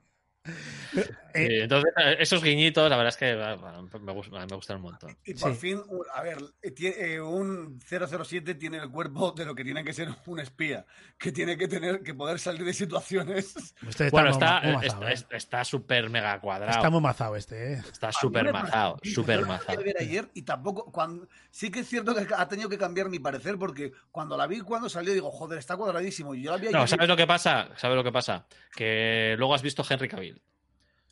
Pero, 0.93 1.07
eh, 1.33 1.47
Sí, 1.47 1.55
entonces, 1.61 1.91
eh, 1.97 2.15
esos 2.19 2.43
guiñitos, 2.43 2.89
la 2.89 2.95
verdad 2.97 3.09
es 3.09 3.17
que 3.17 3.35
bueno, 3.35 3.89
me, 4.01 4.11
gustan, 4.13 4.47
me 4.49 4.55
gustan 4.55 4.75
un 4.77 4.83
montón. 4.83 5.17
Y 5.25 5.33
por 5.33 5.53
Sí. 5.53 5.59
fin, 5.59 5.81
a 6.13 6.21
ver, 6.21 6.37
eh, 6.61 7.19
un 7.19 7.79
007 7.81 8.55
tiene 8.55 8.77
el 8.77 8.89
cuerpo 8.89 9.31
de 9.31 9.45
lo 9.45 9.55
que 9.55 9.63
tiene 9.63 9.83
que 9.83 9.93
ser 9.93 10.09
un 10.25 10.39
espía, 10.39 10.85
que 11.17 11.31
tiene 11.31 11.57
que 11.57 11.67
tener 11.67 12.03
que 12.03 12.13
poder 12.13 12.37
salir 12.39 12.63
de 12.63 12.73
situaciones. 12.73 13.55
este 13.87 14.09
Bueno, 14.11 14.27
muy- 14.29 14.33
está 14.33 14.61
mazao, 14.61 14.81
está- 14.81 15.11
está- 15.11 15.35
está 15.37 15.63
súper 15.63 16.09
mega 16.09 16.39
cuadrado. 16.39 16.71
Está 16.71 16.89
muy 16.89 17.01
mazado 17.01 17.35
este, 17.35 17.73
¿eh? 17.73 17.81
Está 17.91 18.11
súper 18.11 18.51
mazado, 18.53 18.97
súper 19.03 19.45
mazado. 19.45 19.81
ver 19.83 19.95
ayer 19.99 20.29
y 20.33 20.43
tampoco 20.43 20.91
cuando 20.91 21.27
sí 21.49 21.71
que 21.71 21.79
es 21.81 21.87
cierto 21.87 22.13
que 22.15 22.27
ha 22.35 22.47
tenido 22.47 22.69
que 22.69 22.77
cambiar 22.77 23.09
mi 23.09 23.19
parecer 23.19 23.57
porque 23.57 23.91
cuando 24.11 24.37
la 24.37 24.47
vi 24.47 24.61
cuando 24.61 24.87
salió 24.89 25.13
digo, 25.13 25.31
joder, 25.31 25.59
está 25.59 25.75
cuadradísimo. 25.75 26.35
Y 26.35 26.43
yo 26.43 26.51
la 26.51 26.57
vi 26.57 26.69
No, 26.69 26.85
¿sabes 26.87 27.07
lo 27.07 27.17
que 27.17 27.27
pasa? 27.27 27.69
¿Sabes 27.77 27.95
lo 27.97 28.03
que 28.03 28.11
pasa? 28.11 28.45
Que 28.75 29.35
luego 29.37 29.53
has 29.55 29.61
visto 29.61 29.83
Henry 29.89 30.07
Cavill. 30.07 30.41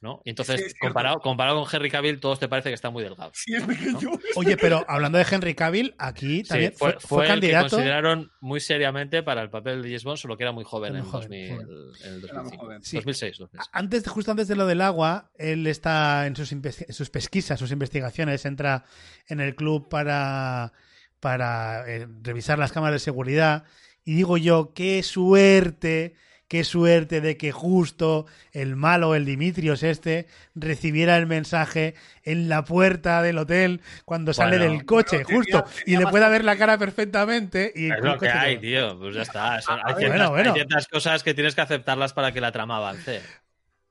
¿No? 0.03 0.19
Y 0.25 0.31
entonces, 0.31 0.59
Sí, 0.71 0.73
comparado, 0.79 1.19
comparado 1.19 1.63
con 1.63 1.69
Henry 1.71 1.91
Cavill, 1.91 2.19
todos 2.19 2.39
te 2.39 2.47
parece 2.47 2.69
que 2.69 2.73
está 2.73 2.89
muy 2.89 3.03
delgado. 3.03 3.29
Sí, 3.35 3.53
es 3.53 3.61
pequeño. 3.63 4.09
Oye, 4.35 4.57
pero 4.57 4.83
hablando 4.87 5.19
de 5.19 5.27
Henry 5.29 5.53
Cavill, 5.53 5.93
aquí 5.99 6.37
Sí, 6.37 6.43
también 6.49 6.73
fue, 6.75 6.93
fue, 6.93 6.99
fue 7.01 7.07
fue 7.07 7.23
el 7.25 7.27
que 7.27 7.33
candidato. 7.51 7.69
consideraron 7.75 8.31
muy 8.39 8.59
seriamente 8.59 9.21
para 9.21 9.43
el 9.43 9.51
papel 9.51 9.83
de 9.83 9.89
James 9.89 10.03
Bond, 10.03 10.17
solo 10.17 10.37
que 10.37 10.43
era 10.43 10.51
muy 10.53 10.63
joven 10.63 10.93
Muy 10.93 11.01
en, 11.01 11.05
joven, 11.05 11.29
2000, 11.29 11.93
sí. 11.93 12.03
en 12.07 12.13
el 12.15 12.23
Era 12.23 12.41
muy 12.41 12.57
2005. 12.57 12.57
joven. 12.65 12.83
Sí. 12.83 12.95
2006, 12.95 13.37
2006. 13.37 13.69
Antes, 13.73 14.07
justo 14.09 14.31
antes 14.31 14.47
de 14.47 14.55
lo 14.55 14.65
del 14.65 14.81
agua, 14.81 15.29
él 15.37 15.67
está 15.67 16.25
en 16.25 16.35
sus, 16.35 16.51
en 16.51 16.63
sus 16.93 17.09
pesquisas, 17.11 17.59
sus 17.59 17.71
investigaciones, 17.71 18.43
entra 18.45 18.85
en 19.27 19.39
el 19.39 19.53
club 19.55 19.87
para, 19.87 20.73
para 21.19 21.87
eh, 21.87 22.07
revisar 22.23 22.57
las 22.57 22.71
cámaras 22.71 22.95
de 22.95 22.99
seguridad. 22.99 23.65
Y 24.03 24.15
digo 24.15 24.37
yo, 24.37 24.73
qué 24.73 25.03
suerte, 25.03 26.15
qué 26.51 26.65
suerte 26.65 27.21
de 27.21 27.37
que 27.37 27.53
justo 27.53 28.25
el 28.51 28.75
malo, 28.75 29.15
el 29.15 29.23
Dimitrios 29.23 29.83
este, 29.83 30.27
recibiera 30.53 31.15
el 31.15 31.25
mensaje 31.25 31.95
en 32.25 32.49
la 32.49 32.65
puerta 32.65 33.21
del 33.21 33.37
hotel 33.37 33.79
cuando 34.03 34.33
sale 34.33 34.57
Bueno. 34.57 34.73
del 34.73 34.85
coche, 34.85 35.23
Bueno, 35.23 35.43
tenía- 35.45 35.61
justo, 35.61 35.81
y 35.85 35.95
le 35.95 36.07
pueda 36.07 36.27
ver 36.27 36.43
la 36.43 36.57
cara 36.57 36.77
perfectamente. 36.77 37.71
Y 37.73 37.89
Es 37.89 38.01
lo 38.01 38.19
que 38.19 38.27
hay, 38.27 38.57
tío. 38.57 38.99
Pues 38.99 39.15
ya 39.15 39.21
está. 39.21 39.61
Son- 39.61 39.79
hay, 39.79 39.93
ver, 39.93 39.97
ciertas, 39.99 40.17
bueno, 40.17 40.31
bueno. 40.31 40.49
hay 40.49 40.55
ciertas 40.55 40.87
cosas 40.89 41.23
que 41.23 41.33
tienes 41.33 41.55
que 41.55 41.61
aceptarlas 41.61 42.11
para 42.11 42.33
que 42.33 42.41
la 42.41 42.51
trama 42.51 42.75
avance. 42.75 43.21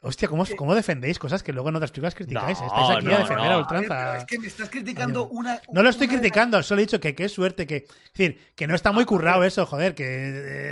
Hostia, 0.02 0.28
¿cómo, 0.28 0.44
¿cómo 0.56 0.74
defendéis 0.74 1.18
cosas 1.18 1.42
que 1.42 1.52
luego 1.52 1.68
en 1.68 1.76
otras 1.76 1.90
películas 1.90 2.14
criticáis? 2.14 2.58
No, 2.60 2.66
Estáis 2.66 2.90
aquí 2.96 3.06
no, 3.06 3.14
a 3.14 3.18
defender 3.18 3.46
no. 3.46 3.52
a 3.52 3.58
ultranza. 3.58 3.88
pero 4.06 4.14
es 4.18 4.24
que 4.24 4.38
me 4.38 4.46
estás 4.46 4.70
criticando 4.70 5.28
una. 5.28 5.60
No 5.72 5.82
lo 5.82 5.90
estoy 5.90 6.06
una 6.06 6.16
criticando, 6.18 6.62
solo 6.62 6.80
he 6.80 6.84
dicho 6.84 7.00
que 7.00 7.14
qué 7.14 7.28
suerte 7.28 7.66
que. 7.66 7.76
Es 7.76 8.12
decir, 8.14 8.40
que 8.56 8.66
no 8.66 8.74
está 8.74 8.92
muy 8.92 9.04
currado 9.04 9.44
eso, 9.44 9.66
joder, 9.66 9.94
que. 9.94 10.04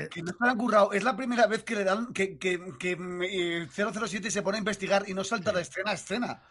eh, 0.04 0.08
Que 0.10 0.22
no 0.22 0.32
lo 0.38 0.48
han 0.48 0.56
currado. 0.56 0.92
Es 0.92 1.04
la 1.04 1.14
primera 1.16 1.46
vez 1.46 1.62
que 1.62 1.74
le 1.74 1.84
dan 1.84 2.12
que, 2.14 2.38
que, 2.38 2.58
que 2.78 2.96
eh, 3.30 3.68
007 3.70 4.30
se 4.30 4.42
pone 4.42 4.56
a 4.56 4.60
investigar 4.60 5.04
y 5.06 5.14
no 5.14 5.24
salta 5.24 5.52
de 5.52 5.62
escena 5.62 5.90
a 5.90 5.94
escena. 5.94 6.42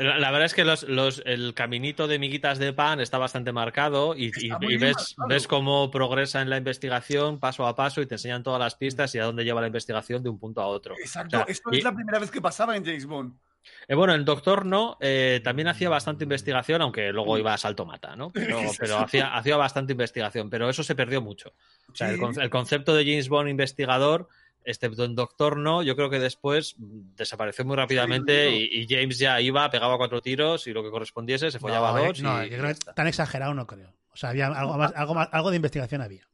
La, 0.00 0.18
la 0.18 0.30
verdad 0.30 0.46
es 0.46 0.54
que 0.54 0.64
los, 0.64 0.84
los- 0.84 1.22
el 1.26 1.54
caminito 1.54 2.06
de 2.06 2.18
miguitas 2.18 2.58
de 2.58 2.72
pan 2.72 3.00
está 3.00 3.18
bastante 3.18 3.52
marcado 3.52 4.14
y, 4.16 4.30
ves, 4.78 5.16
ves 5.28 5.46
cómo 5.48 5.90
progresa 5.90 6.40
en 6.40 6.50
la 6.50 6.56
investigación 6.56 7.38
paso 7.40 7.66
a 7.66 7.74
paso 7.74 8.00
y 8.00 8.06
te 8.06 8.14
enseñan 8.14 8.42
todas 8.42 8.60
las 8.60 8.74
pistas 8.76 9.14
y 9.14 9.18
a 9.18 9.24
dónde 9.24 9.44
lleva 9.44 9.60
la 9.60 9.66
investigación 9.66 10.22
de 10.22 10.28
un 10.30 10.38
punto 10.38 10.60
a 10.60 10.66
otro. 10.66 10.94
Exacto. 10.98 11.36
O 11.38 11.40
sea, 11.40 11.46
Esto 11.48 11.70
y- 11.72 11.78
es 11.78 11.84
la 11.84 11.94
primera 11.94 12.18
vez 12.18 12.30
que 12.30 12.40
pasaba 12.40 12.76
en 12.76 12.84
James 12.84 13.06
Bond. 13.06 13.34
Eh, 13.86 13.94
bueno, 13.94 14.14
el 14.14 14.24
Doctor 14.24 14.64
no, 14.64 14.96
eh, 15.00 15.40
también 15.44 15.68
hacía 15.68 15.90
bastante 15.90 16.24
investigación, 16.24 16.80
aunque 16.80 17.12
luego 17.12 17.36
iba 17.36 17.52
a 17.52 17.58
salto 17.58 17.84
mata, 17.84 18.16
¿no? 18.16 18.30
Pero, 18.32 18.60
pero 18.78 18.98
hacía, 18.98 19.36
hacía 19.36 19.56
bastante 19.56 19.92
investigación, 19.92 20.48
pero 20.48 20.70
eso 20.70 20.82
se 20.82 20.94
perdió 20.94 21.20
mucho. 21.20 21.52
O 21.92 21.94
sea, 21.94 22.08
el, 22.10 22.20
el 22.40 22.50
concepto 22.50 22.94
de 22.94 23.04
James 23.04 23.28
Bond 23.28 23.48
investigador, 23.50 24.28
excepto 24.64 25.04
en 25.04 25.14
Doctor 25.14 25.56
no, 25.56 25.82
yo 25.82 25.96
creo 25.96 26.10
que 26.10 26.18
después 26.18 26.74
desapareció 26.78 27.64
muy 27.64 27.76
rápidamente 27.76 28.50
Sí, 28.50 28.68
y, 28.72 28.80
y 28.82 28.86
James 28.88 29.18
ya 29.18 29.40
iba, 29.40 29.70
pegaba 29.70 29.96
cuatro 29.96 30.20
tiros 30.20 30.66
y 30.66 30.72
lo 30.72 30.82
que 30.82 30.90
correspondiese 30.90 31.50
se 31.50 31.58
follaba 31.58 31.92
no, 31.92 31.98
eh, 31.98 32.06
dos. 32.08 32.20
no, 32.22 32.44
y- 32.44 32.50
yo 32.50 32.58
creo 32.58 32.74
que 32.74 32.80
tan 32.94 33.06
exagerado 33.06 33.54
no 33.54 33.66
creo. 33.66 33.94
O 34.12 34.16
sea, 34.16 34.30
había 34.30 34.48
algo, 34.48 34.76
más, 34.76 34.92
algo, 34.96 35.14
más, 35.14 35.28
algo 35.32 35.50
de 35.50 35.56
investigación 35.56 36.02
había. 36.02 36.26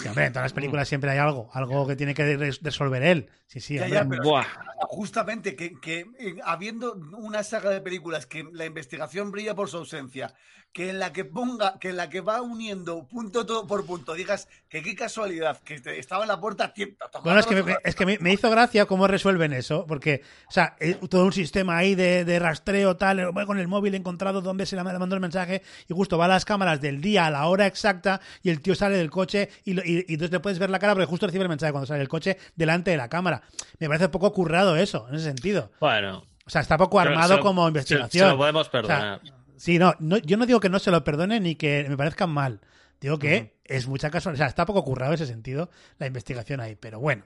Sí, 0.00 0.08
hombre, 0.08 0.26
en 0.26 0.32
todas 0.32 0.44
las 0.46 0.52
películas 0.52 0.88
siempre 0.88 1.10
hay 1.10 1.18
algo, 1.18 1.50
algo 1.52 1.86
que 1.86 1.96
tiene 1.96 2.14
que 2.14 2.36
res- 2.36 2.60
resolver 2.62 3.02
él. 3.02 3.28
Sí, 3.46 3.60
sí, 3.60 3.74
Ya, 3.76 3.86
ya, 3.88 4.06
pero 4.08 4.22
Buah. 4.22 4.44
justamente 4.88 5.54
que, 5.54 5.78
que, 5.80 6.06
eh, 6.18 6.36
habiendo 6.44 6.94
una 7.16 7.42
saga 7.42 7.70
de 7.70 7.80
películas 7.80 8.26
que 8.26 8.44
la 8.52 8.64
investigación 8.64 9.30
brilla 9.30 9.54
por 9.54 9.68
su 9.68 9.76
ausencia, 9.78 10.34
que 10.72 10.88
en 10.88 10.98
la 10.98 11.12
que 11.12 11.26
ponga, 11.26 11.78
que 11.78 11.90
en 11.90 11.98
la 11.98 12.08
que 12.08 12.22
va 12.22 12.40
uniendo 12.40 13.06
punto 13.06 13.44
todo 13.44 13.66
por 13.66 13.84
punto, 13.84 14.14
digas 14.14 14.48
que 14.70 14.82
qué 14.82 14.94
casualidad, 14.94 15.60
que 15.62 15.78
te- 15.78 15.98
estaba 15.98 16.22
en 16.24 16.28
la 16.28 16.40
puerta 16.40 16.72
tiempo. 16.72 16.96
Bueno, 17.22 17.40
es 17.40 17.46
que, 17.46 17.62
me, 17.62 17.76
es 17.84 17.94
que 17.94 18.06
me, 18.06 18.18
me 18.20 18.32
hizo 18.32 18.50
gracia 18.50 18.86
cómo 18.86 19.06
resuelven 19.06 19.52
eso, 19.52 19.84
porque, 19.86 20.22
o 20.48 20.50
sea, 20.50 20.74
eh, 20.80 20.94
todo 21.10 21.26
un 21.26 21.32
sistema 21.34 21.76
ahí 21.76 21.94
de, 21.94 22.24
de 22.24 22.38
rastreo, 22.38 22.96
tal, 22.96 23.20
eh, 23.20 23.26
con 23.46 23.58
el 23.58 23.68
móvil 23.68 23.94
encontrado 23.94 24.40
dónde 24.40 24.64
se 24.64 24.76
le 24.76 24.82
mandó 24.82 25.14
el 25.14 25.20
mensaje, 25.20 25.60
y 25.88 25.92
justo 25.94 26.16
va 26.16 26.24
a 26.24 26.28
las 26.28 26.46
cámaras 26.46 26.80
del 26.80 27.02
día 27.02 27.26
a 27.26 27.30
la 27.30 27.46
hora 27.48 27.66
exacta, 27.66 28.22
y 28.42 28.48
el 28.48 28.62
tío 28.62 28.74
sale 28.74 28.96
del 28.96 29.10
coche, 29.10 29.50
y, 29.64 29.74
lo- 29.74 29.81
y, 29.84 29.98
y 30.08 30.14
entonces 30.14 30.30
le 30.32 30.40
puedes 30.40 30.58
ver 30.58 30.70
la 30.70 30.78
cara, 30.78 30.94
porque 30.94 31.06
justo 31.06 31.26
recibe 31.26 31.42
el 31.44 31.48
mensaje 31.48 31.72
cuando 31.72 31.86
sale 31.86 31.98
del 32.00 32.08
coche 32.08 32.36
delante 32.56 32.90
de 32.90 32.96
la 32.96 33.08
cámara. 33.08 33.42
Me 33.78 33.88
parece 33.88 34.08
poco 34.08 34.32
currado 34.32 34.76
eso, 34.76 35.06
en 35.08 35.14
ese 35.16 35.24
sentido. 35.24 35.70
Bueno. 35.80 36.24
O 36.46 36.50
sea, 36.50 36.60
está 36.60 36.76
poco 36.76 36.98
armado 37.00 37.28
se 37.28 37.36
lo- 37.36 37.42
como 37.42 37.62
se- 37.64 37.68
investigación. 37.68 38.26
se 38.26 38.30
lo 38.32 38.36
podemos 38.38 38.66
O 38.68 38.70
sea, 38.70 38.80
perdonar. 38.82 39.20
sí, 39.56 39.78
no, 39.78 39.94
no, 40.00 40.18
yo 40.18 40.36
no 40.36 40.46
digo 40.46 40.58
que 40.60 40.68
no 40.68 40.78
se 40.78 40.90
lo 40.90 41.04
perdone 41.04 41.38
ni 41.40 41.54
que 41.54 41.86
me 41.88 41.96
parezcan 41.96 42.30
mal. 42.30 42.60
Digo 43.00 43.18
que 43.18 43.56
es 43.64 43.86
mucha 43.88 44.10
casualidad. 44.10 44.36
O 44.36 44.44
sea, 44.44 44.48
está 44.48 44.64
poco 44.66 44.84
currado 44.84 45.12
en 45.12 45.14
ese 45.14 45.26
sentido 45.26 45.70
la 45.98 46.06
investigación 46.06 46.60
ahí. 46.60 46.76
Pero 46.76 47.00
bueno. 47.00 47.24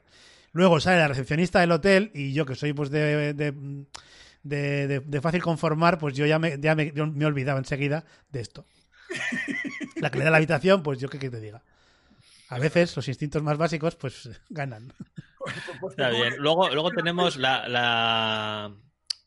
Luego 0.52 0.80
sale 0.80 0.98
la 0.98 1.08
recepcionista 1.08 1.60
del 1.60 1.70
hotel 1.72 2.10
y 2.14 2.32
yo 2.32 2.46
que 2.46 2.54
soy 2.54 2.72
pues 2.72 2.88
de, 2.90 3.34
de, 3.34 3.52
de- 4.42 4.86
de- 4.88 5.00
de 5.00 5.20
fácil 5.20 5.42
conformar, 5.42 5.98
pues 5.98 6.14
yo 6.14 6.24
ya 6.24 6.38
me, 6.38 6.58
ya 6.58 6.74
me, 6.74 6.92
yo 6.92 7.06
me 7.06 7.24
he 7.24 7.26
olvidado 7.26 7.58
enseguida 7.58 8.04
de 8.30 8.40
esto. 8.40 8.64
La 9.96 10.10
que 10.10 10.18
le 10.18 10.24
da 10.24 10.30
la 10.30 10.36
habitación, 10.38 10.82
pues 10.82 10.98
yo 10.98 11.08
qué, 11.08 11.18
qué 11.18 11.30
te 11.30 11.40
diga. 11.40 11.62
A 12.48 12.58
veces 12.58 12.94
los 12.96 13.08
instintos 13.08 13.42
más 13.42 13.58
básicos 13.58 13.96
pues 13.96 14.28
ganan. 14.48 14.92
Está 15.90 16.10
bien. 16.10 16.34
Luego, 16.38 16.68
luego 16.70 16.90
tenemos 16.90 17.36
la, 17.36 17.68
la- 17.68 18.72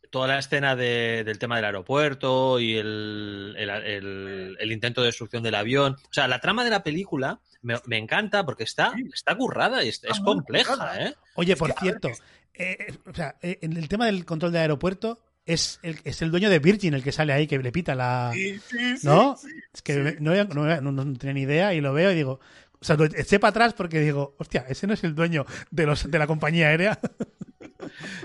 toda 0.09 0.27
la 0.27 0.39
escena 0.39 0.75
de- 0.75 1.23
del 1.23 1.37
tema 1.39 1.55
del 1.57 1.65
aeropuerto 1.65 2.59
y 2.59 2.75
el, 2.75 3.55
el- 3.57 3.69
el- 3.69 4.57
el 4.59 4.71
intento 4.71 5.01
de 5.01 5.07
destrucción 5.07 5.43
del 5.43 5.55
avión. 5.55 5.93
O 5.93 6.13
sea, 6.13 6.27
la 6.27 6.39
trama 6.39 6.63
de 6.63 6.71
la 6.71 6.83
película 6.83 7.39
me, 7.61 7.75
me 7.85 7.97
encanta 7.97 8.45
porque 8.45 8.63
está, 8.63 8.93
está 9.13 9.35
currada 9.35 9.83
y 9.83 9.89
es, 9.89 10.01
compleja. 10.23 11.03
¿eh? 11.05 11.15
Oye, 11.35 11.55
por 11.55 11.71
cierto, 11.73 12.09
eh, 12.53 12.77
eh, 12.89 12.97
o 13.05 13.13
sea, 13.13 13.35
eh, 13.41 13.59
en 13.61 13.77
el 13.77 13.87
tema 13.87 14.05
del 14.07 14.25
control 14.25 14.51
del 14.51 14.61
aeropuerto 14.61 15.21
es 15.45 15.79
el, 15.83 15.99
es 16.03 16.21
el 16.21 16.31
dueño 16.31 16.49
de 16.49 16.59
Virgin 16.59 16.93
el 16.93 17.03
que 17.03 17.11
sale 17.11 17.31
ahí, 17.33 17.47
que 17.47 17.57
le 17.59 17.71
pita 17.71 17.95
la... 17.95 18.31
Sí, 18.33 18.59
sí, 18.59 18.97
sí, 18.97 19.07
¿No? 19.07 19.35
sí, 19.37 19.47
es 19.73 19.81
que 19.81 20.17
no, 20.19 20.33
no- 20.45 20.81
no- 20.81 20.91
no 20.91 21.13
tenía 21.17 21.33
ni 21.33 21.41
idea 21.41 21.73
y 21.73 21.81
lo 21.81 21.93
veo 21.93 22.11
y 22.11 22.15
digo... 22.15 22.39
O 22.81 22.85
sea, 22.85 22.95
lo 22.95 23.05
eché 23.05 23.39
para 23.39 23.49
atrás 23.49 23.73
porque 23.73 23.99
digo, 23.99 24.35
hostia, 24.39 24.65
ese 24.69 24.87
no 24.87 24.93
es 24.93 25.03
el 25.03 25.13
dueño 25.15 25.45
de, 25.69 25.85
los, 25.85 26.09
de 26.09 26.19
la 26.19 26.27
compañía 26.27 26.67
aérea. 26.67 26.99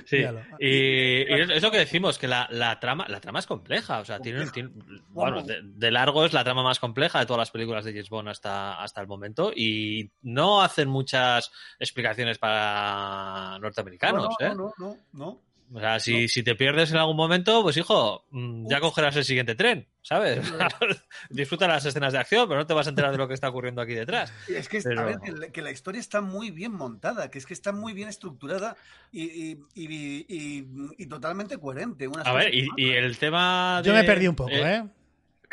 Sí. 0.06 0.18
Y, 0.58 0.66
y 0.68 1.40
es 1.40 1.62
lo 1.62 1.70
que 1.70 1.78
decimos, 1.78 2.18
que 2.18 2.28
la, 2.28 2.46
la 2.50 2.78
trama, 2.80 3.06
la 3.08 3.20
trama 3.20 3.38
es 3.38 3.46
compleja. 3.46 4.00
O 4.00 4.04
sea, 4.04 4.18
tiene, 4.18 4.46
tiene- 4.50 4.70
bueno, 5.10 5.42
de, 5.42 5.60
de 5.62 5.90
largo 5.90 6.24
es 6.24 6.32
la 6.32 6.44
trama 6.44 6.62
más 6.62 6.78
compleja 6.80 7.20
de 7.20 7.26
todas 7.26 7.38
las 7.38 7.50
películas 7.50 7.84
de 7.84 7.92
James 7.92 8.10
Bond 8.10 8.28
hasta, 8.28 8.82
hasta 8.82 9.00
el 9.00 9.06
momento. 9.06 9.52
Y 9.54 10.10
no 10.22 10.60
hacen 10.62 10.88
muchas 10.88 11.50
explicaciones 11.78 12.38
para 12.38 13.58
norteamericanos, 13.60 14.34
no, 14.38 14.46
¿eh? 14.46 14.54
no, 14.54 14.72
no, 14.78 14.96
no. 15.12 15.40
O 15.74 15.80
sea, 15.80 15.98
si, 15.98 16.28
si 16.28 16.44
te 16.44 16.54
pierdes 16.54 16.92
en 16.92 16.98
algún 16.98 17.16
momento, 17.16 17.60
pues 17.64 17.76
hijo, 17.76 18.24
mm, 18.30 18.68
ya 18.70 18.78
cogerás 18.78 19.16
el 19.16 19.24
siguiente 19.24 19.56
tren, 19.56 19.88
¿sabes? 20.02 20.38
Disfruta 21.30 21.66
las 21.66 21.84
escenas 21.84 22.12
de 22.12 22.20
acción, 22.20 22.46
pero 22.48 22.60
no 22.60 22.66
te 22.66 22.74
vas 22.74 22.86
a 22.86 22.90
enterar 22.90 23.10
de 23.10 23.18
lo 23.18 23.26
que 23.26 23.34
está 23.34 23.48
ocurriendo 23.48 23.82
aquí 23.82 23.92
detrás. 23.94 24.32
Es 24.48 24.68
que, 24.68 24.80
Pero- 24.80 25.00
a 25.00 25.04
ver, 25.04 25.18
que, 25.18 25.32
la, 25.32 25.48
que 25.48 25.62
la 25.62 25.72
historia 25.72 26.00
está 26.00 26.20
muy 26.20 26.50
bien 26.52 26.72
montada, 26.72 27.28
que 27.30 27.38
es 27.38 27.46
que 27.46 27.54
está 27.54 27.72
muy 27.72 27.92
bien 27.92 28.08
estructurada 28.08 28.76
y, 29.10 29.22
y- 29.24 29.58
y- 29.74 30.24
y- 30.28 30.66
y 30.96 31.06
totalmente 31.06 31.58
coherente. 31.58 32.08
A 32.24 32.32
ver, 32.32 32.54
y, 32.54 32.68
el 32.92 33.18
tema 33.18 33.80
de... 33.82 33.88
Yo 33.88 33.94
me 33.94 34.04
perdí 34.04 34.28
un 34.28 34.36
poco, 34.36 34.50
¿eh? 34.52 34.84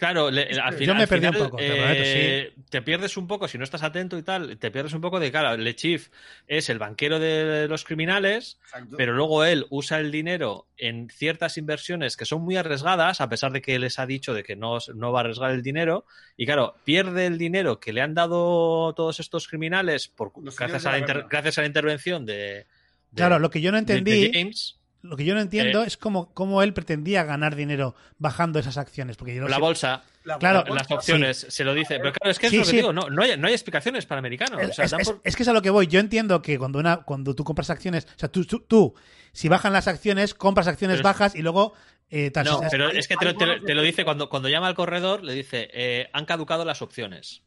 Claro, 0.02 0.32
le- 0.32 0.48
al 0.60 0.72
Yo 0.74 0.78
final, 0.80 0.96
me 0.98 1.04
al 1.04 1.08
perdí 1.08 1.28
un 1.28 1.34
final, 1.34 1.48
poco, 1.48 1.58
te 1.58 1.68
prometo, 1.68 2.02
eh, 2.04 2.54
te 2.72 2.82
pierdes 2.82 3.18
un 3.18 3.28
poco, 3.28 3.48
si 3.48 3.60
no 3.60 3.64
estás 3.64 3.84
atento 3.84 4.18
y 4.18 4.24
tal, 4.24 4.58
te 4.58 4.72
pierdes 4.72 4.94
un 4.94 5.02
poco 5.02 5.20
de, 5.20 5.30
claro, 5.30 5.56
Le 5.58 5.76
Chief 5.76 6.10
es 6.48 6.70
el 6.72 6.80
banquero 6.80 7.20
de 7.20 7.68
los 7.68 7.84
criminales, 7.84 8.58
Exacto. 8.64 8.98
pero 8.98 9.14
luego 9.14 9.46
él 9.46 9.68
usa 9.70 10.00
el 10.00 10.12
dinero 10.12 10.66
en 10.76 11.08
ciertas 11.12 11.56
inversiones 11.60 12.18
que 12.18 12.26
son 12.26 12.42
muy 12.42 12.56
arriesgadas, 12.56 13.22
a 13.22 13.30
pesar 13.30 13.52
de 13.52 13.62
que 13.62 13.78
les 13.78 14.00
ha 14.00 14.08
dicho 14.08 14.34
de 14.34 14.42
que 14.42 14.56
no, 14.56 14.80
no 14.96 15.12
va 15.12 15.20
a 15.20 15.22
arriesgar 15.22 15.52
el 15.52 15.62
dinero, 15.62 16.08
y 16.36 16.48
claro, 16.48 16.74
pierde 16.84 17.28
el 17.28 17.38
dinero 17.38 17.80
que 17.80 17.94
le 17.94 18.02
han 18.02 18.16
dado 18.16 18.96
todos 18.96 19.20
estos 19.20 19.48
criminales 19.48 20.08
por, 20.08 20.32
gracias, 20.58 20.88
a 20.88 20.90
la 20.90 20.92
la 20.94 20.98
inter- 20.98 21.16
guerra. 21.18 21.28
gracias 21.30 21.58
a 21.60 21.62
la 21.62 21.68
intervención 21.68 22.26
de... 22.26 22.34
de- 22.34 22.66
Claro, 23.16 23.38
lo 23.38 23.52
que 23.52 23.62
yo 23.62 23.72
no 23.72 23.78
de- 23.80 23.86
de 23.86 23.94
entendí... 24.00 24.32
James. 24.34 24.78
Lo 25.04 25.18
que 25.18 25.26
yo 25.26 25.34
no 25.34 25.42
entiendo 25.42 25.84
Eh, 25.84 25.88
es 25.88 25.98
cómo, 25.98 26.32
cómo 26.34 26.62
él 26.62 26.74
pretendía 26.74 27.24
ganar 27.24 27.56
dinero 27.56 27.96
bajando 28.20 28.60
esas 28.60 28.78
acciones. 28.78 29.18
Porque 29.18 29.34
yo 29.36 29.42
no 29.42 29.48
La 29.48 29.56
sé- 29.56 29.62
bolsa, 29.62 30.04
Claro, 30.40 30.64
las 30.76 30.92
opciones, 30.92 31.48
se 31.50 31.64
lo 31.64 31.74
dice. 31.74 31.98
Pero 31.98 32.14
claro, 32.14 32.30
es 32.32 32.38
que 32.38 32.46
es 32.46 32.52
Sí, 32.52 32.58
lo 32.60 32.64
que 32.64 32.70
sí. 32.70 32.76
digo, 32.76 32.94
no, 32.94 33.10
no, 33.10 33.24
hay, 33.24 33.36
no 33.38 33.48
hay 33.48 33.54
explicaciones 33.54 34.06
para 34.06 34.20
americanos. 34.20 34.62
O 34.70 34.74
sea, 34.74 34.86
es, 34.86 34.92
dan 34.92 35.02
es- 35.02 35.10
por- 35.10 35.22
es 35.24 35.36
que 35.36 35.42
es 35.42 35.50
a 35.50 35.54
lo 35.54 35.64
que 35.64 35.72
voy. 35.72 35.88
Yo 35.88 36.00
entiendo 36.00 36.44
que 36.44 36.60
cuando 36.60 36.78
una 36.78 36.98
cuando 36.98 37.34
tú 37.34 37.44
compras 37.44 37.72
acciones, 37.72 38.06
o 38.16 38.20
sea, 38.20 38.30
tú, 38.30 38.46
tú, 38.46 38.60
tú, 38.60 38.94
si 39.34 39.50
bajan 39.50 39.74
las 39.74 39.88
acciones, 39.88 40.36
compras 40.36 40.68
acciones 40.68 40.98
Pero 40.98 41.10
es- 41.10 41.14
bajas 41.16 41.36
y 41.36 41.42
luego 41.42 41.74
eh, 42.12 42.30
tal. 42.30 42.46
No, 42.46 42.58
O 42.58 42.60
sea, 42.60 42.70
pero 42.70 42.90
es 42.92 43.08
que 43.08 43.16
te, 43.18 43.26
lo- 43.26 43.36
te 43.36 43.60
te 43.62 43.82
dice 43.82 44.04
cuando, 44.04 44.30
cuando 44.30 44.50
llama 44.50 44.68
al 44.68 44.76
corredor, 44.76 45.24
le 45.24 45.34
dice, 45.34 45.70
eh, 45.74 46.10
han 46.14 46.26
caducado 46.26 46.66
las 46.66 46.82
opciones. 46.84 47.42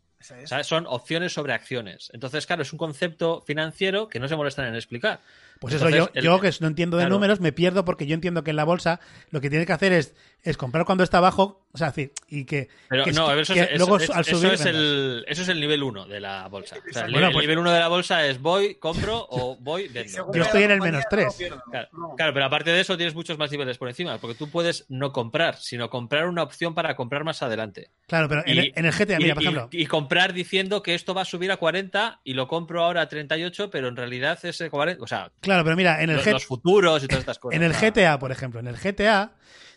Son 0.63 0.87
opciones 0.89 1.35
sobre 1.35 1.53
acciones. 1.53 2.11
Entonces, 2.15 2.47
claro, 2.47 2.63
es 2.63 2.73
un 2.73 2.79
concepto 2.79 3.43
financiero 3.47 4.09
que 4.09 4.19
no 4.19 4.27
se 4.27 4.35
molestan 4.37 4.65
en 4.67 4.75
explicar. 4.75 5.21
Pues 5.71 5.75
eso, 5.75 5.89
yo, 5.91 6.11
el- 6.15 6.25
yo 6.25 6.41
que 6.41 6.51
no 6.61 6.67
entiendo 6.69 6.97
de 6.97 7.03
claro. 7.05 7.15
números, 7.15 7.41
me 7.41 7.53
pierdo 7.53 7.85
porque 7.85 8.07
yo 8.07 8.15
entiendo 8.15 8.45
que 8.45 8.51
en 8.51 8.57
la 8.57 8.65
bolsa 8.65 9.01
lo 9.31 9.41
que 9.41 9.51
tiene 9.51 9.67
que 9.67 9.73
hacer 9.73 9.93
es, 9.93 10.15
es 10.43 10.57
comprar 10.59 10.85
cuando 10.85 11.05
está 11.05 11.19
abajo, 11.19 11.67
o 11.73 11.79
sea, 11.79 11.89
es 11.89 11.95
decir, 11.97 12.13
y 12.29 12.45
que, 12.45 12.69
Pero 12.89 13.05
que 13.05 13.11
es- 13.11 13.17
eso, 13.17 13.27
que 13.55 13.61
es, 13.61 13.69
eso- 13.71 13.79
luego 13.79 13.97
es- 13.97 14.11
al 14.11 14.21
eso 14.21 14.37
subir 14.37 14.53
es 14.53 14.65
vendas. 14.65 14.81
el, 14.83 15.25
eso 15.27 15.43
es 15.43 15.49
el 15.49 15.61
nivel 15.61 15.83
1 15.83 16.07
de 16.07 16.21
la 16.21 16.47
bolsa. 16.49 16.77
O 16.77 16.93
sea, 16.93 17.07
el, 17.07 17.13
Bueno, 17.13 17.29
nivel- 17.29 17.33
pues- 17.33 17.43
el 17.45 17.49
nivel 17.49 17.59
1 17.61 17.73
de 17.73 17.81
la 17.81 17.89
bolsa 17.89 18.27
es 18.27 18.41
voy, 18.41 18.75
compro 18.75 19.27
o 19.31 19.57
voy, 19.61 19.89
vendo. 19.89 20.31
Yo 20.33 20.43
estoy 20.43 20.65
en 20.65 20.71
el 20.73 20.81
menos 20.81 21.03
no 21.03 21.07
tres. 21.11 21.35
pierdo, 21.37 21.63
Claro, 21.71 21.89
no. 21.93 22.15
claro, 22.17 22.35
pero 22.35 22.45
aparte 22.47 22.71
de 22.71 22.81
eso 22.81 22.97
tienes 22.97 23.15
muchos 23.15 23.39
más 23.39 23.51
niveles 23.51 23.79
por 23.79 23.89
encima, 23.89 24.19
porque 24.19 24.37
tú 24.37 24.51
puedes 24.51 24.85
no 24.91 25.13
comprar, 25.13 25.57
sino 25.57 25.89
comprar 25.89 26.29
una 26.29 26.43
opción 26.43 26.75
para 26.75 26.95
comprar 26.95 27.25
más 27.25 27.43
adelante. 27.43 27.91
Claro, 28.07 28.29
pero 28.29 28.43
en, 28.47 28.55
Y- 28.57 28.59
el, 28.59 28.73
en 28.77 28.85
el 28.87 28.93
GTA, 28.93 29.19
mira, 29.19 29.31
y, 29.31 29.35
por 29.35 29.43
ejemplo, 29.43 29.69
y 29.73 29.87
comprar 29.87 30.35
diciendo 30.35 30.83
que 30.83 30.95
esto 30.95 31.15
va 31.15 31.23
a 31.23 31.25
subir 31.25 31.51
a 31.51 31.57
40 31.57 32.21
y 32.23 32.35
lo 32.35 32.49
compro 32.49 32.85
ahora 32.85 33.01
a 33.01 33.09
38, 33.09 33.71
pero 33.71 33.89
en 33.89 33.97
realidad 33.97 34.39
es 34.45 34.61
eh, 34.61 34.69
40. 34.69 35.03
O 35.03 35.07
sea, 35.07 35.33
claro, 35.41 35.54
pero 35.63 35.77
mira, 35.77 36.03
en 36.03 36.11
el 36.11 36.21
los, 36.25 36.45
futuros 36.45 37.05
y 37.05 37.07
todas 37.07 37.21
estas 37.21 37.39
cosas. 37.39 37.57
En 37.57 37.63
el 37.63 37.73
GTA, 37.73 38.19
por 38.19 38.33
ejemplo, 38.33 38.59
en 38.59 38.67
el 38.67 38.77
GTA, 38.77 39.35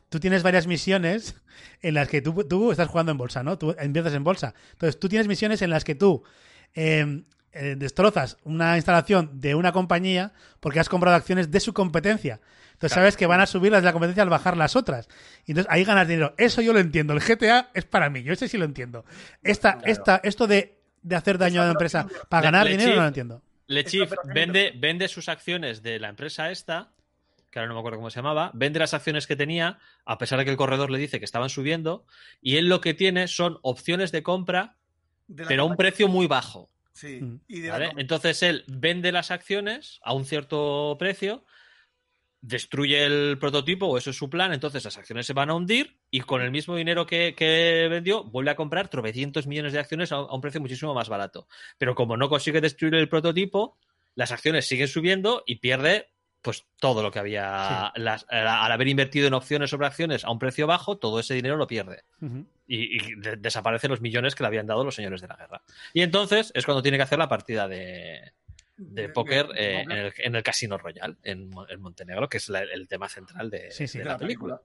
tú 0.10 0.20
tienes 0.20 0.42
varias 0.44 0.66
misiones 0.66 1.36
en 1.82 1.94
las 1.94 2.08
que 2.08 2.22
tú, 2.22 2.46
tú 2.46 2.72
estás 2.72 2.88
jugando 2.88 3.12
en 3.12 3.18
bolsa, 3.18 3.44
¿no? 3.44 3.58
Tú 3.58 3.76
empiezas 3.78 4.14
en 4.14 4.24
bolsa. 4.24 4.54
Entonces, 4.72 5.00
tú 5.00 5.10
tienes 5.10 5.28
misiones 5.28 5.62
en 5.62 5.70
las 5.70 5.84
que 5.84 5.96
tú 5.96 6.24
eh, 6.74 7.24
eh, 7.52 7.76
destrozas 7.78 8.38
una 8.44 8.76
instalación 8.78 9.40
de 9.40 9.56
una 9.56 9.72
compañía 9.72 10.34
porque 10.60 10.80
has 10.80 10.90
comprado 10.90 11.16
acciones 11.16 11.52
de 11.52 11.60
su 11.60 11.74
competencia. 11.74 12.40
Entonces, 12.74 12.94
sabes 12.94 13.18
que 13.18 13.26
van 13.26 13.42
a 13.42 13.48
subir 13.48 13.72
las 13.72 13.82
de 13.82 13.88
la 13.88 13.94
competencia 13.94 14.22
al 14.22 14.30
bajar 14.30 14.56
las 14.56 14.76
otras. 14.76 15.10
Y 15.46 15.52
entonces 15.52 15.72
ahí 15.72 15.84
ganas 15.84 16.08
dinero. 16.08 16.36
Eso 16.38 16.62
yo 16.62 16.74
lo 16.74 16.80
entiendo. 16.80 17.14
El 17.14 17.20
GTA 17.20 17.72
es 17.74 17.86
para 17.86 18.12
mí. 18.12 18.22
Yo 18.22 18.34
ese 18.34 18.48
sí 18.48 18.58
lo 18.58 18.66
entiendo. 18.66 19.04
Esta, 19.42 19.80
esta, 19.84 20.22
esto 20.24 20.46
de, 20.46 20.80
de 21.02 21.16
hacer 21.16 21.40
daño 21.40 21.62
a 21.62 21.66
la 21.66 21.72
empresa 21.72 22.06
para 22.30 22.44
ganar 22.44 22.68
dinero 22.68 22.96
no 22.96 23.02
lo 23.02 23.08
entiendo. 23.08 23.42
Le 23.68 23.82
Esta 23.82 23.92
Chief 23.92 24.12
operación 24.12 24.34
vende, 24.34 24.74
vende 24.76 25.08
sus 25.08 25.30
acciones 25.30 25.82
de 25.84 26.00
la 26.00 26.10
empresa 26.10 26.52
esta, 26.52 26.94
que 27.52 27.60
ahora 27.60 27.70
no 27.70 27.76
me 27.76 27.80
acuerdo 27.80 28.00
cómo 28.00 28.10
se 28.10 28.20
llamaba, 28.20 28.52
vende 28.54 28.80
las 28.80 28.94
acciones 28.94 29.28
que 29.28 29.36
tenía, 29.36 29.80
a 30.06 30.18
pesar 30.18 30.40
de 30.40 30.46
que 30.46 30.52
el 30.52 30.58
corredor 30.58 30.90
le 30.90 30.98
dice 30.98 31.20
que 31.20 31.26
estaban 31.26 31.50
subiendo, 31.50 32.06
y 32.42 32.58
él 32.58 32.68
lo 32.68 32.82
que 32.82 32.94
tiene 32.94 33.28
son 33.28 33.60
opciones 33.62 34.12
de 34.12 34.24
compra, 34.24 34.78
De 35.28 35.46
pero 35.46 35.64
a 35.64 35.66
un 35.66 35.76
precio 35.76 36.08
muy 36.08 36.28
bajo. 36.28 36.70
Sí. 36.94 37.22
Mm. 37.22 37.42
Entonces 37.98 38.42
él 38.42 38.64
vende 38.68 39.12
las 39.12 39.30
acciones 39.30 40.00
a 40.04 40.14
un 40.14 40.26
cierto 40.26 40.96
precio, 40.98 41.46
destruye 42.42 43.04
el 43.06 43.38
prototipo, 43.40 43.88
o 43.88 43.98
eso 43.98 44.12
es 44.12 44.16
su 44.16 44.30
plan, 44.30 44.54
entonces 44.54 44.84
las 44.86 44.98
acciones 44.98 45.26
se 45.26 45.34
van 45.34 45.50
a 45.50 45.56
hundir 45.56 45.98
y 46.12 46.22
con 46.22 46.42
el 46.42 46.52
mismo 46.52 46.76
dinero 46.76 47.06
que, 47.06 47.34
que 47.36 47.88
vendió 47.90 48.24
vuelve 48.24 48.52
a 48.52 48.56
comprar 48.56 48.88
tropecientos 48.90 49.48
millones 49.48 49.74
de 49.74 49.80
acciones 49.80 50.12
a, 50.12 50.18
a 50.18 50.34
un 50.34 50.42
precio 50.42 50.62
muchísimo 50.62 50.94
más 50.94 51.10
barato. 51.10 51.48
Pero 51.78 51.96
como 51.96 52.16
no 52.16 52.30
consigue 52.30 52.62
destruir 52.62 52.96
el 52.96 53.10
prototipo, 53.10 53.78
las 54.16 54.32
acciones 54.32 54.68
siguen 54.68 54.88
subiendo 54.88 55.44
y 55.46 55.56
pierde 55.56 56.10
pues 56.42 56.66
todo 56.80 57.02
lo 57.02 57.12
que 57.12 57.20
había 57.20 57.92
las- 57.96 58.26
al 58.30 58.72
haber 58.72 58.88
invertido 58.88 59.28
en 59.28 59.34
opciones 59.34 59.70
sobre 59.72 59.88
acciones 59.88 60.24
a 60.24 60.30
un 60.32 60.40
precio 60.40 60.66
bajo, 60.68 60.98
todo 60.98 61.20
ese 61.20 61.34
dinero 61.34 61.58
lo 61.58 61.68
pierde 61.68 62.04
y, 62.68 62.96
y 62.98 63.16
de- 63.20 63.36
desaparecen 63.38 63.90
los 63.90 64.00
millones 64.02 64.36
que 64.36 64.44
le 64.44 64.48
habían 64.48 64.68
dado 64.68 64.86
los 64.86 64.96
señores 64.96 65.20
de 65.22 65.28
la 65.28 65.36
guerra. 65.36 65.62
Y 65.94 66.02
entonces 66.04 66.52
es 66.56 66.64
cuando 66.64 66.84
tiene 66.84 66.98
que 66.98 67.04
hacer 67.04 67.18
la 67.20 67.28
partida 67.28 67.68
de, 67.68 68.32
de 68.78 69.10
póker 69.10 69.48
eh, 69.56 69.82
en, 69.82 69.92
el, 69.92 70.14
en 70.18 70.36
el 70.36 70.44
Casino 70.44 70.78
Royal, 70.78 71.18
en, 71.24 71.50
en 71.70 71.82
Montenegro, 71.82 72.30
que 72.30 72.38
es 72.38 72.48
la- 72.50 72.62
el 72.62 72.88
tema 72.88 73.10
central 73.10 73.50
de, 73.50 73.72
Sí, 73.72 73.88
sí, 73.88 73.98
de 73.98 74.04
de 74.04 74.06
la 74.10 74.14
la 74.14 74.20
película. 74.20 74.62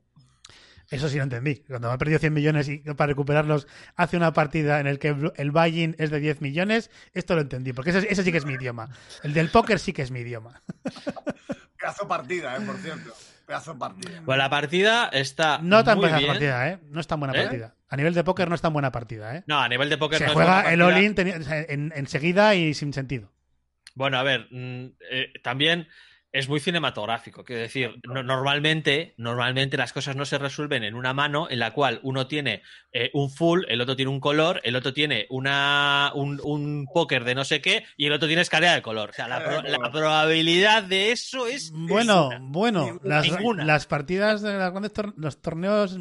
Eso 0.91 1.09
sí 1.09 1.17
lo 1.17 1.23
entendí. 1.23 1.57
Cuando 1.67 1.91
ha 1.91 1.97
perdido 1.97 2.19
100 2.19 2.35
millones 2.35 2.69
y 2.69 2.79
para 2.81 3.07
recuperarlos 3.07 3.67
hace 3.97 4.17
una 4.19 4.33
partida 4.35 4.79
en 4.81 4.87
el 4.87 4.99
que 4.99 5.09
el- 5.09 5.33
el 5.37 5.51
buy-in 5.51 5.97
es 5.99 6.11
de 6.11 6.21
10 6.21 6.43
millones, 6.43 6.91
esto 7.15 7.35
lo 7.35 7.41
entendí, 7.41 7.73
porque 7.73 7.91
ese, 7.91 8.07
ese 8.13 8.23
sí 8.23 8.31
que 8.33 8.39
es 8.39 8.45
mi 8.45 8.55
idioma. 8.55 8.91
El 9.23 9.33
del 9.33 9.49
póker 9.49 9.79
sí 9.79 9.93
que 9.95 10.03
es 10.03 10.11
mi 10.11 10.21
idioma. 10.21 10.63
Pedazo 11.79 12.07
partida, 12.07 12.57
eh, 12.57 12.61
por 12.61 12.77
cierto. 12.77 13.13
Pedazo 13.47 13.77
partida. 13.79 14.23
Pues 14.25 14.39
la 14.39 14.49
partida 14.51 15.09
está 15.09 15.59
No 15.63 15.83
tan 15.83 15.97
muy 15.97 16.05
buena 16.05 16.19
bien. 16.19 16.31
partida, 16.31 16.69
¿eh? 16.69 16.79
No 16.91 17.01
es 17.01 17.07
tan 17.07 17.19
buena 17.21 17.37
¿Eh? 17.39 17.43
partida. 17.43 17.75
A 17.89 17.97
nivel 17.97 18.15
de 18.15 18.23
póker 18.25 18.49
no 18.49 18.55
es 18.55 18.61
tan 18.61 18.73
buena 18.73 18.93
partida, 18.93 19.37
¿eh? 19.37 19.45
No, 19.47 19.61
a 19.61 19.69
nivel 19.69 19.89
de 19.91 19.99
póker 19.99 20.19
Se 20.19 20.25
no 20.25 20.31
es 20.31 20.35
buena 20.35 20.53
juega 20.63 20.73
el 20.73 20.81
partida. 20.81 20.97
all-in 21.25 21.67
en- 21.69 21.93
enseguida 21.97 22.55
y 22.55 22.73
sin 22.75 22.93
sentido. 22.93 23.32
Bueno, 23.94 24.19
a 24.19 24.23
ver, 24.23 24.48
mm, 24.51 24.86
eh, 25.10 25.32
también 25.43 25.89
es 26.35 26.48
muy 26.48 26.60
cinematográfico. 26.60 27.44
Quiero 27.44 27.60
decir, 27.60 27.94
no- 28.09 28.23
normalmente, 28.23 29.12
normalmente 29.19 29.77
las 29.77 29.93
cosas 29.93 30.16
no 30.16 30.24
se 30.24 30.39
resuelven 30.39 30.82
en 30.82 30.94
una 30.94 31.12
mano 31.12 31.47
en 31.51 31.59
la 31.59 31.73
cual 31.73 32.01
uno 32.02 32.27
tiene 32.27 32.62
eh, 32.90 33.10
un 33.12 33.28
full, 33.31 33.64
el 33.69 33.82
otro 33.82 33.97
tiene 33.97 34.10
un 34.10 34.19
color, 34.20 34.59
el 34.64 34.74
otro 34.74 34.94
tiene 34.94 35.27
una, 35.28 36.10
un, 36.14 36.40
un 36.43 36.86
póker 36.90 37.24
de 37.24 37.35
no 37.35 37.44
sé 37.44 37.60
qué 37.60 37.85
y 37.98 38.06
el 38.06 38.14
otro 38.14 38.28
tiene 38.28 38.40
escalera 38.40 38.73
de 38.74 38.81
color. 38.81 39.10
O 39.10 39.12
sea, 39.12 39.28
la, 39.28 39.44
pro- 39.44 39.60
la 39.62 39.90
probabilidad 39.93 40.82
de 40.85 41.12
eso 41.12 41.47
es. 41.47 41.70
Bueno, 41.70 42.31
es 42.32 42.39
una. 42.39 42.48
bueno, 42.51 42.98
las, 43.05 43.24
Ninguna. 43.31 43.64
las 43.66 43.85
partidas 43.86 44.40
de 44.40 44.55
las 44.55 44.70
grandes 44.70 44.94
tor- 44.94 45.12
los 45.19 45.43
torneos 45.43 45.98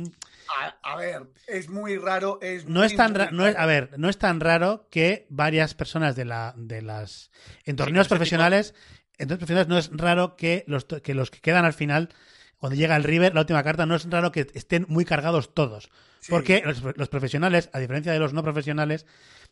A, 0.60 0.76
a 0.84 0.96
ver, 0.98 1.24
es 1.48 1.70
muy 1.70 1.98
raro. 1.98 2.40
Es 2.42 2.66
no 2.66 2.80
muy, 2.80 2.88
es 2.88 2.96
tan 2.96 3.12
muy 3.12 3.20
ra- 3.20 3.32
no 3.32 3.48
es, 3.48 3.54
raro. 3.54 3.64
a 3.64 3.66
ver, 3.68 3.90
no 3.98 4.10
es 4.10 4.18
tan 4.18 4.40
raro 4.40 4.88
que 4.92 5.26
varias 5.30 5.74
personas 5.74 6.16
de 6.16 6.26
la 6.26 6.54
de 6.58 6.82
las 6.82 7.32
en 7.66 7.76
torneos 7.76 8.08
profesionales, 8.08 8.74
en 9.18 9.28
torneos 9.30 9.40
profesionales 9.48 9.68
no 9.70 9.78
es 9.78 9.90
raro 9.94 10.36
que 10.36 10.64
los 10.68 10.86
que 10.86 11.14
los 11.14 11.32
que 11.32 11.40
quedan 11.40 11.66
al 11.66 11.74
final 11.74 12.10
cuando 12.58 12.76
llega 12.78 12.96
el 12.96 13.04
River, 13.04 13.34
la 13.34 13.42
última 13.42 13.64
carta, 13.64 13.86
no 13.88 13.96
es 13.96 14.08
raro 14.08 14.32
que 14.32 14.46
estén 14.54 14.86
muy 14.88 15.04
cargados 15.04 15.54
todos. 15.56 15.90
Porque 16.30 16.62
los, 16.64 16.84
los 16.96 17.10
profesionales, 17.10 17.72
a 17.74 17.80
diferencia 17.80 18.12
de 18.14 18.20
los 18.20 18.34
no 18.34 18.44
profesionales, 18.44 19.08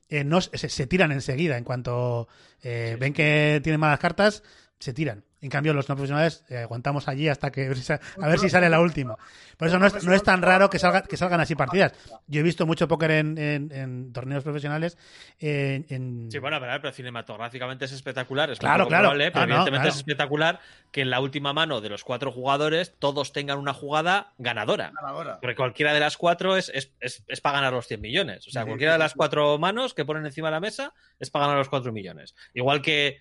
eh, 0.09 0.23
no 0.23 0.39
se, 0.41 0.55
se 0.69 0.85
tiran 0.85 1.11
enseguida. 1.11 1.57
En 1.57 1.63
cuanto 1.63 2.27
eh, 2.61 2.97
ven 2.99 3.13
que 3.13 3.61
tienen 3.63 3.79
malas 3.79 3.97
cartas, 3.97 4.43
se 4.79 4.93
tiran. 4.93 5.23
En 5.41 5.49
cambio, 5.49 5.73
los 5.73 5.87
no 5.87 5.95
profesionales 5.95 6.43
eh, 6.49 6.57
aguantamos 6.57 7.07
allí 7.07 7.29
hasta 7.29 7.49
que 7.51 7.61
a 8.21 8.27
ver 8.27 8.39
si 8.39 8.49
sale 8.49 8.69
la 8.69 8.81
última. 8.81 9.15
Por 9.57 9.67
eso 9.69 9.77
no 9.79 9.85
es, 9.87 10.03
no 10.03 10.13
es 10.13 10.21
tan 10.23 10.41
raro 10.41 10.69
que, 10.69 10.79
salga, 10.79 11.01
que 11.03 11.15
salgan 11.17 11.39
así 11.41 11.55
partidas. 11.55 11.93
Yo 12.27 12.39
he 12.41 12.43
visto 12.43 12.65
mucho 12.65 12.87
póker 12.87 13.11
en, 13.11 13.37
en- 13.37 13.71
en 13.73 14.13
torneos 14.13 14.43
profesionales. 14.43 14.97
eh, 15.39 15.83
en, 15.89 16.29
Sí, 16.31 16.39
bueno, 16.39 16.59
pero, 16.59 16.81
pero 16.81 16.93
cinematográficamente 16.93 17.85
es 17.85 17.91
espectacular. 17.93 18.49
Es 18.51 18.59
Claro, 18.59 18.87
claro. 18.87 19.03
probable, 19.09 19.31
pero 19.31 19.43
Ah, 19.43 19.47
no, 19.47 19.53
evidentemente 19.55 19.83
claro. 19.83 19.89
es 19.89 19.97
espectacular 19.97 20.59
que 20.91 21.01
en 21.01 21.09
la 21.09 21.19
última 21.21 21.51
mano 21.53 21.79
de 21.81 21.89
los 21.89 22.03
cuatro 22.03 22.31
jugadores 22.31 22.93
todos 22.99 23.31
tengan 23.33 23.59
una 23.59 23.73
jugada 23.73 24.33
ganadora. 24.37 24.91
Ganadora. 24.95 25.39
Porque 25.41 25.55
cualquiera 25.55 25.93
de 25.93 25.99
las 26.01 26.17
cuatro 26.17 26.55
es, 26.57 26.69
es, 26.73 26.91
es, 27.01 27.23
es 27.27 27.41
para 27.41 27.55
ganar 27.57 27.73
los 27.73 27.87
100 27.87 27.99
millones. 28.01 28.47
O 28.47 28.51
sea, 28.51 28.63
Sí, 28.63 28.67
cualquiera 28.67 28.93
de 28.93 28.99
las 28.99 29.13
cuatro 29.13 29.57
manos 29.57 29.93
que 29.93 30.05
ponen 30.05 30.25
encima 30.25 30.47
de 30.49 30.53
la 30.53 30.59
mesa 30.61 30.93
es 31.19 31.29
para 31.29 31.45
ganar 31.45 31.59
los 31.59 31.69
4 31.69 31.91
millones. 31.91 32.33
Igual 32.53 32.81
que 32.81 33.19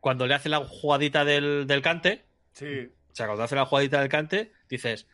cuando 0.00 0.26
le 0.26 0.34
hace 0.34 0.48
la 0.48 0.58
jugadita 0.58 1.24
del, 1.24 1.66
del 1.66 1.82
cante, 1.82 2.24
Sí. 2.52 2.88
o 3.12 3.14
sea, 3.14 3.26
cuando 3.26 3.44
hace 3.44 3.54
la 3.56 3.66
jugadita 3.66 4.00
del 4.00 4.08
cante, 4.08 4.52
dices, 4.68 5.06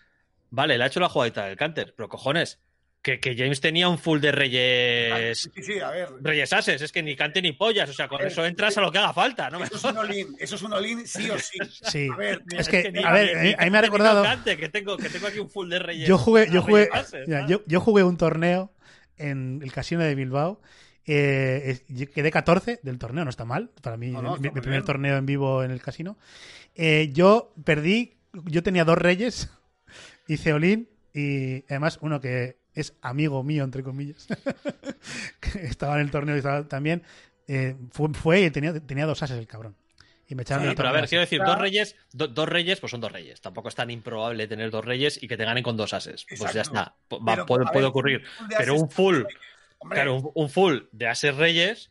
vale, 0.50 0.78
le 0.78 0.84
ha 0.84 0.86
hecho 0.86 1.00
la 1.00 1.08
jugadita 1.08 1.44
del 1.46 1.56
canter, 1.56 1.92
pero 1.96 2.08
cojones, 2.08 2.60
que, 3.02 3.20
que 3.20 3.36
James 3.36 3.60
tenía 3.60 3.88
un 3.88 3.98
full 3.98 4.18
de 4.20 4.32
reyes. 4.32 5.48
Sí, 5.54 5.62
sí, 5.62 5.78
a 5.80 5.90
ver. 5.90 6.08
Reyes 6.22 6.52
Ases, 6.52 6.82
es 6.82 6.90
que 6.90 7.02
ni 7.04 7.14
cante 7.14 7.40
ni 7.40 7.52
pollas, 7.52 7.88
o 7.88 7.92
sea, 7.92 8.08
con 8.08 8.20
eso 8.26 8.44
entras 8.44 8.76
a 8.78 8.80
lo 8.80 8.90
que 8.90 8.98
haga 8.98 9.12
falta, 9.12 9.48
¿no? 9.48 9.62
Eso 9.62 9.76
es 9.76 9.84
un 9.84 9.96
all-in, 9.98 10.36
eso 10.40 10.56
es 10.56 10.62
un 10.62 10.72
all-in 10.72 11.06
sí 11.06 11.30
o 11.30 11.38
sí. 11.38 11.58
Sí. 11.84 12.08
A 12.12 12.16
ver, 12.16 12.42
Es 12.58 12.68
que, 12.68 12.90
ni- 12.90 13.04
a 13.04 13.12
ver, 13.12 13.26
ni- 13.36 13.38
a 13.38 13.42
mí- 13.42 13.54
a 13.58 13.64
mí 13.64 13.70
me 13.70 13.78
ha 13.78 13.82
recordado. 13.82 14.22
cante, 14.24 14.56
que 14.56 14.68
tengo, 14.70 14.96
que 14.96 15.08
tengo 15.08 15.28
aquí 15.28 15.38
un 15.38 15.48
full 15.48 15.68
de 15.68 15.78
reyes. 15.78 16.08
Yo 16.08 16.18
jugué, 16.18 16.46
yo 16.46 16.62
Reyes 16.62 16.64
jugué, 16.64 16.88
Ases, 16.92 17.28
mira, 17.28 17.42
¿no? 17.42 17.48
yo, 17.48 17.62
yo 17.66 17.80
jugué 17.80 18.02
un 18.02 18.16
torneo 18.16 18.72
en 19.18 19.60
el 19.62 19.72
casino 19.72 20.02
de 20.02 20.14
Bilbao. 20.16 20.60
Eh, 21.06 21.80
es- 21.88 22.08
quedé 22.10 22.30
14 22.30 22.80
del 22.82 22.98
torneo, 22.98 23.24
no 23.24 23.30
está 23.30 23.44
mal. 23.44 23.70
Para 23.82 23.96
mí, 23.96 24.10
No, 24.10 24.22
no, 24.22 24.34
mi, 24.36 24.40
mi 24.42 24.50
primer 24.60 24.80
bien. 24.80 24.84
torneo 24.84 25.16
en 25.16 25.26
vivo 25.26 25.62
en 25.62 25.70
el 25.70 25.80
casino. 25.80 26.16
Eh, 26.74 27.10
yo 27.12 27.52
perdí, 27.64 28.14
yo 28.44 28.62
tenía 28.62 28.84
dos 28.84 28.98
reyes, 28.98 29.50
hice 30.28 30.52
Olin 30.52 30.88
y 31.14 31.64
además 31.70 31.98
uno 32.02 32.20
que 32.20 32.58
es 32.74 32.94
amigo 33.00 33.42
mío, 33.42 33.64
entre 33.64 33.82
comillas, 33.82 34.26
que 35.40 35.60
estaba 35.66 35.94
en 35.96 36.02
el 36.02 36.10
torneo 36.10 36.34
y 36.34 36.38
estaba 36.38 36.68
también, 36.68 37.02
eh, 37.48 37.74
fue, 37.92 38.12
fue 38.12 38.40
y 38.42 38.50
tenía, 38.50 38.78
tenía 38.80 39.06
dos 39.06 39.22
ases 39.22 39.38
el 39.38 39.46
cabrón. 39.46 39.76
Y 40.28 40.34
me 40.34 40.42
echaron 40.42 40.68
Sí, 40.68 40.74
pero 40.74 40.88
a 40.88 40.92
ver, 40.92 41.08
quiero 41.08 41.20
decir, 41.20 41.40
dos 41.40 41.56
reyes, 41.56 41.94
do- 42.12 42.26
dos 42.26 42.48
reyes, 42.48 42.80
pues 42.80 42.90
son 42.90 43.00
dos 43.00 43.12
reyes. 43.12 43.40
Tampoco 43.40 43.68
es 43.68 43.76
tan 43.76 43.90
improbable 43.92 44.48
tener 44.48 44.72
dos 44.72 44.84
reyes 44.84 45.22
y 45.22 45.28
que 45.28 45.36
te 45.36 45.44
ganen 45.44 45.62
con 45.62 45.76
dos 45.76 45.94
ases. 45.94 46.26
Pues 46.28 46.40
ya 46.52 46.62
Exacto. 46.62 46.78
está. 46.80 46.96
Va- 47.16 47.34
Pero, 47.36 47.46
puede, 47.46 47.64
puede 47.66 47.76
ver, 47.76 47.84
ocurrir. 47.84 48.24
Pero 48.58 48.74
un 48.74 48.90
full, 48.90 49.22
Claro, 49.90 50.16
un, 50.16 50.31
un 50.35 50.48
full 50.48 50.89
de 50.93 51.07
ases 51.07 51.36
reyes, 51.36 51.90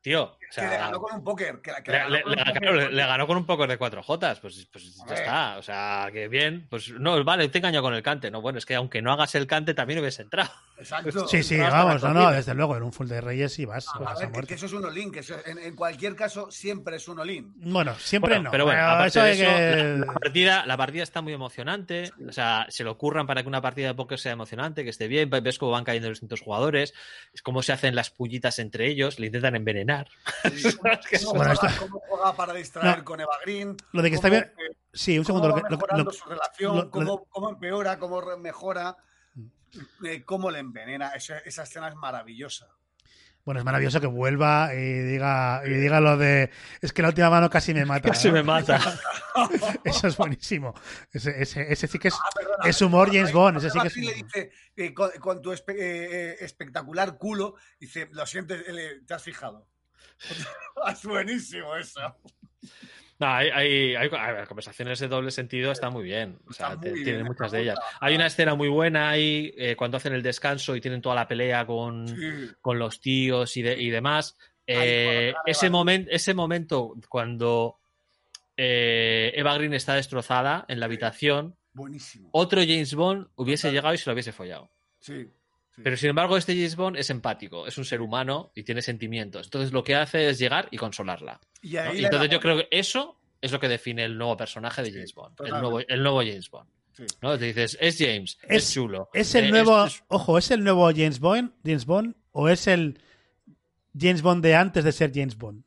tío. 0.00 0.36
O 0.50 0.54
que 0.54 0.62
le 0.62 0.76
ganó 0.76 1.00
con 1.00 1.14
un 1.16 1.24
póker. 1.24 1.60
Que, 1.60 1.72
que 1.84 1.90
le, 1.92 1.98
ganó 1.98 2.10
le- 2.10 2.22
con 2.22 2.32
un 2.32 2.36
le- 2.38 2.44
póker. 2.44 2.60
claro, 2.62 2.76
le- 2.76 2.90
le 2.90 3.06
ganó 3.06 3.26
con 3.26 3.36
un 3.36 3.46
poco 3.46 3.66
de 3.66 3.78
cuatro 3.78 4.02
jotas, 4.02 4.40
pues, 4.40 4.66
pues 4.72 4.96
ya 5.08 5.14
está. 5.14 5.58
O 5.58 5.62
sea, 5.62 6.08
que 6.12 6.28
bien. 6.28 6.66
Pues 6.68 6.90
no, 6.90 7.22
vale, 7.24 7.48
te 7.48 7.58
engaño 7.58 7.82
con 7.82 7.94
el 7.94 8.02
cante. 8.02 8.30
No, 8.30 8.40
bueno, 8.40 8.58
es 8.58 8.66
que 8.66 8.74
aunque 8.74 9.00
no 9.02 9.12
hagas 9.12 9.34
el 9.36 9.46
cante, 9.46 9.74
también 9.74 10.00
hubiese 10.00 10.22
entrado. 10.22 10.50
Exacto. 10.78 11.28
Sí, 11.28 11.42
sí, 11.42 11.58
vamos, 11.58 12.02
no, 12.02 12.14
no, 12.14 12.30
desde 12.32 12.54
luego, 12.54 12.76
en 12.76 12.82
un 12.82 12.92
full 12.92 13.06
de 13.06 13.20
reyes 13.20 13.58
y 13.58 13.64
vas, 13.66 13.86
A 13.94 13.98
vas 13.98 14.16
a 14.16 14.18
ver, 14.20 14.26
que, 14.28 14.32
muerte. 14.32 14.48
que 14.48 14.54
eso 14.54 14.66
es 14.66 14.72
un 14.72 14.84
all-in, 14.84 15.12
que 15.12 15.18
eso- 15.20 15.36
en, 15.44 15.58
en 15.58 15.76
cualquier 15.76 16.16
caso 16.16 16.50
siempre 16.50 16.96
es 16.96 17.06
un 17.06 17.18
all-in. 17.20 17.52
Bueno, 17.56 17.94
siempre 17.96 18.30
Bueno, 18.30 18.44
no. 18.44 18.50
Pero 18.50 18.64
bueno, 18.64 18.82
aparte 18.82 19.08
eso 19.08 19.22
de 19.22 19.32
eso, 19.32 19.44
que- 19.44 19.98
la, 20.00 20.06
la 20.06 20.12
partida, 20.14 20.66
la 20.66 20.76
partida 20.76 21.02
está 21.02 21.20
muy 21.20 21.32
emocionante. 21.32 22.10
O 22.28 22.32
sea, 22.32 22.66
se 22.70 22.82
le 22.84 22.90
ocurran 22.90 23.26
para 23.26 23.42
que 23.42 23.48
una 23.48 23.60
partida 23.60 23.88
de 23.88 23.94
póker 23.94 24.18
sea 24.18 24.32
emocionante, 24.32 24.82
que 24.84 24.90
esté 24.90 25.06
bien. 25.06 25.28
Ves 25.30 25.58
cómo 25.58 25.72
van 25.72 25.84
cayendo 25.84 26.08
los 26.08 26.16
distintos 26.16 26.40
jugadores, 26.40 26.94
es 27.34 27.42
cómo 27.42 27.62
se 27.62 27.72
hacen 27.72 27.94
las 27.94 28.10
pullitas 28.10 28.58
entre 28.58 28.86
ellos, 28.88 29.18
le 29.20 29.26
intentan 29.26 29.54
envenenar. 29.56 30.08
¿Cómo, 31.24 31.34
Bueno, 31.34 31.54
juega, 31.54 31.68
esto- 31.74 31.86
cómo 31.86 32.00
juega 32.08 32.36
para 32.36 32.52
distraer 32.54 32.98
No. 32.98 33.04
con 33.04 33.20
Eva 33.20 33.32
Green? 33.44 33.76
Lo 33.92 34.02
de 34.02 34.08
que 34.10 34.16
está 34.16 34.28
cómo, 34.28 34.40
bien- 34.40 34.52
Sí, 34.92 35.18
un 35.18 35.24
cómo 35.24 35.38
segundo. 35.40 35.48
va 35.54 35.56
Lo 35.56 35.62
que, 35.62 35.70
lo- 35.70 35.76
mejorando 35.76 36.04
lo- 36.04 36.12
su 36.12 36.28
relación, 36.28 36.76
lo- 36.76 36.82
lo- 36.84 36.90
cómo, 36.90 37.24
cómo 37.28 37.50
empeora, 37.50 37.98
cómo 37.98 38.36
mejora, 38.38 38.96
eh, 40.04 40.22
cómo 40.24 40.50
le 40.50 40.58
envenena. 40.58 41.10
Esa, 41.10 41.38
esa 41.38 41.62
escena 41.62 41.88
es 41.88 41.94
maravillosa. 41.94 42.66
bueno, 43.44 43.58
es 43.60 43.64
maravilloso 43.64 44.00
que 44.00 44.06
vuelva 44.06 44.74
y 44.74 44.78
diga, 45.00 45.62
y 45.64 45.70
diga 45.70 45.98
lo 46.00 46.16
de. 46.16 46.50
Es 46.82 46.92
que 46.92 47.02
la 47.02 47.08
última 47.08 47.30
mano 47.30 47.48
casi 47.48 47.72
me 47.72 47.84
mata. 47.86 48.08
Casi 48.10 48.28
¿no? 48.28 48.34
me 48.34 48.42
mata. 48.42 48.78
Eso 49.84 50.08
es 50.08 50.16
buenísimo. 50.16 50.74
Ese, 51.12 51.40
ese, 51.40 51.72
ese 51.72 51.86
sí 51.88 51.98
que 51.98 52.08
es, 52.08 52.14
Ah, 52.14 52.28
perdona, 52.34 52.68
es 52.68 52.82
humor 52.82 53.06
perdona, 53.06 53.18
James 53.20 53.32
Bond. 53.32 53.56
Ese 53.58 53.70
sí 53.70 53.80
que 53.80 53.86
es 53.88 53.96
le 53.96 54.14
dice, 54.14 54.50
eh, 54.76 54.92
con, 54.92 55.10
con 55.20 55.40
tu 55.40 55.52
espe- 55.52 55.74
eh, 55.74 56.32
eh, 56.32 56.36
espectacular 56.40 57.16
culo, 57.16 57.54
dice, 57.78 58.08
lo 58.12 58.26
sientes, 58.26 58.62
eh, 58.68 59.00
te 59.06 59.14
has 59.14 59.22
fijado. 59.22 59.66
es 60.92 61.04
buenísimo 61.04 61.76
eso. 61.76 62.00
No, 63.18 63.26
hay, 63.26 63.50
hay, 63.50 64.08
conversaciones 64.46 64.98
de 64.98 65.08
doble 65.08 65.30
sentido 65.30 65.72
está 65.72 65.90
muy 65.90 66.04
bien. 66.04 66.38
O 66.48 66.52
sea, 66.54 66.68
Está 66.68 66.80
te- 66.80 66.90
muy 66.90 67.02
tiene 67.04 67.18
bien, 67.18 67.26
muchas 67.26 67.52
de 67.52 67.60
ellas. 67.62 67.78
Hay 68.00 68.14
una 68.14 68.26
escena 68.26 68.54
muy 68.54 68.68
buena 68.68 69.10
ahí 69.10 69.52
eh, 69.58 69.76
cuando 69.76 69.98
hacen 69.98 70.14
el 70.14 70.22
descanso 70.22 70.74
y 70.74 70.80
tienen 70.80 71.02
toda 71.02 71.14
la 71.16 71.28
pelea 71.28 71.66
con, 71.66 72.08
Sí. 72.08 72.50
con 72.62 72.78
los 72.78 73.00
tíos 73.00 73.54
y, 73.58 73.62
de- 73.62 73.78
y 73.80 73.90
demás. 73.90 74.38
Eh, 74.66 75.34
ese, 75.44 75.66
Eva- 75.66 75.78
momen- 75.78 76.06
ese 76.10 76.32
momento 76.32 76.94
cuando 77.10 77.78
eh, 78.56 79.32
Eva 79.34 79.54
Green 79.54 79.74
está 79.74 79.94
destrozada 79.94 80.64
en 80.68 80.80
la 80.80 80.86
habitación, 80.86 81.56
Buenísimo. 81.74 82.28
otro 82.32 82.60
James 82.62 82.94
Bond 82.94 83.28
hubiese 83.36 83.70
llegado 83.70 83.92
y 83.94 83.98
se 83.98 84.08
lo 84.08 84.14
hubiese 84.14 84.32
follado. 84.32 84.70
Sí. 85.00 85.28
Sí. 85.74 85.82
Pero 85.82 85.96
sin 85.96 86.10
embargo, 86.10 86.36
este 86.36 86.54
James 86.54 86.76
Bond 86.76 86.96
es 86.96 87.10
empático, 87.10 87.66
es 87.66 87.78
un 87.78 87.84
ser 87.84 88.00
humano 88.00 88.52
y 88.54 88.62
tiene 88.62 88.82
sentimientos. 88.82 89.46
Entonces 89.46 89.72
lo 89.72 89.82
que 89.84 89.94
hace 89.94 90.28
es 90.28 90.38
llegar 90.38 90.68
y 90.70 90.76
consolarla. 90.76 91.40
y 91.62 91.74
¿no? 91.74 91.80
ahí 91.82 92.00
Y 92.00 92.04
entonces 92.04 92.30
yo 92.30 92.40
creo 92.40 92.56
que 92.58 92.68
eso 92.70 93.18
es 93.40 93.52
lo 93.52 93.60
que 93.60 93.68
define 93.68 94.04
el 94.04 94.18
nuevo 94.18 94.36
personaje 94.36 94.82
de 94.82 94.88
Sí, 94.88 94.94
James 94.94 95.14
Bond. 95.14 95.40
El 95.44 95.50
nuevo, 95.50 95.80
el 95.80 96.02
nuevo 96.02 96.18
James 96.20 96.50
Bond. 96.50 96.68
Sí. 96.92 97.04
¿no? 97.22 97.38
Te 97.38 97.46
dices, 97.46 97.78
es 97.80 97.96
James, 97.98 98.38
es, 98.42 98.64
Es- 98.64 98.74
chulo. 98.74 99.08
¿Es 99.14 99.34
el 99.34 99.46
eh, 99.46 99.50
nuevo. 99.50 99.84
es- 99.86 100.02
Ojo, 100.08 100.36
¿es 100.38 100.50
el 100.50 100.62
nuevo 100.64 100.86
James 100.90 101.18
Bond, 101.20 101.52
James 101.64 101.86
Bond 101.86 102.14
o 102.32 102.48
es 102.48 102.66
el 102.66 103.00
James 103.98 104.22
Bond 104.22 104.42
de 104.44 104.54
antes 104.56 104.84
de 104.84 104.92
ser 104.92 105.10
James 105.14 105.36
Bond? 105.38 105.64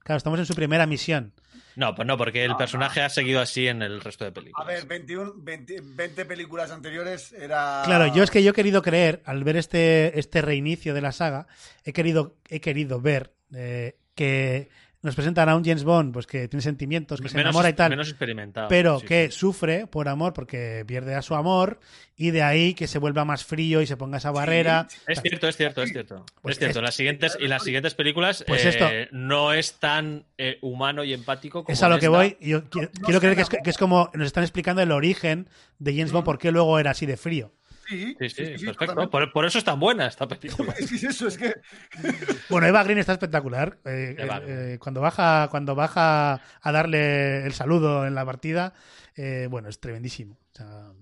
Claro, 0.00 0.16
estamos 0.18 0.38
en 0.38 0.46
su 0.46 0.54
primera 0.54 0.86
misión. 0.86 1.32
No, 1.76 1.94
pues 1.94 2.06
no, 2.06 2.16
porque 2.16 2.44
el 2.44 2.50
No, 2.52 2.56
personaje 2.58 3.00
ha 3.00 3.08
segudo 3.08 3.40
así 3.40 3.68
en 3.68 3.82
el 3.82 4.00
resto 4.00 4.24
de 4.24 4.32
películas. 4.32 4.66
A 4.66 4.70
ver, 4.70 4.86
21, 4.86 5.34
20, 5.36 5.80
20 5.82 6.24
películas 6.24 6.70
anteriores 6.70 7.32
era. 7.32 7.82
Claro, 7.84 8.12
yo 8.14 8.22
es 8.22 8.30
que 8.30 8.42
yo 8.42 8.50
he 8.50 8.54
querido 8.54 8.82
creer, 8.82 9.22
al 9.24 9.44
ver 9.44 9.56
este, 9.56 10.18
este 10.18 10.42
reinicio 10.42 10.94
de 10.94 11.00
la 11.00 11.12
saga, 11.12 11.46
he 11.84 11.92
querido, 11.92 12.36
he 12.48 12.60
querido 12.60 13.00
ver 13.00 13.32
eh, 13.54 13.96
que 14.14 14.68
nos 15.00 15.14
presentan 15.14 15.48
a 15.48 15.54
un 15.56 15.64
James 15.64 15.84
Bond 15.84 16.12
pues 16.12 16.26
que 16.26 16.48
tiene 16.48 16.60
sentimientos, 16.60 17.20
que 17.20 17.28
se 17.28 17.36
menos, 17.36 17.50
enamora 17.50 17.68
y 17.68 17.72
tal, 17.74 17.90
menos 17.90 18.08
experimentado. 18.08 18.66
pero 18.68 18.98
sí, 18.98 19.06
que 19.06 19.30
sí. 19.30 19.38
sufre 19.38 19.86
por 19.86 20.08
amor 20.08 20.32
porque 20.32 20.84
pierde 20.86 21.14
a 21.14 21.22
su 21.22 21.36
amor 21.36 21.78
y 22.16 22.32
de 22.32 22.42
ahí 22.42 22.74
que 22.74 22.88
se 22.88 22.98
vuelva 22.98 23.24
más 23.24 23.44
frío 23.44 23.80
y 23.80 23.86
se 23.86 23.96
ponga 23.96 24.18
esa 24.18 24.32
barrera. 24.32 24.88
Es 25.06 25.22
cierto, 25.22 25.46
es 25.46 25.56
cierto, 25.56 25.82
es 25.84 25.92
cierto. 25.92 26.26
Pues 26.42 26.54
es 26.54 26.58
cierto. 26.58 26.72
es- 26.72 26.76
En 26.78 26.84
las 26.84 26.94
siguientes, 26.96 27.38
y 27.40 27.46
las 27.46 27.62
siguientes 27.62 27.94
películas 27.94 28.42
Pues 28.46 28.64
eh, 28.64 28.70
esto- 28.70 28.88
no 29.12 29.52
es 29.52 29.74
tan 29.74 30.24
eh, 30.36 30.58
humano 30.62 31.04
y 31.04 31.12
empático 31.14 31.62
como 31.62 31.72
Es 31.72 31.82
a 31.84 31.88
lo 31.88 31.98
que 32.00 32.06
esta. 32.06 32.16
voy. 32.18 32.36
Yo 32.40 32.64
quiero, 32.68 32.88
no 33.00 33.04
quiero 33.06 33.20
se 33.20 33.20
creer 33.20 33.36
que 33.36 33.42
es, 33.42 33.48
que 33.48 33.70
es 33.70 33.78
como 33.78 34.10
nos 34.14 34.26
están 34.26 34.42
explicando 34.42 34.82
el 34.82 34.90
origen 34.90 35.48
de 35.78 35.92
James 35.92 36.10
Bond, 36.10 36.24
por 36.24 36.38
qué 36.38 36.50
luego 36.50 36.76
era 36.80 36.90
así 36.90 37.06
de 37.06 37.16
frío. 37.16 37.52
Sí, 37.88 38.16
Sí, 38.20 38.28
sí, 38.30 38.58
sí, 38.58 38.66
perfecto. 38.66 39.10
Por, 39.10 39.32
por 39.32 39.44
eso 39.46 39.58
es 39.58 39.64
tan 39.64 39.80
buena 39.80 40.06
esta 40.06 40.28
película. 40.28 40.74
Es 40.78 40.90
que 40.90 40.96
es 40.96 41.04
eso, 41.04 41.28
es 41.28 41.38
que. 41.38 41.54
Bueno, 42.48 42.66
Eva 42.66 42.82
Green 42.84 42.98
está 42.98 43.12
espectacular. 43.12 43.78
Eh, 43.84 44.14
Eva 44.18 44.36
eh, 44.38 44.40
Green. 44.40 44.58
eh, 44.74 44.78
cuando 44.78 45.00
baja, 45.00 45.48
cuando 45.50 45.74
baja 45.74 46.40
a 46.60 46.72
darle 46.72 47.44
el 47.46 47.52
saludo 47.54 48.06
en 48.06 48.14
la 48.14 48.24
partida, 48.24 48.74
eh, 49.16 49.48
bueno, 49.50 49.68
es 49.68 49.80
tremendísimo. 49.80 50.38
O 50.52 50.56
sea, 50.56 50.92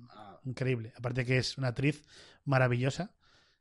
increíble. 0.45 0.93
Aparte 0.97 1.25
que 1.25 1.39
es 1.39 1.59
una 1.59 1.69
actriz 1.69 2.05
maravillosa. 2.45 3.11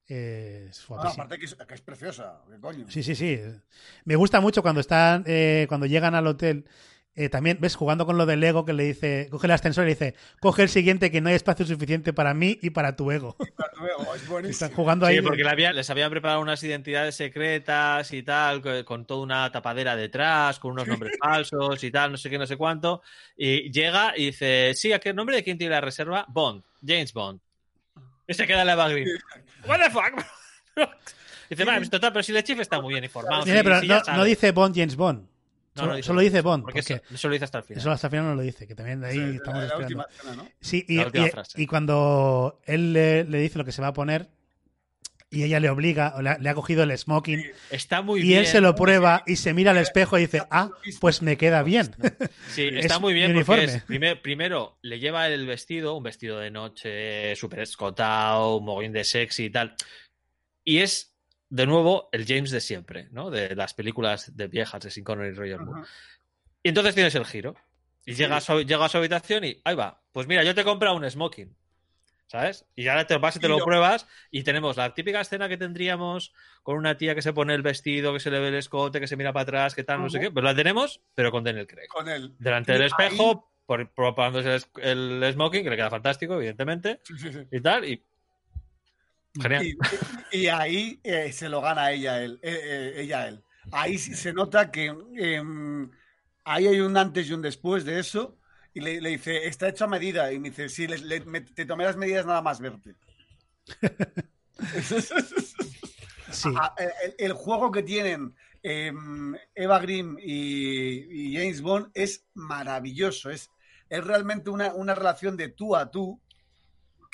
eh, 0.08 0.68
es 0.70 0.86
guapísima. 0.88 1.24
aparte 1.24 1.40
que 1.40 1.46
es, 1.46 1.56
que 1.56 1.74
es 1.74 1.82
preciosa. 1.82 2.42
¿Qué 2.50 2.60
coño? 2.60 2.86
Sí, 2.90 3.02
sí, 3.04 3.16
sí. 3.16 3.40
Me 4.04 4.16
gusta 4.16 4.40
mucho 4.42 4.62
cuando 4.62 4.82
están, 4.82 5.24
eh, 5.26 5.66
cuando 5.68 5.88
llegan 5.88 6.14
al 6.16 6.28
hotel. 6.28 6.68
Eh, 7.16 7.30
también, 7.30 7.58
¿ves? 7.62 7.76
Jugando 7.76 8.06
con 8.06 8.18
lo 8.18 8.26
del 8.26 8.44
ego 8.44 8.66
que 8.66 8.74
le 8.74 8.84
dice, 8.84 9.28
coge 9.32 9.48
el 9.48 9.52
ascensor 9.52 9.86
y 9.86 9.88
le 9.88 9.94
dice, 9.94 10.16
coge 10.42 10.64
el 10.64 10.70
siguiente 10.70 11.10
que 11.12 11.22
no 11.22 11.30
hay 11.30 11.36
espacio 11.36 11.66
suficiente 11.66 12.12
para 12.14 12.34
mí 12.34 12.60
y 12.62 12.72
para 12.72 12.96
tu 12.96 13.10
ego. 13.12 13.36
Es 14.16 14.28
buenísimo. 14.28 14.52
Están 14.52 14.72
jugando 14.72 15.06
ahí. 15.06 15.18
Sí, 15.18 15.22
porque 15.22 15.44
le 15.44 15.50
había- 15.50 15.74
les 15.74 15.90
habían 15.90 16.10
preparado 16.10 16.40
unas 16.42 16.64
identidades 16.64 17.16
secretas 17.16 18.12
y 18.14 18.24
tal, 18.24 18.62
co- 18.62 18.84
con 18.86 19.06
toda 19.06 19.22
una 19.22 19.52
tapadera 19.52 19.96
detrás, 19.96 20.60
con 20.60 20.72
unos 20.72 20.88
nombres 20.88 21.18
falsos 21.22 21.84
y 21.84 21.92
tal, 21.92 22.12
no 22.12 22.18
sé 22.18 22.30
qué, 22.30 22.38
no 22.38 22.48
sé 22.48 22.56
cuánto. 22.58 23.02
Y 23.38 23.72
llega 23.72 24.14
y 24.16 24.28
dice, 24.28 24.74
sí, 24.76 24.94
¿a 24.94 25.00
qué 25.00 25.14
nombre 25.14 25.36
de 25.36 25.44
quién 25.44 25.58
tiene 25.58 25.76
la 25.76 25.82
reserva? 25.82 26.26
Bond, 26.30 26.64
James 26.86 27.12
Bond. 27.14 27.40
Y 28.28 28.34
se 28.34 28.48
queda 28.48 28.64
la 28.66 28.74
Eva 28.74 28.88
Green. 28.90 29.08
What 29.68 29.80
the 29.80 29.90
fuck? 29.92 30.26
dice, 31.50 31.64
vale, 31.66 31.78
pues 31.80 31.90
total, 31.90 32.12
pero 32.14 32.24
si 32.24 32.36
el 32.36 32.44
chief 32.44 32.60
está 32.60 32.82
muy 32.82 32.94
bien 32.94 33.04
informado. 33.04 33.46
Mire, 33.46 33.58
sí, 33.60 33.64
pero 33.64 33.80
sí, 33.82 33.88
no, 33.88 33.98
ya 34.00 34.04
sabe". 34.04 34.18
no 34.18 34.24
dice 34.24 34.52
Bond 34.52 34.76
James 34.76 34.96
Bond. 34.96 35.28
No, 35.76 35.82
solo, 35.82 35.92
no 35.92 35.96
dice 35.98 36.08
solo 36.08 36.16
Bond. 36.18 36.26
dice 36.30 36.42
Bond. 36.42 36.64
Porque 36.64 36.80
porque 36.82 36.94
eso, 36.94 37.04
eso 37.16 37.28
lo 37.28 37.34
dice 37.34 37.46
hasta 37.46 37.58
el 37.60 37.64
final. 37.66 37.80
Eso 37.82 37.92
hasta 37.92 38.08
el 38.08 38.12
final 38.12 38.26
no 38.28 38.36
lo 38.36 38.42
dice, 38.42 38.66
que 38.68 38.76
también 38.76 39.02
de 39.02 39.08
ahí 39.08 39.14
Sí, 39.16 39.36
estamos 39.36 39.60
la- 39.60 39.60
la 39.60 39.66
esperando. 39.66 39.86
última 39.86 40.06
escena, 40.10 40.36
¿no? 40.36 40.50
Sí, 40.62 40.86
y, 40.88 40.96
La 40.98 41.06
última 41.08 41.28
y- 41.28 41.30
frase. 41.32 41.62
y 41.62 41.68
cuando 41.68 42.60
él 42.66 42.94
le, 42.94 43.24
le 43.26 43.38
dice 43.40 43.58
lo 43.58 43.66
que 43.66 43.72
se 43.72 43.82
va 43.82 43.88
a 43.90 43.94
poner 43.94 44.30
y 45.32 45.44
ella 45.44 45.60
le 45.60 45.70
obliga, 45.70 46.14
o 46.16 46.22
le, 46.22 46.30
ha- 46.30 46.38
le 46.38 46.50
ha 46.50 46.54
cogido 46.56 46.84
el 46.84 46.98
smoking 46.98 47.44
Está 47.70 48.02
muy 48.02 48.22
y 48.22 48.24
bien. 48.24 48.40
él 48.40 48.46
se 48.46 48.62
lo 48.62 48.74
prueba 48.76 49.24
y 49.26 49.36
se 49.36 49.54
mira 49.54 49.72
al 49.72 49.78
espejo 49.78 50.18
y 50.18 50.22
dice, 50.22 50.44
ah, 50.50 50.70
pues 51.02 51.22
me 51.22 51.36
queda 51.36 51.62
bien. 51.64 51.94
Sí, 52.52 52.68
Es 52.72 52.86
está 52.86 53.00
muy 53.00 53.14
bien 53.14 53.34
porque 53.34 53.38
uniforme. 53.40 53.64
es, 53.66 53.84
primer- 53.84 54.22
primero 54.22 54.78
le 54.82 55.00
lleva 55.00 55.28
el 55.28 55.46
vestido, 55.46 55.96
un 55.98 56.04
vestido 56.04 56.40
de 56.40 56.52
noche 56.52 57.36
súper 57.36 57.60
escotado, 57.62 58.58
un 58.58 58.66
mogollón 58.66 58.94
de 58.94 59.04
sexy 59.04 59.46
y 59.46 59.50
tal. 59.50 59.76
Y 60.64 60.78
es, 60.78 61.15
de 61.56 61.66
nuevo, 61.66 62.10
el 62.12 62.26
James 62.26 62.52
de 62.52 62.60
siempre, 62.62 63.08
¿no? 63.12 63.30
De 63.30 63.56
las 63.56 63.74
películas 63.74 64.36
de 64.36 64.48
viejas 64.48 64.82
de 64.84 64.92
Sin 64.92 65.04
Connery 65.04 65.30
y 65.30 65.34
Roger 65.36 65.60
Moore. 65.62 65.84
Y 66.64 66.70
entonces 66.70 66.96
tienes 66.96 67.16
el 67.16 67.26
giro. 67.26 67.56
Y 68.06 68.14
llega, 68.14 68.38
a 68.38 68.42
su, 68.42 68.62
llega 68.62 68.86
a 68.86 68.90
su 68.90 68.98
habitación 68.98 69.44
y 69.46 69.62
ahí 69.64 69.76
va. 69.76 70.02
Pues 70.12 70.28
mira, 70.28 70.44
yo 70.44 70.54
te 70.54 70.62
he 70.62 70.64
comprado 70.64 70.96
un 70.96 71.10
smoking. 71.10 71.56
¿Sabes? 72.28 72.66
Y 72.76 72.88
ahora 72.88 73.06
te 73.06 73.18
vas 73.18 73.36
y 73.36 73.40
te 73.40 73.48
lo 73.48 73.60
lo- 73.60 73.66
pruebas 73.66 74.08
y 74.32 74.44
tenemos 74.44 74.78
la 74.78 74.94
típica 74.96 75.22
escena 75.22 75.48
que 75.48 75.58
tendríamos 75.58 76.34
con 76.64 76.76
una 76.76 76.98
tía 76.98 77.14
que 77.14 77.22
se 77.22 77.34
pone 77.34 77.54
el 77.54 77.62
vestido, 77.62 78.12
que 78.14 78.20
se 78.20 78.32
le 78.32 78.40
ve 78.40 78.48
el 78.50 78.56
escote, 78.56 79.00
que 79.00 79.08
se 79.08 79.16
mira 79.16 79.32
para 79.32 79.44
atrás, 79.44 79.76
que 79.76 79.84
tal, 79.84 80.02
no 80.02 80.10
sé 80.10 80.20
qué. 80.20 80.32
Pues 80.32 80.44
la 80.44 80.56
tenemos, 80.56 81.02
pero 81.14 81.32
con 81.32 81.44
Daniel 81.44 81.68
Craig. 81.68 81.88
Con 81.88 82.10
él. 82.10 82.34
Delante 82.40 82.74
del 82.74 82.82
ahí- 82.82 82.88
espejo, 82.88 83.52
por, 83.68 83.92
probándose 83.94 84.56
el, 84.82 85.24
el 85.24 85.34
smoking, 85.34 85.64
que 85.64 85.70
le 85.70 85.76
queda 85.76 85.90
fantástico, 85.92 86.34
evidentemente, 86.36 87.00
Sí, 87.04 87.14
sí, 87.18 87.32
sí. 87.32 87.40
y 87.52 87.62
tal. 87.62 87.86
Y... 87.88 88.04
Genial. 89.42 89.66
Y, 90.32 90.38
y 90.38 90.48
ahí 90.48 91.00
eh, 91.04 91.32
se 91.32 91.50
lo 91.50 91.62
gana 91.62 91.92
ella 91.92 92.22
él, 92.22 92.40
eh, 92.42 92.60
eh, 92.64 92.94
ella 93.02 93.22
a 93.22 93.28
él. 93.30 93.44
Ahí 93.72 93.98
sí 93.98 94.14
se 94.16 94.32
nota 94.34 94.72
que 94.72 94.94
em, 95.18 95.90
ahí 96.44 96.68
hay 96.68 96.80
un 96.80 96.96
antes 96.98 97.28
y 97.30 97.34
un 97.34 97.42
después 97.42 97.84
de 97.86 98.00
eso. 98.00 98.38
Y 98.74 98.82
le, 98.82 99.00
le 99.02 99.10
dice, 99.12 99.48
está 99.48 99.70
hecho 99.70 99.86
a 99.86 99.88
medida. 99.88 100.32
Y 100.32 100.40
me 100.40 100.50
dice, 100.50 100.70
sí, 100.70 100.88
le- 100.88 100.98
le- 101.00 101.22
me- 101.26 101.42
te 101.42 101.66
tomé 101.66 101.84
las 101.86 101.98
medidas 101.98 102.26
nada 102.26 102.42
más 102.42 102.60
verte. 102.60 102.96
Sí. 106.32 106.50
Ah, 106.58 106.74
el, 106.78 107.16
el 107.18 107.34
juego 107.34 107.72
que 107.72 107.84
tienen 107.84 108.36
em, 108.64 109.36
Eva 109.54 109.80
Green 109.80 110.18
y, 110.20 111.30
y 111.32 111.36
James 111.38 111.62
Bond 111.62 111.92
es 111.94 112.26
maravilloso. 112.34 113.30
Es, 113.30 113.50
es 113.90 114.04
realmente 114.04 114.50
una, 114.50 114.74
una 114.74 114.96
relación 114.96 115.38
de 115.38 115.50
tú 115.50 115.76
a 115.76 115.90
tú 115.92 116.20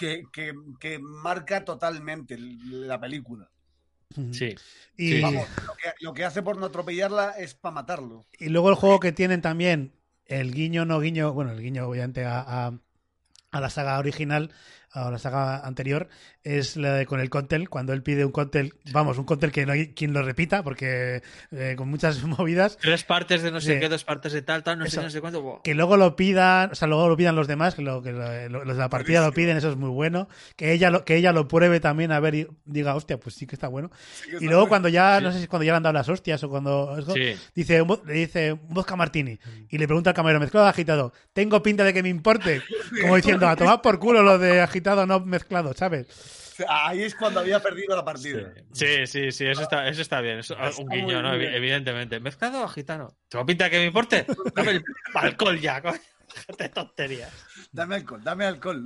que, 0.02 0.24
que- 0.34 0.54
que 0.80 0.98
marca 1.00 1.64
totalmente 1.64 2.36
la 2.40 3.00
película. 3.00 3.48
Sí. 4.32 4.56
Y, 4.98 5.22
Vamos, 5.22 5.48
lo 5.66 5.74
que, 5.76 5.90
lo 6.02 6.14
que 6.14 6.26
hace 6.26 6.42
por 6.42 6.58
no 6.58 6.66
atropellarla 6.66 7.32
es 7.32 7.54
para 7.54 7.74
matarlo. 7.76 8.26
y 8.40 8.50
luego 8.50 8.70
el 8.70 8.76
juego 8.76 9.00
que 9.00 9.12
tienen 9.12 9.42
también, 9.42 9.94
el 10.26 10.54
guiño, 10.54 10.86
no 10.86 11.00
guiño, 11.00 11.32
bueno, 11.34 11.52
el 11.52 11.62
guiño 11.62 11.88
obviamente 11.88 12.26
a, 12.26 12.42
a- 12.42 12.74
a 13.52 13.60
la 13.62 13.70
saga 13.70 14.00
original, 14.00 14.52
a 14.94 15.10
la 15.10 15.18
saga 15.20 15.60
anterior, 15.66 16.10
es 16.44 16.76
la 16.76 16.94
de 16.96 17.06
con 17.06 17.20
el 17.20 17.30
cóctel, 17.30 17.70
cuando 17.70 17.94
él 17.94 18.04
pide 18.04 18.26
un 18.26 18.32
cóctel, 18.32 18.74
vamos, 18.92 19.18
un 19.18 19.26
cóctel 19.26 19.52
que 19.52 19.66
no 19.66 19.74
hay 19.74 19.94
quien 19.94 20.12
lo 20.14 20.22
repita, 20.24 20.64
porque 20.64 21.22
eh, 21.52 21.76
con 21.78 21.88
muchas 21.90 22.22
movidas, 22.24 22.78
Tres 22.82 23.04
partes 23.04 23.42
de 23.42 23.52
no 23.52 23.62
sé 23.62 23.76
Sí. 23.76 23.80
qué, 23.80 23.88
dos 23.90 24.04
partes 24.04 24.34
de 24.34 24.42
tal, 24.42 24.64
tal, 24.64 24.80
no 24.80 24.86
sé 24.86 24.90
Eso. 24.90 25.00
qué, 25.02 25.06
no 25.06 25.10
sé 25.12 25.22
cuánto. 25.22 25.42
Buah. 25.42 25.62
que 25.64 25.76
luego 25.76 25.96
lo 25.98 26.16
pidan, 26.16 26.72
o 26.72 26.76
sea, 26.76 26.88
luego 26.88 27.08
lo 27.08 27.16
pidan 27.16 27.36
los 27.36 27.48
demás, 27.48 27.76
que, 27.76 27.82
lo, 27.84 28.02
que 28.02 28.12
lo- 28.12 28.50
lo- 28.50 28.66
los 28.66 28.76
de 28.76 28.82
la 28.82 28.90
partida 28.90 29.26
lo 29.26 29.32
piden, 29.34 29.56
eso 29.58 29.70
es 29.70 29.78
muy 29.78 29.90
bueno. 29.90 30.28
Que 30.58 30.74
ella 30.74 30.90
lo, 30.90 31.06
que 31.06 31.16
ella 31.16 31.32
lo 31.32 31.48
pruebe 31.48 31.80
también 31.80 32.12
a 32.12 32.20
ver 32.20 32.36
y 32.36 32.48
diga, 32.66 32.96
hostia, 32.96 33.18
pues 33.20 33.36
sí 33.36 33.48
que 33.48 33.56
está 33.56 33.68
bueno. 33.70 33.90
que 34.26 34.32
Y 34.32 34.34
está 34.34 34.46
luego 34.46 34.60
bueno. 34.62 34.70
cuando 34.70 34.90
ya, 34.90 35.20
Sí. 35.20 35.24
no 35.24 35.32
sé 35.32 35.40
si 35.42 35.48
cuando 35.48 35.64
ya 35.64 35.72
le 35.74 35.78
han 35.78 35.84
dado 35.84 35.94
las 35.94 36.10
hostias 36.10 36.44
o 36.44 36.50
cuando 36.50 36.98
eso, 36.98 37.14
Sí. 37.14 37.34
dice, 37.56 37.82
un 37.82 38.00
le 38.06 38.14
dice 38.14 38.54
un 38.54 38.60
vodka 38.74 38.96
martini 38.96 39.40
y 39.70 39.78
le 39.78 39.88
pregunta 39.88 40.10
al 40.10 40.16
camarero, 40.16 40.40
mezclado 40.40 40.66
o 40.66 40.70
agitado, 40.70 41.14
tengo 41.34 41.62
pinta 41.64 41.84
de 41.86 41.94
que 41.94 42.04
me 42.04 42.10
importe, 42.10 42.62
como 43.02 43.16
diciendo, 43.16 43.48
a 43.48 43.56
tomar 43.56 43.82
por 43.82 44.00
culo 44.00 44.22
lo 44.24 44.38
de 44.38 44.60
agitado 44.62 44.81
no 44.82 45.20
mezclado, 45.22 45.74
¿sabes? 45.74 46.08
Ahí 46.68 47.02
es 47.04 47.16
cuando 47.16 47.40
había 47.40 47.60
perdido 47.60 47.96
la 47.96 48.04
partida. 48.06 48.54
Sí, 48.74 49.08
sí, 49.08 49.32
sí, 49.32 49.46
eso 49.48 49.62
está, 49.64 49.88
eso 49.88 50.02
está 50.02 50.22
bien. 50.22 50.40
Eso, 50.40 50.54
Está 50.62 50.82
un 50.82 50.90
guiño, 50.90 51.22
¿no? 51.22 51.38
bien. 51.38 51.54
Evidentemente. 51.54 52.20
¿Mezclado 52.20 52.64
o 52.64 52.68
gitano? 52.68 53.18
¿Tengo 53.30 53.46
pinta 53.46 53.70
que 53.70 53.80
me 53.80 53.86
importe? 53.86 54.26
Dame 54.56 54.72
el 54.72 54.84
alcohol 55.16 55.60
ya, 55.60 55.82
coño. 55.82 56.00
De 56.58 56.70
tonterías. 56.70 57.32
Dame 57.72 57.96
alcohol, 57.96 58.24
dame 58.24 58.46
alcohol. 58.46 58.86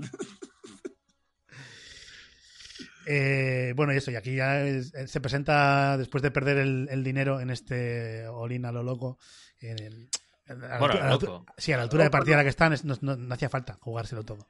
Eh, 3.08 3.74
bueno, 3.76 3.94
y 3.94 3.98
eso, 3.98 4.10
y 4.12 4.16
aquí 4.16 4.36
ya 4.36 4.62
es- 4.66 4.94
eh, 4.96 5.08
se 5.08 5.22
presenta 5.22 5.96
después 5.98 6.22
de 6.24 6.32
perder 6.32 6.58
el, 6.58 6.88
el 6.90 7.04
dinero 7.04 7.40
en 7.40 7.50
este 7.52 8.28
Olin 8.28 8.66
a 8.66 8.72
lo 8.72 8.84
loco. 8.84 9.20
en 9.62 9.80
el- 9.80 10.10
a 10.48 10.54
la 10.54 10.78
Bueno, 10.80 10.96
la 10.96 11.10
loco. 11.12 11.46
sí, 11.58 11.72
a 11.72 11.78
la 11.78 11.84
altura 11.84 12.04
de 12.04 12.10
partida 12.10 12.36
a 12.36 12.38
la 12.40 12.44
que 12.44 12.50
están, 12.50 12.74
es- 12.74 12.84
no, 12.84 12.96
no- 13.02 13.16
no 13.16 13.34
hacía 13.34 13.50
falta 13.50 13.78
jugárselo 13.80 14.24
todo. 14.24 14.48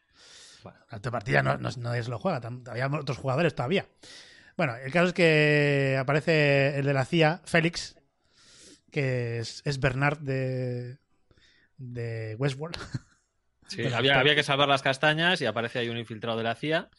Bueno. 0.65 0.79
A 0.79 0.93
la 0.93 0.95
altura 0.95 1.11
de 1.11 1.11
partida 1.11 1.43
no, 1.43 1.57
no, 1.57 1.69
nadie 1.77 2.01
se 2.01 2.09
lo 2.09 2.17
juega, 2.17 2.41
había 2.71 2.87
otros 2.87 3.19
jugadores 3.19 3.53
todavía. 3.53 3.85
Bueno, 4.57 4.75
el 4.75 4.91
caso 4.91 5.09
es 5.09 5.13
que 5.13 5.95
aparece 5.99 6.79
el 6.79 6.85
de 6.85 6.93
la 6.93 7.05
CIA, 7.05 7.41
Félix, 7.45 7.95
que 8.91 9.37
es, 9.37 9.61
es 9.63 9.79
Bernard 9.79 10.17
de, 10.21 10.97
de 11.77 12.35
Westworld. 12.39 12.77
Sí, 13.67 13.85
había, 13.93 14.19
había 14.19 14.33
que 14.33 14.41
salvar 14.41 14.67
las 14.67 14.81
castañas 14.81 15.39
y 15.39 15.45
aparece 15.45 15.77
ahí 15.77 15.89
un 15.89 15.99
infiltrado 15.99 16.39
de 16.39 16.45
la 16.45 16.55
CIA 16.55 16.89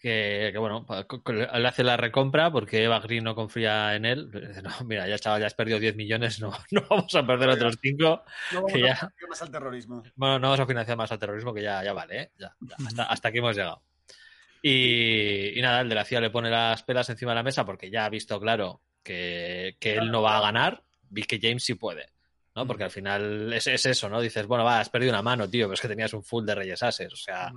que, 0.00 0.50
que, 0.52 0.58
bueno, 0.58 0.86
le 1.28 1.68
hace 1.68 1.82
la 1.82 1.96
recompra 1.96 2.50
porque 2.50 2.84
Eva 2.84 3.00
Green 3.00 3.24
no 3.24 3.34
confía 3.34 3.94
en 3.94 4.04
él. 4.04 4.30
Dice, 4.48 4.62
No, 4.62 4.70
mira, 4.84 5.08
ya 5.08 5.18
chaval, 5.18 5.40
ya 5.40 5.46
has 5.46 5.54
perdido 5.54 5.78
10 5.78 5.96
millones, 5.96 6.40
no, 6.40 6.50
no 6.70 6.82
vamos 6.88 7.14
a 7.14 7.26
perder 7.26 7.48
otros 7.50 7.76
5. 7.80 8.02
No 8.52 8.56
vamos 8.62 8.72
Que 8.72 8.78
a 8.78 8.86
ya- 8.88 8.96
financiar 8.96 9.28
más 9.28 9.42
al 9.42 9.50
terrorismo. 9.50 10.02
Bueno, 10.14 10.38
no 10.38 10.48
vamos 10.48 10.60
a 10.60 10.66
financiar 10.66 10.96
más 10.96 11.12
al 11.12 11.18
terrorismo 11.18 11.52
que 11.54 11.62
ya, 11.62 11.82
ya 11.82 11.92
vale, 11.92 12.20
¿eh? 12.22 12.32
Ya, 12.38 12.54
ya, 12.60 12.76
hasta, 12.86 13.02
hasta 13.04 13.28
aquí 13.28 13.38
hemos 13.38 13.56
llegado. 13.56 13.82
Y, 14.62 15.58
y 15.58 15.62
nada, 15.62 15.80
el 15.80 15.88
de 15.88 15.94
la 15.94 16.04
CIA 16.04 16.20
le 16.20 16.30
pone 16.30 16.50
las 16.50 16.82
pelas 16.82 17.08
encima 17.10 17.32
de 17.32 17.36
la 17.36 17.42
mesa 17.42 17.64
porque 17.64 17.90
ya 17.90 18.04
ha 18.04 18.08
visto 18.10 18.40
claro 18.40 18.82
que, 19.02 19.76
que 19.78 19.94
él 19.96 20.10
no 20.10 20.22
va 20.22 20.38
a 20.38 20.40
ganar 20.40 20.82
y 21.14 21.22
que 21.22 21.38
James 21.40 21.64
sí 21.64 21.74
puede. 21.74 22.06
¿no? 22.54 22.66
Porque 22.66 22.84
al 22.84 22.90
final 22.90 23.52
es, 23.52 23.66
es 23.66 23.84
eso, 23.86 24.08
¿no? 24.08 24.20
Dices, 24.20 24.46
bueno, 24.46 24.64
va, 24.64 24.80
has 24.80 24.88
perdido 24.88 25.12
una 25.12 25.22
mano, 25.22 25.48
tío, 25.48 25.66
pero 25.66 25.74
es 25.74 25.80
que 25.80 25.88
tenías 25.88 26.14
un 26.14 26.24
full 26.24 26.44
de 26.46 26.54
Reyes 26.54 26.82
Ases. 26.82 27.12
O 27.12 27.16
sea, 27.16 27.52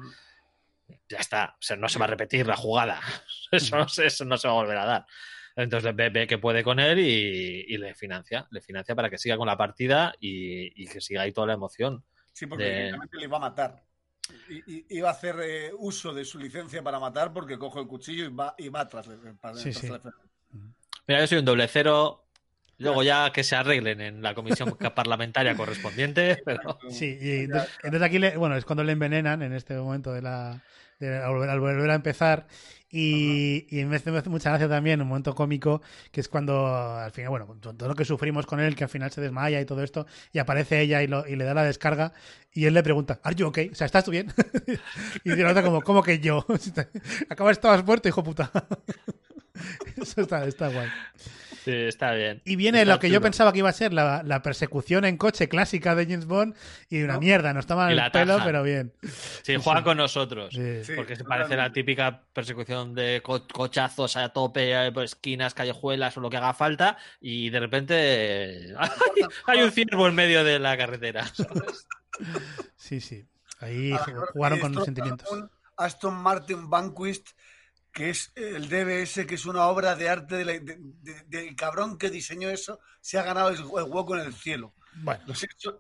ya 1.10 1.18
está. 1.20 1.56
O 1.56 1.62
sea, 1.62 1.76
no 1.78 1.88
se 1.90 2.00
va 2.00 2.06
a 2.06 2.10
repetir 2.10 2.46
la 2.48 2.56
jugada. 2.56 3.00
Eso, 3.52 3.78
no 3.78 3.88
se- 3.88 4.06
eso 4.06 4.26
no 4.26 4.38
se 4.38 4.48
va 4.48 4.54
a 4.54 4.58
volver 4.58 4.78
a 4.78 4.86
dar. 4.86 5.06
Entonces 5.56 5.94
ve, 5.96 6.10
ve 6.10 6.28
que 6.28 6.38
puede 6.38 6.64
con 6.64 6.80
él 6.80 7.00
y, 7.00 7.66
y 7.68 7.78
le 7.78 7.94
financia. 7.96 8.48
Le 8.52 8.62
financia 8.62 8.96
para 8.96 9.10
que 9.10 9.18
siga 9.18 9.36
con 9.38 9.48
la 9.48 9.58
partida 9.58 10.14
y, 10.20 10.84
y 10.84 10.88
que 10.88 11.02
siga 11.02 11.24
ahí 11.24 11.32
toda 11.34 11.48
la 11.48 11.54
emoción. 11.54 12.04
Sí, 12.32 12.46
porque 12.46 12.64
de- 12.66 12.76
directamente 12.76 13.18
le 13.18 13.24
iba 13.24 13.38
a 13.38 13.42
matar. 13.42 13.84
Iba 14.90 15.10
a 15.10 15.12
hacer 15.12 15.36
eh, 15.42 15.72
uso 15.78 16.14
de 16.14 16.24
su 16.24 16.38
licencia 16.40 16.84
para 16.84 17.00
matar 17.00 17.34
porque 17.34 17.58
coge 17.58 17.80
el 17.80 17.88
cuchillo 17.88 18.26
y 18.26 18.34
va, 18.34 18.54
y 18.58 18.70
va 18.70 18.88
tras, 18.88 19.08
para, 19.42 19.56
Sí, 19.56 19.72
tras 19.72 19.82
sí. 19.82 19.90
la- 19.90 20.02
Mira, 21.08 21.22
yo 21.22 21.28
soy 21.28 21.38
un 21.40 21.46
doble 21.46 21.68
cero 21.68 22.29
Luego 22.80 23.04
ya 23.04 23.32
que 23.32 23.44
se 23.44 23.56
arreglen 23.56 24.02
en 24.02 24.22
la 24.22 24.34
comisión 24.34 24.76
parlamentaria 24.96 25.56
correspondiente. 25.56 26.42
Pero... 26.46 26.80
Sí, 26.90 27.18
y 27.22 27.32
entonces, 27.44 27.70
entonces 27.84 28.02
aquí, 28.08 28.20
le- 28.20 28.38
bueno, 28.38 28.56
es 28.56 28.66
cuando 28.66 28.84
le 28.84 28.94
envenenan 28.94 29.42
en 29.44 29.54
este 29.54 29.76
momento 29.76 30.12
de 30.14 30.22
la. 30.22 30.64
de- 31.00 31.18
al, 31.18 31.30
volver, 31.32 31.50
al 31.50 31.60
volver 31.60 31.90
a 31.92 31.96
empezar. 31.96 32.48
Y, 32.92 33.68
y 33.70 33.86
me 33.86 33.98
hace, 33.98 34.10
me 34.12 34.18
hace 34.18 34.30
mucha 34.30 34.50
gracia 34.50 34.68
también 34.68 35.00
un 35.00 35.08
momento 35.08 35.36
cómico, 35.36 35.84
que 36.12 36.22
es 36.22 36.28
cuando 36.28 36.66
al 36.68 37.12
final, 37.12 37.30
bueno, 37.30 37.46
todo 37.62 37.88
lo 37.88 37.94
que 37.94 38.04
sufrimos 38.04 38.48
con 38.48 38.60
él, 38.60 38.76
que 38.76 38.84
al 38.86 38.90
final 38.90 39.12
se 39.12 39.22
desmaya 39.22 39.62
y 39.62 39.66
todo 39.66 39.84
esto, 39.84 40.08
y 40.34 40.40
aparece 40.40 40.82
ella 40.82 41.04
y, 41.04 41.08
lo- 41.08 41.28
y 41.28 41.36
le 41.36 41.44
da 41.44 41.54
la 41.54 41.64
descarga, 41.64 42.14
y 42.52 42.66
él 42.66 42.74
le 42.74 42.82
pregunta, 42.82 43.20
¿Are 43.22 43.36
you 43.36 43.46
okay? 43.46 43.70
O 43.70 43.76
sea, 43.76 43.86
¿estás 43.86 44.04
tú 44.06 44.10
bien? 44.10 44.34
y 45.24 45.30
dice 45.30 45.44
la 45.44 45.52
otra 45.52 45.62
como, 45.62 45.84
¿cómo 45.84 46.02
que 46.02 46.18
yo? 46.20 46.44
Acabas, 47.30 47.58
estabas 47.58 47.86
muerto, 47.86 48.08
hijo 48.10 48.24
puta. 48.24 48.52
Eso 50.02 50.22
está, 50.22 50.46
está 50.46 50.70
guay. 50.70 50.88
Sí, 51.66 51.72
está 51.74 52.14
bien. 52.14 52.42
Y 52.46 52.56
viene 52.56 52.82
Está 52.82 52.94
lo 52.94 53.00
que 53.00 53.10
yo 53.10 53.22
pensaba 53.22 53.52
que 53.52 53.60
iba 53.60 53.70
a 53.70 53.74
ser 53.74 53.94
la, 53.94 54.24
la 54.24 54.42
persecución 54.42 55.06
en 55.06 55.18
coche 55.18 55.50
clásica 55.50 55.96
de 55.96 56.06
James 56.06 56.26
Bond 56.26 56.56
y 56.90 57.02
una 57.04 57.20
mierda, 57.20 57.54
no 57.54 57.60
estaba 57.60 57.88
Y 57.88 57.92
en 57.92 57.98
la 57.98 58.06
el 58.08 58.12
pelo, 58.12 58.40
pero 58.44 58.64
bien. 58.64 58.94
Sí, 59.44 59.56
juega 59.62 59.84
con 59.84 59.98
nosotros. 59.98 60.54
Sí. 60.54 60.94
Porque 60.96 61.16
se 61.16 61.24
parece 61.24 61.56
la 61.56 61.72
típica 61.74 62.24
persecución 62.34 62.96
de 62.96 63.22
co- 63.24 63.48
cochazos 63.48 64.16
a 64.18 64.30
tope, 64.30 64.92
por 64.92 65.04
esquinas, 65.04 65.54
callejuelas 65.54 66.16
o 66.18 66.22
lo 66.22 66.30
que 66.30 66.38
haga 66.38 66.54
falta, 66.54 66.98
y 67.20 67.50
de 67.50 67.60
repente 67.60 68.74
hay, 68.78 68.90
hay 69.46 69.62
un 69.64 69.72
ciervo 69.72 70.08
en 70.08 70.16
medio 70.16 70.44
de 70.44 70.60
la 70.60 70.78
carretera. 70.78 71.26
¿sabes? 71.28 71.88
Sí, 72.76 73.02
sí. 73.02 73.26
Ahí 73.60 73.94
jugaron 74.34 74.60
con 74.60 74.74
los 74.74 74.86
sentimientos. 74.86 75.28
Aston 75.78 76.14
Martin 76.16 76.70
Vanquist, 76.70 77.30
que 77.92 78.10
es 78.12 78.32
el 78.36 78.70
DBS, 78.70 79.26
que 79.26 79.36
es 79.36 79.46
una 79.46 79.66
obra 79.68 79.96
de 79.96 80.10
arte 80.10 80.36
de 80.36 80.46
la- 80.46 80.54
de- 80.54 80.78
de- 80.80 81.24
del 81.28 81.56
cabrón 81.56 81.98
que 81.98 82.10
diseñó 82.10 82.50
eso, 82.50 82.80
se 83.02 83.18
ha 83.18 83.24
ganado 83.24 83.50
el, 83.50 83.58
el 83.58 83.64
hueco 83.90 84.16
en 84.16 84.26
el 84.26 84.34
cielo. 84.34 84.74
Bueno, 85.02 85.24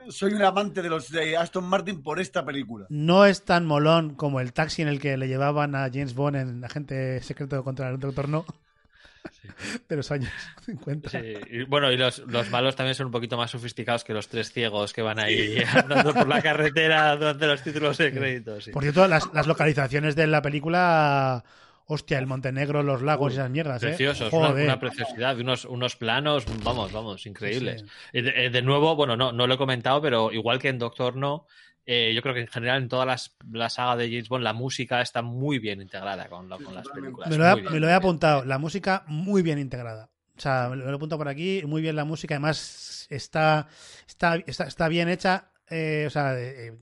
soy 0.09 0.33
un 0.33 0.43
amante 0.43 0.81
de 0.81 0.89
los 0.89 1.09
de 1.11 1.35
Aston 1.35 1.65
Martin 1.65 2.01
por 2.03 2.19
esta 2.19 2.45
película. 2.45 2.85
no 2.89 3.25
es 3.25 3.43
tan 3.43 3.65
molón 3.65 4.13
como 4.15 4.39
el 4.39 4.53
taxi 4.53 4.81
en 4.83 4.87
el 4.87 4.99
que 4.99 5.17
le 5.17 5.27
llevaban 5.27 5.75
a 5.75 5.89
James 5.91 6.13
Bond 6.13 6.35
en 6.37 6.63
Agente 6.63 7.21
Secreto 7.21 7.63
contra 7.63 7.89
el 7.89 7.99
Doctor 7.99 8.29
No. 8.29 8.45
De 9.89 9.95
los 9.97 10.09
años 10.11 10.31
50. 10.65 11.09
Sí, 11.09 11.17
y 11.49 11.63
bueno, 11.65 11.91
y 11.91 11.97
los, 11.97 12.19
los 12.19 12.49
malos 12.49 12.75
también 12.75 12.95
son 12.95 13.07
un 13.07 13.11
poquito 13.11 13.35
más 13.35 13.51
sofisticados 13.51 14.03
que 14.03 14.13
los 14.13 14.27
tres 14.29 14.51
ciegos 14.53 14.93
que 14.93 15.01
van 15.01 15.19
ahí 15.19 15.61
andando 15.73 16.13
por 16.13 16.27
la 16.27 16.41
carretera 16.41 17.15
durante 17.17 17.47
los 17.47 17.61
títulos 17.63 17.97
de 17.97 18.11
crédito. 18.13 18.61
sí. 18.61 18.71
Por 18.71 18.83
cierto, 18.83 19.07
las, 19.07 19.29
las 19.33 19.47
localizaciones 19.47 20.15
de 20.15 20.27
la 20.27 20.41
película. 20.41 21.43
Hostia, 21.91 22.19
el 22.19 22.27
Montenegro, 22.27 22.83
los 22.83 23.01
lagos 23.01 23.33
y 23.33 23.35
esas 23.37 23.49
mierdas, 23.49 23.81
¿eh? 23.81 23.87
Preciosos, 23.87 24.31
una, 24.31 24.49
Joder. 24.49 24.65
una 24.65 24.79
preciosidad, 24.79 25.39
unos, 25.39 25.65
unos 25.65 25.95
planos, 25.95 26.45
vamos, 26.63 26.91
vamos, 26.91 27.25
increíbles. 27.25 27.83
De, 28.13 28.45
eh, 28.45 28.49
de 28.51 28.61
nuevo, 28.61 28.95
bueno, 28.95 29.17
no, 29.17 29.31
no 29.31 29.47
lo 29.47 29.55
he 29.55 29.57
comentado, 29.57 29.99
pero 30.01 30.31
igual 30.31 30.59
que 30.59 30.69
en 30.69 30.77
Doctor 30.77 31.15
No, 31.15 31.47
eh, 31.87 32.13
yo 32.13 32.21
creo 32.21 32.35
que 32.35 32.41
en 32.41 32.47
general 32.47 32.83
en 32.83 32.89
todas 32.89 33.07
las 33.07 33.35
la 33.51 33.69
saga 33.71 33.95
de 33.95 34.07
James 34.07 34.29
Bond 34.29 34.43
la 34.43 34.53
música 34.53 35.01
está 35.01 35.23
muy 35.23 35.57
bien 35.57 35.81
integrada 35.81 36.27
con, 36.29 36.47
la- 36.47 36.57
con 36.59 36.75
las 36.75 36.87
películas. 36.89 37.27
Me 37.29 37.37
lo, 37.37 37.47
he, 37.49 37.55
bien. 37.55 37.73
me 37.73 37.79
lo 37.79 37.89
he 37.89 37.93
apuntado. 37.93 38.45
La 38.45 38.59
música 38.59 39.03
muy 39.07 39.41
bien 39.41 39.57
integrada. 39.57 40.11
O 40.37 40.39
sea, 40.41 40.67
me 40.69 40.75
lo 40.75 40.89
he 40.91 40.93
apuntado 40.95 41.17
por 41.17 41.27
aquí. 41.27 41.63
Muy 41.65 41.81
bien 41.81 41.95
la 41.95 42.05
música. 42.05 42.35
Además, 42.35 43.07
está, 43.09 43.67
está, 44.07 44.35
está, 44.45 44.65
está 44.65 44.87
bien 44.87 45.09
hecha. 45.09 45.49
eh, 45.71 46.03
o 46.05 46.09
sea, 46.11 46.39
eh, 46.39 46.67
eh, 46.67 46.73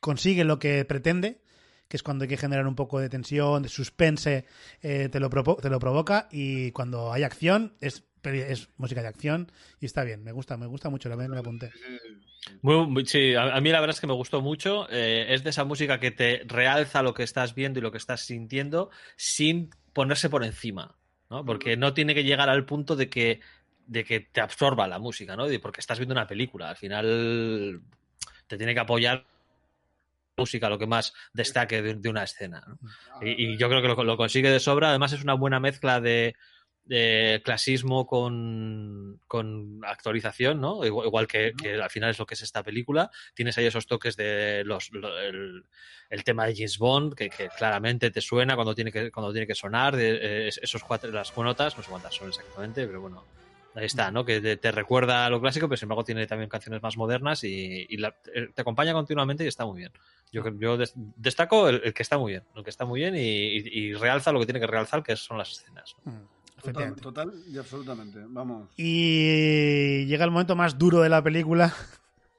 consigue 0.00 0.44
lo 0.44 0.58
que 0.58 0.84
pretende. 0.84 1.39
Que 1.90 1.96
es 1.96 2.04
cuando 2.04 2.22
hay 2.22 2.28
que 2.28 2.36
generar 2.36 2.68
un 2.68 2.76
poco 2.76 3.00
de 3.00 3.08
tensión, 3.08 3.64
de 3.64 3.68
suspense, 3.68 4.46
eh, 4.80 5.08
te, 5.10 5.18
lo 5.18 5.28
te 5.28 5.68
lo 5.68 5.78
provoca. 5.80 6.28
Y 6.30 6.70
cuando 6.70 7.12
hay 7.12 7.24
acción, 7.24 7.74
es, 7.80 8.04
es 8.22 8.68
música 8.76 9.02
de 9.02 9.08
acción. 9.08 9.50
Y 9.80 9.86
está 9.86 10.04
bien. 10.04 10.22
Me 10.22 10.30
gusta, 10.30 10.56
me 10.56 10.66
gusta 10.66 10.88
mucho. 10.88 11.08
La 11.08 11.16
me 11.16 11.26
me 11.28 11.38
apunté. 11.38 11.72
Muy- 12.62 12.86
muy- 12.86 13.06
sí, 13.06 13.34
a, 13.34 13.56
a 13.56 13.60
mí 13.60 13.70
la 13.70 13.80
verdad 13.80 13.96
es 13.96 14.00
que 14.00 14.06
me 14.06 14.12
gustó 14.14 14.40
mucho. 14.40 14.86
Eh, 14.88 15.34
es 15.34 15.42
de 15.42 15.50
esa 15.50 15.64
música 15.64 15.98
que 15.98 16.12
te 16.12 16.42
realza 16.46 17.02
lo 17.02 17.12
que 17.12 17.24
estás 17.24 17.56
viendo 17.56 17.80
y 17.80 17.82
lo 17.82 17.90
que 17.90 17.98
estás 17.98 18.20
sintiendo 18.20 18.90
sin 19.16 19.70
ponerse 19.92 20.30
por 20.30 20.44
encima, 20.44 20.96
¿no? 21.28 21.44
Porque 21.44 21.76
no 21.76 21.92
tiene 21.92 22.14
que 22.14 22.22
llegar 22.22 22.48
al 22.48 22.64
punto 22.66 22.94
de 22.94 23.08
que, 23.10 23.40
de 23.86 24.04
que 24.04 24.20
te 24.20 24.40
absorba 24.40 24.86
la 24.86 25.00
música, 25.00 25.34
¿no? 25.34 25.46
Porque 25.60 25.80
estás 25.80 25.98
viendo 25.98 26.14
una 26.14 26.28
película. 26.28 26.70
Al 26.70 26.76
final 26.76 27.82
te 28.46 28.56
tiene 28.56 28.74
que 28.74 28.80
apoyar 28.80 29.26
música 30.36 30.68
lo 30.68 30.78
que 30.78 30.86
más 30.86 31.12
destaque 31.32 31.82
de, 31.82 31.94
de 31.94 32.08
una 32.08 32.24
escena. 32.24 32.62
¿no? 32.66 32.78
Y, 33.20 33.52
y 33.52 33.56
yo 33.58 33.68
creo 33.68 33.82
que 33.82 33.88
lo, 33.88 34.04
lo 34.04 34.16
consigue 34.16 34.50
de 34.50 34.60
sobra. 34.60 34.90
Además 34.90 35.12
es 35.12 35.22
una 35.22 35.34
buena 35.34 35.60
mezcla 35.60 36.00
de, 36.00 36.34
de 36.84 37.42
clasismo 37.44 38.06
con, 38.06 39.20
con 39.26 39.80
actualización, 39.84 40.60
¿no? 40.60 40.84
Igual, 40.84 41.06
igual 41.06 41.26
que, 41.26 41.52
que 41.60 41.74
al 41.80 41.90
final 41.90 42.10
es 42.10 42.18
lo 42.18 42.26
que 42.26 42.34
es 42.34 42.42
esta 42.42 42.62
película. 42.62 43.10
Tienes 43.34 43.56
ahí 43.58 43.66
esos 43.66 43.86
toques 43.86 44.16
de 44.16 44.62
los, 44.64 44.90
lo- 44.92 45.18
el, 45.20 45.64
el 46.08 46.24
tema 46.24 46.46
de 46.46 46.54
James 46.56 46.78
Bond, 46.78 47.14
que, 47.14 47.28
que 47.28 47.48
claramente 47.50 48.10
te 48.10 48.20
suena 48.20 48.54
cuando 48.54 48.74
tiene 48.74 48.90
que, 48.90 49.10
cuando 49.10 49.32
tiene 49.32 49.46
que 49.46 49.54
sonar, 49.54 49.94
de, 49.94 50.10
eh, 50.14 50.48
es- 50.48 50.58
esos 50.62 50.82
cuatro, 50.82 51.10
las 51.12 51.36
notas, 51.36 51.76
no 51.76 51.82
sé 51.82 51.90
cuántas 51.90 52.14
son 52.14 52.28
exactamente, 52.28 52.86
pero 52.86 53.02
bueno. 53.02 53.24
Ahí 53.74 53.86
está, 53.86 54.10
¿no? 54.10 54.24
Que 54.24 54.40
te, 54.40 54.56
te 54.56 54.72
recuerda 54.72 55.26
a 55.26 55.30
lo 55.30 55.40
clásico, 55.40 55.68
pero 55.68 55.76
sin 55.76 55.84
embargo 55.86 56.02
tiene 56.04 56.26
también 56.26 56.50
canciones 56.50 56.82
más 56.82 56.96
modernas 56.96 57.44
y, 57.44 57.86
y 57.88 57.96
la- 57.98 58.10
te 58.10 58.48
te 58.48 58.62
acompaña 58.62 58.92
continuamente 58.92 59.44
y 59.44 59.46
está 59.46 59.64
muy 59.64 59.78
bien. 59.78 59.92
Yo, 60.32 60.42
yo 60.58 60.76
des- 60.76 60.92
destaco 60.96 61.68
el, 61.68 61.80
el 61.84 61.94
que 61.94 62.02
está 62.02 62.18
muy 62.18 62.32
bien, 62.32 62.42
el 62.56 62.64
que 62.64 62.70
está 62.70 62.84
muy 62.84 62.98
bien 63.00 63.14
y, 63.14 63.20
y- 63.20 63.68
y 63.90 63.94
realza 63.94 64.32
lo 64.32 64.40
que 64.40 64.46
tiene 64.46 64.58
que 64.60 64.66
realzar, 64.66 65.02
que 65.04 65.14
son 65.16 65.38
las 65.38 65.50
escenas. 65.52 65.94
Total, 65.94 66.18
Efectivamente. 66.58 67.00
total 67.00 67.32
y 67.48 67.58
absolutamente. 67.58 68.18
Vamos. 68.28 68.68
Y 68.76 70.04
llega 70.06 70.24
el 70.24 70.30
momento 70.30 70.56
más 70.56 70.76
duro 70.76 71.00
de 71.00 71.08
la 71.08 71.22
película, 71.22 71.72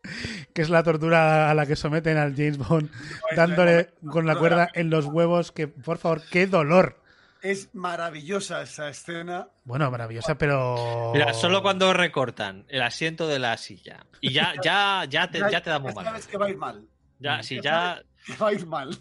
que 0.53 0.61
es 0.61 0.69
la 0.69 0.83
tortura 0.83 1.49
a 1.49 1.53
la 1.55 1.65
que 1.65 1.75
someten 1.75 2.17
al 2.17 2.35
James 2.35 2.57
Bond, 2.57 2.89
dándole 3.35 3.89
con 4.09 4.25
la 4.27 4.37
cuerda 4.37 4.69
en 4.73 4.89
los 4.89 5.05
huevos, 5.05 5.51
que 5.51 5.67
por 5.67 5.97
favor, 5.97 6.21
qué 6.29 6.45
dolor. 6.47 7.01
Es 7.41 7.73
maravillosa 7.73 8.61
esa 8.61 8.89
escena. 8.89 9.47
Bueno, 9.63 9.89
maravillosa, 9.89 10.35
pero... 10.38 11.11
Mira, 11.13 11.34
solo 11.34 11.61
cuando 11.61 11.91
recortan 11.93 12.65
el 12.69 12.81
asiento 12.84 13.27
de 13.27 13.39
la 13.39 13.57
silla 13.57 14.05
y 14.19 14.31
ya, 14.31 14.53
ya, 14.63 15.05
ya 15.09 15.30
te, 15.30 15.39
ya 15.51 15.61
te 15.61 15.69
da 15.72 15.80
muy 15.80 15.89
ya 15.91 15.95
mal. 15.95 16.05
sabes 16.05 16.27
que 16.27 16.38
va 16.38 16.45
a 16.45 16.49
ir 16.49 16.57
mal. 16.57 16.85
Ya, 17.19 17.41
sí, 17.43 17.59
Ya 17.61 18.03
va 18.39 18.47
a 18.49 18.53
ir 18.53 18.65
mal. 18.68 18.97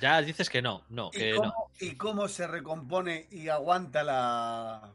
ya 0.00 0.22
dices 0.22 0.48
que 0.50 0.62
no, 0.62 0.84
no, 0.88 1.10
¿Y 1.12 1.18
que 1.18 1.34
cómo, 1.34 1.48
no. 1.48 1.54
y 1.80 1.94
cómo 1.96 2.28
se 2.28 2.46
recompone 2.46 3.26
y 3.30 3.48
aguanta 3.48 4.02
la, 4.04 4.92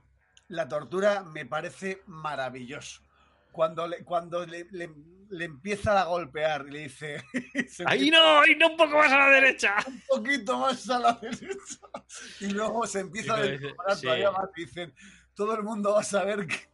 la 0.48 0.68
tortura 0.68 1.24
me 1.24 1.46
parece 1.46 2.02
maravilloso. 2.08 3.02
Cuando 3.52 3.88
le, 3.88 4.04
cuando 4.04 4.46
le, 4.46 4.68
le- 4.72 4.92
le 5.30 5.46
empieza 5.46 6.00
a 6.00 6.06
golpear 6.06 6.66
y 6.68 6.72
le 6.72 6.80
dice... 6.80 7.24
¡Ahí 7.86 8.10
no! 8.10 8.40
¡Ahí 8.40 8.56
no! 8.56 8.72
¡Un 8.72 8.78
poco 8.78 8.98
más 8.98 9.12
a 9.12 9.18
la 9.18 9.30
derecha! 9.30 9.76
Un 9.88 10.02
poquito 10.08 10.58
más 10.58 10.90
a 10.90 11.00
la 11.00 11.14
derecha. 11.14 11.48
Y 12.42 12.48
luego 12.48 12.86
se 12.88 13.00
empieza 13.00 13.36
a 13.36 13.42
descojonar 13.42 13.96
sí. 13.96 14.02
todavía 14.04 14.32
más. 14.32 14.50
y 14.56 14.66
Dicen, 14.66 14.94
todo 15.34 15.56
el 15.56 15.64
mundo 15.64 15.94
va 15.94 16.02
a 16.02 16.04
saber 16.04 16.48
que, 16.48 16.70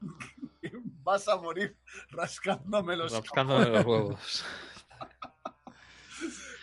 que 0.61 0.71
vas 1.03 1.27
a 1.27 1.35
morir 1.37 1.77
rascándome 2.09 2.95
los 2.95 3.11
Rascándome 3.11 3.65
los 3.67 3.85
huevos. 3.85 4.45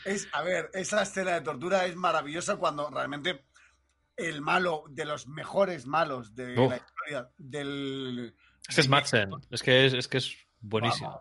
Es, 0.04 0.28
a 0.32 0.42
ver, 0.42 0.70
esa 0.72 1.02
escena 1.02 1.32
de 1.32 1.42
tortura 1.42 1.84
es 1.84 1.94
maravillosa 1.94 2.56
cuando 2.56 2.88
realmente 2.90 3.44
el 4.16 4.40
malo, 4.40 4.84
de 4.88 5.04
los 5.04 5.26
mejores 5.26 5.86
malos 5.86 6.34
de 6.34 6.58
Uf. 6.58 6.70
la 6.70 6.76
historia 6.76 7.30
del... 7.36 8.34
Es 8.68 8.74
que 8.74 8.80
es 8.82 8.88
Madsen, 8.88 9.30
es 9.50 9.62
que 9.62 9.86
es, 9.86 9.94
es 9.94 10.08
que 10.08 10.18
es 10.18 10.36
buenísimo. 10.60 11.20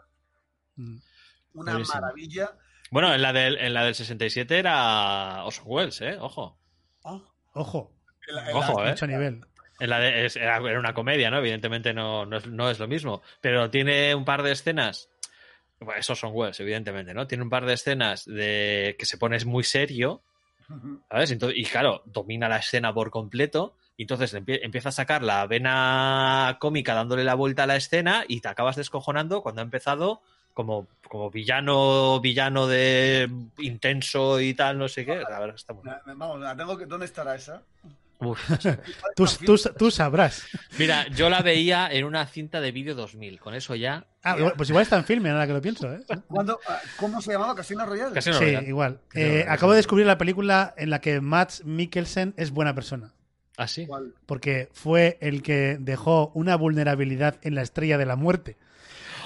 Una 1.54 1.72
Buenísimo. 1.74 2.02
maravilla. 2.02 2.52
Bueno, 2.92 3.14
en 3.14 3.22
la, 3.22 3.34
del, 3.34 3.58
en 3.58 3.74
la 3.74 3.84
del 3.84 3.96
67 3.96 4.58
era 4.58 5.44
Orson 5.46 5.66
Welles, 5.68 6.02
¿eh? 6.02 6.18
Ojo. 6.20 6.58
Ojo, 7.54 7.92
En 8.28 8.36
la- 8.36 8.50
en 8.52 8.56
Ojo, 8.56 8.80
la- 8.82 8.88
¿eh? 8.88 8.92
mucho 8.92 9.08
nivel. 9.08 9.42
En 9.80 9.90
la 9.90 10.00
de- 10.00 10.26
es- 10.26 10.36
era, 10.36 10.58
era 10.58 10.80
una 10.80 10.94
comedia, 10.94 11.30
¿no? 11.32 11.38
Evidentemente 11.38 11.94
no, 11.94 12.26
no, 12.26 12.38
es, 12.38 12.48
no 12.48 12.70
es 12.70 12.80
lo 12.80 12.88
mismo. 12.88 13.22
Pero 13.42 13.70
tiene 13.70 14.14
un 14.16 14.26
par 14.26 14.44
de 14.44 14.52
escenas. 14.52 15.10
Bueno, 15.80 16.00
esos 16.00 16.20
son 16.20 16.32
Wells, 16.34 16.60
evidentemente, 16.60 17.14
¿no? 17.14 17.26
Tiene 17.28 17.44
un 17.44 17.50
par 17.50 17.66
de 17.66 17.74
escenas 17.74 18.26
de 18.26 18.96
que 19.00 19.06
se 19.06 19.18
pone 19.18 19.44
muy 19.46 19.64
serio, 19.64 20.22
¿sabes? 21.10 21.32
Entonces, 21.32 21.58
y 21.58 21.64
claro, 21.64 22.02
domina 22.06 22.50
la 22.50 22.58
escena 22.58 22.94
por 22.94 23.10
completo. 23.10 23.76
Y 23.96 24.04
entonces 24.04 24.34
empie- 24.34 24.60
empieza 24.62 24.90
a 24.90 24.94
sacar 24.94 25.24
la 25.24 25.46
vena 25.48 26.58
cómica 26.60 26.94
dándole 26.94 27.24
la 27.24 27.36
vuelta 27.36 27.64
a 27.64 27.68
la 27.68 27.76
escena 27.78 28.26
y 28.28 28.42
te 28.42 28.48
acabas 28.50 28.76
descojonando 28.76 29.42
cuando 29.42 29.62
ha 29.62 29.64
empezado 29.64 30.22
como, 30.54 30.88
como 31.08 31.30
villano, 31.32 32.20
villano 32.20 32.68
de 32.68 33.30
intenso 33.60 34.40
y 34.40 34.54
tal, 34.54 34.78
no 34.78 34.88
sé 34.88 35.06
qué. 35.06 35.18
La 35.30 35.40
verdad 35.40 35.56
está 35.56 35.74
muy 35.74 35.84
bien. 35.84 35.96
Vamos, 36.18 36.40
la 36.42 36.56
tengo 36.56 36.78
que... 36.78 36.86
¿Dónde 36.86 37.06
estará 37.06 37.36
esa? 37.36 37.62
Tú, 39.16 39.26
tú, 39.46 39.56
tú 39.78 39.90
sabrás. 39.92 40.46
Mira, 40.78 41.08
yo 41.08 41.30
la 41.30 41.42
veía 41.42 41.88
en 41.90 42.04
una 42.04 42.26
cinta 42.28 42.60
de 42.60 42.74
vídeo 42.74 42.94
2000. 42.94 43.40
Con 43.40 43.54
eso 43.56 43.76
ya. 43.76 44.06
Ah, 44.24 44.36
igual- 44.38 44.54
pues 44.58 44.70
igual 44.70 44.82
está 44.84 44.98
en 44.98 45.06
filme, 45.06 45.30
ahora 45.30 45.48
que 45.48 45.54
lo 45.54 45.62
pienso. 45.62 45.90
¿eh? 45.94 46.02
¿Cuándo- 46.28 46.60
ah, 46.68 46.80
¿Cómo 46.98 47.22
se 47.22 47.32
llamaba? 47.32 47.56
¿Casino 47.56 47.86
Royale? 47.86 48.14
Casino 48.14 48.36
Sí, 48.38 48.44
Royale. 48.44 48.68
igual. 48.68 49.00
Casino 49.08 49.26
Eh, 49.26 49.30
Royale. 49.32 49.52
acabo 49.52 49.72
de 49.72 49.78
descubrir 49.78 50.06
la 50.06 50.18
película 50.18 50.74
en 50.78 50.90
la 50.90 51.00
que 51.00 51.22
Matt 51.22 51.62
Mikkelsen 51.64 52.34
es 52.36 52.52
buena 52.52 52.76
persona. 52.76 53.14
¿Ah, 53.56 53.68
sí? 53.70 53.88
Porque 54.26 54.68
fue 54.74 55.18
el 55.22 55.42
que 55.42 55.78
dejó 55.80 56.32
una 56.34 56.58
vulnerabilidad 56.58 57.38
en 57.42 57.56
la 57.56 57.62
estrella 57.62 57.98
de 57.98 58.06
la 58.06 58.18
muerte. 58.18 58.58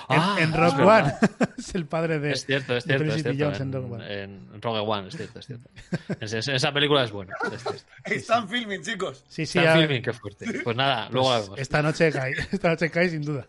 En, 0.09 0.19
Ah, 0.19 0.35
en 0.39 0.49
es 0.49 0.55
Rock 0.55 0.79
One. 0.79 1.13
es 1.57 1.75
el 1.75 1.85
padre 1.85 2.19
de. 2.19 2.31
Es 2.33 2.45
cierto, 2.45 2.75
es 2.75 2.83
cierto. 2.83 3.05
Es 3.13 3.21
cierto 3.23 3.43
Jones 3.45 3.59
en 3.61 3.71
Rogue 3.71 3.85
en, 3.87 3.93
One. 3.93 4.13
en 4.55 4.61
Rogue 4.61 4.79
One, 4.79 5.07
es 5.07 5.15
cierto, 5.17 5.39
es 5.39 5.45
cierto. 5.45 5.69
Es- 6.19 6.33
es- 6.33 6.47
esa 6.47 6.71
película 6.71 7.03
es 7.03 7.11
buena. 7.11 7.33
Están 8.05 8.47
filming, 8.49 8.81
chicos. 8.81 9.23
Sí, 9.27 9.45
sí, 9.45 9.59
Está 9.59 9.73
a- 9.73 9.77
filming, 9.77 10.01
qué 10.01 10.13
fuerte. 10.13 10.45
Pues 10.63 10.75
nada, 10.75 11.07
luego 11.11 11.29
pues 11.29 11.43
vemos. 11.43 11.59
esta 11.59 11.81
noche 11.81 12.11
cae. 12.11 12.33
Esta 12.51 12.69
noche 12.69 12.89
cae 12.89 13.09
sin 13.09 13.21
duda. 13.23 13.47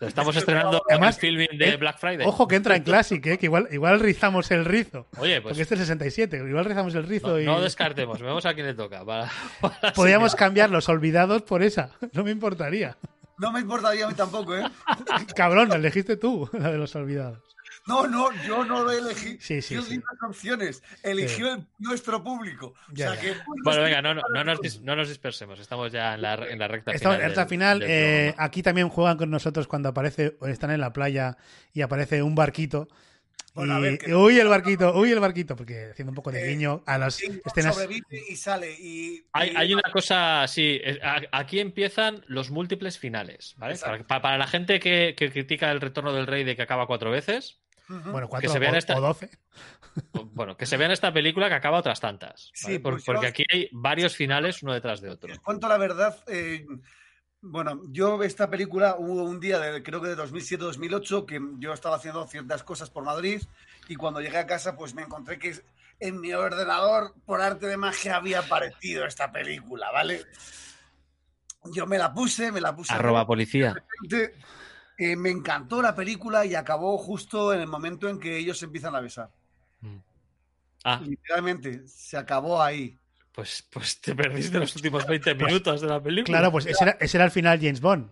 Estamos 0.00 0.34
estrenando 0.34 0.82
Además, 0.88 1.16
el 1.16 1.20
filming 1.20 1.58
de 1.58 1.68
eh, 1.68 1.76
Black 1.76 1.98
Friday. 1.98 2.26
Ojo 2.26 2.48
que 2.48 2.56
entra 2.56 2.74
en 2.74 2.82
Classic, 2.84 3.24
¿eh? 3.26 3.36
que 3.36 3.44
igual, 3.44 3.68
igual 3.70 4.00
rizamos 4.00 4.50
el 4.50 4.64
rizo. 4.64 5.06
Oye, 5.18 5.42
pues 5.42 5.52
Porque 5.52 5.62
este 5.62 5.74
es 5.74 5.80
el 5.80 5.86
67, 5.88 6.38
igual 6.38 6.64
rizamos 6.64 6.94
el 6.94 7.06
rizo 7.06 7.28
no, 7.32 7.38
y. 7.40 7.44
no 7.44 7.60
descartemos, 7.60 8.18
vemos 8.18 8.46
a 8.46 8.54
quién 8.54 8.64
le 8.66 8.72
toca. 8.72 9.04
Para, 9.04 9.30
para 9.60 9.92
Podríamos 9.92 10.34
cambiar 10.34 10.70
los 10.70 10.88
olvidados 10.88 11.42
por 11.42 11.62
esa. 11.62 11.90
No 12.14 12.24
me 12.24 12.30
importaría. 12.30 12.96
No 13.40 13.50
me 13.52 13.60
importaría 13.60 14.04
a 14.06 14.08
mí 14.08 14.14
tampoco, 14.14 14.56
¿eh? 14.56 14.62
Cabrón, 15.34 15.68
la 15.70 15.76
elegiste 15.76 16.16
tú, 16.16 16.48
la 16.52 16.70
de 16.70 16.78
los 16.78 16.94
olvidados. 16.94 17.38
No, 17.86 18.06
no, 18.06 18.30
yo 18.46 18.64
no 18.64 18.84
lo 18.84 18.90
elegí. 18.90 19.38
Sí, 19.40 19.62
sí, 19.62 19.74
yo 19.74 19.82
sí. 19.82 19.92
di 19.92 19.96
las 19.96 20.28
opciones. 20.30 20.82
Eligió 21.02 21.54
el- 21.54 21.66
nuestro 21.78 22.22
público. 22.22 22.74
Ya, 22.92 23.10
o 23.10 23.14
sea 23.14 23.22
ya. 23.22 23.32
que. 23.34 23.40
Bueno, 23.64 23.82
venga, 23.82 24.02
no, 24.02 24.14
no, 24.14 24.22
no 24.34 24.44
nos, 24.44 24.58
dis- 24.60 24.80
no 24.82 24.94
nos 24.94 25.08
dispersemos. 25.08 25.58
Estamos 25.58 25.90
ya 25.90 26.14
en 26.14 26.22
la, 26.22 26.34
en 26.34 26.58
la 26.58 26.68
recta 26.68 26.92
Estamos 26.92 27.16
final. 27.16 27.20
en 27.30 27.36
recta 27.36 27.46
final. 27.48 27.78
del 27.80 27.88
eh, 27.90 28.34
aquí 28.36 28.62
también 28.62 28.90
juegan 28.90 29.16
con 29.16 29.30
nosotros 29.30 29.66
cuando 29.66 29.88
aparece, 29.88 30.36
o 30.40 30.46
están 30.46 30.70
en 30.72 30.80
la 30.80 30.92
playa 30.92 31.38
y 31.72 31.80
aparece 31.80 32.22
un 32.22 32.34
barquito. 32.34 32.88
Bueno, 33.54 33.74
a 33.74 33.78
y, 33.80 33.82
ver, 33.82 33.98
que- 33.98 34.14
uy, 34.14 34.38
el 34.38 34.46
barquito, 34.48 34.94
uy, 34.96 35.10
el 35.10 35.18
barquito, 35.20 35.56
porque 35.56 35.90
haciendo 35.90 36.10
un 36.10 36.14
poco 36.14 36.30
de 36.30 36.44
Eh, 36.44 36.48
guiño 36.50 36.82
a 36.86 36.98
las 36.98 37.20
escenas. 37.20 37.74
sobrevive 37.74 38.22
y 38.28 38.36
sale. 38.36 38.70
Y, 38.78 39.24
Hay, 39.32 39.50
y- 39.50 39.56
hay 39.56 39.74
una 39.74 39.90
cosa, 39.92 40.46
sí, 40.46 40.80
aquí 41.32 41.58
empiezan 41.60 42.24
los 42.28 42.50
múltiples 42.50 42.98
finales, 42.98 43.54
¿vale? 43.58 43.76
Para, 43.76 44.04
pa- 44.06 44.22
para 44.22 44.38
la 44.38 44.46
gente 44.46 44.78
que, 44.78 45.14
que 45.16 45.30
critica 45.32 45.70
el 45.72 45.80
retorno 45.80 46.12
del 46.12 46.26
rey 46.28 46.44
de 46.44 46.54
que 46.56 46.62
acaba 46.62 46.86
cuatro 46.86 47.10
veces. 47.10 47.60
Bueno, 47.88 48.28
cuatro 48.28 48.48
que 48.48 48.52
se 48.52 48.60
vean 48.60 48.74
o, 48.76 48.78
esta- 48.78 48.96
o 48.96 49.00
doce. 49.00 49.30
bueno, 50.32 50.56
que 50.56 50.64
se 50.66 50.76
vean 50.76 50.92
esta 50.92 51.12
película 51.12 51.48
que 51.48 51.56
acaba 51.56 51.78
otras 51.78 51.98
tantas, 52.00 52.52
¿vale? 52.62 52.74
Sí, 52.76 52.78
Por- 52.78 52.92
pues 52.94 53.04
yo- 53.04 53.12
porque 53.12 53.26
aquí 53.26 53.44
hay 53.52 53.68
varios 53.72 54.14
finales 54.14 54.62
uno 54.62 54.72
detrás 54.72 55.00
de 55.00 55.10
otro. 55.10 55.32
Os 55.32 55.40
cuento 55.40 55.68
la 55.68 55.76
verdad. 55.76 56.22
eh, 56.28 56.64
bueno, 57.42 57.80
yo 57.88 58.22
esta 58.22 58.50
película 58.50 58.96
hubo 58.98 59.24
un 59.24 59.40
día, 59.40 59.58
de, 59.58 59.82
creo 59.82 60.00
que 60.00 60.08
de 60.08 60.16
2007-2008, 60.16 61.26
que 61.26 61.40
yo 61.58 61.72
estaba 61.72 61.96
haciendo 61.96 62.26
ciertas 62.26 62.62
cosas 62.62 62.90
por 62.90 63.04
Madrid 63.04 63.42
y 63.88 63.96
cuando 63.96 64.20
llegué 64.20 64.38
a 64.38 64.46
casa 64.46 64.76
pues 64.76 64.94
me 64.94 65.02
encontré 65.02 65.38
que 65.38 65.54
en 66.00 66.20
mi 66.20 66.32
ordenador, 66.32 67.14
por 67.26 67.40
arte 67.40 67.66
de 67.66 67.76
magia, 67.76 68.16
había 68.16 68.40
aparecido 68.40 69.04
esta 69.04 69.30
película, 69.30 69.90
¿vale? 69.90 70.24
Yo 71.64 71.86
me 71.86 71.98
la 71.98 72.12
puse, 72.12 72.50
me 72.50 72.60
la 72.60 72.74
puse. 72.74 72.92
Arroba 72.92 73.26
policía. 73.26 73.74
repente, 73.74 74.34
eh, 74.96 75.14
me 75.16 75.30
encantó 75.30 75.82
la 75.82 75.94
película 75.94 76.46
y 76.46 76.54
acabó 76.54 76.96
justo 76.96 77.52
en 77.52 77.60
el 77.60 77.66
momento 77.66 78.08
en 78.08 78.18
que 78.18 78.38
ellos 78.38 78.58
se 78.58 78.64
empiezan 78.64 78.94
a 78.94 79.00
besar. 79.00 79.30
Ah, 80.84 81.00
Literalmente, 81.04 81.86
se 81.86 82.16
acabó 82.16 82.62
ahí. 82.62 82.98
Pues, 83.40 83.66
pues 83.70 84.00
te 84.02 84.14
perdiste 84.14 84.58
los 84.58 84.76
últimos 84.76 85.06
20 85.06 85.34
minutos 85.34 85.80
de 85.80 85.86
la 85.86 86.02
película. 86.02 86.38
Claro, 86.38 86.52
pues 86.52 86.66
ese 86.66 86.84
era, 86.84 86.96
ese 87.00 87.16
era 87.16 87.24
el 87.24 87.30
final 87.30 87.58
James 87.58 87.80
Bond. 87.80 88.10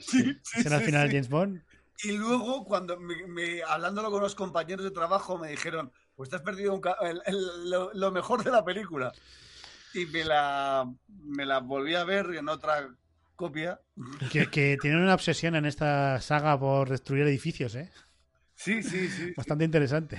Sí, 0.00 0.22
sí, 0.42 0.58
Ese 0.60 0.68
era 0.68 0.78
el 0.78 0.82
final 0.84 1.08
sí. 1.08 1.12
James 1.12 1.28
Bond. 1.28 1.62
Y 2.02 2.12
luego, 2.12 2.64
cuando 2.64 2.98
me, 2.98 3.26
me- 3.26 3.62
hablándolo 3.62 4.10
con 4.10 4.22
los 4.22 4.34
compañeros 4.34 4.84
de 4.84 4.90
trabajo, 4.90 5.36
me 5.38 5.48
dijeron, 5.50 5.92
pues 6.16 6.30
te 6.30 6.36
has 6.36 6.42
perdido 6.42 6.74
un 6.74 6.80
el- 7.02 7.20
el- 7.26 7.70
lo, 7.70 7.92
lo 7.92 8.10
mejor 8.10 8.42
de 8.42 8.50
la 8.50 8.64
película. 8.64 9.12
Y 9.92 10.06
me 10.06 10.24
la, 10.24 10.90
me 11.24 11.44
la 11.44 11.60
volví 11.60 11.94
a 11.94 12.04
ver 12.04 12.26
en 12.34 12.48
otra 12.48 12.88
copia. 13.36 13.80
Que, 14.32 14.48
que 14.48 14.78
tienen 14.80 15.00
una 15.00 15.14
obsesión 15.14 15.54
en 15.56 15.66
esta 15.66 16.20
saga 16.22 16.58
por 16.58 16.88
destruir 16.88 17.24
edificios, 17.24 17.74
¿eh? 17.74 17.90
Sí, 18.54 18.82
sí, 18.82 19.08
sí. 19.10 19.32
Bastante 19.36 19.64
interesante. 19.64 20.18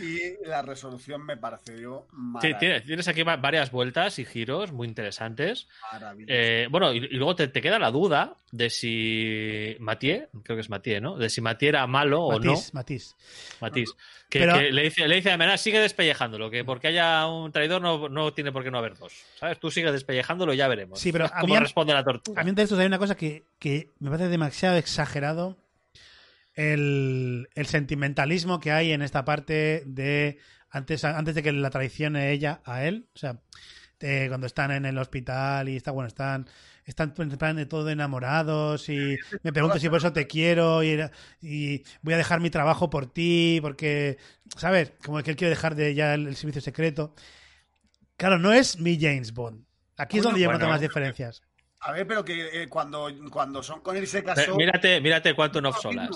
Y 0.00 0.46
la 0.46 0.62
resolución 0.62 1.24
me 1.24 1.36
pareció 1.36 2.06
Sí, 2.10 2.16
maravillosa. 2.16 2.58
tienes, 2.58 2.84
tienes 2.84 3.08
aquí 3.08 3.22
va- 3.22 3.36
varias 3.36 3.70
vueltas 3.70 4.18
y 4.18 4.24
giros 4.24 4.72
muy 4.72 4.86
interesantes. 4.88 5.68
Eh, 6.26 6.68
bueno, 6.70 6.92
y, 6.92 6.98
y 6.98 7.16
luego 7.16 7.34
te, 7.36 7.48
te 7.48 7.60
queda 7.62 7.78
la 7.78 7.90
duda 7.90 8.36
de 8.52 8.70
si 8.70 9.76
Mathieu, 9.80 10.28
creo 10.42 10.56
que 10.56 10.60
es 10.60 10.70
Mathieu, 10.70 11.00
¿no? 11.00 11.16
De 11.16 11.28
si 11.30 11.40
Mathieu 11.40 11.68
era 11.70 11.86
malo 11.86 12.22
o 12.22 12.38
no. 12.38 12.54
Matisse. 12.72 13.14
Matisse. 13.60 13.94
Que, 14.28 14.40
Pero- 14.40 14.54
que 14.58 14.72
le 14.72 14.82
dice, 14.82 15.06
le 15.06 15.16
dice 15.16 15.30
a 15.30 15.36
Menard, 15.36 15.58
sigue 15.58 15.78
despellejándolo, 15.80 16.50
que 16.50 16.64
porque 16.64 16.88
haya 16.88 17.26
un 17.26 17.52
traidor 17.52 17.80
no, 17.80 18.08
no 18.08 18.32
tiene 18.34 18.50
por 18.52 18.64
qué 18.64 18.70
no 18.70 18.78
haber 18.78 18.96
dos. 18.96 19.12
¿Sabes? 19.38 19.58
Tú 19.60 19.70
sigues 19.70 19.92
despellejándolo 19.92 20.52
y 20.52 20.56
ya 20.56 20.66
veremos. 20.68 20.98
Sí, 20.98 21.12
pero 21.12 21.26
a 21.26 21.40
cómo 21.40 21.54
mí- 21.54 21.60
responde 21.60 21.94
la 21.94 22.02
tortuga. 22.02 22.40
A 22.40 22.44
mí 22.44 22.50
de 22.52 22.62
estos 22.62 22.78
hay 22.78 22.86
una 22.86 22.98
cosa 22.98 23.16
que, 23.16 23.44
que 23.58 23.92
me 24.00 24.10
parece 24.10 24.28
demasiado 24.28 24.76
exagerado. 24.76 25.56
El, 26.56 27.48
el 27.54 27.66
sentimentalismo 27.66 28.58
que 28.60 28.72
hay 28.72 28.92
en 28.92 29.02
esta 29.02 29.24
parte 29.24 29.82
de 29.86 30.38
antes, 30.70 31.04
antes 31.04 31.34
de 31.34 31.42
que 31.42 31.52
la 31.52 31.70
traicione 31.70 32.32
ella 32.32 32.62
a 32.64 32.84
él. 32.84 33.08
O 33.14 33.18
sea, 33.18 33.40
eh, 34.00 34.26
cuando 34.28 34.46
están 34.46 34.70
en 34.70 34.84
el 34.86 34.98
hospital 34.98 35.68
y 35.68 35.76
está, 35.76 35.90
bueno, 35.90 36.08
están, 36.08 36.48
están 36.84 37.14
en 37.18 37.30
plan 37.30 37.56
de 37.56 37.66
todo 37.66 37.88
enamorados 37.90 38.88
y 38.88 39.16
me 39.42 39.52
pregunto 39.52 39.78
si 39.78 39.88
por 39.88 39.98
eso 39.98 40.12
te 40.12 40.26
quiero 40.26 40.82
y, 40.82 40.98
y 41.42 41.84
voy 42.02 42.14
a 42.14 42.18
dejar 42.18 42.40
mi 42.40 42.50
trabajo 42.50 42.90
por 42.90 43.06
ti, 43.12 43.58
porque, 43.60 44.16
¿sabes? 44.56 44.92
Como 45.04 45.22
que 45.22 45.30
él 45.30 45.36
quiere 45.36 45.50
dejar 45.50 45.74
de 45.74 45.94
ya 45.94 46.14
el, 46.14 46.26
el 46.26 46.36
servicio 46.36 46.62
secreto. 46.62 47.14
Claro, 48.16 48.38
no 48.38 48.52
es 48.52 48.80
mi 48.80 48.98
James 48.98 49.32
Bond. 49.34 49.64
Aquí 49.98 50.16
es 50.16 50.22
Bueno, 50.22 50.32
donde 50.32 50.42
yo 50.42 50.48
bueno. 50.48 50.58
noto 50.58 50.70
más 50.70 50.80
diferencias. 50.80 51.42
A 51.80 51.92
ver, 51.92 52.06
pero 52.06 52.24
que 52.24 52.62
eh, 52.62 52.68
cuando, 52.68 53.10
cuando 53.30 53.62
son 53.62 53.80
con 53.80 53.96
él 53.96 54.06
se 54.06 54.24
casó... 54.24 54.56
Mírate, 54.56 55.00
mírate 55.00 55.32
of 55.32 55.54
lo 55.54 55.72
Solas. 55.72 56.10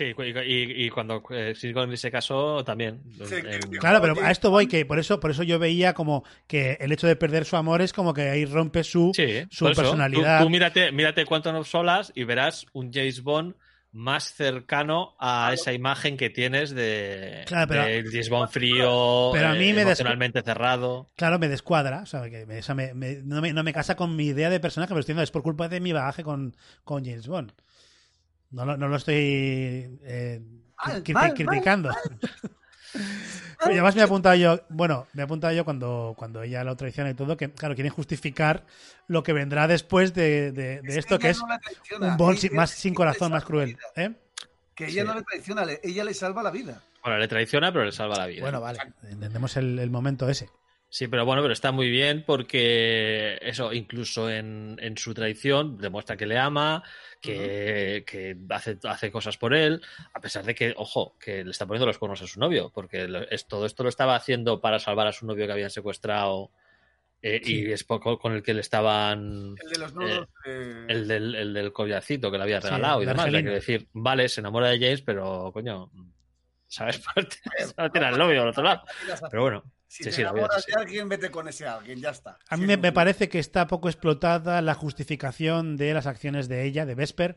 Sí, 0.00 0.14
y, 0.16 0.22
y- 0.22 0.86
y 0.86 0.88
cuando 0.88 1.22
eh, 1.28 1.54
Silicon 1.54 1.94
se 1.94 2.10
casó 2.10 2.64
también. 2.64 3.02
Sí, 3.26 3.34
En- 3.34 3.60
que- 3.70 3.78
Claro, 3.78 4.00
pero 4.00 4.14
a 4.22 4.30
esto 4.30 4.50
voy, 4.50 4.66
que 4.66 4.86
por 4.86 4.98
eso, 4.98 5.20
por 5.20 5.30
eso 5.30 5.42
yo 5.42 5.58
veía 5.58 5.92
como 5.92 6.24
que 6.46 6.78
el 6.80 6.90
hecho 6.90 7.06
de 7.06 7.16
perder 7.16 7.44
su 7.44 7.56
amor 7.56 7.82
es 7.82 7.92
como 7.92 8.14
que 8.14 8.22
ahí 8.30 8.46
rompe 8.46 8.82
su, 8.82 9.12
Sí, 9.14 9.46
su 9.50 9.66
personalidad. 9.66 10.38
Tú, 10.38 10.44
tú 10.44 10.50
mírate, 10.50 10.90
mírate 10.90 11.26
Quantum 11.26 11.56
of 11.56 11.68
Solas 11.68 12.12
y 12.14 12.24
verás 12.24 12.64
un 12.72 12.90
James 12.92 13.22
Bond 13.22 13.54
más 13.92 14.32
cercano 14.32 15.16
a 15.18 15.50
esa 15.52 15.72
imagen 15.72 16.16
que 16.16 16.30
tienes 16.30 16.70
de, 16.70 17.42
Claro, 17.46 17.66
pero- 17.68 17.84
de 17.84 18.04
James 18.10 18.30
Bond 18.30 18.48
frío, 18.48 19.30
Pero 19.34 19.48
a 19.48 19.52
mí 19.54 19.68
eh, 19.70 19.72
me 19.74 19.78
des- 19.80 19.98
emocionalmente 19.98 20.42
cerrado. 20.42 21.10
Claro, 21.16 21.38
me 21.38 21.48
descuadra, 21.48 22.02
o 22.02 22.06
sea, 22.06 22.30
que 22.30 22.46
me- 22.46 22.58
esa 22.58 22.74
me- 22.74 22.94
me- 22.94 23.16
no, 23.24 23.42
me, 23.42 23.52
no 23.52 23.62
me 23.64 23.72
casa 23.74 23.96
con 23.96 24.14
mi 24.16 24.26
idea 24.26 24.48
de 24.48 24.60
personaje, 24.60 24.90
pero 24.90 25.00
estoy 25.00 25.12
diciendo, 25.14 25.24
es 25.24 25.30
por 25.32 25.42
culpa 25.42 25.68
de 25.68 25.80
mi 25.80 25.92
bagaje 25.92 26.22
con, 26.22 26.56
con 26.84 27.04
James 27.04 27.26
Bond. 27.26 27.52
No 28.50 28.64
lo, 28.64 28.76
no 28.76 28.88
lo 28.88 28.96
estoy 28.96 29.98
eh, 30.04 30.40
Mal, 30.86 31.04
cri- 31.04 31.14
mal, 31.14 31.34
criticando. 31.34 31.90
Y 33.66 33.72
además 33.72 33.94
me 33.94 34.00
he 34.00 34.04
apuntado 34.04 34.34
yo, 34.34 34.60
bueno, 34.70 35.06
me 35.12 35.20
he 35.20 35.24
apuntado 35.24 35.52
yo 35.52 35.64
cuando, 35.64 36.14
cuando 36.16 36.42
ella 36.42 36.64
lo 36.64 36.76
traiciona 36.76 37.10
y 37.10 37.14
todo, 37.14 37.36
que 37.36 37.52
claro, 37.52 37.74
quieren 37.74 37.92
justificar 37.92 38.64
lo 39.06 39.22
que 39.22 39.32
vendrá 39.32 39.68
después 39.68 40.12
de, 40.14 40.50
de- 40.50 40.80
de 40.80 40.98
esto, 40.98 41.18
que 41.18 41.28
es 41.30 41.38
no 41.38 41.46
un 41.46 42.30
ella- 42.32 42.40
sin- 42.40 42.54
más 42.56 42.70
sin 42.70 42.94
corazón, 42.94 43.30
más 43.32 43.44
cruel. 43.44 43.76
¿eh? 43.96 44.12
Que 44.74 44.86
ella 44.86 45.02
Sí. 45.02 45.06
no 45.08 45.14
le 45.14 45.22
traiciona, 45.22 45.64
le- 45.64 45.78
ella 45.84 46.02
le 46.04 46.14
salva 46.14 46.42
la 46.42 46.50
vida. 46.50 46.82
Bueno, 47.04 47.18
le 47.18 47.28
traiciona, 47.28 47.70
pero 47.70 47.84
le 47.84 47.92
salva 47.92 48.16
la 48.16 48.26
vida. 48.26 48.40
Bueno, 48.40 48.60
vale, 48.60 48.78
entendemos 49.08 49.56
el, 49.58 49.78
el 49.78 49.90
momento 49.90 50.28
ese. 50.28 50.48
Sí, 50.88 51.06
pero 51.06 51.24
bueno, 51.24 51.40
pero 51.42 51.52
está 51.52 51.70
muy 51.70 51.88
bien 51.90 52.24
porque 52.26 53.38
eso, 53.42 53.72
incluso 53.72 54.28
en, 54.28 54.76
en 54.80 54.96
su 54.96 55.14
traición, 55.14 55.78
demuestra 55.78 56.16
que 56.16 56.26
le 56.26 56.36
ama, 56.38 56.82
que, 57.20 58.04
que 58.06 58.36
hace, 58.50 58.78
hace 58.84 59.10
cosas 59.10 59.36
por 59.36 59.54
él, 59.54 59.82
a 60.14 60.20
pesar 60.20 60.44
de 60.44 60.54
que, 60.54 60.74
ojo, 60.76 61.16
que 61.18 61.44
le 61.44 61.50
está 61.50 61.66
poniendo 61.66 61.86
los 61.86 61.98
cuernos 61.98 62.22
a 62.22 62.26
su 62.26 62.40
novio, 62.40 62.70
porque 62.74 63.06
lo- 63.08 63.28
es, 63.28 63.46
todo 63.46 63.66
esto 63.66 63.82
lo 63.82 63.88
estaba 63.88 64.16
haciendo 64.16 64.60
para 64.60 64.78
salvar 64.78 65.06
a 65.06 65.12
su 65.12 65.26
novio 65.26 65.46
que 65.46 65.52
habían 65.52 65.70
secuestrado 65.70 66.50
eh, 67.22 67.40
Sí. 67.44 67.60
y 67.66 67.72
es 67.72 67.84
poco 67.84 68.18
con 68.18 68.32
el 68.32 68.42
que 68.42 68.54
le 68.54 68.62
estaban... 68.62 69.54
El 69.62 69.68
de 69.70 69.78
los 69.78 69.92
nudos. 69.94 70.28
eh, 70.46 70.86
El 70.88 71.06
del, 71.06 71.34
el 71.34 71.52
del 71.52 71.72
collacito 71.72 72.30
que 72.30 72.38
le 72.38 72.44
había 72.44 72.60
Sí, 72.62 72.68
regalado 72.68 73.02
y 73.02 73.04
de 73.06 73.12
demás. 73.12 73.26
Hay 73.26 73.44
que 73.44 73.50
decir, 73.50 73.88
vale, 73.92 74.26
se 74.30 74.40
enamora 74.40 74.68
de 74.68 74.78
James, 74.78 75.02
pero 75.02 75.50
coño, 75.52 75.90
¿sabes? 76.66 77.02
No 77.76 77.90
tiene 77.90 78.06
al 78.06 78.16
novio 78.18 78.40
al 78.42 78.48
otro 78.48 78.62
lado. 78.62 78.82
Pero 79.30 79.42
bueno, 79.42 79.64
si 79.90 80.04
sí, 80.04 80.10
te 80.10 80.20
enamoras 80.22 80.64
de 80.66 80.74
alguien, 80.80 81.08
vete 81.08 81.32
con 81.32 81.48
ese 81.48 81.66
alguien, 81.66 82.00
ya 82.00 82.10
está. 82.10 82.38
A 82.48 82.56
mí 82.56 82.64
me, 82.64 82.76
me 82.76 82.92
parece 82.92 83.28
que 83.28 83.40
está 83.40 83.66
poco 83.66 83.88
explotada 83.88 84.62
la 84.62 84.74
justificación 84.74 85.76
de 85.76 85.92
las 85.92 86.06
acciones 86.06 86.46
de 86.46 86.62
ella, 86.62 86.86
de 86.86 86.94
Vesper, 86.94 87.36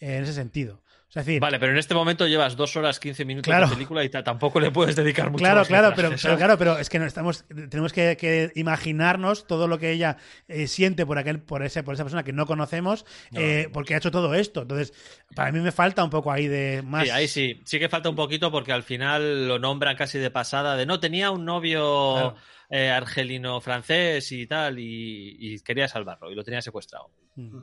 en 0.00 0.22
ese 0.22 0.34
sentido. 0.34 0.82
O 1.06 1.12
sea, 1.14 1.20
es 1.20 1.26
decir, 1.26 1.40
Vale, 1.40 1.60
pero 1.60 1.70
en 1.70 1.78
este 1.78 1.94
momento 1.94 2.26
llevas 2.26 2.56
dos 2.56 2.74
horas 2.76 2.98
15 2.98 3.24
minutos 3.24 3.48
Claro. 3.48 3.68
de 3.68 3.74
película 3.74 4.02
y 4.02 4.08
ta- 4.08 4.24
tampoco 4.24 4.58
le 4.58 4.72
puedes 4.72 4.96
dedicar 4.96 5.30
mucho 5.30 5.42
claro, 5.42 5.60
más 5.60 5.68
claro, 5.68 5.92
pero, 5.94 6.10
claro, 6.36 6.58
pero 6.58 6.78
es 6.78 6.88
que 6.88 6.98
no 6.98 7.06
estamos, 7.06 7.44
tenemos 7.70 7.92
que, 7.92 8.16
que 8.16 8.50
imaginarnos 8.56 9.46
todo 9.46 9.68
lo 9.68 9.78
que 9.78 9.92
ella 9.92 10.16
eh, 10.48 10.66
siente 10.66 11.06
por 11.06 11.18
aquel, 11.18 11.40
por 11.40 11.62
ese, 11.62 11.84
por 11.84 11.94
esa 11.94 12.02
persona 12.02 12.24
que 12.24 12.32
no 12.32 12.46
conocemos, 12.46 13.04
No, 13.30 13.40
eh, 13.40 13.64
no. 13.66 13.72
porque 13.72 13.94
ha 13.94 13.98
hecho 13.98 14.10
todo 14.10 14.34
esto. 14.34 14.62
Entonces, 14.62 14.92
para 15.36 15.52
mí 15.52 15.60
me 15.60 15.70
falta 15.70 16.02
un 16.02 16.10
poco 16.10 16.32
ahí 16.32 16.48
de 16.48 16.82
más. 16.82 17.04
Sí, 17.04 17.10
ahí 17.10 17.28
sí. 17.28 17.60
Sí 17.64 17.78
que 17.78 17.88
falta 17.88 18.08
un 18.08 18.16
poquito 18.16 18.50
porque 18.50 18.72
al 18.72 18.82
final 18.82 19.46
lo 19.46 19.60
nombran 19.60 19.94
casi 19.96 20.18
de 20.18 20.30
pasada 20.32 20.74
de 20.76 20.84
no, 20.84 20.98
tenía 20.98 21.30
un 21.30 21.44
novio 21.44 22.14
Claro. 22.14 22.36
eh, 22.70 22.90
argelino-francés 22.90 24.32
y 24.32 24.46
tal, 24.46 24.78
y, 24.78 25.36
y 25.38 25.60
quería 25.60 25.86
salvarlo, 25.86 26.30
y 26.30 26.34
lo 26.34 26.42
tenía 26.42 26.60
secuestrado. 26.62 27.10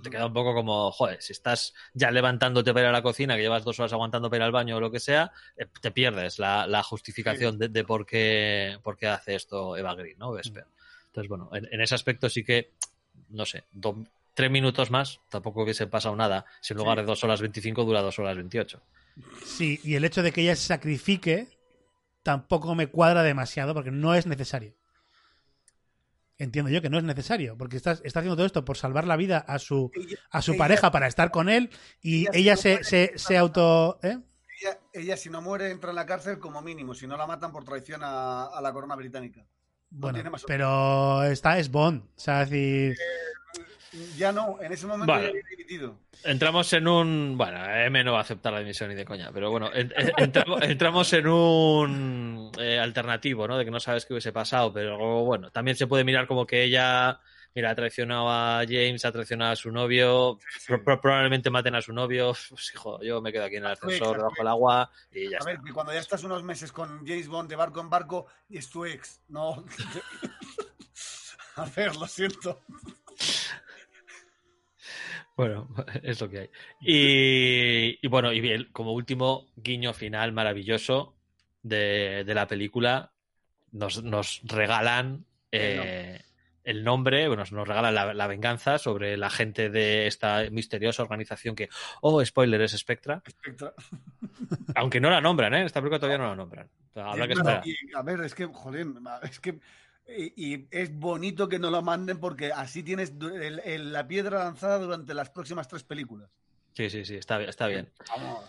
Te 0.03 0.09
queda 0.09 0.25
un 0.25 0.33
poco 0.33 0.53
como, 0.53 0.91
joder, 0.91 1.21
si 1.21 1.31
estás 1.33 1.73
ya 1.93 2.11
levantándote 2.11 2.73
para 2.73 2.85
ir 2.85 2.89
a 2.89 2.91
la 2.91 3.01
cocina, 3.01 3.35
que 3.35 3.41
llevas 3.41 3.63
dos 3.63 3.79
horas 3.79 3.93
aguantando 3.93 4.29
para 4.29 4.37
ir 4.37 4.43
al 4.43 4.51
baño 4.51 4.77
o 4.77 4.79
lo 4.79 4.91
que 4.91 4.99
sea, 4.99 5.31
eh, 5.55 5.65
te 5.81 5.91
pierdes 5.91 6.39
la, 6.39 6.67
la 6.67 6.83
justificación 6.83 7.57
de, 7.57 7.69
de 7.69 7.83
por, 7.83 8.05
qué, 8.05 8.77
por 8.83 8.97
qué 8.97 9.07
hace 9.07 9.35
esto 9.35 9.77
Eva 9.77 9.95
Green, 9.95 10.17
¿no? 10.17 10.31
Vesper. 10.31 10.65
Entonces, 11.07 11.29
bueno, 11.29 11.49
en, 11.53 11.67
en 11.71 11.81
ese 11.81 11.95
aspecto 11.95 12.29
sí 12.29 12.43
que, 12.43 12.71
no 13.29 13.45
sé, 13.45 13.63
do- 13.71 14.03
tres 14.33 14.49
minutos 14.51 14.91
más, 14.91 15.19
tampoco 15.29 15.63
hubiese 15.63 15.87
pasado 15.87 16.15
nada. 16.15 16.45
Si 16.61 16.73
en 16.73 16.77
lugar 16.79 16.97
de 16.97 17.03
dos 17.03 17.23
horas 17.23 17.41
25 17.41 17.83
dura 17.85 18.01
dos 18.01 18.17
horas 18.19 18.35
28. 18.35 18.81
Sí, 19.45 19.79
y 19.83 19.95
el 19.95 20.05
hecho 20.05 20.23
de 20.23 20.31
que 20.31 20.41
ella 20.41 20.55
se 20.55 20.67
sacrifique 20.67 21.47
tampoco 22.23 22.75
me 22.75 22.87
cuadra 22.87 23.23
demasiado 23.23 23.73
porque 23.73 23.91
no 23.91 24.13
es 24.15 24.25
necesario. 24.27 24.73
Entiendo 26.41 26.71
yo 26.71 26.81
que 26.81 26.89
no 26.89 26.97
es 26.97 27.03
necesario, 27.03 27.55
porque 27.55 27.77
está, 27.77 27.91
está 27.91 28.19
haciendo 28.19 28.35
todo 28.35 28.47
esto 28.47 28.65
por 28.65 28.75
salvar 28.75 29.05
la 29.05 29.15
vida 29.15 29.37
a 29.37 29.59
su, 29.59 29.91
a 30.31 30.41
su 30.41 30.53
ella- 30.53 30.57
pareja 30.57 30.91
para 30.91 31.05
estar 31.05 31.29
con 31.29 31.49
él 31.49 31.69
y 32.01 32.25
ella 32.35 32.57
se, 32.57 32.83
se, 32.83 33.13
se 33.15 33.37
auto... 33.37 33.99
¿eh? 34.01 34.17
Ella, 34.59 34.79
ella, 34.93 35.17
si 35.17 35.29
no 35.29 35.41
muere, 35.41 35.69
entra 35.69 35.91
en 35.91 35.97
la 35.97 36.07
cárcel 36.07 36.39
como 36.39 36.63
mínimo, 36.63 36.95
si 36.95 37.05
no 37.05 37.15
la 37.15 37.27
matan 37.27 37.51
por 37.51 37.63
traición 37.63 38.01
a, 38.03 38.45
a 38.45 38.59
la 38.59 38.73
corona 38.73 38.95
británica. 38.95 39.45
Bueno, 39.91 40.19
pero 40.47 41.23
esta 41.23 41.59
es 41.59 41.69
Bond. 41.69 42.01
O 42.03 42.19
sea, 42.19 42.41
es 42.41 42.49
decir... 42.49 42.95
Ya 44.17 44.31
no, 44.31 44.57
en 44.61 44.71
ese 44.71 44.87
momento 44.87 45.11
Vale. 45.11 45.23
ya 45.25 45.29
había 45.31 45.43
dimitido. 45.49 45.95
Entramos 46.23 46.71
en 46.73 46.87
un. 46.87 47.37
Bueno, 47.37 47.57
M 47.65 48.03
no 48.03 48.13
va 48.13 48.19
a 48.19 48.21
aceptar 48.21 48.53
la 48.53 48.59
dimisión 48.59 48.89
ni 48.89 48.95
de 48.95 49.03
coña, 49.05 49.31
pero 49.33 49.51
bueno, 49.51 49.69
en- 49.73 49.91
en- 49.97 50.11
entramos, 50.17 50.61
entramos 50.61 51.13
en 51.13 51.27
un 51.27 52.51
eh, 52.57 52.79
alternativo, 52.79 53.47
¿no? 53.47 53.57
De 53.57 53.65
que 53.65 53.71
no 53.71 53.79
sabes 53.79 54.05
qué 54.05 54.13
hubiese 54.13 54.31
pasado, 54.31 54.71
pero 54.71 54.97
bueno, 55.25 55.51
también 55.51 55.75
se 55.75 55.87
puede 55.87 56.03
mirar 56.03 56.27
como 56.27 56.45
que 56.47 56.63
ella. 56.63 57.19
Mira, 57.53 57.71
ha 57.71 57.75
traicionado 57.75 58.29
a 58.29 58.61
James, 58.65 59.03
ha 59.03 59.11
traicionado 59.11 59.51
a 59.51 59.55
su 59.57 59.71
novio, 59.73 60.39
pro- 60.67 60.81
pro- 60.85 61.01
probablemente 61.01 61.49
maten 61.49 61.75
a 61.75 61.81
su 61.81 61.91
novio. 61.91 62.31
Pues 62.49 62.71
hijo, 62.73 63.01
yo 63.03 63.21
me 63.21 63.33
quedo 63.33 63.43
aquí 63.43 63.57
en 63.57 63.65
el 63.65 63.71
ascensor 63.71 64.15
debajo 64.15 64.29
ex. 64.29 64.37
del 64.37 64.47
agua 64.47 64.89
y 65.11 65.23
ya 65.29 65.35
A 65.35 65.39
está. 65.39 65.45
ver, 65.51 65.59
que 65.59 65.73
cuando 65.73 65.91
ya 65.91 65.99
estás 65.99 66.23
unos 66.23 66.43
meses 66.43 66.71
con 66.71 67.05
James 67.05 67.27
Bond 67.27 67.49
de 67.49 67.57
barco 67.57 67.81
en 67.81 67.89
barco, 67.89 68.27
es 68.49 68.69
tu 68.69 68.85
ex. 68.85 69.19
No. 69.27 69.65
a 71.57 71.65
ver, 71.75 71.93
lo 71.97 72.07
siento. 72.07 72.61
Bueno, 75.41 75.67
es 76.03 76.21
lo 76.21 76.29
que 76.29 76.39
hay. 76.39 76.49
Y, 76.81 77.97
y 77.99 78.07
bueno, 78.09 78.31
y 78.31 78.39
bien, 78.41 78.69
como 78.71 78.93
último 78.93 79.47
guiño 79.55 79.91
final 79.91 80.33
maravilloso 80.33 81.15
de, 81.63 82.23
de 82.23 82.33
la 82.35 82.45
película, 82.45 83.11
nos, 83.71 84.03
nos 84.03 84.41
regalan 84.43 85.25
eh, 85.51 86.21
el 86.63 86.83
nombre, 86.83 87.27
bueno, 87.27 87.43
nos 87.49 87.67
regalan 87.67 87.95
la, 87.95 88.13
la 88.13 88.27
venganza 88.27 88.77
sobre 88.77 89.17
la 89.17 89.31
gente 89.31 89.71
de 89.71 90.05
esta 90.05 90.47
misteriosa 90.51 91.01
organización 91.01 91.55
que, 91.55 91.69
oh, 92.01 92.23
spoiler, 92.23 92.61
es 92.61 92.77
Spectra. 92.77 93.23
Spectra. 93.27 93.73
Aunque 94.75 95.01
no 95.01 95.09
la 95.09 95.21
nombran, 95.21 95.55
¿eh? 95.55 95.61
En 95.61 95.65
esta 95.65 95.81
película 95.81 95.97
todavía 95.97 96.19
no 96.19 96.29
la 96.29 96.35
nombran. 96.35 96.69
O 96.91 96.93
sea, 96.93 97.05
habrá 97.09 97.25
que 97.25 97.33
esperar. 97.33 97.63
y, 97.65 97.75
a 97.95 98.03
ver, 98.03 98.21
es 98.21 98.35
que, 98.35 98.45
joder, 98.45 98.85
es 99.23 99.39
que. 99.39 99.59
Y, 100.07 100.33
y 100.53 100.67
es 100.71 100.93
bonito 100.93 101.47
que 101.47 101.59
no 101.59 101.69
lo 101.69 101.81
manden 101.81 102.19
porque 102.19 102.51
así 102.51 102.83
tienes 102.83 103.13
el- 103.21 103.59
el- 103.63 103.93
la 103.93 104.07
piedra 104.07 104.43
lanzada 104.43 104.77
durante 104.79 105.13
las 105.13 105.29
próximas 105.29 105.67
tres 105.67 105.83
películas. 105.83 106.29
Sí, 106.73 106.89
sí, 106.89 107.05
sí, 107.05 107.15
está, 107.15 107.37
bien- 107.37 107.49
está 107.49 107.67
bien. 107.67 107.89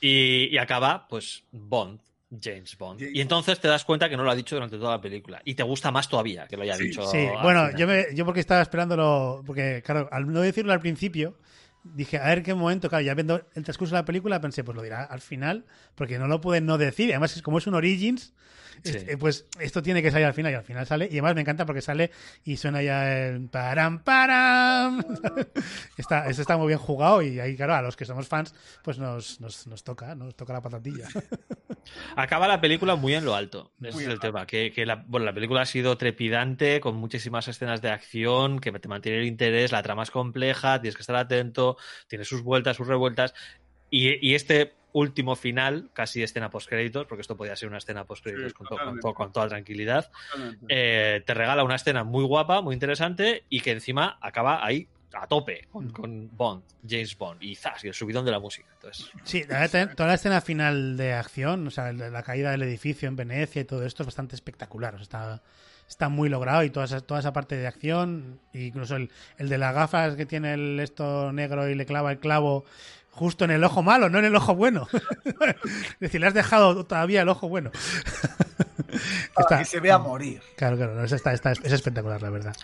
Y, 0.00 0.46
y 0.52 0.58
acaba, 0.58 1.06
pues, 1.08 1.44
Bond, 1.52 2.00
James 2.40 2.76
Bond. 2.78 3.00
James 3.00 3.14
y 3.16 3.20
entonces 3.20 3.60
te 3.60 3.68
das 3.68 3.84
cuenta 3.84 4.08
que 4.08 4.16
no 4.16 4.24
lo 4.24 4.30
ha 4.30 4.34
dicho 4.34 4.56
durante 4.56 4.78
toda 4.78 4.92
la 4.92 5.00
película. 5.00 5.42
Y 5.44 5.54
te 5.54 5.62
gusta 5.62 5.90
más 5.90 6.08
todavía 6.08 6.46
que 6.48 6.56
lo 6.56 6.62
haya 6.62 6.76
Sí, 6.76 6.84
dicho. 6.84 7.06
Sí, 7.10 7.18
bueno, 7.42 7.76
yo, 7.76 7.86
me, 7.86 8.06
yo 8.14 8.24
porque 8.24 8.40
estaba 8.40 8.62
esperándolo, 8.62 9.42
porque 9.46 9.82
claro, 9.84 10.08
al 10.10 10.26
no 10.32 10.40
decirlo 10.40 10.72
al 10.72 10.80
principio, 10.80 11.36
dije, 11.84 12.18
a 12.18 12.26
ver 12.26 12.42
qué 12.42 12.54
momento, 12.54 12.88
claro, 12.88 13.04
ya 13.04 13.14
viendo 13.14 13.42
el 13.54 13.64
transcurso 13.64 13.94
de 13.94 14.00
la 14.00 14.04
película, 14.04 14.40
pensé, 14.40 14.64
pues 14.64 14.76
lo 14.76 14.82
dirá 14.82 15.02
al 15.04 15.20
final, 15.20 15.64
porque 15.94 16.18
no 16.18 16.26
lo 16.28 16.40
pueden 16.40 16.66
no 16.66 16.78
decir, 16.78 17.08
y 17.08 17.12
además 17.12 17.36
es 17.36 17.42
como 17.42 17.58
es 17.58 17.66
un 17.66 17.74
Origins, 17.74 18.34
Sí. 18.84 18.96
eh, 18.96 19.16
pues 19.18 19.46
esto 19.60 19.82
tiene 19.82 20.02
que 20.02 20.10
salir 20.10 20.26
al 20.26 20.32
final, 20.34 20.50
y 20.50 20.54
al 20.56 20.64
final 20.64 20.86
sale, 20.86 21.04
y 21.04 21.12
además 21.12 21.34
me 21.34 21.42
encanta 21.42 21.66
porque 21.66 21.82
sale 21.82 22.10
y 22.42 22.56
suena 22.56 22.82
ya 22.82 23.26
el 23.26 23.48
param 23.48 24.02
param. 24.02 25.04
está, 25.98 26.26
eso 26.26 26.40
está 26.40 26.56
muy 26.56 26.68
bien 26.68 26.78
jugado, 26.78 27.22
y 27.22 27.38
ahí, 27.38 27.54
claro, 27.54 27.74
a 27.74 27.82
los 27.82 27.96
que 27.96 28.06
somos 28.06 28.26
fans, 28.26 28.54
pues 28.82 28.98
nos, 28.98 29.40
nos, 29.40 29.66
nos 29.66 29.84
toca, 29.84 30.14
nos 30.14 30.34
toca 30.34 30.54
la 30.54 30.62
patatilla. 30.62 31.06
Acaba 32.16 32.46
la 32.48 32.60
película 32.60 32.94
muy 32.96 33.14
en 33.14 33.24
lo 33.24 33.34
alto. 33.34 33.72
Ese 33.80 33.92
Muy 33.92 34.04
es 34.04 34.10
el 34.10 34.20
tema. 34.20 34.46
Que, 34.46 34.70
que 34.72 34.86
la, 34.86 35.04
bueno, 35.06 35.26
la 35.26 35.34
película 35.34 35.62
ha 35.62 35.66
sido 35.66 35.96
trepidante, 35.98 36.80
con 36.80 36.96
muchísimas 36.96 37.48
escenas 37.48 37.82
de 37.82 37.90
acción, 37.90 38.60
que 38.60 38.70
te 38.72 38.88
mantiene 38.88 39.18
el 39.18 39.26
interés, 39.26 39.72
la 39.72 39.82
trama 39.82 40.04
es 40.04 40.10
compleja, 40.10 40.80
tienes 40.80 40.96
que 40.96 41.02
estar 41.02 41.16
atento, 41.16 41.71
tiene 42.08 42.24
sus 42.24 42.42
vueltas, 42.42 42.76
sus 42.76 42.86
revueltas. 42.86 43.34
Y, 43.90 44.26
y 44.26 44.34
este 44.34 44.74
último 44.94 45.36
final, 45.36 45.90
casi 45.94 46.22
escena 46.22 46.50
post-créditos, 46.50 47.06
porque 47.06 47.22
esto 47.22 47.36
podía 47.36 47.56
ser 47.56 47.68
una 47.68 47.78
escena 47.78 48.04
post-créditos 48.04 48.52
Sí, 48.52 48.54
con, 48.54 48.66
to- 48.66 48.70
con, 48.70 48.78
totalmente. 48.78 49.00
to- 49.08 49.14
con 49.14 49.32
toda 49.32 49.48
tranquilidad, 49.48 50.10
eh, 50.68 51.22
te 51.26 51.34
regala 51.34 51.64
una 51.64 51.76
escena 51.76 52.04
muy 52.04 52.24
guapa, 52.24 52.60
muy 52.60 52.74
interesante, 52.74 53.44
y 53.48 53.60
que 53.60 53.70
encima 53.72 54.18
acaba 54.20 54.64
ahí 54.64 54.86
a 55.14 55.26
tope 55.26 55.66
con, 55.70 55.86
Mm. 55.88 55.92
con 55.92 56.36
Bond, 56.36 56.62
James 56.88 57.16
Bond, 57.18 57.42
y 57.42 57.54
zas, 57.54 57.84
y 57.84 57.88
el 57.88 57.94
subidón 57.94 58.24
de 58.24 58.30
la 58.30 58.38
música. 58.40 58.68
Entonces, 58.74 59.10
Sí, 59.24 59.44
la 59.46 59.60
verdad, 59.60 59.94
toda 59.94 60.08
la 60.08 60.14
escena 60.14 60.40
final 60.40 60.96
de 60.96 61.12
acción, 61.12 61.66
o 61.66 61.70
sea, 61.70 61.92
la 61.92 62.22
caída 62.22 62.50
del 62.50 62.62
edificio 62.62 63.08
en 63.08 63.16
Venecia 63.16 63.60
y 63.62 63.64
todo 63.66 63.84
esto 63.84 64.02
es 64.02 64.06
bastante 64.06 64.34
espectacular. 64.36 64.94
o 64.94 64.98
sea, 64.98 65.02
está, 65.02 65.42
está 65.92 66.08
muy 66.08 66.30
logrado 66.30 66.62
y 66.64 66.70
toda 66.70 66.86
esa, 66.86 67.00
toda 67.02 67.20
esa 67.20 67.34
parte 67.34 67.54
de 67.56 67.66
acción, 67.66 68.40
incluso 68.54 68.96
el, 68.96 69.10
el 69.36 69.50
de 69.50 69.58
las 69.58 69.74
gafas 69.74 70.16
que 70.16 70.24
tiene 70.24 70.54
el 70.54 70.80
esto 70.80 71.32
negro 71.32 71.68
y 71.68 71.74
le 71.74 71.84
clava 71.84 72.10
el 72.12 72.18
clavo 72.18 72.64
justo 73.10 73.44
en 73.44 73.50
el 73.50 73.62
ojo 73.62 73.82
malo, 73.82 74.08
no 74.08 74.18
en 74.18 74.24
el 74.24 74.34
ojo 74.34 74.54
bueno. 74.54 74.88
es 75.24 76.00
decir, 76.00 76.18
le 76.22 76.28
has 76.28 76.32
dejado 76.34 76.86
todavía 76.86 77.20
el 77.20 77.28
ojo 77.28 77.46
bueno. 77.46 77.70
Para 79.34 79.38
Está- 79.38 79.58
que 79.58 79.64
se 79.66 79.80
vea 79.80 79.98
morir. 79.98 80.40
Claro, 80.56 80.78
claro, 80.78 80.94
no, 80.94 81.04
esa 81.04 81.16
está, 81.16 81.34
está- 81.34 81.52
es 81.52 81.72
espectacular, 81.72 82.22
la 82.22 82.30
verdad. 82.30 82.56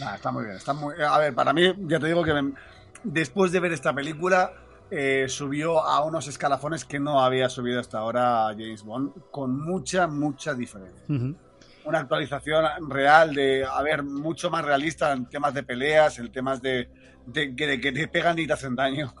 Nah, 0.00 0.16
está 0.16 0.32
muy 0.32 0.44
bien. 0.44 0.56
Está 0.56 0.72
muy... 0.72 0.94
A 1.00 1.16
ver, 1.18 1.32
para 1.32 1.52
mí, 1.52 1.72
ya 1.86 2.00
te 2.00 2.06
digo 2.08 2.24
que 2.24 2.34
me- 2.34 2.54
después 3.04 3.52
de 3.52 3.60
ver 3.60 3.72
esta 3.72 3.94
película, 3.94 4.52
eh, 4.90 5.26
subió 5.28 5.80
a 5.84 6.04
unos 6.04 6.26
escalafones 6.26 6.84
que 6.84 6.98
no 6.98 7.20
había 7.22 7.48
subido 7.48 7.78
hasta 7.78 7.98
ahora 7.98 8.46
James 8.50 8.82
Bond, 8.82 9.12
con 9.30 9.56
mucha, 9.60 10.08
mucha 10.08 10.54
diferencia. 10.54 11.04
Ujú. 11.08 11.36
Una 11.84 11.98
actualización 12.00 12.64
real 12.90 13.34
de, 13.34 13.64
a 13.64 13.82
ver, 13.82 14.02
mucho 14.02 14.50
más 14.50 14.64
realista 14.64 15.12
en 15.12 15.26
temas 15.26 15.52
de 15.54 15.62
peleas, 15.62 16.18
en 16.18 16.30
temas 16.32 16.62
de, 16.62 16.88
de 17.26 17.54
que 17.54 17.66
de 17.66 17.80
que 17.80 17.92
te 17.92 18.08
pegan 18.08 18.38
y 18.38 18.46
te 18.46 18.52
hacen 18.54 18.74
daño. 18.74 19.14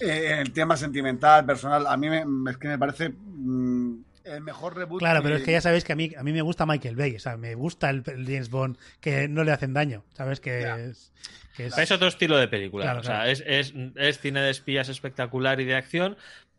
Eh, 0.00 0.30
en 0.32 0.38
el 0.38 0.52
tema 0.52 0.76
sentimental, 0.76 1.44
personal, 1.44 1.86
a 1.86 1.96
mí 1.96 2.08
me, 2.08 2.24
es 2.50 2.56
que 2.56 2.68
me 2.68 2.78
parece 2.78 3.08
mm, 3.08 3.94
el 4.24 4.40
mejor 4.42 4.76
reboot. 4.76 5.00
Claro, 5.00 5.22
pero 5.22 5.36
es 5.36 5.42
que 5.42 5.52
ya 5.52 5.60
sabéis 5.60 5.82
que 5.84 5.92
a 5.92 5.96
mí, 5.96 6.12
a 6.16 6.22
mí 6.22 6.32
me 6.32 6.42
gusta 6.42 6.66
Michael 6.66 6.94
Bay, 6.96 7.16
o 7.16 7.18
sea, 7.18 7.36
me 7.36 7.54
gusta 7.54 7.90
el, 7.90 8.02
el 8.06 8.24
James 8.24 8.50
Bond 8.50 8.76
que 9.00 9.26
no 9.26 9.42
le 9.42 9.50
hacen 9.52 9.72
daño, 9.74 10.04
¿sabes? 10.12 10.38
Que 10.38 10.60
es, 10.90 11.12
que 11.56 11.66
es- 11.66 11.78
Es 11.78 11.90
otro 11.90 12.06
estilo 12.06 12.36
de 12.36 12.46
película. 12.46 12.84
Claro, 12.84 13.00
o 13.00 13.02
sea, 13.02 13.14
claro. 13.24 13.30
es, 13.30 13.42
es- 13.44 13.74
es 13.96 14.20
cine 14.20 14.40
de 14.40 14.50
espías 14.50 14.88
espectacular 14.88 15.60
y 15.60 15.64
de 15.64 15.74
acción, 15.74 16.16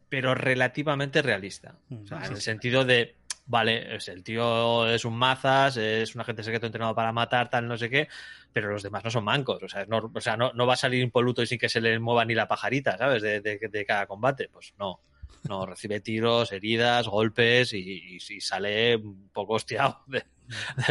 pero 0.09 0.35
relativamente 0.35 1.21
realista. 1.21 1.75
O 1.91 2.07
sea, 2.07 2.19
Mm, 2.19 2.23
en 2.25 2.31
el 2.33 2.41
sentido 2.41 2.83
de, 2.83 3.15
vale, 3.49 3.95
es 3.95 4.07
el 4.07 4.23
tío 4.23 4.87
es 4.87 5.03
un 5.05 5.17
mazas, 5.17 5.75
es 5.75 6.13
un 6.15 6.21
agente 6.21 6.43
secreto 6.43 6.67
entrenado 6.67 6.93
para 6.95 7.11
matar, 7.11 7.49
tal, 7.49 7.67
no 7.67 7.77
sé 7.77 7.89
qué, 7.89 8.07
pero 8.53 8.71
los 8.71 8.83
demás 8.83 9.03
no 9.03 9.09
son 9.09 9.23
mancos. 9.23 9.61
O 9.63 9.67
sea, 9.67 9.85
no, 9.85 10.11
o 10.13 10.21
sea, 10.21 10.37
no, 10.37 10.53
no 10.53 10.67
va 10.67 10.73
a 10.73 10.77
salir 10.77 11.01
impoluto 11.01 11.41
y 11.41 11.47
sin 11.47 11.57
que 11.57 11.67
se 11.67 11.81
le 11.81 11.99
mueva 11.99 12.23
ni 12.25 12.35
la 12.35 12.47
pajarita, 12.47 12.97
¿sabes? 12.97 13.23
De, 13.23 13.41
de- 13.41 13.85
cada 13.85 14.05
combate. 14.05 14.49
Pues 14.49 14.73
no. 14.77 15.01
No, 15.47 15.65
recibe 15.65 16.01
tiros, 16.01 16.51
heridas, 16.51 17.07
golpes 17.07 17.73
y, 17.73 18.17
y- 18.17 18.41
sale 18.41 18.97
un 18.97 19.29
poco 19.33 19.53
hostiado 19.53 20.03
de, 20.07 20.23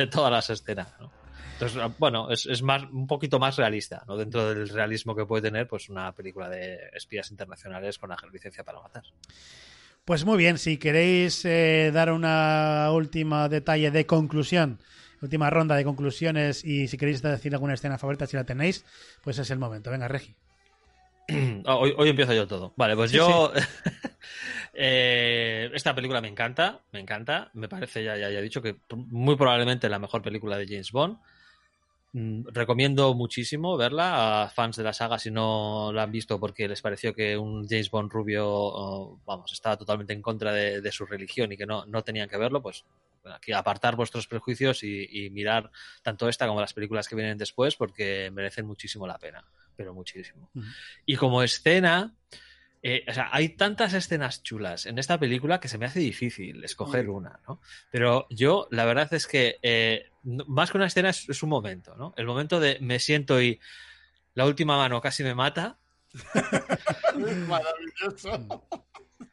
todas 0.09 0.33
las 0.33 0.51
escenas. 0.51 0.89
Entonces, 1.53 1.83
bueno, 1.99 2.31
es, 2.31 2.47
es 2.47 2.63
más, 2.63 2.85
un 2.85 3.07
poquito 3.07 3.39
más 3.39 3.57
realista, 3.57 4.05
¿no? 4.09 4.17
Dentro 4.17 4.49
del 4.53 4.69
realismo 4.69 5.15
que 5.15 5.27
puede 5.27 5.43
tener, 5.43 5.69
pues 5.69 5.89
una 5.91 6.13
película 6.13 6.49
de 6.49 6.79
espías 6.95 7.31
internacionales 7.31 7.99
con 7.99 8.11
la 8.11 8.17
licencia 8.33 8.65
para 8.65 8.81
matar. 8.81 9.03
Pues 10.09 10.25
muy 10.25 10.39
bien, 10.39 10.57
si 10.57 10.79
queréis 10.79 11.45
eh, 11.45 11.91
dar 11.93 12.13
una 12.13 12.89
última 12.93 13.47
detalle 13.51 13.91
de 13.91 14.07
conclusión, 14.07 14.79
última 15.21 15.51
ronda 15.51 15.77
de 15.77 15.85
conclusiones 15.85 16.65
y 16.65 16.89
si 16.89 16.97
queréis 16.97 17.21
decir 17.21 17.53
alguna 17.53 17.75
escena 17.75 17.99
favorita 17.99 18.27
si 18.27 18.35
la 18.35 18.45
tenéis, 18.45 18.87
pues 19.23 19.39
es 19.39 19.51
el 19.51 19.59
momento. 19.59 19.91
Venga, 19.91 20.09
Regi. 20.09 20.35
Ah, 21.67 21.77
Hoy, 21.77 21.93
hoy 21.99 22.09
empiezo 22.09 22.33
yo 22.33 22.47
todo. 22.47 22.73
Vale, 22.77 22.97
pues 22.97 23.11
Sí, 23.11 23.19
yo. 23.19 23.53
eh, 24.73 25.71
esta 25.75 25.95
película 25.95 26.23
me 26.23 26.29
encanta, 26.29 26.81
me 26.91 27.01
encanta. 27.01 27.51
Me 27.53 27.69
parece, 27.69 28.03
ya, 28.03 28.17
ya, 28.17 28.31
ya 28.31 28.39
he 28.39 28.43
dicho, 28.43 28.63
que 28.63 28.77
muy 28.97 29.37
probablemente 29.37 29.91
la 29.91 29.99
mejor 29.99 30.23
película 30.23 30.57
de 30.57 30.67
James 30.67 30.91
Bond. 30.91 31.19
Mm, 32.13 32.47
recomiendo 32.53 33.13
muchísimo 33.15 33.77
verla 33.77 34.45
a 34.45 34.49
fans 34.49 34.77
de 34.77 34.83
la 34.83 34.95
saga 34.95 35.19
si 35.19 35.31
no 35.31 35.93
la 35.93 36.05
han 36.05 36.11
visto 36.11 36.41
porque 36.41 36.67
les 36.67 36.81
pareció 36.81 37.15
que 37.15 37.37
un 37.37 37.69
James 37.69 37.91
Bond 37.91 38.11
rubio, 38.11 39.19
vamos, 39.27 39.53
estaba 39.53 39.77
totalmente 39.77 40.15
en 40.15 40.23
contra 40.23 40.53
de, 40.53 40.81
de 40.81 40.93
su 40.93 41.05
religión 41.05 41.53
y 41.53 41.59
que 41.59 41.67
no, 41.67 41.85
no 41.85 42.03
tenían 42.03 42.29
que 42.29 42.39
verlo, 42.39 42.63
pues 42.63 42.87
aquí 43.25 43.53
apartar 43.53 43.95
vuestros 43.95 44.27
prejuicios 44.27 44.83
y, 44.85 45.07
y 45.11 45.29
mirar 45.29 45.71
tanto 46.03 46.31
esta 46.31 46.47
como 46.47 46.63
las 46.63 46.73
películas 46.73 47.09
que 47.09 47.17
vienen 47.17 47.37
después 47.37 47.77
porque 47.77 48.31
merecen 48.33 48.65
muchísimo 48.65 49.07
la 49.07 49.19
pena, 49.19 49.45
pero 49.77 49.93
muchísimo. 49.93 50.51
Ujú. 50.55 50.67
Y 51.05 51.17
como 51.17 51.43
escena, 51.43 52.15
eh, 52.83 53.05
o 53.09 53.13
sea, 53.13 53.29
hay 53.33 53.51
tantas 53.51 53.93
escenas 53.95 54.43
chulas 54.43 54.87
en 54.87 54.99
esta 54.99 55.19
película 55.19 55.61
que 55.61 55.69
se 55.69 55.79
me 55.79 55.87
hace 55.87 56.01
difícil 56.01 56.63
escoger 56.65 57.11
una, 57.11 57.41
¿no? 57.47 57.61
Pero 57.91 58.27
yo, 58.31 58.69
la 58.71 58.85
verdad 58.85 59.13
es 59.15 59.27
que 59.27 59.59
eh, 59.63 60.11
más 60.23 60.71
que 60.71 60.77
una 60.79 60.87
escena 60.87 61.11
es, 61.11 61.29
es 61.29 61.43
un 61.43 61.51
momento, 61.51 61.97
¿no? 61.97 62.15
El 62.17 62.27
momento 62.27 62.61
de 62.61 62.79
me 62.81 62.99
siento 62.99 63.43
y 63.43 63.61
la 64.35 64.47
última 64.47 64.77
mano 64.77 65.01
casi 65.01 65.25
me 65.25 65.35
mata. 65.35 65.79
Maravilloso. 67.49 68.65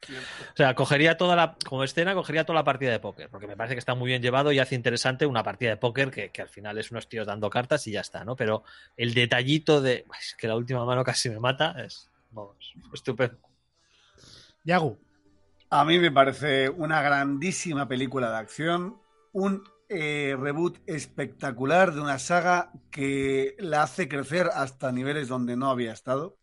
O 0.08 0.56
sea, 0.56 0.76
cogería 0.76 1.18
toda 1.18 1.36
la, 1.36 1.56
como 1.66 1.84
escena, 1.84 2.14
cogería 2.14 2.44
toda 2.46 2.60
la 2.60 2.64
partida 2.64 2.92
de 2.92 3.00
póker, 3.00 3.30
porque 3.30 3.48
me 3.48 3.56
parece 3.56 3.76
que 3.76 3.80
está 3.80 3.96
muy 3.96 4.08
bien 4.08 4.22
llevado 4.22 4.52
y 4.52 4.60
hace 4.60 4.76
interesante 4.76 5.26
una 5.26 5.44
partida 5.44 5.72
de 5.72 5.78
póker 5.78 6.12
que, 6.12 6.30
que 6.32 6.42
al 6.42 6.50
final 6.50 6.78
es 6.78 6.92
unos 6.92 7.08
tíos 7.08 7.28
dando 7.28 7.50
cartas 7.50 7.86
y 7.88 7.92
ya 7.92 8.02
está, 8.02 8.24
¿no? 8.24 8.36
Pero 8.36 8.64
el 8.98 9.14
detallito 9.14 9.82
de 9.82 10.06
"Uy, 10.08 10.18
es 10.20 10.36
que 10.36 10.48
la 10.48 10.56
última 10.56 10.86
mano 10.86 11.04
casi 11.04 11.30
me 11.30 11.40
mata 11.40 11.76
es, 11.84 12.10
vamos, 12.36 12.74
estupendo. 12.94 13.40
Yagu. 14.64 14.98
A 15.70 15.84
mí 15.84 15.98
me 15.98 16.12
parece 16.12 16.70
una 16.70 17.02
grandísima 17.02 17.88
película 17.88 18.30
de 18.30 18.38
acción, 18.38 19.02
un 19.34 19.64
eh, 19.90 20.36
reboot 20.40 20.78
espectacular 20.86 21.94
de 21.94 22.02
una 22.02 22.20
saga 22.20 22.72
que 22.92 23.56
la 23.60 23.84
hace 23.84 24.08
crecer 24.08 24.50
hasta 24.54 24.92
niveles 24.92 25.28
donde 25.28 25.58
no 25.58 25.70
había 25.72 25.92
estado, 25.92 26.38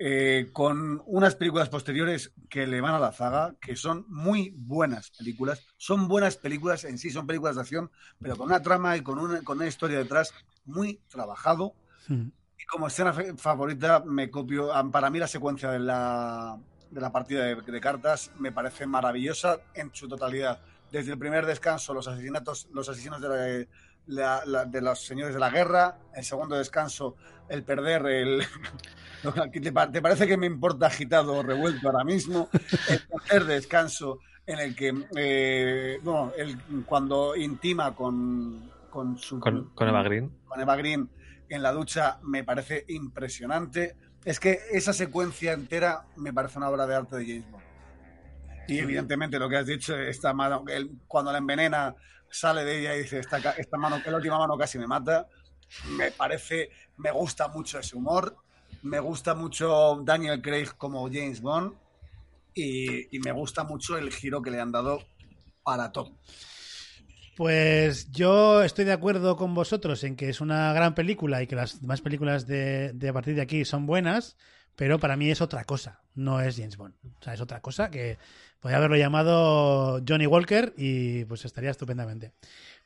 eh, 0.00 0.50
con 0.52 1.02
unas 1.06 1.34
películas 1.34 1.68
posteriores 1.68 2.32
que 2.48 2.66
le 2.66 2.80
van 2.80 2.94
a 2.94 3.00
la 3.00 3.12
saga, 3.12 3.56
que 3.60 3.76
son 3.76 4.04
muy 4.08 4.50
buenas 4.56 5.10
películas, 5.10 5.64
son 5.76 6.06
buenas 6.06 6.36
películas 6.36 6.84
en 6.84 6.98
sí, 6.98 7.10
son 7.10 7.26
películas 7.26 7.56
de 7.56 7.62
acción, 7.62 7.90
pero 8.20 8.36
con 8.36 8.46
una 8.46 8.62
trama 8.62 8.96
y 8.96 9.02
con 9.02 9.18
una, 9.18 9.42
con 9.42 9.58
una 9.58 9.66
historia 9.66 9.98
detrás 9.98 10.32
muy 10.64 11.00
trabajado. 11.08 11.74
Como 12.70 12.86
escena 12.88 13.12
favorita, 13.36 14.00
me 14.04 14.30
copio. 14.30 14.70
Para 14.92 15.10
mí, 15.10 15.18
la 15.18 15.26
secuencia 15.26 15.70
de 15.70 15.78
la, 15.78 16.58
de 16.90 17.00
la 17.00 17.10
partida 17.10 17.44
de, 17.44 17.54
de 17.56 17.80
cartas 17.80 18.30
me 18.38 18.52
parece 18.52 18.86
maravillosa 18.86 19.58
en 19.74 19.90
su 19.94 20.06
totalidad. 20.08 20.60
Desde 20.92 21.12
el 21.12 21.18
primer 21.18 21.46
descanso, 21.46 21.94
los 21.94 22.06
asesinatos, 22.08 22.68
los 22.72 22.88
asesinos 22.88 23.20
de, 23.20 23.28
la- 23.28 23.66
la- 24.06 24.42
la- 24.46 24.64
de 24.66 24.80
los 24.82 25.00
señores 25.04 25.32
de 25.34 25.40
la 25.40 25.50
guerra. 25.50 25.96
El 26.14 26.24
segundo 26.24 26.56
descanso, 26.56 27.16
el 27.48 27.62
perder 27.62 28.04
el. 28.06 28.42
¿Te, 29.52 29.60
te 29.60 30.02
parece 30.02 30.26
que 30.26 30.36
me 30.36 30.46
importa 30.46 30.86
agitado 30.86 31.34
o 31.34 31.42
revuelto 31.42 31.88
ahora 31.88 32.04
mismo? 32.04 32.48
El 32.88 33.00
tercer 33.08 33.44
descanso 33.46 34.20
en 34.46 34.58
el 34.60 34.76
que, 34.76 34.94
eh, 35.16 35.98
bueno, 36.02 36.32
el, 36.36 36.58
cuando 36.86 37.34
intima 37.34 37.94
con, 37.94 38.70
con 38.90 39.18
su 39.18 39.40
Con, 39.40 39.70
con 39.74 39.88
Eva 39.88 40.02
Green. 40.02 40.30
con 40.46 40.60
Eva 40.60 40.76
Green 40.76 41.10
en 41.48 41.62
la 41.62 41.72
ducha 41.72 42.18
me 42.22 42.44
parece 42.44 42.84
impresionante. 42.88 43.96
Es 44.24 44.40
que 44.40 44.60
esa 44.72 44.92
secuencia 44.92 45.52
entera 45.52 46.06
me 46.16 46.32
parece 46.32 46.58
una 46.58 46.68
obra 46.68 46.86
de 46.86 46.94
arte 46.94 47.16
de 47.16 47.26
James 47.26 47.50
Bond. 47.50 47.64
Y 48.68 48.78
evidentemente 48.78 49.38
lo 49.38 49.48
que 49.48 49.56
has 49.56 49.66
dicho, 49.66 49.96
esta 49.96 50.34
mano, 50.34 50.64
él, 50.68 50.90
cuando 51.06 51.32
la 51.32 51.38
envenena, 51.38 51.94
sale 52.30 52.64
de 52.64 52.80
ella 52.80 52.94
y 52.94 53.02
dice, 53.02 53.18
esta, 53.18 53.38
esta 53.52 53.78
mano, 53.78 54.02
que 54.02 54.10
la 54.10 54.18
última 54.18 54.38
mano 54.38 54.58
casi 54.58 54.78
me 54.78 54.86
mata. 54.86 55.26
Me 55.96 56.10
parece, 56.10 56.70
me 56.98 57.10
gusta 57.10 57.48
mucho 57.48 57.78
ese 57.78 57.96
humor. 57.96 58.36
Me 58.82 59.00
gusta 59.00 59.34
mucho 59.34 60.02
Daniel 60.04 60.42
Craig 60.42 60.68
como 60.76 61.06
James 61.06 61.40
Bond. 61.40 61.74
Y, 62.54 63.16
y 63.16 63.20
me 63.20 63.32
gusta 63.32 63.64
mucho 63.64 63.96
el 63.96 64.12
giro 64.12 64.42
que 64.42 64.50
le 64.50 64.60
han 64.60 64.72
dado 64.72 65.00
para 65.62 65.90
todo. 65.90 66.12
Pues 67.38 68.10
yo 68.10 68.64
estoy 68.64 68.84
de 68.84 68.92
acuerdo 68.92 69.36
con 69.36 69.54
vosotros 69.54 70.02
en 70.02 70.16
que 70.16 70.28
es 70.28 70.40
una 70.40 70.72
gran 70.72 70.96
película 70.96 71.40
y 71.40 71.46
que 71.46 71.54
las 71.54 71.80
demás 71.80 72.00
películas 72.00 72.48
de, 72.48 72.92
de 72.94 73.08
a 73.10 73.12
partir 73.12 73.36
de 73.36 73.42
aquí 73.42 73.64
son 73.64 73.86
buenas, 73.86 74.36
pero 74.74 74.98
para 74.98 75.16
mí 75.16 75.30
es 75.30 75.40
otra 75.40 75.62
cosa, 75.62 76.00
no 76.16 76.40
es 76.40 76.56
James 76.56 76.76
Bond. 76.76 76.96
O 77.04 77.22
sea, 77.22 77.34
es 77.34 77.40
otra 77.40 77.60
cosa 77.60 77.92
que 77.92 78.18
podría 78.58 78.78
haberlo 78.78 78.96
llamado 78.96 80.02
Johnny 80.04 80.26
Walker 80.26 80.74
y 80.76 81.26
pues 81.26 81.44
estaría 81.44 81.70
estupendamente. 81.70 82.32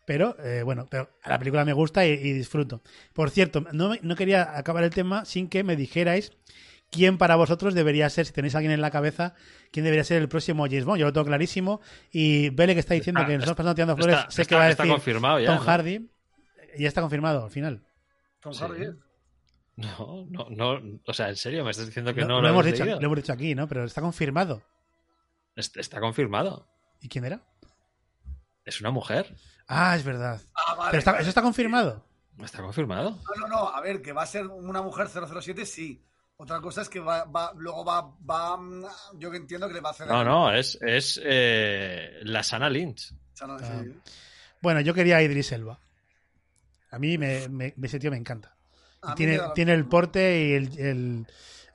Pero 0.04 0.36
eh, 0.44 0.62
bueno, 0.62 0.86
pero 0.90 1.08
la 1.24 1.38
película 1.38 1.64
me 1.64 1.72
gusta 1.72 2.04
y, 2.04 2.18
disfruto. 2.34 2.82
Por 3.14 3.30
cierto, 3.30 3.64
no, 3.72 3.94
no 4.02 4.16
quería 4.16 4.58
acabar 4.58 4.84
el 4.84 4.90
tema 4.90 5.24
sin 5.24 5.48
que 5.48 5.64
me 5.64 5.76
dijerais 5.76 6.30
quién 6.92 7.18
para 7.18 7.34
vosotros 7.34 7.74
debería 7.74 8.08
ser, 8.10 8.26
si 8.26 8.32
tenéis 8.32 8.54
a 8.54 8.58
alguien 8.58 8.72
en 8.72 8.80
la 8.80 8.90
cabeza, 8.92 9.34
quién 9.72 9.82
debería 9.84 10.04
ser 10.04 10.22
el 10.22 10.28
próximo 10.28 10.66
James 10.66 10.84
Bond. 10.84 11.00
Yo 11.00 11.06
lo 11.06 11.12
tengo 11.12 11.26
clarísimo. 11.26 11.80
Y 12.12 12.50
Bele 12.50 12.74
que 12.74 12.80
está 12.80 12.94
diciendo 12.94 13.20
Está- 13.22 13.28
que 13.28 13.34
nos 13.38 13.42
estamos 13.44 13.56
pasando 13.56 13.74
tirando 13.74 13.96
flores, 13.96 14.16
está- 14.18 14.30
sé 14.30 14.42
está- 14.42 14.48
que 14.50 14.54
va 14.54 14.62
a 14.66 14.70
está 14.70 14.82
decir 14.84 14.94
confirmado 14.94 15.40
ya, 15.40 15.46
Tom 15.48 15.56
¿no? 15.56 15.62
Hardy. 15.64 16.10
Ya 16.78 16.88
está 16.88 17.00
confirmado 17.00 17.44
al 17.46 17.50
final. 17.50 17.82
Tom 18.40 18.52
Sí. 18.54 18.60
Hardy, 18.62 18.84
¿eh? 18.84 18.92
No, 19.76 20.26
no, 20.28 20.48
no, 20.50 21.00
o 21.06 21.12
sea, 21.14 21.30
en 21.30 21.36
serio, 21.36 21.64
me 21.64 21.70
estás 21.70 21.86
diciendo 21.86 22.14
que 22.14 22.20
no 22.22 22.36
lo, 22.36 22.42
lo, 22.42 22.48
hemos 22.50 22.64
dicho, 22.66 22.84
leído? 22.84 23.00
lo 23.00 23.06
hemos 23.06 23.16
dicho 23.16 23.32
aquí, 23.32 23.54
¿no? 23.54 23.66
Pero 23.66 23.84
está 23.84 24.00
confirmado. 24.02 24.62
Est- 25.56 25.76
Está 25.78 25.98
confirmado. 25.98 26.68
¿Y 27.00 27.08
quién 27.08 27.24
era? 27.24 27.40
Es 28.64 28.80
una 28.80 28.90
mujer. 28.90 29.34
Ah, 29.66 29.96
es 29.96 30.04
verdad. 30.04 30.40
Ah, 30.54 30.74
vale, 30.74 30.90
Pero 30.90 30.98
está- 30.98 31.12
vale. 31.12 31.22
eso 31.22 31.28
está 31.30 31.42
confirmado. 31.42 32.04
Está 32.42 32.62
confirmado. 32.62 33.10
No, 33.10 33.40
no, 33.40 33.48
no, 33.48 33.68
a 33.68 33.80
ver, 33.80 34.02
que 34.02 34.12
va 34.12 34.22
a 34.22 34.26
ser 34.26 34.46
una 34.46 34.82
mujer 34.82 35.08
007, 35.08 35.64
sí. 35.66 36.04
Otra 36.42 36.60
cosa 36.60 36.82
es 36.82 36.88
que 36.88 36.98
va, 36.98 37.22
va- 37.24 37.52
luego 37.56 37.84
va, 37.84 38.00
va, 38.28 38.56
mm, 38.56 38.84
yo 39.16 39.30
que 39.30 39.36
entiendo 39.36 39.68
que 39.68 39.74
le 39.74 39.80
va 39.80 39.90
a 39.90 39.92
hacer... 39.92 40.08
No, 40.08 40.24
no, 40.24 40.52
es, 40.52 40.76
es 40.82 41.20
eh, 41.22 42.18
la 42.24 42.42
Sana 42.42 42.68
Lynch. 42.68 43.14
Ah. 43.40 43.56
sí. 43.60 43.94
Bueno, 44.60 44.80
yo 44.80 44.92
quería 44.92 45.18
a 45.18 45.22
Idris 45.22 45.52
Elba. 45.52 45.78
A 46.90 46.98
mí 46.98 47.16
me, 47.16 47.48
me- 47.48 47.74
ese 47.80 48.00
tío 48.00 48.10
me 48.10 48.16
encanta. 48.16 48.56
Y 49.08 49.14
tiene, 49.14 49.38
tiene 49.54 49.72
el 49.72 49.86
porte 49.86 50.44
y 50.48 50.52
el, 50.54 50.78
el, 50.80 51.26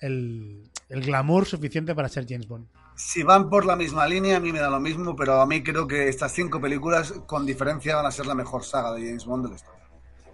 el- 0.02 0.72
el 0.90 1.02
glamour 1.02 1.46
suficiente 1.46 1.96
para 1.96 2.10
ser 2.10 2.26
James 2.28 2.48
Bond. 2.50 2.68
Si 2.98 3.24
van 3.24 3.50
por 3.50 3.66
la 3.66 3.78
misma 3.78 4.06
línea, 4.06 4.36
a 4.36 4.40
mí 4.42 4.52
me 4.52 4.60
da 4.60 4.70
lo 4.70 4.82
mismo, 4.82 5.16
pero 5.16 5.40
a 5.40 5.46
mí 5.46 5.64
creo 5.64 5.88
que 5.88 6.10
estas 6.10 6.34
cinco 6.34 6.60
películas, 6.60 7.14
con 7.26 7.46
diferencia, 7.46 7.96
van 7.96 8.06
a 8.08 8.12
ser 8.12 8.26
la 8.26 8.36
mejor 8.36 8.66
saga 8.66 8.92
de 8.92 9.06
James 9.06 9.24
Bond 9.26 9.46
de 9.46 9.50
la 9.52 9.56
historia. 9.56 9.84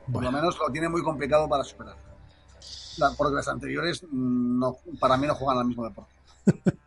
Por 0.05 0.13
Bueno. 0.13 0.31
lo 0.31 0.37
menos 0.37 0.57
lo 0.57 0.71
tiene 0.71 0.89
muy 0.89 1.03
complicado 1.03 1.47
para 1.47 1.63
superar. 1.63 1.97
Porque 3.17 3.35
las 3.35 3.47
anteriores, 3.47 4.03
no, 4.11 4.77
para 4.99 5.17
mí, 5.17 5.27
no 5.27 5.35
juegan 5.35 5.59
al 5.59 5.65
mismo 5.65 5.83
deporte. 5.85 6.13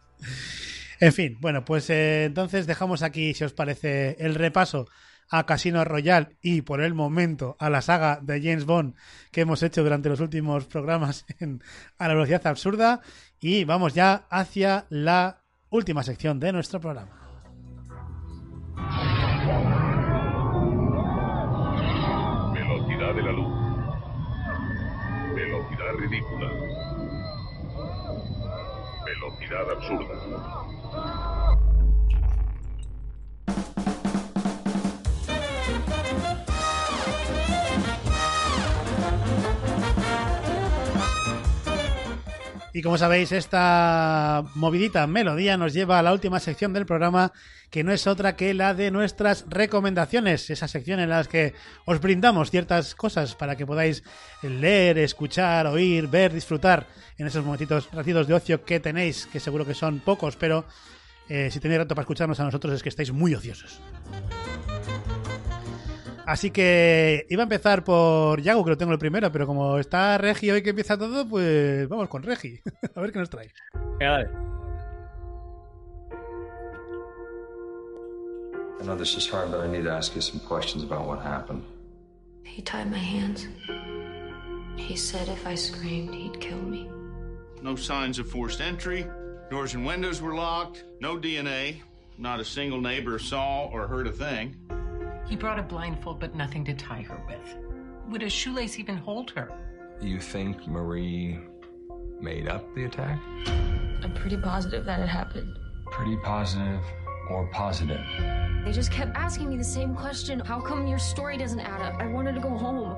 En 0.98 1.12
fin, 1.12 1.36
bueno, 1.40 1.62
pues 1.64 1.90
eh, 1.90 2.24
entonces 2.24 2.66
dejamos 2.66 3.02
aquí, 3.02 3.34
si 3.34 3.44
os 3.44 3.52
parece, 3.52 4.16
el 4.18 4.34
repaso 4.34 4.86
a 5.28 5.44
Casino 5.44 5.84
Royale 5.84 6.36
y 6.40 6.62
por 6.62 6.80
el 6.80 6.94
momento 6.94 7.56
a 7.58 7.68
la 7.68 7.82
saga 7.82 8.20
de 8.22 8.40
James 8.40 8.64
Bond 8.64 8.94
que 9.30 9.42
hemos 9.42 9.62
hecho 9.62 9.82
durante 9.82 10.08
los 10.08 10.20
últimos 10.20 10.66
programas 10.66 11.26
en, 11.38 11.62
a 11.98 12.08
la 12.08 12.14
velocidad 12.14 12.46
absurda 12.46 13.00
y 13.40 13.64
vamos 13.64 13.94
ya 13.94 14.26
hacia 14.30 14.86
la 14.88 15.42
última 15.68 16.02
sección 16.02 16.40
de 16.40 16.52
nuestro 16.52 16.80
programa. 16.80 17.25
Ridícula. 26.08 26.46
Velocidad 29.04 29.70
absurda. 29.72 30.75
Y 42.76 42.82
como 42.82 42.98
sabéis, 42.98 43.32
esta 43.32 44.44
movidita 44.54 45.06
melodía 45.06 45.56
nos 45.56 45.72
lleva 45.72 45.98
a 45.98 46.02
la 46.02 46.12
última 46.12 46.40
sección 46.40 46.74
del 46.74 46.84
programa, 46.84 47.32
que 47.70 47.82
no 47.82 47.90
es 47.90 48.06
otra 48.06 48.36
que 48.36 48.52
la 48.52 48.74
de 48.74 48.90
nuestras 48.90 49.46
recomendaciones. 49.48 50.50
Esa 50.50 50.68
sección 50.68 51.00
en 51.00 51.08
la 51.08 51.24
que 51.24 51.54
os 51.86 52.02
brindamos 52.02 52.50
ciertas 52.50 52.94
cosas 52.94 53.34
para 53.34 53.56
que 53.56 53.64
podáis 53.64 54.02
leer, 54.42 54.98
escuchar, 54.98 55.66
oír, 55.68 56.06
ver, 56.08 56.34
disfrutar 56.34 56.86
en 57.16 57.26
esos 57.26 57.42
momentitos, 57.42 57.88
ratitos 57.92 58.26
de 58.26 58.34
ocio 58.34 58.62
que 58.62 58.78
tenéis, 58.78 59.24
que 59.24 59.40
seguro 59.40 59.64
que 59.64 59.72
son 59.72 60.00
pocos, 60.00 60.36
pero 60.36 60.66
eh, 61.30 61.48
si 61.50 61.60
tenéis 61.60 61.78
rato 61.78 61.94
para 61.94 62.02
escucharnos 62.02 62.38
a 62.40 62.44
nosotros 62.44 62.74
es 62.74 62.82
que 62.82 62.90
estáis 62.90 63.10
muy 63.10 63.34
ociosos. 63.34 63.80
Así 66.26 66.50
que 66.50 67.24
iba 67.30 67.42
a 67.42 67.44
empezar 67.44 67.84
por 67.84 68.42
Yago, 68.42 68.64
que 68.64 68.70
lo 68.70 68.76
tengo 68.76 68.92
el 68.92 68.98
primero, 68.98 69.30
pero 69.30 69.46
como 69.46 69.78
está 69.78 70.18
Regi 70.18 70.50
hoy 70.50 70.60
que 70.60 70.70
empieza 70.70 70.98
todo, 70.98 71.28
pues 71.28 71.88
vamos 71.88 72.08
con 72.08 72.24
Regi. 72.24 72.60
a 72.96 73.00
ver 73.00 73.12
qué 73.12 73.20
nos 73.20 73.30
trae. 73.30 73.52
Venga, 74.00 74.10
dale. 74.10 74.28
I 78.80 78.84
know 78.84 78.96
this 78.96 79.16
is 79.16 79.28
hard, 79.28 79.52
but 79.52 79.60
I 79.60 79.68
need 79.68 79.84
to 79.84 79.92
ask 79.92 80.14
you 80.16 80.20
some 80.20 80.40
questions 80.40 80.82
about 80.82 81.06
what 81.06 81.20
happened. 81.20 81.62
He 82.44 82.60
tied 82.60 82.90
my 82.90 82.98
hands. 82.98 83.46
He 84.76 84.96
said 84.96 85.28
if 85.28 85.46
I 85.46 85.54
screamed, 85.54 86.14
he'd 86.14 86.40
kill 86.40 86.60
me. 86.60 86.88
No 87.62 87.76
signs 87.76 88.18
of 88.18 88.28
forced 88.28 88.60
entry. 88.60 89.06
Doors 89.50 89.74
and 89.74 89.86
windows 89.86 90.20
were 90.20 90.34
locked. 90.34 90.84
No 91.00 91.16
DNA. 91.16 91.82
Not 92.18 92.40
a 92.40 92.44
single 92.44 92.80
neighbor 92.80 93.18
saw 93.18 93.66
or 93.66 93.86
heard 93.86 94.06
a 94.06 94.12
thing. 94.12 94.56
He 95.28 95.34
brought 95.36 95.58
a 95.58 95.62
blindfold, 95.62 96.20
but 96.20 96.34
nothing 96.34 96.64
to 96.66 96.74
tie 96.74 97.02
her 97.02 97.20
with. 97.26 97.56
Would 98.08 98.22
a 98.22 98.30
shoelace 98.30 98.78
even 98.78 98.96
hold 98.96 99.30
her? 99.32 99.50
You 100.00 100.20
think 100.20 100.66
Marie 100.68 101.40
made 102.20 102.48
up 102.48 102.72
the 102.74 102.84
attack? 102.84 103.20
I'm 104.02 104.14
pretty 104.14 104.36
positive 104.36 104.84
that 104.84 105.00
it 105.00 105.08
happened. 105.08 105.58
Pretty 105.90 106.16
positive 106.18 106.80
or 107.30 107.48
positive? 107.52 108.04
They 108.64 108.70
just 108.72 108.92
kept 108.92 109.16
asking 109.16 109.48
me 109.48 109.56
the 109.56 109.64
same 109.64 109.94
question. 109.96 110.38
How 110.40 110.60
come 110.60 110.86
your 110.86 110.98
story 110.98 111.36
doesn't 111.36 111.60
add 111.60 111.82
up? 111.82 112.00
I 112.00 112.06
wanted 112.06 112.34
to 112.36 112.40
go 112.40 112.50
home. 112.50 112.94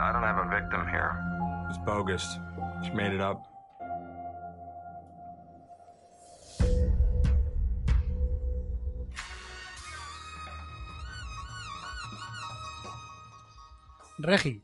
I 0.00 0.10
don't 0.12 0.22
have 0.22 0.38
a 0.38 0.48
victim 0.48 0.86
here. 0.88 1.14
It's 1.68 1.78
bogus. 1.78 2.38
She 2.82 2.90
made 2.92 3.12
it 3.12 3.20
up. 3.20 3.51
Regi. 14.22 14.62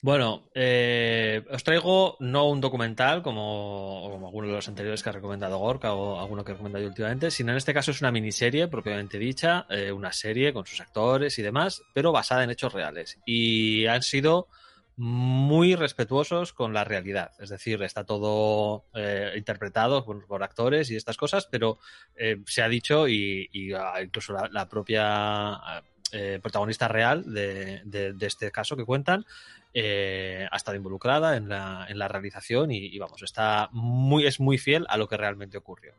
Bueno, 0.00 0.48
eh, 0.54 1.44
os 1.50 1.64
traigo 1.64 2.16
no 2.20 2.48
un 2.48 2.60
documental 2.60 3.20
como, 3.20 4.30
como 4.30 4.42
de 4.42 4.52
los 4.52 4.68
anteriores 4.68 5.02
que 5.02 5.08
ha 5.08 5.12
recomendado 5.12 5.58
Gorka 5.58 5.92
o 5.92 6.20
alguno 6.20 6.44
que 6.44 6.52
he 6.52 6.54
recomendado 6.54 6.84
yo 6.84 6.90
últimamente, 6.90 7.32
sino 7.32 7.50
en 7.50 7.58
este 7.58 7.74
caso 7.74 7.90
es 7.90 8.00
una 8.00 8.12
miniserie 8.12 8.68
propiamente 8.68 9.18
dicha, 9.18 9.66
eh, 9.68 9.90
una 9.90 10.12
serie 10.12 10.52
con 10.52 10.66
sus 10.66 10.80
actores 10.80 11.36
y 11.40 11.42
demás, 11.42 11.82
pero 11.94 12.12
basada 12.12 12.44
en 12.44 12.50
hechos 12.50 12.72
reales. 12.72 13.18
Y 13.26 13.86
han 13.86 14.02
sido 14.02 14.46
muy 14.94 15.74
respetuosos 15.74 16.52
con 16.52 16.72
la 16.72 16.84
realidad. 16.84 17.32
Es 17.40 17.50
decir, 17.50 17.82
está 17.82 18.04
todo 18.04 18.84
eh, 18.94 19.32
interpretado 19.36 20.04
por, 20.04 20.42
actores 20.44 20.92
y 20.92 20.96
estas 20.96 21.16
cosas, 21.16 21.48
pero 21.50 21.78
eh, 22.14 22.36
se 22.46 22.62
ha 22.62 22.68
dicho 22.68 23.08
y, 23.08 23.72
uh, 23.72 24.02
incluso 24.02 24.32
la 24.32 24.68
propia 24.68 25.82
eh, 26.12 26.38
protagonista 26.42 26.88
real 26.88 27.22
de, 27.32 28.14
este 28.20 28.50
caso 28.50 28.76
que 28.76 28.84
cuentan 28.84 29.26
eh, 29.74 30.46
ha 30.50 30.56
estado 30.56 30.76
involucrada 30.76 31.36
en 31.36 31.48
la, 31.48 32.08
realización 32.08 32.70
y, 32.70 32.98
vamos, 32.98 33.22
está 33.22 33.68
muy, 33.72 34.26
es 34.26 34.40
muy 34.40 34.58
fiel 34.58 34.86
a 34.88 34.96
lo 34.96 35.08
que 35.08 35.16
realmente 35.16 35.58
ocurrió. 35.58 35.92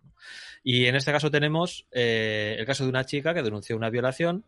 Y 0.63 0.87
en 0.87 0.95
este 0.95 1.11
caso 1.11 1.29
tenemos 1.29 1.85
eh, 1.91 2.55
el 2.57 2.65
caso 2.65 2.83
de 2.83 2.89
una 2.89 3.05
chica 3.05 3.33
que 3.33 3.43
denunció 3.43 3.75
una 3.75 3.89
violación 3.89 4.43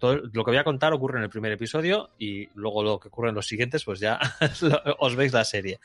todo 0.00 0.16
lo 0.16 0.44
que 0.44 0.50
voy 0.50 0.58
a 0.58 0.64
contar 0.64 0.92
ocurre 0.92 1.16
en 1.16 1.24
el 1.24 1.30
primer 1.30 1.52
episodio 1.52 2.10
y 2.18 2.48
luego 2.54 2.82
lo 2.82 3.00
que 3.00 3.08
ocurre 3.08 3.30
en 3.30 3.34
los 3.34 3.46
siguientes, 3.46 3.84
pues 3.84 3.98
ya 3.98 4.18
os 4.98 5.16
veis 5.16 5.32
la 5.32 5.44
serie. 5.44 5.80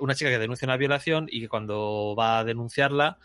Una 0.00 0.14
chica 0.14 0.30
que 0.30 0.38
denuncia 0.38 0.66
una 0.66 0.76
violación 0.76 1.28
y 1.30 1.42
que 1.42 1.48
cuando 1.48 2.16
va 2.18 2.40
a 2.40 2.44
denunciarla, 2.44 3.18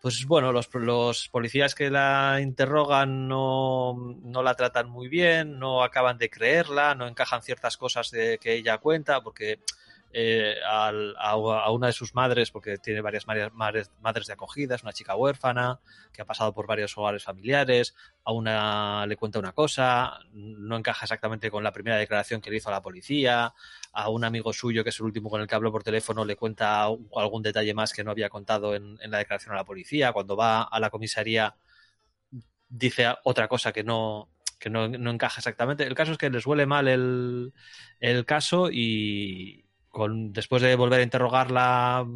pues 0.00 0.24
bueno, 0.26 0.52
los, 0.52 0.72
los 0.74 1.28
policías 1.28 1.74
que 1.74 1.90
la 1.90 2.38
interrogan 2.40 3.28
no, 3.28 3.94
no, 4.22 4.42
la 4.42 4.54
tratan 4.54 4.88
muy 4.88 5.08
bien, 5.08 5.58
no 5.58 5.82
acaban 5.82 6.18
de 6.18 6.30
creerla, 6.30 6.94
no 6.94 7.06
encajan 7.08 7.42
ciertas 7.42 7.76
cosas 7.76 8.10
de 8.10 8.38
que 8.38 8.54
ella 8.54 8.78
cuenta, 8.78 9.20
porque 9.22 9.60
eh, 10.18 10.54
a, 10.66 11.36
una 11.70 11.88
de 11.88 11.92
sus 11.92 12.14
madres, 12.14 12.50
porque 12.50 12.78
tiene 12.78 13.02
varias 13.02 13.26
madres, 13.26 13.90
madres 14.00 14.26
de 14.26 14.32
acogida, 14.32 14.74
es 14.74 14.82
una 14.82 14.94
chica 14.94 15.14
huérfana 15.14 15.78
que 16.10 16.22
ha 16.22 16.24
pasado 16.24 16.54
por 16.54 16.66
varios 16.66 16.96
hogares 16.96 17.22
familiares, 17.22 17.94
a 18.24 18.32
una 18.32 19.04
le 19.06 19.16
cuenta 19.16 19.38
una 19.38 19.52
cosa, 19.52 20.18
no 20.32 20.78
encaja 20.78 21.04
exactamente 21.04 21.50
con 21.50 21.62
la 21.62 21.70
primera 21.70 21.98
declaración 21.98 22.40
que 22.40 22.50
le 22.50 22.56
hizo 22.56 22.70
a 22.70 22.72
la 22.72 22.80
policía, 22.80 23.52
a 23.92 24.08
un 24.08 24.24
amigo 24.24 24.54
suyo, 24.54 24.82
que 24.82 24.88
es 24.88 24.98
el 25.00 25.04
último 25.04 25.28
con 25.28 25.42
el 25.42 25.46
que 25.46 25.54
habló 25.54 25.70
por 25.70 25.82
teléfono, 25.82 26.24
le 26.24 26.36
cuenta 26.36 26.84
algún 27.14 27.42
detalle 27.42 27.74
más 27.74 27.92
que 27.92 28.02
no 28.02 28.10
había 28.10 28.30
contado 28.30 28.74
en, 28.74 28.98
en 29.02 29.10
la 29.10 29.18
declaración 29.18 29.52
a 29.52 29.58
la 29.58 29.64
policía, 29.64 30.14
cuando 30.14 30.34
va 30.34 30.62
a 30.62 30.80
la 30.80 30.88
comisaría 30.88 31.56
dice 32.70 33.14
otra 33.24 33.48
cosa 33.48 33.70
que 33.70 33.84
no, 33.84 34.30
que 34.58 34.70
no, 34.70 34.88
no, 34.88 35.10
encaja 35.10 35.40
exactamente. 35.40 35.84
El 35.84 35.94
caso 35.94 36.12
es 36.12 36.18
que 36.18 36.30
les 36.30 36.46
huele 36.46 36.64
mal 36.64 36.88
el, 36.88 37.52
el 38.00 38.24
caso 38.24 38.70
y, 38.70 39.65
después 40.08 40.62
de 40.62 40.76
volver 40.76 41.00
a 41.00 41.02
interrogarla 41.02 42.06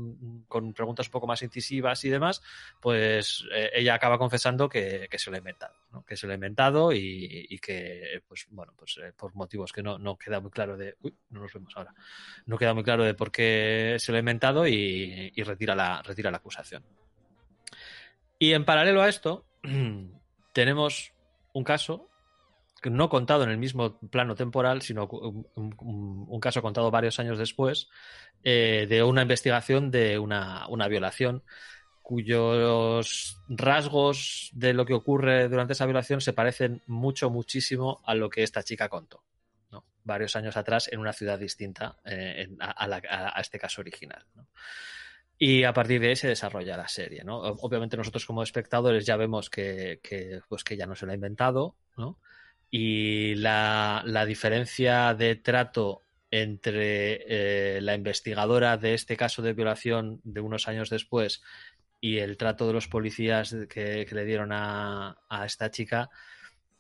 con 0.49 0.73
preguntas 0.73 1.07
un 1.07 1.13
poco 1.13 1.27
más 1.27 1.43
incisivas 1.43 2.05
y 2.05 2.11
demás, 2.11 2.43
pues 2.81 3.47
eh, 3.53 3.71
ella 3.75 3.95
acaba 3.95 4.19
confesando 4.19 4.69
que, 4.69 5.09
se 5.17 5.31
lo 5.31 5.37
ha 5.37 5.39
inventado, 5.39 5.75
¿no? 5.93 6.05
que 6.05 6.17
se 6.17 6.27
lo 6.27 6.33
ha 6.33 6.35
inventado 6.35 6.93
y, 6.93 7.47
y 7.49 7.59
que, 7.59 8.23
pues 8.27 8.47
bueno, 8.51 8.73
pues 8.77 8.99
eh, 9.03 9.13
por 9.17 9.35
motivos 9.35 9.73
que 9.73 9.83
no, 9.83 9.99
no, 9.99 10.17
queda 10.17 10.41
muy 10.41 10.51
claro 10.51 10.77
de, 10.77 10.97
uy, 11.01 11.15
no 11.31 11.41
nos 11.41 11.53
vemos 11.53 11.73
ahora, 11.77 11.95
no 12.47 12.59
queda 12.59 12.75
muy 12.75 12.85
claro 12.85 13.05
de 13.05 13.15
por 13.15 13.33
qué 13.33 13.97
se 13.99 14.13
lo 14.13 14.17
ha 14.17 14.21
inventado 14.21 14.67
y, 14.67 15.33
y 15.35 15.43
retira, 15.43 15.75
la, 15.75 16.03
retira 16.03 16.31
la 16.31 16.39
acusación. 16.39 16.85
Y 18.39 18.53
en 18.53 18.65
paralelo 18.65 19.03
a 19.03 19.09
esto, 19.09 19.47
tenemos 20.53 21.13
un 21.53 21.65
caso 21.65 22.10
no 22.85 23.09
contado 23.09 23.45
en 23.45 23.51
el 23.51 23.59
mismo 23.59 23.99
plano 24.09 24.35
temporal, 24.35 24.81
sino 24.83 25.07
un, 25.07 26.41
caso 26.41 26.63
contado 26.63 26.91
varios 26.91 27.19
años 27.21 27.39
después, 27.39 27.89
eh, 28.43 28.87
de 28.89 29.03
una 29.03 29.23
investigación 29.23 29.91
de 29.91 30.19
una, 30.19 30.67
una, 30.69 30.89
violación 30.89 31.43
cuyos 32.03 33.39
rasgos 33.49 34.51
de 34.53 34.73
lo 34.73 34.87
que 34.87 34.95
ocurre 34.95 35.49
durante 35.49 35.75
esa 35.75 35.87
violación 35.87 36.21
se 36.21 36.33
parecen 36.33 36.83
mucho, 36.87 37.31
muchísimo 37.31 38.01
a 38.05 38.15
lo 38.15 38.31
que 38.31 38.43
esta 38.43 38.63
chica 38.63 38.89
contó. 38.89 39.23
¿no? 39.71 39.85
Varios 40.03 40.35
años 40.35 40.57
atrás 40.57 40.89
en 40.91 41.01
una 41.01 41.13
ciudad 41.13 41.39
distinta 41.39 41.99
eh, 42.05 42.49
a, 42.59 43.41
este 43.41 43.59
caso 43.59 43.81
original. 43.83 44.25
¿no? 44.35 44.49
Y 45.39 45.65
a 45.65 45.73
partir 45.73 46.01
de 46.01 46.09
ahí 46.09 46.17
se 46.17 46.29
desarrolla 46.29 46.77
la 46.77 46.89
serie, 46.89 47.25
¿no? 47.25 47.39
Obviamente 47.39 47.97
nosotros 47.97 48.27
como 48.27 48.43
espectadores 48.43 49.07
ya 49.07 49.17
vemos 49.17 49.49
que, 49.49 50.01
que, 50.03 50.41
pues 50.49 50.65
que 50.65 50.77
ya 50.77 50.85
no 50.85 50.95
se 50.95 51.07
lo 51.07 51.13
ha 51.13 51.15
inventado, 51.15 51.77
¿no? 51.97 52.19
Y 52.71 53.35
la, 53.35 54.03
la 54.07 54.25
diferencia 54.25 55.15
de 55.15 55.37
trato 55.37 56.05
entre 56.31 57.77
eh, 57.77 57.81
la 57.81 57.95
investigadora 57.95 58.77
de 58.77 58.95
este 58.95 59.17
caso 59.17 59.43
de 59.43 59.53
violación 59.53 60.21
de 60.23 60.41
unos 60.41 60.69
años 60.69 60.89
después 60.89 61.43
y 62.01 62.19
el 62.19 62.37
trato 62.37 62.67
de 62.67 62.73
los 62.73 62.89
policías 62.89 63.55
que, 63.69 64.07
que 64.07 64.15
le 64.15 64.25
dieron 64.25 64.53
a, 64.53 65.19
a, 65.29 65.45
esta 65.45 65.71
chica, 65.71 66.09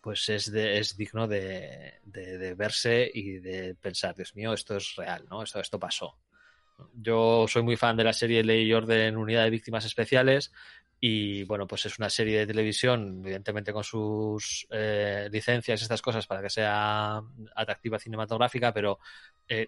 pues 0.00 0.28
es, 0.28 0.50
de, 0.50 0.78
es 0.78 0.96
digno 0.96 1.28
de, 1.28 2.00
de, 2.04 2.54
verse 2.54 3.10
y 3.12 3.38
de 3.38 3.74
pensar, 3.74 4.14
Dios 4.14 4.34
mío, 4.34 4.54
esto 4.54 4.76
es 4.76 4.94
real, 4.96 5.26
¿no? 5.28 5.42
Esto, 5.42 5.60
esto 5.60 5.78
pasó. 5.78 6.16
Yo 6.94 7.44
soy 7.48 7.62
muy 7.62 7.76
fan 7.76 7.96
de 7.96 8.04
la 8.04 8.14
serie 8.14 8.42
Ley 8.42 8.64
y 8.64 8.72
Orden 8.72 9.18
Unidad 9.18 9.44
de 9.44 9.50
Víctimas 9.50 9.84
Especiales 9.84 10.52
y 11.00 11.44
bueno, 11.44 11.66
pues 11.66 11.86
es 11.86 11.98
una 11.98 12.10
serie 12.10 12.40
de 12.40 12.46
televisión, 12.46 13.20
evidentemente 13.24 13.72
con 13.72 13.82
sus 13.82 14.66
eh, 14.70 15.28
licencias 15.32 15.80
y 15.80 15.84
estas 15.84 16.02
cosas 16.02 16.26
para 16.26 16.42
que 16.42 16.50
sea 16.50 17.22
atractiva 17.56 17.98
cinematográfica, 17.98 18.72
pero 18.72 18.98
eh, 19.48 19.66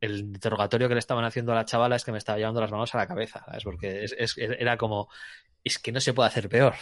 el 0.00 0.18
interrogatorio 0.18 0.88
que 0.88 0.94
le 0.94 1.00
estaban 1.00 1.24
haciendo 1.24 1.52
a 1.52 1.56
la 1.56 1.64
chavala 1.64 1.96
es 1.96 2.04
que 2.04 2.12
me 2.12 2.18
estaba 2.18 2.38
llevando 2.38 2.60
las 2.60 2.70
manos 2.70 2.94
a 2.94 2.98
la 2.98 3.06
cabeza, 3.06 3.42
¿sabes? 3.44 3.64
Porque 3.64 4.04
es, 4.04 4.14
es, 4.18 4.36
era 4.38 4.76
como, 4.76 5.08
es 5.66 5.80
que 5.80 5.90
no 5.90 6.00
se 6.00 6.14
puede 6.14 6.28
hacer 6.28 6.48
peor. 6.48 6.74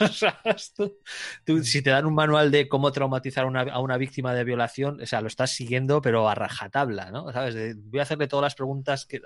tú, 0.76 0.98
tú, 1.44 1.62
si 1.62 1.80
te 1.80 1.90
dan 1.90 2.06
un 2.06 2.14
manual 2.14 2.50
de 2.50 2.68
cómo 2.68 2.90
traumatizar 2.90 3.46
una, 3.46 3.60
a 3.60 3.78
una 3.78 3.96
víctima 3.96 4.34
de 4.34 4.42
violación, 4.42 5.00
o 5.00 5.06
sea, 5.06 5.20
lo 5.20 5.28
estás 5.28 5.52
siguiendo, 5.52 6.02
pero 6.02 6.28
a 6.28 6.34
rajatabla, 6.34 7.12
¿no? 7.12 7.30
¿Sabes? 7.32 7.54
De, 7.54 7.74
voy 7.74 8.00
a 8.00 8.02
hacerle 8.02 8.26
todas 8.26 8.42
las 8.42 8.56
preguntas 8.56 9.06
que, 9.06 9.20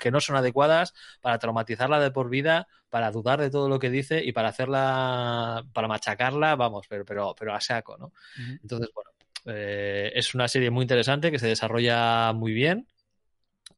que, 0.00 0.10
no 0.12 0.20
son 0.20 0.36
adecuadas 0.36 0.94
para 1.20 1.40
traumatizarla 1.40 1.98
de 1.98 2.12
por 2.12 2.30
vida, 2.30 2.68
para 2.88 3.10
dudar 3.10 3.40
de 3.40 3.50
todo 3.50 3.68
lo 3.68 3.80
que 3.80 3.90
dice 3.90 4.22
y 4.22 4.30
para 4.30 4.50
hacerla, 4.50 5.64
para 5.72 5.88
machacarla, 5.88 6.54
vamos, 6.54 6.86
pero, 6.88 7.04
pero, 7.04 7.34
pero 7.36 7.52
a 7.52 7.60
saco, 7.60 7.98
¿no? 7.98 8.06
Uh 8.06 8.40
-huh. 8.42 8.58
Entonces, 8.62 8.90
bueno, 8.94 9.10
eh, 9.46 10.12
es 10.14 10.34
una 10.34 10.48
serie 10.48 10.70
muy 10.70 10.82
interesante 10.82 11.30
que 11.30 11.38
se 11.38 11.46
desarrolla 11.46 12.32
muy 12.32 12.52
bien 12.52 12.86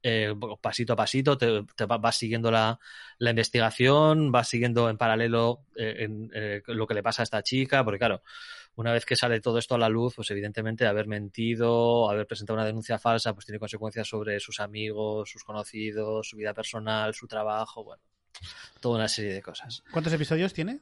eh, 0.04 0.34
pasito 0.60 0.94
a 0.94 0.96
pasito, 0.96 1.38
te, 1.38 1.64
te 1.76 1.86
vas 1.86 2.16
siguiendo 2.16 2.50
la, 2.50 2.78
la, 3.18 3.30
investigación, 3.30 4.32
vas 4.32 4.48
siguiendo 4.48 4.90
en 4.90 4.98
paralelo 4.98 5.60
eh, 5.76 6.60
lo 6.66 6.86
que 6.88 6.94
le 6.94 7.04
pasa 7.04 7.22
a 7.22 7.24
esta 7.24 7.42
chica, 7.44 7.84
porque 7.84 8.00
claro, 8.00 8.22
una 8.74 8.92
vez 8.92 9.04
que 9.04 9.14
sale 9.14 9.40
todo 9.40 9.58
esto 9.58 9.76
a 9.76 9.78
la 9.78 9.88
luz, 9.88 10.14
pues 10.16 10.28
evidentemente 10.32 10.86
haber 10.86 11.06
mentido, 11.06 12.10
haber 12.10 12.26
presentado 12.26 12.56
una 12.56 12.66
denuncia 12.66 12.98
falsa, 12.98 13.32
pues 13.32 13.46
tiene 13.46 13.60
consecuencias 13.60 14.08
sobre 14.08 14.40
sus 14.40 14.58
amigos, 14.58 15.30
sus 15.30 15.44
conocidos, 15.44 16.28
su 16.28 16.36
vida 16.36 16.52
personal, 16.52 17.14
su 17.14 17.28
trabajo, 17.28 17.84
bueno, 17.84 18.02
toda 18.80 18.96
una 18.96 19.08
serie 19.08 19.34
de 19.34 19.42
cosas. 19.42 19.84
¿Cuántos 19.92 20.12
episodios 20.12 20.52
tiene? 20.52 20.80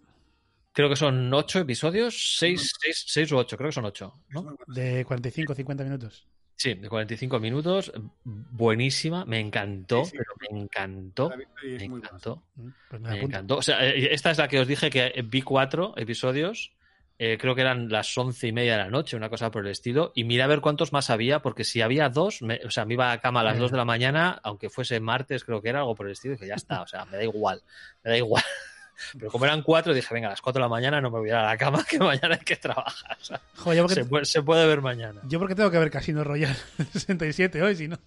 Creo 0.72 0.88
que 0.88 0.96
son 0.96 1.32
ocho 1.34 1.58
episodios, 1.58 2.36
seis, 2.38 2.72
seis, 2.80 3.04
seis 3.06 3.32
u 3.32 3.36
ocho, 3.38 3.56
creo 3.56 3.68
que 3.70 3.74
son 3.74 3.84
ocho, 3.86 4.14
¿no? 4.28 4.56
De 4.68 5.04
45 5.04 5.54
50 5.54 5.84
minutos. 5.84 6.26
Sí, 6.56 6.74
de 6.74 6.88
45 6.88 7.40
minutos, 7.40 7.90
buenísima, 8.24 9.24
me 9.24 9.40
encantó, 9.40 10.04
sí, 10.04 10.10
sí. 10.12 10.18
pero 10.18 10.32
me 10.52 10.60
encantó, 10.62 11.32
me 11.62 11.84
encantó, 11.84 12.42
Mm, 12.54 12.68
pues 12.88 13.00
me, 13.00 13.20
encantó. 13.20 13.56
O 13.56 13.62
sea, 13.62 13.84
eh, 13.86 14.12
esta 14.12 14.30
es 14.30 14.38
la 14.38 14.46
que 14.46 14.60
os 14.60 14.68
dije 14.68 14.90
que 14.90 15.24
vi 15.26 15.40
cuatro 15.42 15.94
episodios 15.96 16.72
eh, 17.22 17.36
creo 17.38 17.54
que 17.54 17.60
eran 17.60 17.90
las 17.90 18.16
once 18.16 18.46
y 18.48 18.52
media 18.52 18.72
de 18.72 18.84
la 18.84 18.88
noche, 18.90 19.14
una 19.14 19.28
cosa 19.28 19.50
por 19.50 19.66
el 19.66 19.72
estilo, 19.72 20.10
y 20.14 20.24
mira 20.24 20.44
a 20.44 20.48
ver 20.48 20.62
cuántos 20.62 20.90
más 20.94 21.10
había, 21.10 21.42
porque 21.42 21.64
si 21.64 21.82
había 21.82 22.08
dos, 22.08 22.40
me- 22.40 22.60
o 22.64 22.70
sea, 22.70 22.86
me 22.86 22.94
iba 22.94 23.12
a 23.12 23.20
cama 23.20 23.40
a 23.40 23.44
las 23.44 23.56
Eh. 23.56 23.60
dos 23.60 23.70
de 23.70 23.76
la 23.76 23.84
mañana, 23.84 24.40
aunque 24.42 24.70
fuese 24.70 25.00
martes, 25.00 25.44
creo 25.44 25.60
que 25.60 25.68
era 25.68 25.80
algo 25.80 25.94
por 25.94 26.06
el 26.06 26.12
estilo, 26.12 26.34
y 26.34 26.38
que 26.38 26.46
ya 26.46 26.54
está, 26.54 26.80
o 26.80 26.86
sea, 26.86 27.04
me 27.04 27.18
da 27.18 27.24
igual, 27.24 27.62
me 28.02 28.10
da 28.12 28.16
igual. 28.16 28.42
Pero 29.18 29.30
como 29.30 29.44
eran 29.44 29.62
cuatro, 29.62 29.92
dije, 29.94 30.12
venga, 30.14 30.28
a 30.28 30.30
las 30.30 30.40
cuatro 30.40 30.60
de 30.60 30.64
la 30.64 30.68
mañana 30.68 31.00
no 31.00 31.10
me 31.10 31.18
voy 31.18 31.28
a 31.30 31.32
ir 31.32 31.36
a 31.38 31.46
la 31.46 31.56
cama, 31.56 31.84
que 31.88 31.98
mañana 31.98 32.34
hay 32.34 32.44
que 32.44 32.56
trabajar. 32.56 33.16
o 33.20 33.24
sea, 33.24 33.40
Joder, 33.56 33.76
yo 33.78 33.82
porque- 33.84 33.94
se, 33.94 34.04
puede, 34.04 34.24
se 34.24 34.42
puede 34.42 34.66
ver 34.66 34.80
mañana. 34.80 35.20
Yo 35.28 35.38
porque 35.38 35.54
tengo 35.54 35.70
que 35.70 35.78
ver 35.78 35.90
Casino 35.90 36.24
Royale 36.24 36.56
67 36.92 37.62
hoy, 37.62 37.76
si 37.76 37.88
no. 37.88 37.98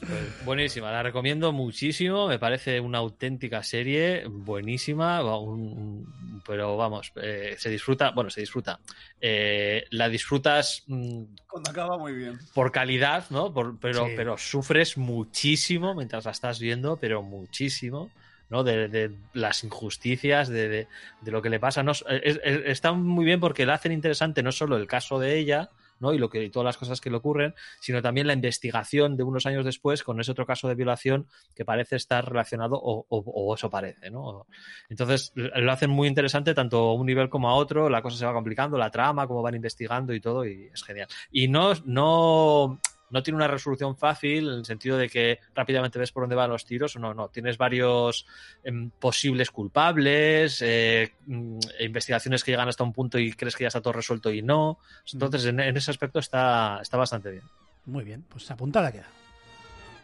Pues 0.00 0.44
buenísima, 0.44 0.92
la 0.92 1.02
recomiendo 1.02 1.52
muchísimo. 1.52 2.28
Me 2.28 2.38
parece 2.38 2.78
una 2.78 2.98
auténtica 2.98 3.64
serie, 3.64 4.24
buenísima. 4.28 5.22
un- 5.38 6.40
pero 6.46 6.76
vamos, 6.76 7.12
eh, 7.20 7.56
se 7.58 7.68
disfruta. 7.68 8.12
Bueno, 8.12 8.30
se 8.30 8.40
disfruta. 8.40 8.78
Eh, 9.20 9.84
la 9.90 10.08
disfrutas 10.08 10.84
mm, 10.86 11.24
Cuando 11.48 11.70
acaba 11.70 11.98
muy 11.98 12.12
bien. 12.14 12.38
por 12.54 12.70
calidad, 12.70 13.24
¿no? 13.30 13.52
Por- 13.52 13.78
pero, 13.80 14.06
Sí. 14.06 14.12
pero 14.16 14.38
sufres 14.38 14.96
muchísimo 14.96 15.94
mientras 15.96 16.24
la 16.26 16.30
estás 16.30 16.60
viendo, 16.60 16.96
pero 16.96 17.22
muchísimo. 17.22 18.08
¿No? 18.50 18.64
De, 18.64 18.88
de 18.88 19.10
las 19.34 19.64
injusticias, 19.64 20.48
de, 20.48 20.68
de- 20.68 20.88
de 21.20 21.30
lo 21.30 21.42
que 21.42 21.50
le 21.50 21.60
pasa. 21.60 21.82
No, 21.82 21.92
es- 21.92 22.04
es- 22.08 22.40
es- 22.42 22.62
está 22.66 22.92
muy 22.92 23.24
bien 23.24 23.40
porque 23.40 23.66
la 23.66 23.74
hacen 23.74 23.92
interesante 23.92 24.42
no 24.42 24.52
solo 24.52 24.76
el 24.76 24.86
caso 24.86 25.18
de 25.18 25.36
ella, 25.38 25.70
¿no? 26.00 26.14
Y 26.14 26.18
lo 26.18 26.30
que 26.30 26.44
y 26.44 26.50
todas 26.50 26.64
las 26.64 26.76
cosas 26.76 27.00
que 27.00 27.10
le 27.10 27.16
ocurren, 27.16 27.54
sino 27.80 28.00
también 28.00 28.28
la 28.28 28.32
investigación 28.32 29.16
de 29.16 29.24
unos 29.24 29.46
años 29.46 29.64
después 29.64 30.04
con 30.04 30.20
ese 30.20 30.30
otro 30.30 30.46
caso 30.46 30.68
de 30.68 30.76
violación 30.76 31.26
que 31.56 31.64
parece 31.64 31.96
estar 31.96 32.24
relacionado, 32.28 32.76
o, 32.80 33.04
o- 33.08 33.18
o 33.18 33.54
eso 33.54 33.68
parece, 33.68 34.08
¿no? 34.08 34.46
Entonces 34.88 35.32
lo 35.34 35.72
hacen 35.72 35.90
muy 35.90 36.06
interesante 36.06 36.54
tanto 36.54 36.78
a 36.78 36.94
un 36.94 37.04
nivel 37.06 37.28
como 37.28 37.48
a 37.50 37.54
otro, 37.54 37.88
la 37.90 38.00
cosa 38.00 38.16
se 38.16 38.24
va 38.26 38.32
complicando, 38.32 38.78
la 38.78 38.92
trama, 38.92 39.26
cómo 39.26 39.42
van 39.42 39.56
investigando 39.56 40.14
y 40.14 40.20
todo, 40.20 40.46
y 40.46 40.70
es 40.72 40.84
genial. 40.84 41.08
Y 41.32 41.48
no, 41.48 41.72
no, 41.84 42.78
no 43.10 43.22
tiene 43.22 43.36
una 43.36 43.48
resolución 43.48 43.96
fácil 43.96 44.48
en 44.48 44.54
el 44.58 44.64
sentido 44.64 44.96
de 44.96 45.08
que 45.08 45.40
rápidamente 45.54 45.98
ves 45.98 46.12
por 46.12 46.22
dónde 46.22 46.36
van 46.36 46.50
los 46.50 46.64
tiros, 46.64 46.96
o 46.96 46.98
no, 46.98 47.14
no. 47.14 47.28
Tienes 47.28 47.58
varios 47.58 48.26
em, 48.64 48.90
posibles 48.90 49.50
culpables, 49.50 50.62
eh, 50.62 51.12
mm, 51.26 51.58
investigaciones 51.80 52.44
que 52.44 52.52
llegan 52.52 52.68
hasta 52.68 52.84
un 52.84 52.92
punto 52.92 53.18
y 53.18 53.32
crees 53.32 53.56
que 53.56 53.64
ya 53.64 53.68
está 53.68 53.80
todo 53.80 53.92
resuelto 53.92 54.32
y 54.32 54.42
no. 54.42 54.78
Entonces, 55.12 55.46
en, 55.46 55.60
en 55.60 55.76
ese 55.76 55.90
aspecto 55.90 56.18
está, 56.18 56.78
está 56.82 56.96
bastante 56.96 57.30
bien. 57.30 57.44
Muy 57.86 58.04
bien, 58.04 58.24
pues 58.28 58.50
apuntada 58.50 58.92
queda. 58.92 59.08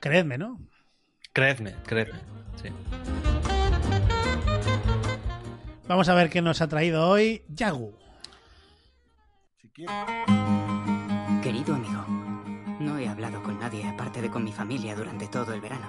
Creedme, 0.00 0.38
¿no? 0.38 0.58
Creedme, 1.32 1.74
creedme. 1.84 2.20
Sí. 2.62 2.68
Vamos 5.86 6.08
a 6.08 6.14
ver 6.14 6.30
qué 6.30 6.40
nos 6.40 6.62
ha 6.62 6.68
traído 6.68 7.08
hoy 7.08 7.42
Yagu. 7.48 7.94
Querido 11.42 11.74
amigo, 11.74 12.06
no 12.84 12.98
he 12.98 13.08
hablado 13.08 13.42
con 13.42 13.58
nadie 13.58 13.88
aparte 13.88 14.20
de 14.20 14.30
con 14.30 14.44
mi 14.44 14.52
familia 14.52 14.94
durante 14.94 15.26
todo 15.26 15.54
el 15.54 15.60
verano. 15.60 15.88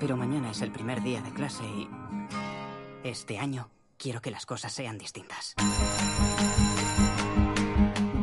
Pero 0.00 0.16
mañana 0.16 0.50
es 0.50 0.60
el 0.62 0.72
primer 0.72 1.02
día 1.02 1.22
de 1.22 1.30
clase 1.30 1.64
y... 1.64 1.88
Este 3.04 3.38
año 3.38 3.70
quiero 3.96 4.20
que 4.20 4.30
las 4.30 4.44
cosas 4.44 4.72
sean 4.72 4.98
distintas. 4.98 5.54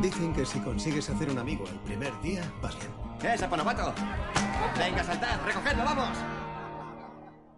Dicen 0.02 0.34
que 0.34 0.44
si 0.44 0.60
consigues 0.60 1.08
hacer 1.08 1.30
un 1.30 1.38
amigo 1.38 1.64
el 1.66 1.78
primer 1.80 2.12
día, 2.20 2.42
vas 2.60 2.76
bien. 2.78 2.92
¡Eh, 3.32 3.38
saponopato! 3.38 3.94
Venga, 4.78 5.04
saltad, 5.04 5.40
recogedlo, 5.46 5.84
vamos. 5.84 6.18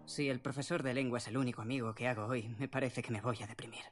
Si 0.05 0.29
el 0.29 0.39
profesor 0.39 0.83
de 0.83 0.93
lengua 0.93 1.17
es 1.17 1.27
el 1.27 1.37
único 1.37 1.61
amigo 1.61 1.93
que 1.95 2.07
hago 2.07 2.25
hoy, 2.27 2.55
me 2.59 2.67
parece 2.67 3.01
que 3.01 3.11
me 3.11 3.21
voy 3.21 3.39
a 3.41 3.47
deprimir. 3.47 3.83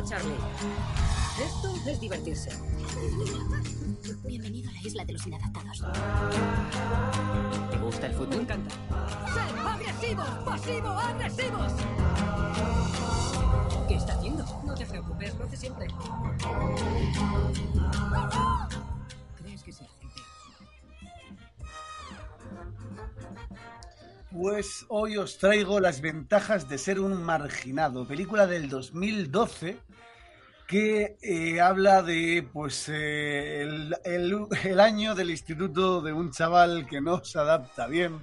Bueno, 0.00 0.16
Charlie. 0.16 0.34
Esto 1.44 1.90
es 1.90 2.00
divertirse. 2.00 2.50
Bienvenido 4.24 4.70
a 4.70 4.72
la 4.72 4.80
isla 4.80 5.04
de 5.04 5.12
los 5.12 5.26
inadaptados. 5.26 5.84
¿Te 7.70 7.76
gusta 7.76 8.06
el 8.06 8.14
fútbol? 8.14 8.36
Me 8.36 8.42
encanta. 8.42 8.70
¡Sed 9.34 9.58
agresivos! 9.58 10.28
¡Pasivo! 10.46 10.88
¡Agresivos! 10.88 11.72
¿Qué 13.88 13.94
está 13.96 14.14
haciendo? 14.14 14.62
No 14.64 14.74
te 14.74 14.86
preocupes, 14.86 15.34
lo 15.34 15.44
hace 15.44 15.56
siempre. 15.58 15.86
¿Crees 15.86 16.10
Pues 24.32 24.86
hoy 24.88 25.16
os 25.16 25.38
traigo 25.38 25.80
las 25.80 26.00
ventajas 26.00 26.68
de 26.68 26.78
ser 26.78 27.00
un 27.00 27.22
marginado, 27.22 28.06
película 28.06 28.46
del 28.46 28.68
2012 28.68 29.78
que 30.68 31.16
eh, 31.20 31.60
habla 31.60 32.00
de 32.02 32.46
pues 32.52 32.88
eh, 32.88 33.62
el, 33.62 33.96
el- 34.04 34.46
el 34.64 34.78
año 34.78 35.16
del 35.16 35.30
instituto 35.30 36.00
de 36.00 36.12
un 36.12 36.30
chaval 36.30 36.86
que 36.86 37.00
no 37.00 37.24
se 37.24 37.40
adapta 37.40 37.88
bien, 37.88 38.20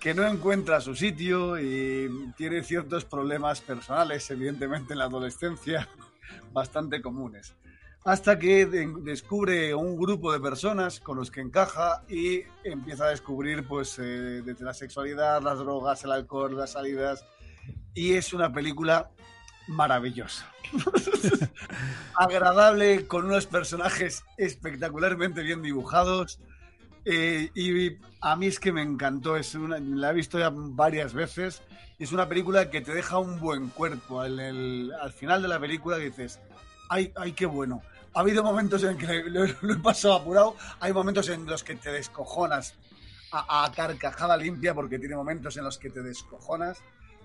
que 0.00 0.14
no 0.14 0.26
encuentra 0.26 0.80
su 0.80 0.94
sitio 0.94 1.60
y 1.60 2.32
tiene 2.38 2.62
ciertos 2.62 3.04
problemas 3.04 3.60
personales, 3.60 4.30
evidentemente 4.30 4.94
en 4.94 5.00
la 5.00 5.04
adolescencia, 5.04 5.86
bastante 6.54 7.02
comunes. 7.02 7.52
Hasta 8.04 8.38
que 8.38 8.66
de- 8.66 8.92
descubre 9.02 9.74
un 9.74 9.96
grupo 9.96 10.32
de 10.32 10.40
personas 10.40 10.98
con 10.98 11.16
los 11.18 11.30
que 11.30 11.40
encaja 11.40 12.02
y 12.08 12.42
empieza 12.64 13.04
a 13.04 13.10
descubrir 13.10 13.64
pues 13.66 13.96
eh, 13.98 14.42
desde 14.44 14.64
la 14.64 14.74
sexualidad, 14.74 15.40
las 15.40 15.58
drogas, 15.58 16.02
el 16.04 16.10
alcohol, 16.12 16.56
las 16.56 16.72
salidas. 16.72 17.24
Y 17.94 18.14
es 18.14 18.32
una 18.32 18.52
película 18.52 19.10
maravillosa. 19.68 20.50
Agradable, 22.16 23.06
con 23.06 23.26
unos 23.26 23.46
personajes 23.46 24.24
espectacularmente 24.36 25.42
bien 25.42 25.62
dibujados. 25.62 26.40
Eh, 27.04 27.50
y 27.54 27.98
a 28.20 28.36
mí 28.36 28.46
es 28.46 28.60
que 28.60 28.72
me 28.72 28.82
encantó, 28.82 29.36
es 29.36 29.54
una, 29.54 29.78
la 29.78 30.10
he 30.10 30.14
visto 30.14 30.38
ya 30.38 30.50
varias 30.52 31.14
veces. 31.14 31.62
Es 31.98 32.12
una 32.12 32.28
película 32.28 32.70
que 32.70 32.80
te 32.80 32.92
deja 32.94 33.18
un 33.18 33.38
buen 33.38 33.68
cuerpo. 33.68 34.20
Al 34.20 35.12
final 35.16 35.42
de 35.42 35.48
la 35.48 35.60
película 35.60 35.98
dices, 35.98 36.40
ay, 36.88 37.12
ay, 37.16 37.32
qué 37.32 37.46
bueno. 37.46 37.80
Ha 38.14 38.20
habido 38.20 38.42
momentos 38.42 38.82
en 38.84 38.98
que 38.98 39.24
lo, 39.24 39.44
lo 39.62 39.74
he 39.74 39.78
pasado 39.78 40.14
apurado, 40.14 40.56
hay 40.80 40.92
momentos 40.92 41.28
en 41.28 41.46
los 41.46 41.64
que 41.64 41.76
te 41.76 41.90
descojonas 41.90 42.74
a, 43.32 43.64
a 43.64 43.72
carcajada 43.72 44.36
limpia 44.36 44.74
porque 44.74 44.98
tiene 44.98 45.16
momentos 45.16 45.56
en 45.56 45.64
los 45.64 45.78
que 45.78 45.90
te 45.90 46.02
descojonas 46.02 46.78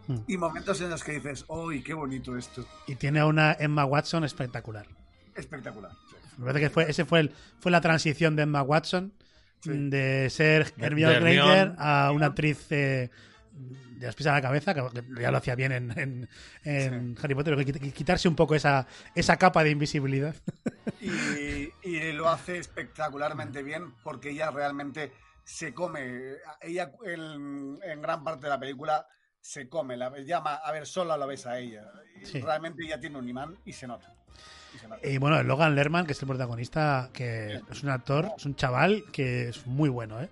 Hmm. 0.07 0.19
y 0.25 0.37
momentos 0.37 0.79
en 0.79 0.89
los 0.89 1.03
que 1.03 1.13
dices, 1.13 1.45
¡ay, 1.49 1.81
qué 1.81 1.93
bonito 1.93 2.37
esto! 2.37 2.65
Y 2.87 2.95
tiene 2.95 3.19
a 3.19 3.25
una 3.25 3.57
Emma 3.59 3.83
Watson 3.83 4.23
espectacular. 4.23 4.87
Espectacular. 5.35 5.91
Me 6.37 6.45
parece 6.45 6.61
que 6.61 6.69
fue, 6.69 6.89
ese 6.89 7.03
fue, 7.03 7.19
el, 7.19 7.31
fue 7.59 7.71
la 7.71 7.81
transición 7.81 8.35
de 8.35 8.43
Emma 8.43 8.61
Watson 8.61 9.11
de 9.65 10.29
ser 10.29 10.73
Hermione 10.77 11.19
Granger 11.19 11.75
a 11.77 12.11
una 12.13 12.27
actriz 12.27 12.67
eh, 12.69 13.09
de 13.97 14.05
las 14.05 14.15
pies 14.15 14.27
a 14.27 14.33
la 14.33 14.41
cabeza, 14.41 14.73
que 14.73 14.81
ya 15.19 15.31
lo 15.31 15.37
hacía 15.37 15.55
bien 15.55 15.71
en, 15.71 15.91
en- 15.99 16.29
en 16.63 17.17
Harry 17.21 17.35
Potter, 17.35 17.63
quitarse 17.93 18.27
un 18.27 18.35
poco 18.35 18.55
esa, 18.55 18.87
esa 19.15 19.37
capa 19.37 19.63
de 19.63 19.71
invisibilidad. 19.71 20.35
y, 21.01 21.71
y 21.83 22.11
lo 22.13 22.29
hace 22.29 22.57
espectacularmente 22.57 23.63
bien 23.63 23.93
porque 24.03 24.29
ella 24.31 24.51
realmente 24.51 25.11
se 25.43 25.73
come. 25.73 26.35
Ella 26.61 26.91
en, 27.05 27.79
en 27.83 28.01
gran 28.01 28.23
parte 28.23 28.43
de 28.47 28.49
la 28.49 28.59
película 28.59 29.07
se 29.39 29.69
come. 29.69 29.95
La 29.97 30.11
llama, 30.19 30.55
a 30.55 30.71
ver, 30.71 30.85
sola 30.85 31.17
la 31.17 31.25
ves 31.25 31.45
a 31.45 31.57
ella. 31.59 31.83
Y 32.21 32.25
Sí. 32.25 32.41
Realmente 32.41 32.83
ella 32.83 32.99
tiene 32.99 33.17
un 33.17 33.27
imán 33.29 33.57
y 33.65 33.73
se 33.73 33.87
nota. 33.87 34.13
Y 34.75 34.77
se 34.79 34.87
nota. 34.87 35.07
Y 35.07 35.17
bueno, 35.17 35.41
Logan 35.43 35.75
Lerman, 35.75 36.05
que 36.05 36.11
es 36.13 36.21
el 36.21 36.27
protagonista, 36.27 37.09
que 37.13 37.61
es 37.71 37.83
un 37.83 37.89
actor, 37.89 38.31
es 38.37 38.45
un 38.45 38.55
chaval 38.55 39.05
que 39.11 39.49
es 39.49 39.65
muy 39.67 39.89
bueno, 39.89 40.21
¿eh? 40.21 40.29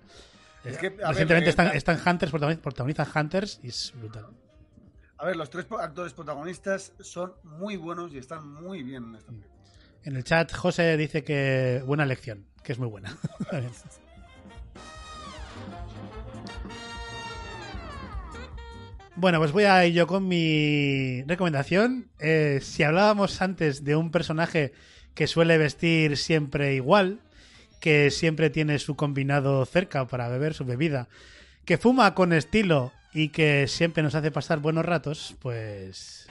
Es 0.66 0.78
que, 0.78 0.86
a 0.86 0.90
ver, 0.90 1.08
Recientemente 1.08 1.46
eh, 1.46 1.50
está, 1.50 1.70
está 1.70 1.92
en 1.92 2.00
Hunters, 2.06 2.30
protagoniza, 2.30 2.62
protagoniza 2.62 3.08
Hunters 3.14 3.60
y 3.62 3.68
es 3.68 3.92
brutal. 3.96 4.26
A 5.18 5.26
ver, 5.26 5.36
los 5.36 5.48
tres 5.48 5.66
actores 5.78 6.12
protagonistas 6.12 6.92
son 7.00 7.32
muy 7.42 7.76
buenos 7.76 8.12
y 8.12 8.18
están 8.18 8.52
muy 8.52 8.82
bien 8.82 9.04
en 9.04 9.14
esta 9.14 9.32
película. 9.32 9.54
En 10.02 10.16
el 10.16 10.24
chat, 10.24 10.52
José 10.52 10.96
dice 10.96 11.24
que 11.24 11.82
buena 11.86 12.04
elección, 12.04 12.46
que 12.62 12.72
es 12.72 12.78
muy 12.78 12.88
buena. 12.88 13.16
Bueno, 19.18 19.38
pues 19.38 19.50
voy 19.50 19.64
a 19.64 19.86
ir 19.86 19.94
yo 19.94 20.06
con 20.06 20.28
mi 20.28 21.22
recomendación. 21.22 22.10
Eh, 22.18 22.58
si 22.60 22.82
hablábamos 22.82 23.40
antes 23.40 23.82
de 23.82 23.96
un 23.96 24.10
personaje 24.10 24.74
que 25.14 25.26
suele 25.26 25.56
vestir 25.56 26.18
siempre 26.18 26.74
igual, 26.74 27.20
que 27.80 28.10
siempre 28.10 28.50
tiene 28.50 28.78
su 28.78 28.96
combinado 28.96 29.64
cerca 29.66 30.06
para 30.06 30.28
beber 30.28 30.54
su 30.54 30.64
bebida, 30.64 31.08
que 31.64 31.78
fuma 31.78 32.14
con 32.14 32.32
estilo 32.32 32.92
y 33.12 33.28
que 33.28 33.66
siempre 33.68 34.02
nos 34.02 34.14
hace 34.14 34.30
pasar 34.30 34.60
buenos 34.60 34.84
ratos, 34.84 35.34
pues 35.40 36.28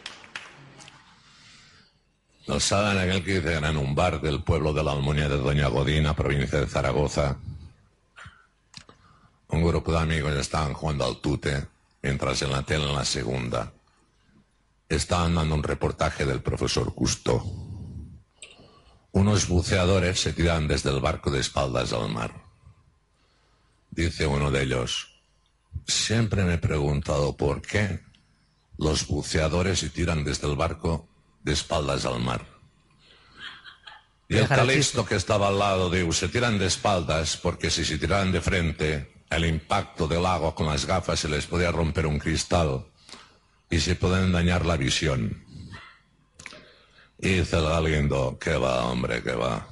¿No 2.48 2.60
saben 2.60 2.98
aquel 3.00 3.24
que 3.24 3.40
dicen 3.40 3.66
en 3.66 3.78
un 3.78 3.96
bar 3.96 4.22
del 4.22 4.44
pueblo 4.44 4.72
de 4.72 4.84
la 4.84 4.92
Almunia 4.92 5.28
de 5.28 5.38
Doña 5.38 5.68
Godina, 5.68 6.16
provincia 6.16 6.60
de 6.60 6.68
Zaragoza? 6.68 7.38
Un 9.50 9.64
grupo 9.64 9.92
de 9.92 9.98
amigos 9.98 10.36
estaban 10.36 10.74
jugando 10.74 11.06
al 11.06 11.18
tute, 11.22 11.66
mientras 12.04 12.42
en 12.44 12.52
la 12.52 12.62
tele 12.62 12.88
en 12.88 12.96
la 12.96 13.06
segunda 13.06 13.74
estaban 14.88 15.34
dando 15.34 15.56
un 15.56 15.64
reportaje 15.64 16.26
del 16.26 16.42
profesor 16.42 16.94
Custo. 16.94 17.44
Unos 19.16 19.48
buceadores 19.48 20.20
se 20.20 20.34
tiran 20.34 20.68
desde 20.68 20.90
el 20.90 21.00
barco 21.00 21.32
de 21.32 21.40
espaldas 21.40 21.94
al 21.94 22.10
mar. 22.10 22.34
Dice 23.90 24.28
uno 24.28 24.52
de 24.52 24.64
ellos, 24.64 25.22
siempre 25.88 26.44
me 26.44 26.56
he 26.56 26.58
preguntado 26.58 27.38
por 27.38 27.62
qué 27.62 28.02
los 28.78 29.08
buceadores 29.08 29.80
se 29.80 29.90
tiran 29.90 30.26
desde 30.26 30.50
el 30.50 30.58
barco 30.58 31.08
de 31.44 31.54
espaldas 31.54 32.04
al 32.04 32.20
mar. 32.20 32.46
Y 34.28 34.36
el 34.36 34.50
calisto 34.50 35.06
que 35.06 35.16
estaba 35.16 35.48
al 35.48 35.60
lado 35.60 35.90
dijo, 35.90 36.12
se 36.12 36.28
tiran 36.28 36.60
de 36.60 36.66
espaldas 36.66 37.38
porque 37.38 37.70
si 37.70 37.86
se 37.86 37.98
tiraran 37.98 38.34
de 38.34 38.42
frente, 38.42 39.24
el 39.30 39.46
impacto 39.46 40.10
del 40.10 40.26
agua 40.26 40.54
con 40.54 40.68
las 40.68 40.86
gafas 40.86 41.22
se 41.22 41.30
les 41.30 41.46
podía 41.46 41.72
romper 41.72 42.06
un 42.06 42.20
cristal 42.20 42.86
y 43.70 43.80
se 43.80 43.96
pueden 43.96 44.34
dañar 44.34 44.66
la 44.66 44.76
visión. 44.76 45.45
Y 47.20 47.30
dice 47.30 47.58
el 47.58 47.64
galindo, 47.64 48.38
que 48.40 48.56
va, 48.58 48.86
hombre, 48.86 49.24
que 49.24 49.34
va. 49.34 49.68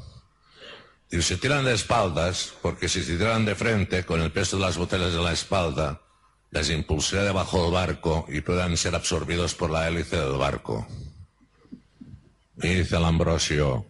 Y 1.11 1.21
se 1.21 1.37
tiran 1.37 1.65
de 1.65 1.73
espaldas 1.73 2.53
porque 2.61 2.89
si 2.89 3.03
se 3.03 3.17
tiran 3.17 3.45
de 3.45 3.55
frente, 3.55 4.03
con 4.03 4.21
el 4.21 4.31
peso 4.31 4.57
de 4.57 4.63
las 4.63 4.77
botellas 4.77 5.13
en 5.13 5.23
la 5.23 5.33
espalda, 5.33 6.01
les 6.49 6.69
impulsaría 6.69 7.25
debajo 7.25 7.63
del 7.63 7.73
barco 7.73 8.25
y 8.29 8.41
puedan 8.41 8.77
ser 8.77 8.95
absorbidos 8.95 9.53
por 9.53 9.69
la 9.69 9.87
hélice 9.87 10.17
del 10.17 10.37
barco. 10.37 10.87
Y 12.61 12.67
dice 12.67 12.97
el 12.97 13.05
Ambrosio, 13.05 13.85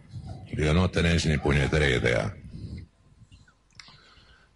digo, 0.52 0.74
no 0.74 0.90
tenéis 0.90 1.26
ni 1.26 1.38
puñetera 1.38 1.88
idea. 1.88 2.36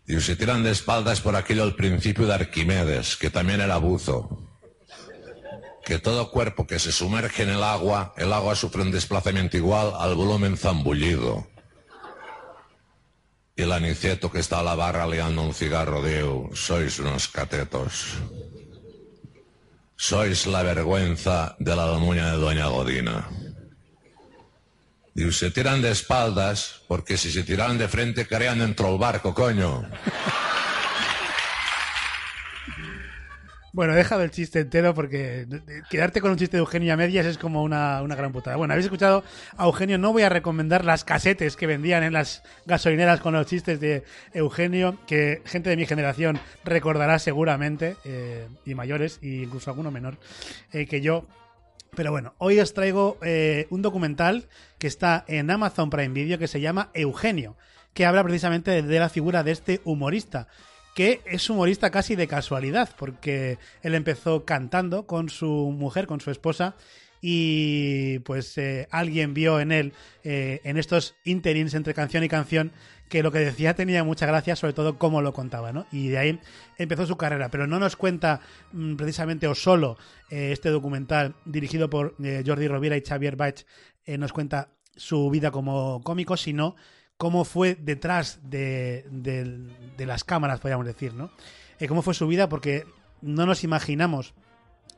Y 0.06 0.20
se 0.20 0.36
tiran 0.36 0.62
de 0.62 0.70
espaldas 0.70 1.20
por 1.20 1.36
aquello 1.36 1.62
al 1.62 1.74
principio 1.74 2.26
de 2.26 2.34
Arquimedes, 2.34 3.16
que 3.16 3.28
también 3.28 3.60
era 3.60 3.76
buzo. 3.76 4.47
Que 5.88 5.98
todo 5.98 6.30
cuerpo 6.30 6.66
que 6.66 6.78
se 6.78 6.92
sumerge 6.92 7.44
en 7.44 7.48
el 7.48 7.62
agua, 7.62 8.12
el 8.18 8.30
agua 8.34 8.54
sufre 8.54 8.82
un 8.82 8.90
desplazamiento 8.90 9.56
igual 9.56 9.94
al 9.98 10.14
volumen 10.14 10.58
zambullido. 10.58 11.46
Y 13.56 13.62
el 13.62 13.72
aniceto 13.72 14.30
que 14.30 14.40
está 14.40 14.60
a 14.60 14.62
la 14.62 14.74
barra 14.74 15.06
liando 15.06 15.40
un 15.40 15.54
cigarro 15.54 16.02
diu, 16.04 16.50
sois 16.52 16.98
unos 16.98 17.28
catetos. 17.28 18.20
Sois 19.96 20.46
la 20.46 20.62
vergüenza 20.62 21.56
de 21.58 21.74
la 21.74 21.84
almuña 21.84 22.32
de 22.32 22.36
Doña 22.36 22.66
Godina. 22.66 23.26
Y 25.14 25.32
se 25.32 25.50
tiran 25.50 25.80
de 25.80 25.90
espaldas, 25.90 26.82
porque 26.86 27.16
si 27.16 27.32
se 27.32 27.44
tiraran 27.44 27.78
de 27.78 27.88
frente 27.88 28.26
caerían 28.26 28.58
dentro 28.58 28.88
del 28.88 28.98
barco, 28.98 29.32
coño. 29.32 29.88
Bueno, 33.72 33.92
he 33.92 33.96
dejado 33.96 34.22
el 34.22 34.30
chiste 34.30 34.60
entero 34.60 34.94
porque 34.94 35.46
quedarte 35.90 36.22
con 36.22 36.30
un 36.30 36.38
chiste 36.38 36.56
de 36.56 36.60
Eugenio 36.60 36.94
a 36.94 36.96
medias 36.96 37.26
es 37.26 37.36
como 37.36 37.62
una, 37.62 38.00
una 38.02 38.14
gran 38.14 38.32
putada. 38.32 38.56
Bueno, 38.56 38.72
habéis 38.72 38.86
escuchado 38.86 39.24
a 39.56 39.66
Eugenio, 39.66 39.98
no 39.98 40.12
voy 40.12 40.22
a 40.22 40.30
recomendar 40.30 40.86
las 40.86 41.04
casetes 41.04 41.54
que 41.54 41.66
vendían 41.66 42.02
en 42.02 42.14
las 42.14 42.42
gasolineras 42.64 43.20
con 43.20 43.34
los 43.34 43.46
chistes 43.46 43.78
de 43.78 44.04
Eugenio, 44.32 44.98
que 45.06 45.42
gente 45.44 45.68
de 45.68 45.76
mi 45.76 45.84
generación 45.84 46.40
recordará 46.64 47.18
seguramente, 47.18 47.96
eh, 48.04 48.48
y 48.64 48.74
mayores, 48.74 49.18
e 49.22 49.42
incluso 49.42 49.70
alguno 49.70 49.90
menor 49.90 50.16
eh, 50.72 50.86
que 50.86 51.02
yo. 51.02 51.26
Pero 51.94 52.10
bueno, 52.10 52.34
hoy 52.38 52.60
os 52.60 52.72
traigo 52.72 53.18
eh, 53.22 53.66
un 53.68 53.82
documental 53.82 54.48
que 54.78 54.86
está 54.86 55.24
en 55.28 55.50
Amazon 55.50 55.90
Prime 55.90 56.14
Video 56.14 56.38
que 56.38 56.48
se 56.48 56.60
llama 56.60 56.90
Eugenio, 56.94 57.56
que 57.92 58.06
habla 58.06 58.24
precisamente 58.24 58.70
de, 58.70 58.82
de 58.82 58.98
la 58.98 59.10
figura 59.10 59.42
de 59.42 59.50
este 59.50 59.80
humorista 59.84 60.48
que 60.98 61.20
es 61.26 61.48
humorista 61.48 61.92
casi 61.92 62.16
de 62.16 62.26
casualidad, 62.26 62.90
porque 62.98 63.56
él 63.82 63.94
empezó 63.94 64.44
cantando 64.44 65.06
con 65.06 65.28
su 65.28 65.46
mujer, 65.46 66.08
con 66.08 66.20
su 66.20 66.32
esposa, 66.32 66.74
y 67.20 68.18
pues 68.24 68.58
eh, 68.58 68.88
alguien 68.90 69.32
vio 69.32 69.60
en 69.60 69.70
él, 69.70 69.92
eh, 70.24 70.60
en 70.64 70.76
estos 70.76 71.14
interins 71.22 71.74
entre 71.74 71.94
canción 71.94 72.24
y 72.24 72.28
canción, 72.28 72.72
que 73.08 73.22
lo 73.22 73.30
que 73.30 73.38
decía 73.38 73.74
tenía 73.74 74.02
mucha 74.02 74.26
gracia, 74.26 74.56
sobre 74.56 74.72
todo 74.72 74.98
cómo 74.98 75.22
lo 75.22 75.32
contaba, 75.32 75.72
¿no? 75.72 75.86
Y 75.92 76.08
de 76.08 76.18
ahí 76.18 76.40
empezó 76.78 77.06
su 77.06 77.16
carrera, 77.16 77.48
pero 77.48 77.68
no 77.68 77.78
nos 77.78 77.94
cuenta 77.94 78.40
mm, 78.72 78.96
precisamente 78.96 79.46
o 79.46 79.54
solo 79.54 79.98
eh, 80.30 80.50
este 80.50 80.70
documental 80.70 81.36
dirigido 81.44 81.88
por 81.88 82.16
Jordi 82.44 82.66
Rovira 82.66 82.96
y 82.96 83.02
Xavier 83.02 83.36
Bach, 83.36 83.64
nos 84.04 84.32
cuenta 84.32 84.70
su 84.96 85.30
vida 85.30 85.52
como 85.52 86.02
cómico, 86.02 86.36
sino 86.36 86.74
cómo 87.18 87.44
fue 87.44 87.74
detrás 87.74 88.38
de, 88.44 89.04
de- 89.10 90.06
las 90.06 90.24
cámaras, 90.24 90.60
podríamos 90.60 90.86
decir, 90.86 91.12
¿no? 91.14 91.30
Eh, 91.80 91.88
cómo 91.88 92.00
fue 92.02 92.14
su 92.14 92.26
vida, 92.26 92.48
porque 92.48 92.86
no 93.20 93.44
nos 93.44 93.64
imaginamos 93.64 94.32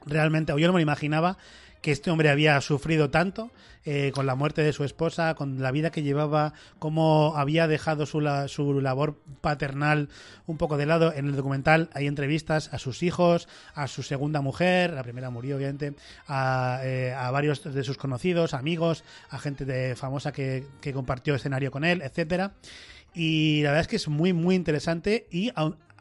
realmente, 0.06 0.52
o 0.52 0.58
yo 0.58 0.66
no 0.66 0.74
me 0.74 0.78
lo 0.80 0.82
imaginaba, 0.82 1.38
que 1.80 1.92
este 1.92 2.10
hombre 2.10 2.30
había 2.30 2.60
sufrido 2.60 3.10
tanto 3.10 3.50
eh, 3.86 4.12
con 4.14 4.26
la 4.26 4.34
muerte 4.34 4.62
de 4.62 4.72
su 4.74 4.84
esposa, 4.84 5.34
con 5.34 5.62
la 5.62 5.70
vida 5.70 5.90
que 5.90 6.02
llevaba, 6.02 6.52
cómo 6.78 7.32
había 7.36 7.66
dejado 7.66 8.04
su, 8.04 8.20
la- 8.20 8.46
su 8.48 8.80
labor 8.82 9.16
paternal 9.40 10.10
un 10.46 10.58
poco 10.58 10.76
de 10.76 10.84
lado. 10.84 11.12
En 11.14 11.26
el 11.26 11.36
documental 11.36 11.88
hay 11.94 12.06
entrevistas 12.06 12.68
a 12.74 12.78
sus 12.78 13.02
hijos, 13.02 13.48
a 13.74 13.86
su 13.86 14.02
segunda 14.02 14.42
mujer, 14.42 14.92
la 14.92 15.02
primera 15.02 15.30
murió 15.30 15.56
obviamente, 15.56 15.94
a, 16.28 16.80
eh, 16.84 17.14
a 17.16 17.30
varios 17.30 17.62
de 17.64 17.82
sus 17.84 17.96
conocidos, 17.96 18.52
amigos, 18.52 19.02
a 19.30 19.38
gente 19.38 19.64
de, 19.64 19.96
famosa 19.96 20.32
que, 20.32 20.66
que 20.82 20.92
compartió 20.92 21.34
escenario 21.34 21.70
con 21.70 21.84
él, 21.84 22.02
etcétera. 22.02 22.52
Y 23.14 23.62
la 23.62 23.70
verdad 23.70 23.80
es 23.82 23.88
que 23.88 23.96
es 23.96 24.06
muy, 24.08 24.32
muy 24.32 24.54
interesante 24.54 25.26
y 25.30 25.50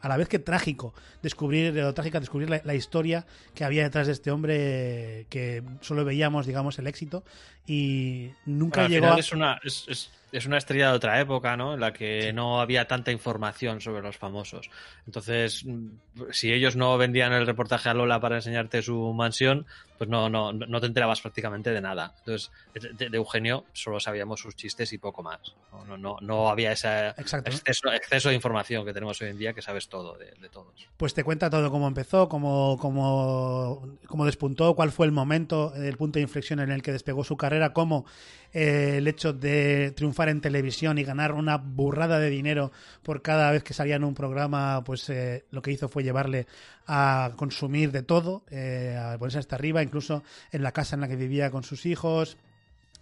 a, 0.00 0.08
la 0.08 0.16
vez 0.16 0.28
que 0.28 0.38
trágico 0.38 0.94
descubrir, 1.22 1.74
lo 1.74 1.92
trágica 1.94 2.20
descubrir 2.20 2.50
la, 2.50 2.60
la 2.64 2.74
historia 2.74 3.26
que 3.54 3.64
había 3.64 3.82
detrás 3.82 4.06
de 4.06 4.12
este 4.12 4.30
hombre 4.30 5.26
que 5.30 5.62
solo 5.80 6.04
veíamos, 6.04 6.46
digamos, 6.46 6.78
el 6.78 6.86
éxito 6.86 7.24
y 7.66 8.30
nunca 8.46 8.82
Bueno, 8.82 8.86
al 8.86 8.90
llegó 8.90 9.06
final 9.06 9.16
a... 9.16 9.20
es 9.20 9.32
una 9.32 9.60
es, 9.62 9.84
es- 9.88 10.10
es 10.32 10.46
una 10.46 10.58
estrella 10.58 10.90
de 10.90 10.94
otra 10.96 11.20
época, 11.20 11.56
¿no? 11.56 11.74
En 11.74 11.80
la 11.80 11.92
que 11.92 12.32
no 12.32 12.60
había 12.60 12.86
tanta 12.86 13.10
información 13.10 13.80
sobre 13.80 14.00
los 14.00 14.16
famosos. 14.16 14.70
Entonces, 15.04 15.64
mm, 15.64 15.88
si 16.30 16.52
ellos 16.52 16.76
no 16.76 16.96
vendían 16.96 17.32
el 17.32 17.46
reportaje 17.46 17.88
a 17.88 17.94
Lola 17.94 18.20
para 18.20 18.36
enseñarte 18.36 18.80
su 18.80 19.12
mansión, 19.12 19.66
pues 20.00 20.08
no, 20.08 20.30
no, 20.30 20.50
no 20.54 20.80
te 20.80 20.86
enterabas 20.86 21.20
prácticamente 21.20 21.72
de 21.72 21.80
nada. 21.82 22.14
Entonces, 22.20 22.50
de, 22.72 23.10
Eugenio 23.12 23.66
solo 23.74 24.00
sabíamos 24.00 24.40
sus 24.40 24.56
chistes 24.56 24.94
y 24.94 24.96
poco 24.96 25.22
más. 25.22 25.54
No, 25.70 25.84
no, 25.84 25.98
no, 25.98 26.16
no 26.22 26.48
había 26.48 26.72
ese 26.72 27.08
exceso, 27.18 27.92
exceso 27.92 28.30
de 28.30 28.34
información 28.34 28.86
que 28.86 28.94
tenemos 28.94 29.20
hoy 29.20 29.28
en 29.28 29.36
día 29.36 29.52
que 29.52 29.60
sabes 29.60 29.90
todo 29.90 30.16
de, 30.16 30.32
de 30.40 30.48
todos. 30.48 30.72
Pues 30.96 31.12
te 31.12 31.22
cuenta 31.22 31.50
todo 31.50 31.70
cómo 31.70 31.86
empezó, 31.86 32.30
cómo, 32.30 32.78
cómo, 32.80 33.98
cómo 34.06 34.24
despuntó, 34.24 34.74
cuál 34.74 34.90
fue 34.90 35.04
el 35.04 35.12
momento, 35.12 35.74
el 35.74 35.98
punto 35.98 36.18
de 36.18 36.22
inflexión 36.22 36.60
en 36.60 36.70
el 36.70 36.80
que 36.80 36.92
despegó 36.92 37.22
su 37.22 37.36
carrera, 37.36 37.74
cómo 37.74 38.06
eh, 38.52 38.94
el 38.96 39.06
hecho 39.06 39.34
de 39.34 39.92
triunfar 39.94 40.28
en 40.28 40.40
televisión 40.40 40.98
y 40.98 41.04
ganar 41.04 41.32
una 41.32 41.58
burrada 41.58 42.18
de 42.18 42.30
dinero 42.30 42.72
por 43.02 43.20
cada 43.20 43.50
vez 43.52 43.62
que 43.62 43.74
salía 43.74 43.96
en 43.96 44.04
un 44.04 44.14
programa, 44.14 44.82
pues 44.82 45.08
eh, 45.10 45.44
lo 45.50 45.60
que 45.60 45.70
hizo 45.70 45.90
fue 45.90 46.02
llevarle 46.02 46.46
a 46.92 47.30
consumir 47.36 47.92
de 47.92 48.02
todo, 48.02 48.42
eh, 48.50 48.98
a 49.00 49.16
ponerse 49.16 49.38
hasta 49.38 49.54
arriba, 49.54 49.80
incluso 49.80 50.24
en 50.50 50.64
la 50.64 50.72
casa 50.72 50.96
en 50.96 51.02
la 51.02 51.08
que 51.08 51.14
vivía 51.14 51.48
con 51.52 51.62
sus 51.62 51.86
hijos. 51.86 52.36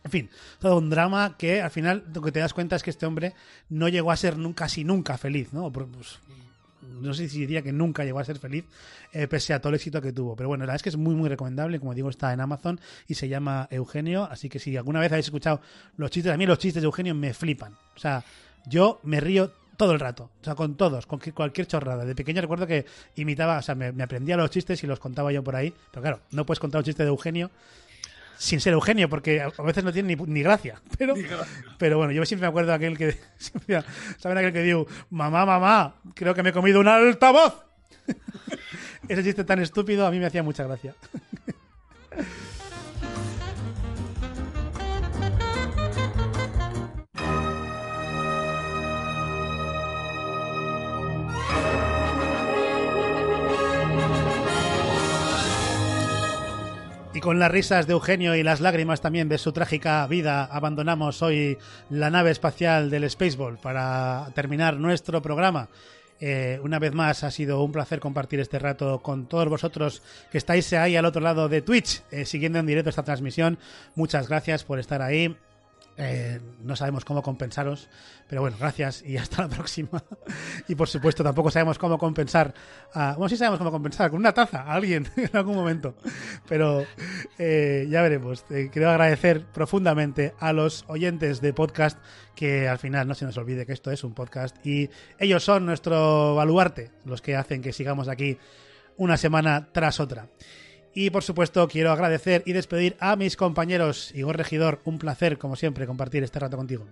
En 0.04 0.10
fin, 0.10 0.30
todo 0.60 0.76
un 0.76 0.90
drama 0.90 1.36
que 1.38 1.62
al 1.62 1.70
final 1.70 2.04
lo 2.14 2.20
que 2.20 2.30
te 2.30 2.38
das 2.38 2.52
cuenta 2.52 2.76
es 2.76 2.82
que 2.82 2.90
este 2.90 3.06
hombre 3.06 3.32
no 3.70 3.88
llegó 3.88 4.12
a 4.12 4.16
ser 4.16 4.36
nunca, 4.36 4.64
casi 4.66 4.84
nunca 4.84 5.16
feliz, 5.16 5.54
¿no? 5.54 5.72
Pues, 5.72 6.18
no 6.82 7.14
sé 7.14 7.30
si 7.30 7.40
diría 7.40 7.62
que 7.62 7.72
nunca 7.72 8.04
llegó 8.04 8.18
a 8.18 8.24
ser 8.24 8.38
feliz, 8.38 8.66
eh, 9.14 9.26
pese 9.26 9.54
a 9.54 9.60
todo 9.60 9.70
el 9.70 9.76
éxito 9.76 10.02
que 10.02 10.12
tuvo. 10.12 10.36
Pero 10.36 10.50
bueno, 10.50 10.62
la 10.62 10.72
verdad 10.72 10.76
es 10.76 10.82
que 10.82 10.90
es 10.90 10.96
muy, 10.98 11.14
muy 11.14 11.30
recomendable. 11.30 11.80
Como 11.80 11.94
digo, 11.94 12.10
está 12.10 12.34
en 12.34 12.42
Amazon 12.42 12.78
y 13.06 13.14
se 13.14 13.26
llama 13.26 13.68
Eugenio. 13.70 14.24
Así 14.24 14.50
que 14.50 14.58
si 14.58 14.76
alguna 14.76 15.00
vez 15.00 15.10
habéis 15.12 15.26
escuchado 15.26 15.62
los 15.96 16.10
chistes, 16.10 16.30
a 16.30 16.36
mí 16.36 16.44
los 16.44 16.58
chistes 16.58 16.82
de 16.82 16.86
Eugenio 16.86 17.14
me 17.14 17.32
flipan. 17.32 17.72
O 17.96 17.98
sea, 17.98 18.22
yo 18.66 19.00
me 19.02 19.18
río 19.20 19.50
todo 19.78 19.92
el 19.92 20.00
rato. 20.00 20.30
O 20.42 20.44
sea, 20.44 20.54
con 20.54 20.76
todos, 20.76 21.06
con 21.06 21.18
cualquier 21.34 21.66
chorrada. 21.66 22.04
De 22.04 22.14
pequeño 22.14 22.42
recuerdo 22.42 22.66
que 22.66 22.84
imitaba, 23.16 23.56
o 23.58 23.62
sea, 23.62 23.74
me, 23.74 23.92
me 23.92 24.02
aprendía 24.02 24.36
los 24.36 24.50
chistes 24.50 24.84
y 24.84 24.86
los 24.86 24.98
contaba 25.00 25.32
yo 25.32 25.42
por 25.42 25.56
ahí. 25.56 25.72
Pero 25.90 26.02
claro, 26.02 26.20
no 26.32 26.44
puedes 26.44 26.58
contar 26.60 26.80
un 26.80 26.84
chiste 26.84 27.02
de 27.04 27.08
Eugenio 27.08 27.50
sin 28.36 28.60
ser 28.60 28.72
Eugenio, 28.72 29.08
porque 29.08 29.40
a 29.40 29.62
veces 29.62 29.82
no 29.82 29.92
tiene 29.92 30.14
ni, 30.14 30.22
ni 30.24 30.42
gracia. 30.42 30.80
Pero, 30.98 31.14
pero 31.78 31.96
bueno, 31.98 32.12
yo 32.12 32.24
siempre 32.24 32.46
me 32.46 32.50
acuerdo 32.50 32.68
de 32.70 32.76
aquel 32.76 32.96
que. 32.98 33.16
siempre- 33.38 33.82
¿Saben 34.18 34.38
aquel 34.38 34.52
que 34.52 34.62
digo, 34.62 34.86
mamá, 35.10 35.44
mamá, 35.46 35.94
creo 36.14 36.34
que 36.34 36.42
me 36.42 36.50
he 36.50 36.52
comido 36.52 36.78
un 36.80 36.86
altavoz? 36.88 37.64
Ese 39.08 39.22
chiste 39.24 39.44
tan 39.44 39.58
estúpido 39.60 40.06
a 40.06 40.10
mí 40.10 40.18
me 40.18 40.26
hacía 40.26 40.42
mucha 40.42 40.64
gracia. 40.64 40.94
Con 57.28 57.38
las 57.38 57.50
risas 57.50 57.86
de 57.86 57.92
Eugenio 57.92 58.34
y 58.34 58.42
las 58.42 58.62
lágrimas 58.62 59.02
también 59.02 59.28
de 59.28 59.36
su 59.36 59.52
trágica 59.52 60.06
vida, 60.06 60.46
abandonamos 60.46 61.20
hoy 61.20 61.58
la 61.90 62.08
nave 62.08 62.30
espacial 62.30 62.88
del 62.88 63.10
Spaceball 63.10 63.58
para 63.58 64.30
terminar 64.34 64.78
nuestro 64.78 65.20
programa. 65.20 65.68
Eh, 66.20 66.58
una 66.62 66.78
vez 66.78 66.94
más 66.94 67.24
ha 67.24 67.30
sido 67.30 67.62
un 67.62 67.70
placer 67.70 68.00
compartir 68.00 68.40
este 68.40 68.58
rato 68.58 69.00
con 69.02 69.26
todos 69.26 69.46
vosotros 69.46 70.02
que 70.32 70.38
estáis 70.38 70.72
ahí 70.72 70.96
al 70.96 71.04
otro 71.04 71.20
lado 71.20 71.50
de 71.50 71.60
Twitch, 71.60 72.00
eh, 72.10 72.24
siguiendo 72.24 72.60
en 72.60 72.66
directo 72.66 72.88
esta 72.88 73.02
transmisión. 73.02 73.58
Muchas 73.94 74.26
gracias 74.26 74.64
por 74.64 74.78
estar 74.78 75.02
ahí. 75.02 75.36
Eh, 76.00 76.38
no 76.62 76.76
sabemos 76.76 77.04
cómo 77.04 77.22
compensaros, 77.24 77.88
pero 78.28 78.40
bueno, 78.40 78.56
gracias 78.58 79.02
y 79.04 79.16
hasta 79.18 79.42
la 79.42 79.48
próxima. 79.48 80.02
y 80.68 80.76
por 80.76 80.88
supuesto, 80.88 81.24
tampoco 81.24 81.50
sabemos 81.50 81.76
cómo 81.76 81.98
compensar. 81.98 82.54
A, 82.94 83.14
bueno, 83.16 83.28
sí 83.28 83.36
sabemos 83.36 83.58
cómo 83.58 83.72
compensar 83.72 84.08
con 84.08 84.20
una 84.20 84.32
taza 84.32 84.62
a 84.62 84.74
alguien 84.74 85.08
en 85.16 85.36
algún 85.36 85.56
momento, 85.56 85.96
pero 86.48 86.84
eh, 87.36 87.88
ya 87.90 88.00
veremos. 88.00 88.44
Eh, 88.50 88.70
quiero 88.72 88.90
agradecer 88.90 89.44
profundamente 89.46 90.34
a 90.38 90.52
los 90.52 90.84
oyentes 90.86 91.40
de 91.40 91.52
podcast 91.52 91.98
que 92.36 92.68
al 92.68 92.78
final 92.78 93.08
no 93.08 93.14
se 93.16 93.24
nos 93.24 93.36
olvide 93.36 93.66
que 93.66 93.72
esto 93.72 93.90
es 93.90 94.04
un 94.04 94.14
podcast 94.14 94.64
y 94.64 94.88
ellos 95.18 95.42
son 95.42 95.66
nuestro 95.66 96.36
baluarte, 96.36 96.92
los 97.04 97.20
que 97.20 97.34
hacen 97.34 97.60
que 97.60 97.72
sigamos 97.72 98.06
aquí 98.06 98.38
una 98.96 99.16
semana 99.16 99.68
tras 99.72 99.98
otra. 99.98 100.28
Y 101.00 101.10
por 101.10 101.22
supuesto 101.22 101.68
quiero 101.68 101.92
agradecer 101.92 102.42
y 102.44 102.52
despedir 102.52 102.96
a 102.98 103.14
mis 103.14 103.36
compañeros. 103.36 104.12
Igor 104.16 104.36
Regidor, 104.36 104.80
un 104.82 104.98
placer 104.98 105.38
como 105.38 105.54
siempre 105.54 105.86
compartir 105.86 106.24
este 106.24 106.40
rato 106.40 106.56
contigo. 106.56 106.88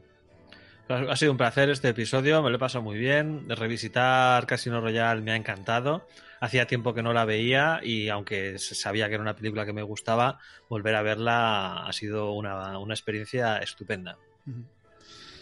Ha 0.88 1.16
sido 1.16 1.32
un 1.32 1.38
placer 1.38 1.70
este 1.70 1.88
episodio, 1.88 2.40
me 2.40 2.50
lo 2.50 2.54
he 2.54 2.58
pasado 2.60 2.84
muy 2.84 2.96
bien. 2.98 3.48
Revisitar 3.48 4.46
Casino 4.46 4.80
Royale 4.80 5.22
me 5.22 5.32
ha 5.32 5.34
encantado. 5.34 6.06
Hacía 6.38 6.68
tiempo 6.68 6.94
que 6.94 7.02
no 7.02 7.12
la 7.12 7.24
veía 7.24 7.80
y 7.82 8.08
aunque 8.08 8.60
sabía 8.60 9.08
que 9.08 9.14
era 9.14 9.22
una 9.22 9.34
película 9.34 9.66
que 9.66 9.72
me 9.72 9.82
gustaba, 9.82 10.38
volver 10.68 10.94
a 10.94 11.02
verla 11.02 11.84
ha 11.84 11.92
sido 11.92 12.30
una, 12.30 12.78
una 12.78 12.94
experiencia 12.94 13.58
estupenda. 13.58 14.18
Uh 14.46 14.50
-huh. 14.50 14.64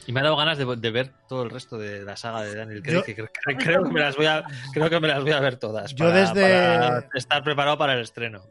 Y 0.07 0.13
me 0.13 0.21
ha 0.21 0.23
dado 0.23 0.37
ganas 0.37 0.59
de, 0.59 0.77
de, 0.77 0.91
ver 0.91 1.13
todo 1.29 1.43
el 1.43 1.51
resto 1.51 1.79
de 1.79 2.03
la 2.03 2.17
saga 2.17 2.43
de 2.43 2.55
Daniel 2.55 2.83
Craig. 2.83 2.95
Yo, 2.95 3.05
que 3.05 3.15
creo, 3.15 3.29
creo, 3.59 3.85
que 3.85 3.91
me 3.91 4.01
las 4.01 4.17
voy 4.17 4.27
a, 4.27 4.45
creo 4.73 4.91
que 4.91 5.01
me 5.01 5.09
las 5.09 5.23
voy 5.23 5.33
a 5.33 5.41
ver 5.41 5.57
todas. 5.57 5.95
Yo 5.95 6.07
para, 6.07 6.21
desde. 6.21 6.43
para 6.43 7.09
estar 7.15 7.43
preparado 7.43 7.79
para 7.79 7.95
el 7.95 8.01
estreno. 8.01 8.43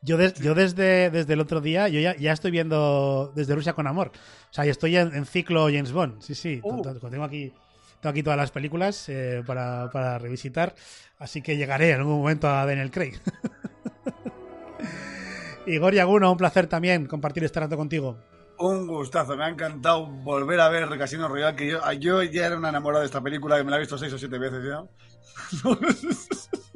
Yo, 0.00 0.16
des, 0.16 0.34
yo 0.34 0.54
desde, 0.54 1.10
desde 1.10 1.32
el 1.34 1.40
otro 1.40 1.60
día, 1.60 1.88
yo 1.88 2.00
ya, 2.00 2.16
ya, 2.16 2.32
estoy 2.32 2.50
viendo 2.50 3.32
desde 3.34 3.54
Rusia 3.54 3.74
con 3.74 3.86
Amor. 3.86 4.12
O 4.50 4.52
sea, 4.52 4.64
yo 4.64 4.70
estoy 4.70 4.96
en, 4.96 5.14
en 5.14 5.26
ciclo 5.26 5.66
James 5.66 5.92
Bond. 5.92 6.22
Sí, 6.22 6.34
sí. 6.34 6.60
Uh. 6.62 6.82
Tengo 6.82 7.24
aquí. 7.24 7.52
Tengo 8.00 8.10
aquí 8.10 8.22
todas 8.24 8.36
las 8.36 8.50
películas 8.50 9.08
eh, 9.08 9.44
para, 9.46 9.88
para 9.92 10.18
revisitar, 10.18 10.74
así 11.20 11.40
que 11.40 11.56
llegaré 11.56 11.90
en 11.90 11.98
algún 11.98 12.18
momento 12.18 12.48
a 12.48 12.66
Daniel 12.66 12.90
Craig. 12.90 13.14
Igor 15.68 15.94
Yaguno, 15.94 16.32
un 16.32 16.36
placer 16.36 16.66
también 16.66 17.06
compartir 17.06 17.44
este 17.44 17.60
rato 17.60 17.76
contigo. 17.76 18.18
Un 18.62 18.86
gustazo, 18.86 19.36
me 19.36 19.42
ha 19.42 19.48
encantado 19.48 20.06
volver 20.06 20.60
a 20.60 20.68
ver 20.68 20.88
Casino 20.96 21.26
Royale, 21.26 21.56
que 21.56 21.66
yo, 21.66 21.92
yo 21.94 22.22
ya 22.22 22.46
era 22.46 22.56
una 22.56 22.68
enamorada 22.68 23.00
de 23.00 23.06
esta 23.06 23.20
película, 23.20 23.56
que 23.56 23.64
me 23.64 23.72
la 23.72 23.78
he 23.78 23.80
visto 23.80 23.98
seis 23.98 24.12
o 24.12 24.18
siete 24.18 24.38
veces 24.38 24.62
ya. 24.64 24.84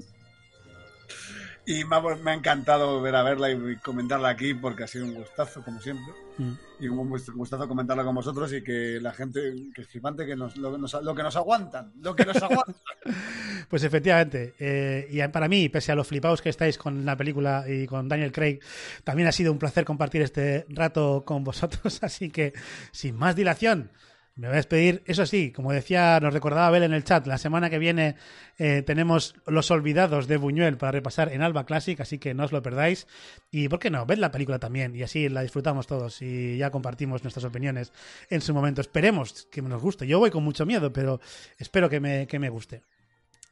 y 1.67 1.85
me 1.85 1.97
ha, 1.97 2.01
me 2.01 2.31
ha, 2.31 2.35
encantado 2.35 2.95
volver 2.95 3.17
a 3.17 3.25
verla 3.25 3.51
y 3.51 3.77
comentarla 3.77 4.29
aquí 4.29 4.55
porque 4.55 4.85
ha 4.85 4.87
sido 4.87 5.05
un 5.05 5.15
gustazo, 5.15 5.65
como 5.65 5.81
siempre. 5.81 6.15
Mm. 6.39 6.53
Y 6.79 6.89
un 6.89 7.09
gustazo 7.09 7.67
comentarla 7.67 8.05
con 8.05 8.15
vosotros 8.15 8.53
y 8.53 8.63
que 8.63 9.01
la 9.01 9.13
gente, 9.13 9.41
que 9.75 9.83
es 9.83 9.89
flipante, 9.89 10.25
que 10.25 10.37
nos, 10.37 10.57
lo, 10.57 10.79
nos, 10.79 10.95
lo, 11.03 11.15
que 11.15 11.25
nos 11.25 11.35
aguantan, 11.35 11.93
lo 12.01 12.15
que 12.15 12.25
nos 12.25 12.41
aguantan. 12.41 12.77
pues 13.69 13.83
efectivamente, 13.83 14.55
eh, 14.61 15.09
y 15.11 15.27
para 15.29 15.49
mí, 15.49 15.69
pese 15.69 15.91
a 15.91 15.97
los 15.97 16.07
flipados 16.07 16.41
que 16.41 16.51
estáis 16.51 16.79
con 16.79 17.05
la 17.05 17.17
película 17.17 17.65
y 17.67 17.87
con 17.87 18.09
Daniel 18.09 18.31
Craig, 18.31 18.61
también 19.03 19.27
ha 19.27 19.33
sido 19.33 19.51
un 19.51 19.59
placer 19.59 19.85
compartir 19.85 20.23
este 20.23 20.67
rato 20.69 21.25
con 21.27 21.43
vosotros. 21.43 21.99
Así 22.03 22.31
que, 22.31 22.53
sin 22.93 23.17
más 23.17 23.35
dilación, 23.35 23.91
me 24.37 24.49
voy 24.49 24.55
a 24.55 24.57
despedir. 24.57 25.03
Eso 25.07 25.25
sí, 25.25 25.51
como 25.51 25.73
decía, 25.73 26.21
nos 26.21 26.33
recordaba 26.33 26.67
Abel 26.67 26.83
en 26.83 26.93
el 26.93 27.05
chat, 27.05 27.27
la 27.27 27.39
semana 27.39 27.71
que 27.71 27.79
viene 27.79 28.17
eh, 28.59 28.83
tenemos 28.83 29.35
Los 29.47 29.71
Olvidados 29.71 30.29
de 30.29 30.37
Buñuel 30.37 30.77
para 30.77 30.93
repasar 30.93 31.33
en 31.33 31.43
Alba 31.43 31.65
Classic, 31.65 31.99
así 32.01 32.19
que 32.19 32.35
no 32.35 32.45
os 32.45 32.53
lo 32.53 32.63
perdáis. 32.63 33.07
Y, 33.51 33.69
¿por 33.69 33.79
qué 33.79 33.91
no? 33.91 34.05
Ved 34.05 34.19
la 34.19 34.31
película 34.31 34.59
también 34.59 34.95
y 34.95 35.03
así 35.03 35.29
la 35.31 35.41
disfrutamos 35.41 35.87
todos 35.87 36.21
y 36.21 36.59
ya 36.59 36.71
compartimos 36.71 37.25
nuestras 37.25 37.45
opiniones 37.45 37.93
en 38.29 38.43
su 38.43 38.53
momento. 38.53 38.83
Esperemos 38.83 39.49
que 39.51 39.63
nos 39.63 39.81
guste. 39.81 40.07
Yo 40.07 40.19
voy 40.19 40.31
con 40.31 40.45
mucho 40.45 40.67
miedo, 40.67 40.93
pero 40.93 41.19
espero 41.59 41.89
que 41.89 42.01
me, 42.01 42.27
que 42.27 42.39
me 42.39 42.51
guste. 42.51 42.83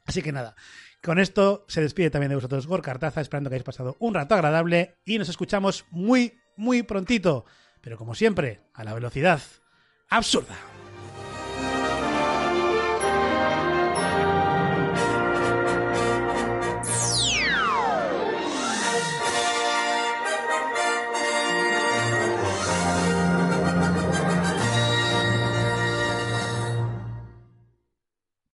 Así 0.05 0.21
que 0.21 0.31
nada, 0.31 0.55
con 1.01 1.17
esto 1.17 1.65
se 1.67 1.81
despide 1.81 2.11
también 2.11 2.29
de 2.29 2.35
vosotros 2.35 2.67
Gor 2.67 2.83
Cartaza, 2.83 3.21
esperando 3.21 3.49
que 3.49 3.55
hayáis 3.55 3.65
pasado 3.65 3.97
un 3.99 4.13
rato 4.13 4.35
agradable 4.35 4.97
y 5.03 5.17
nos 5.17 5.29
escuchamos 5.29 5.85
muy, 5.89 6.37
muy 6.57 6.83
prontito. 6.83 7.45
Pero 7.81 7.97
como 7.97 8.13
siempre, 8.13 8.61
a 8.75 8.83
la 8.83 8.93
velocidad 8.93 9.41
absurda. 10.09 10.74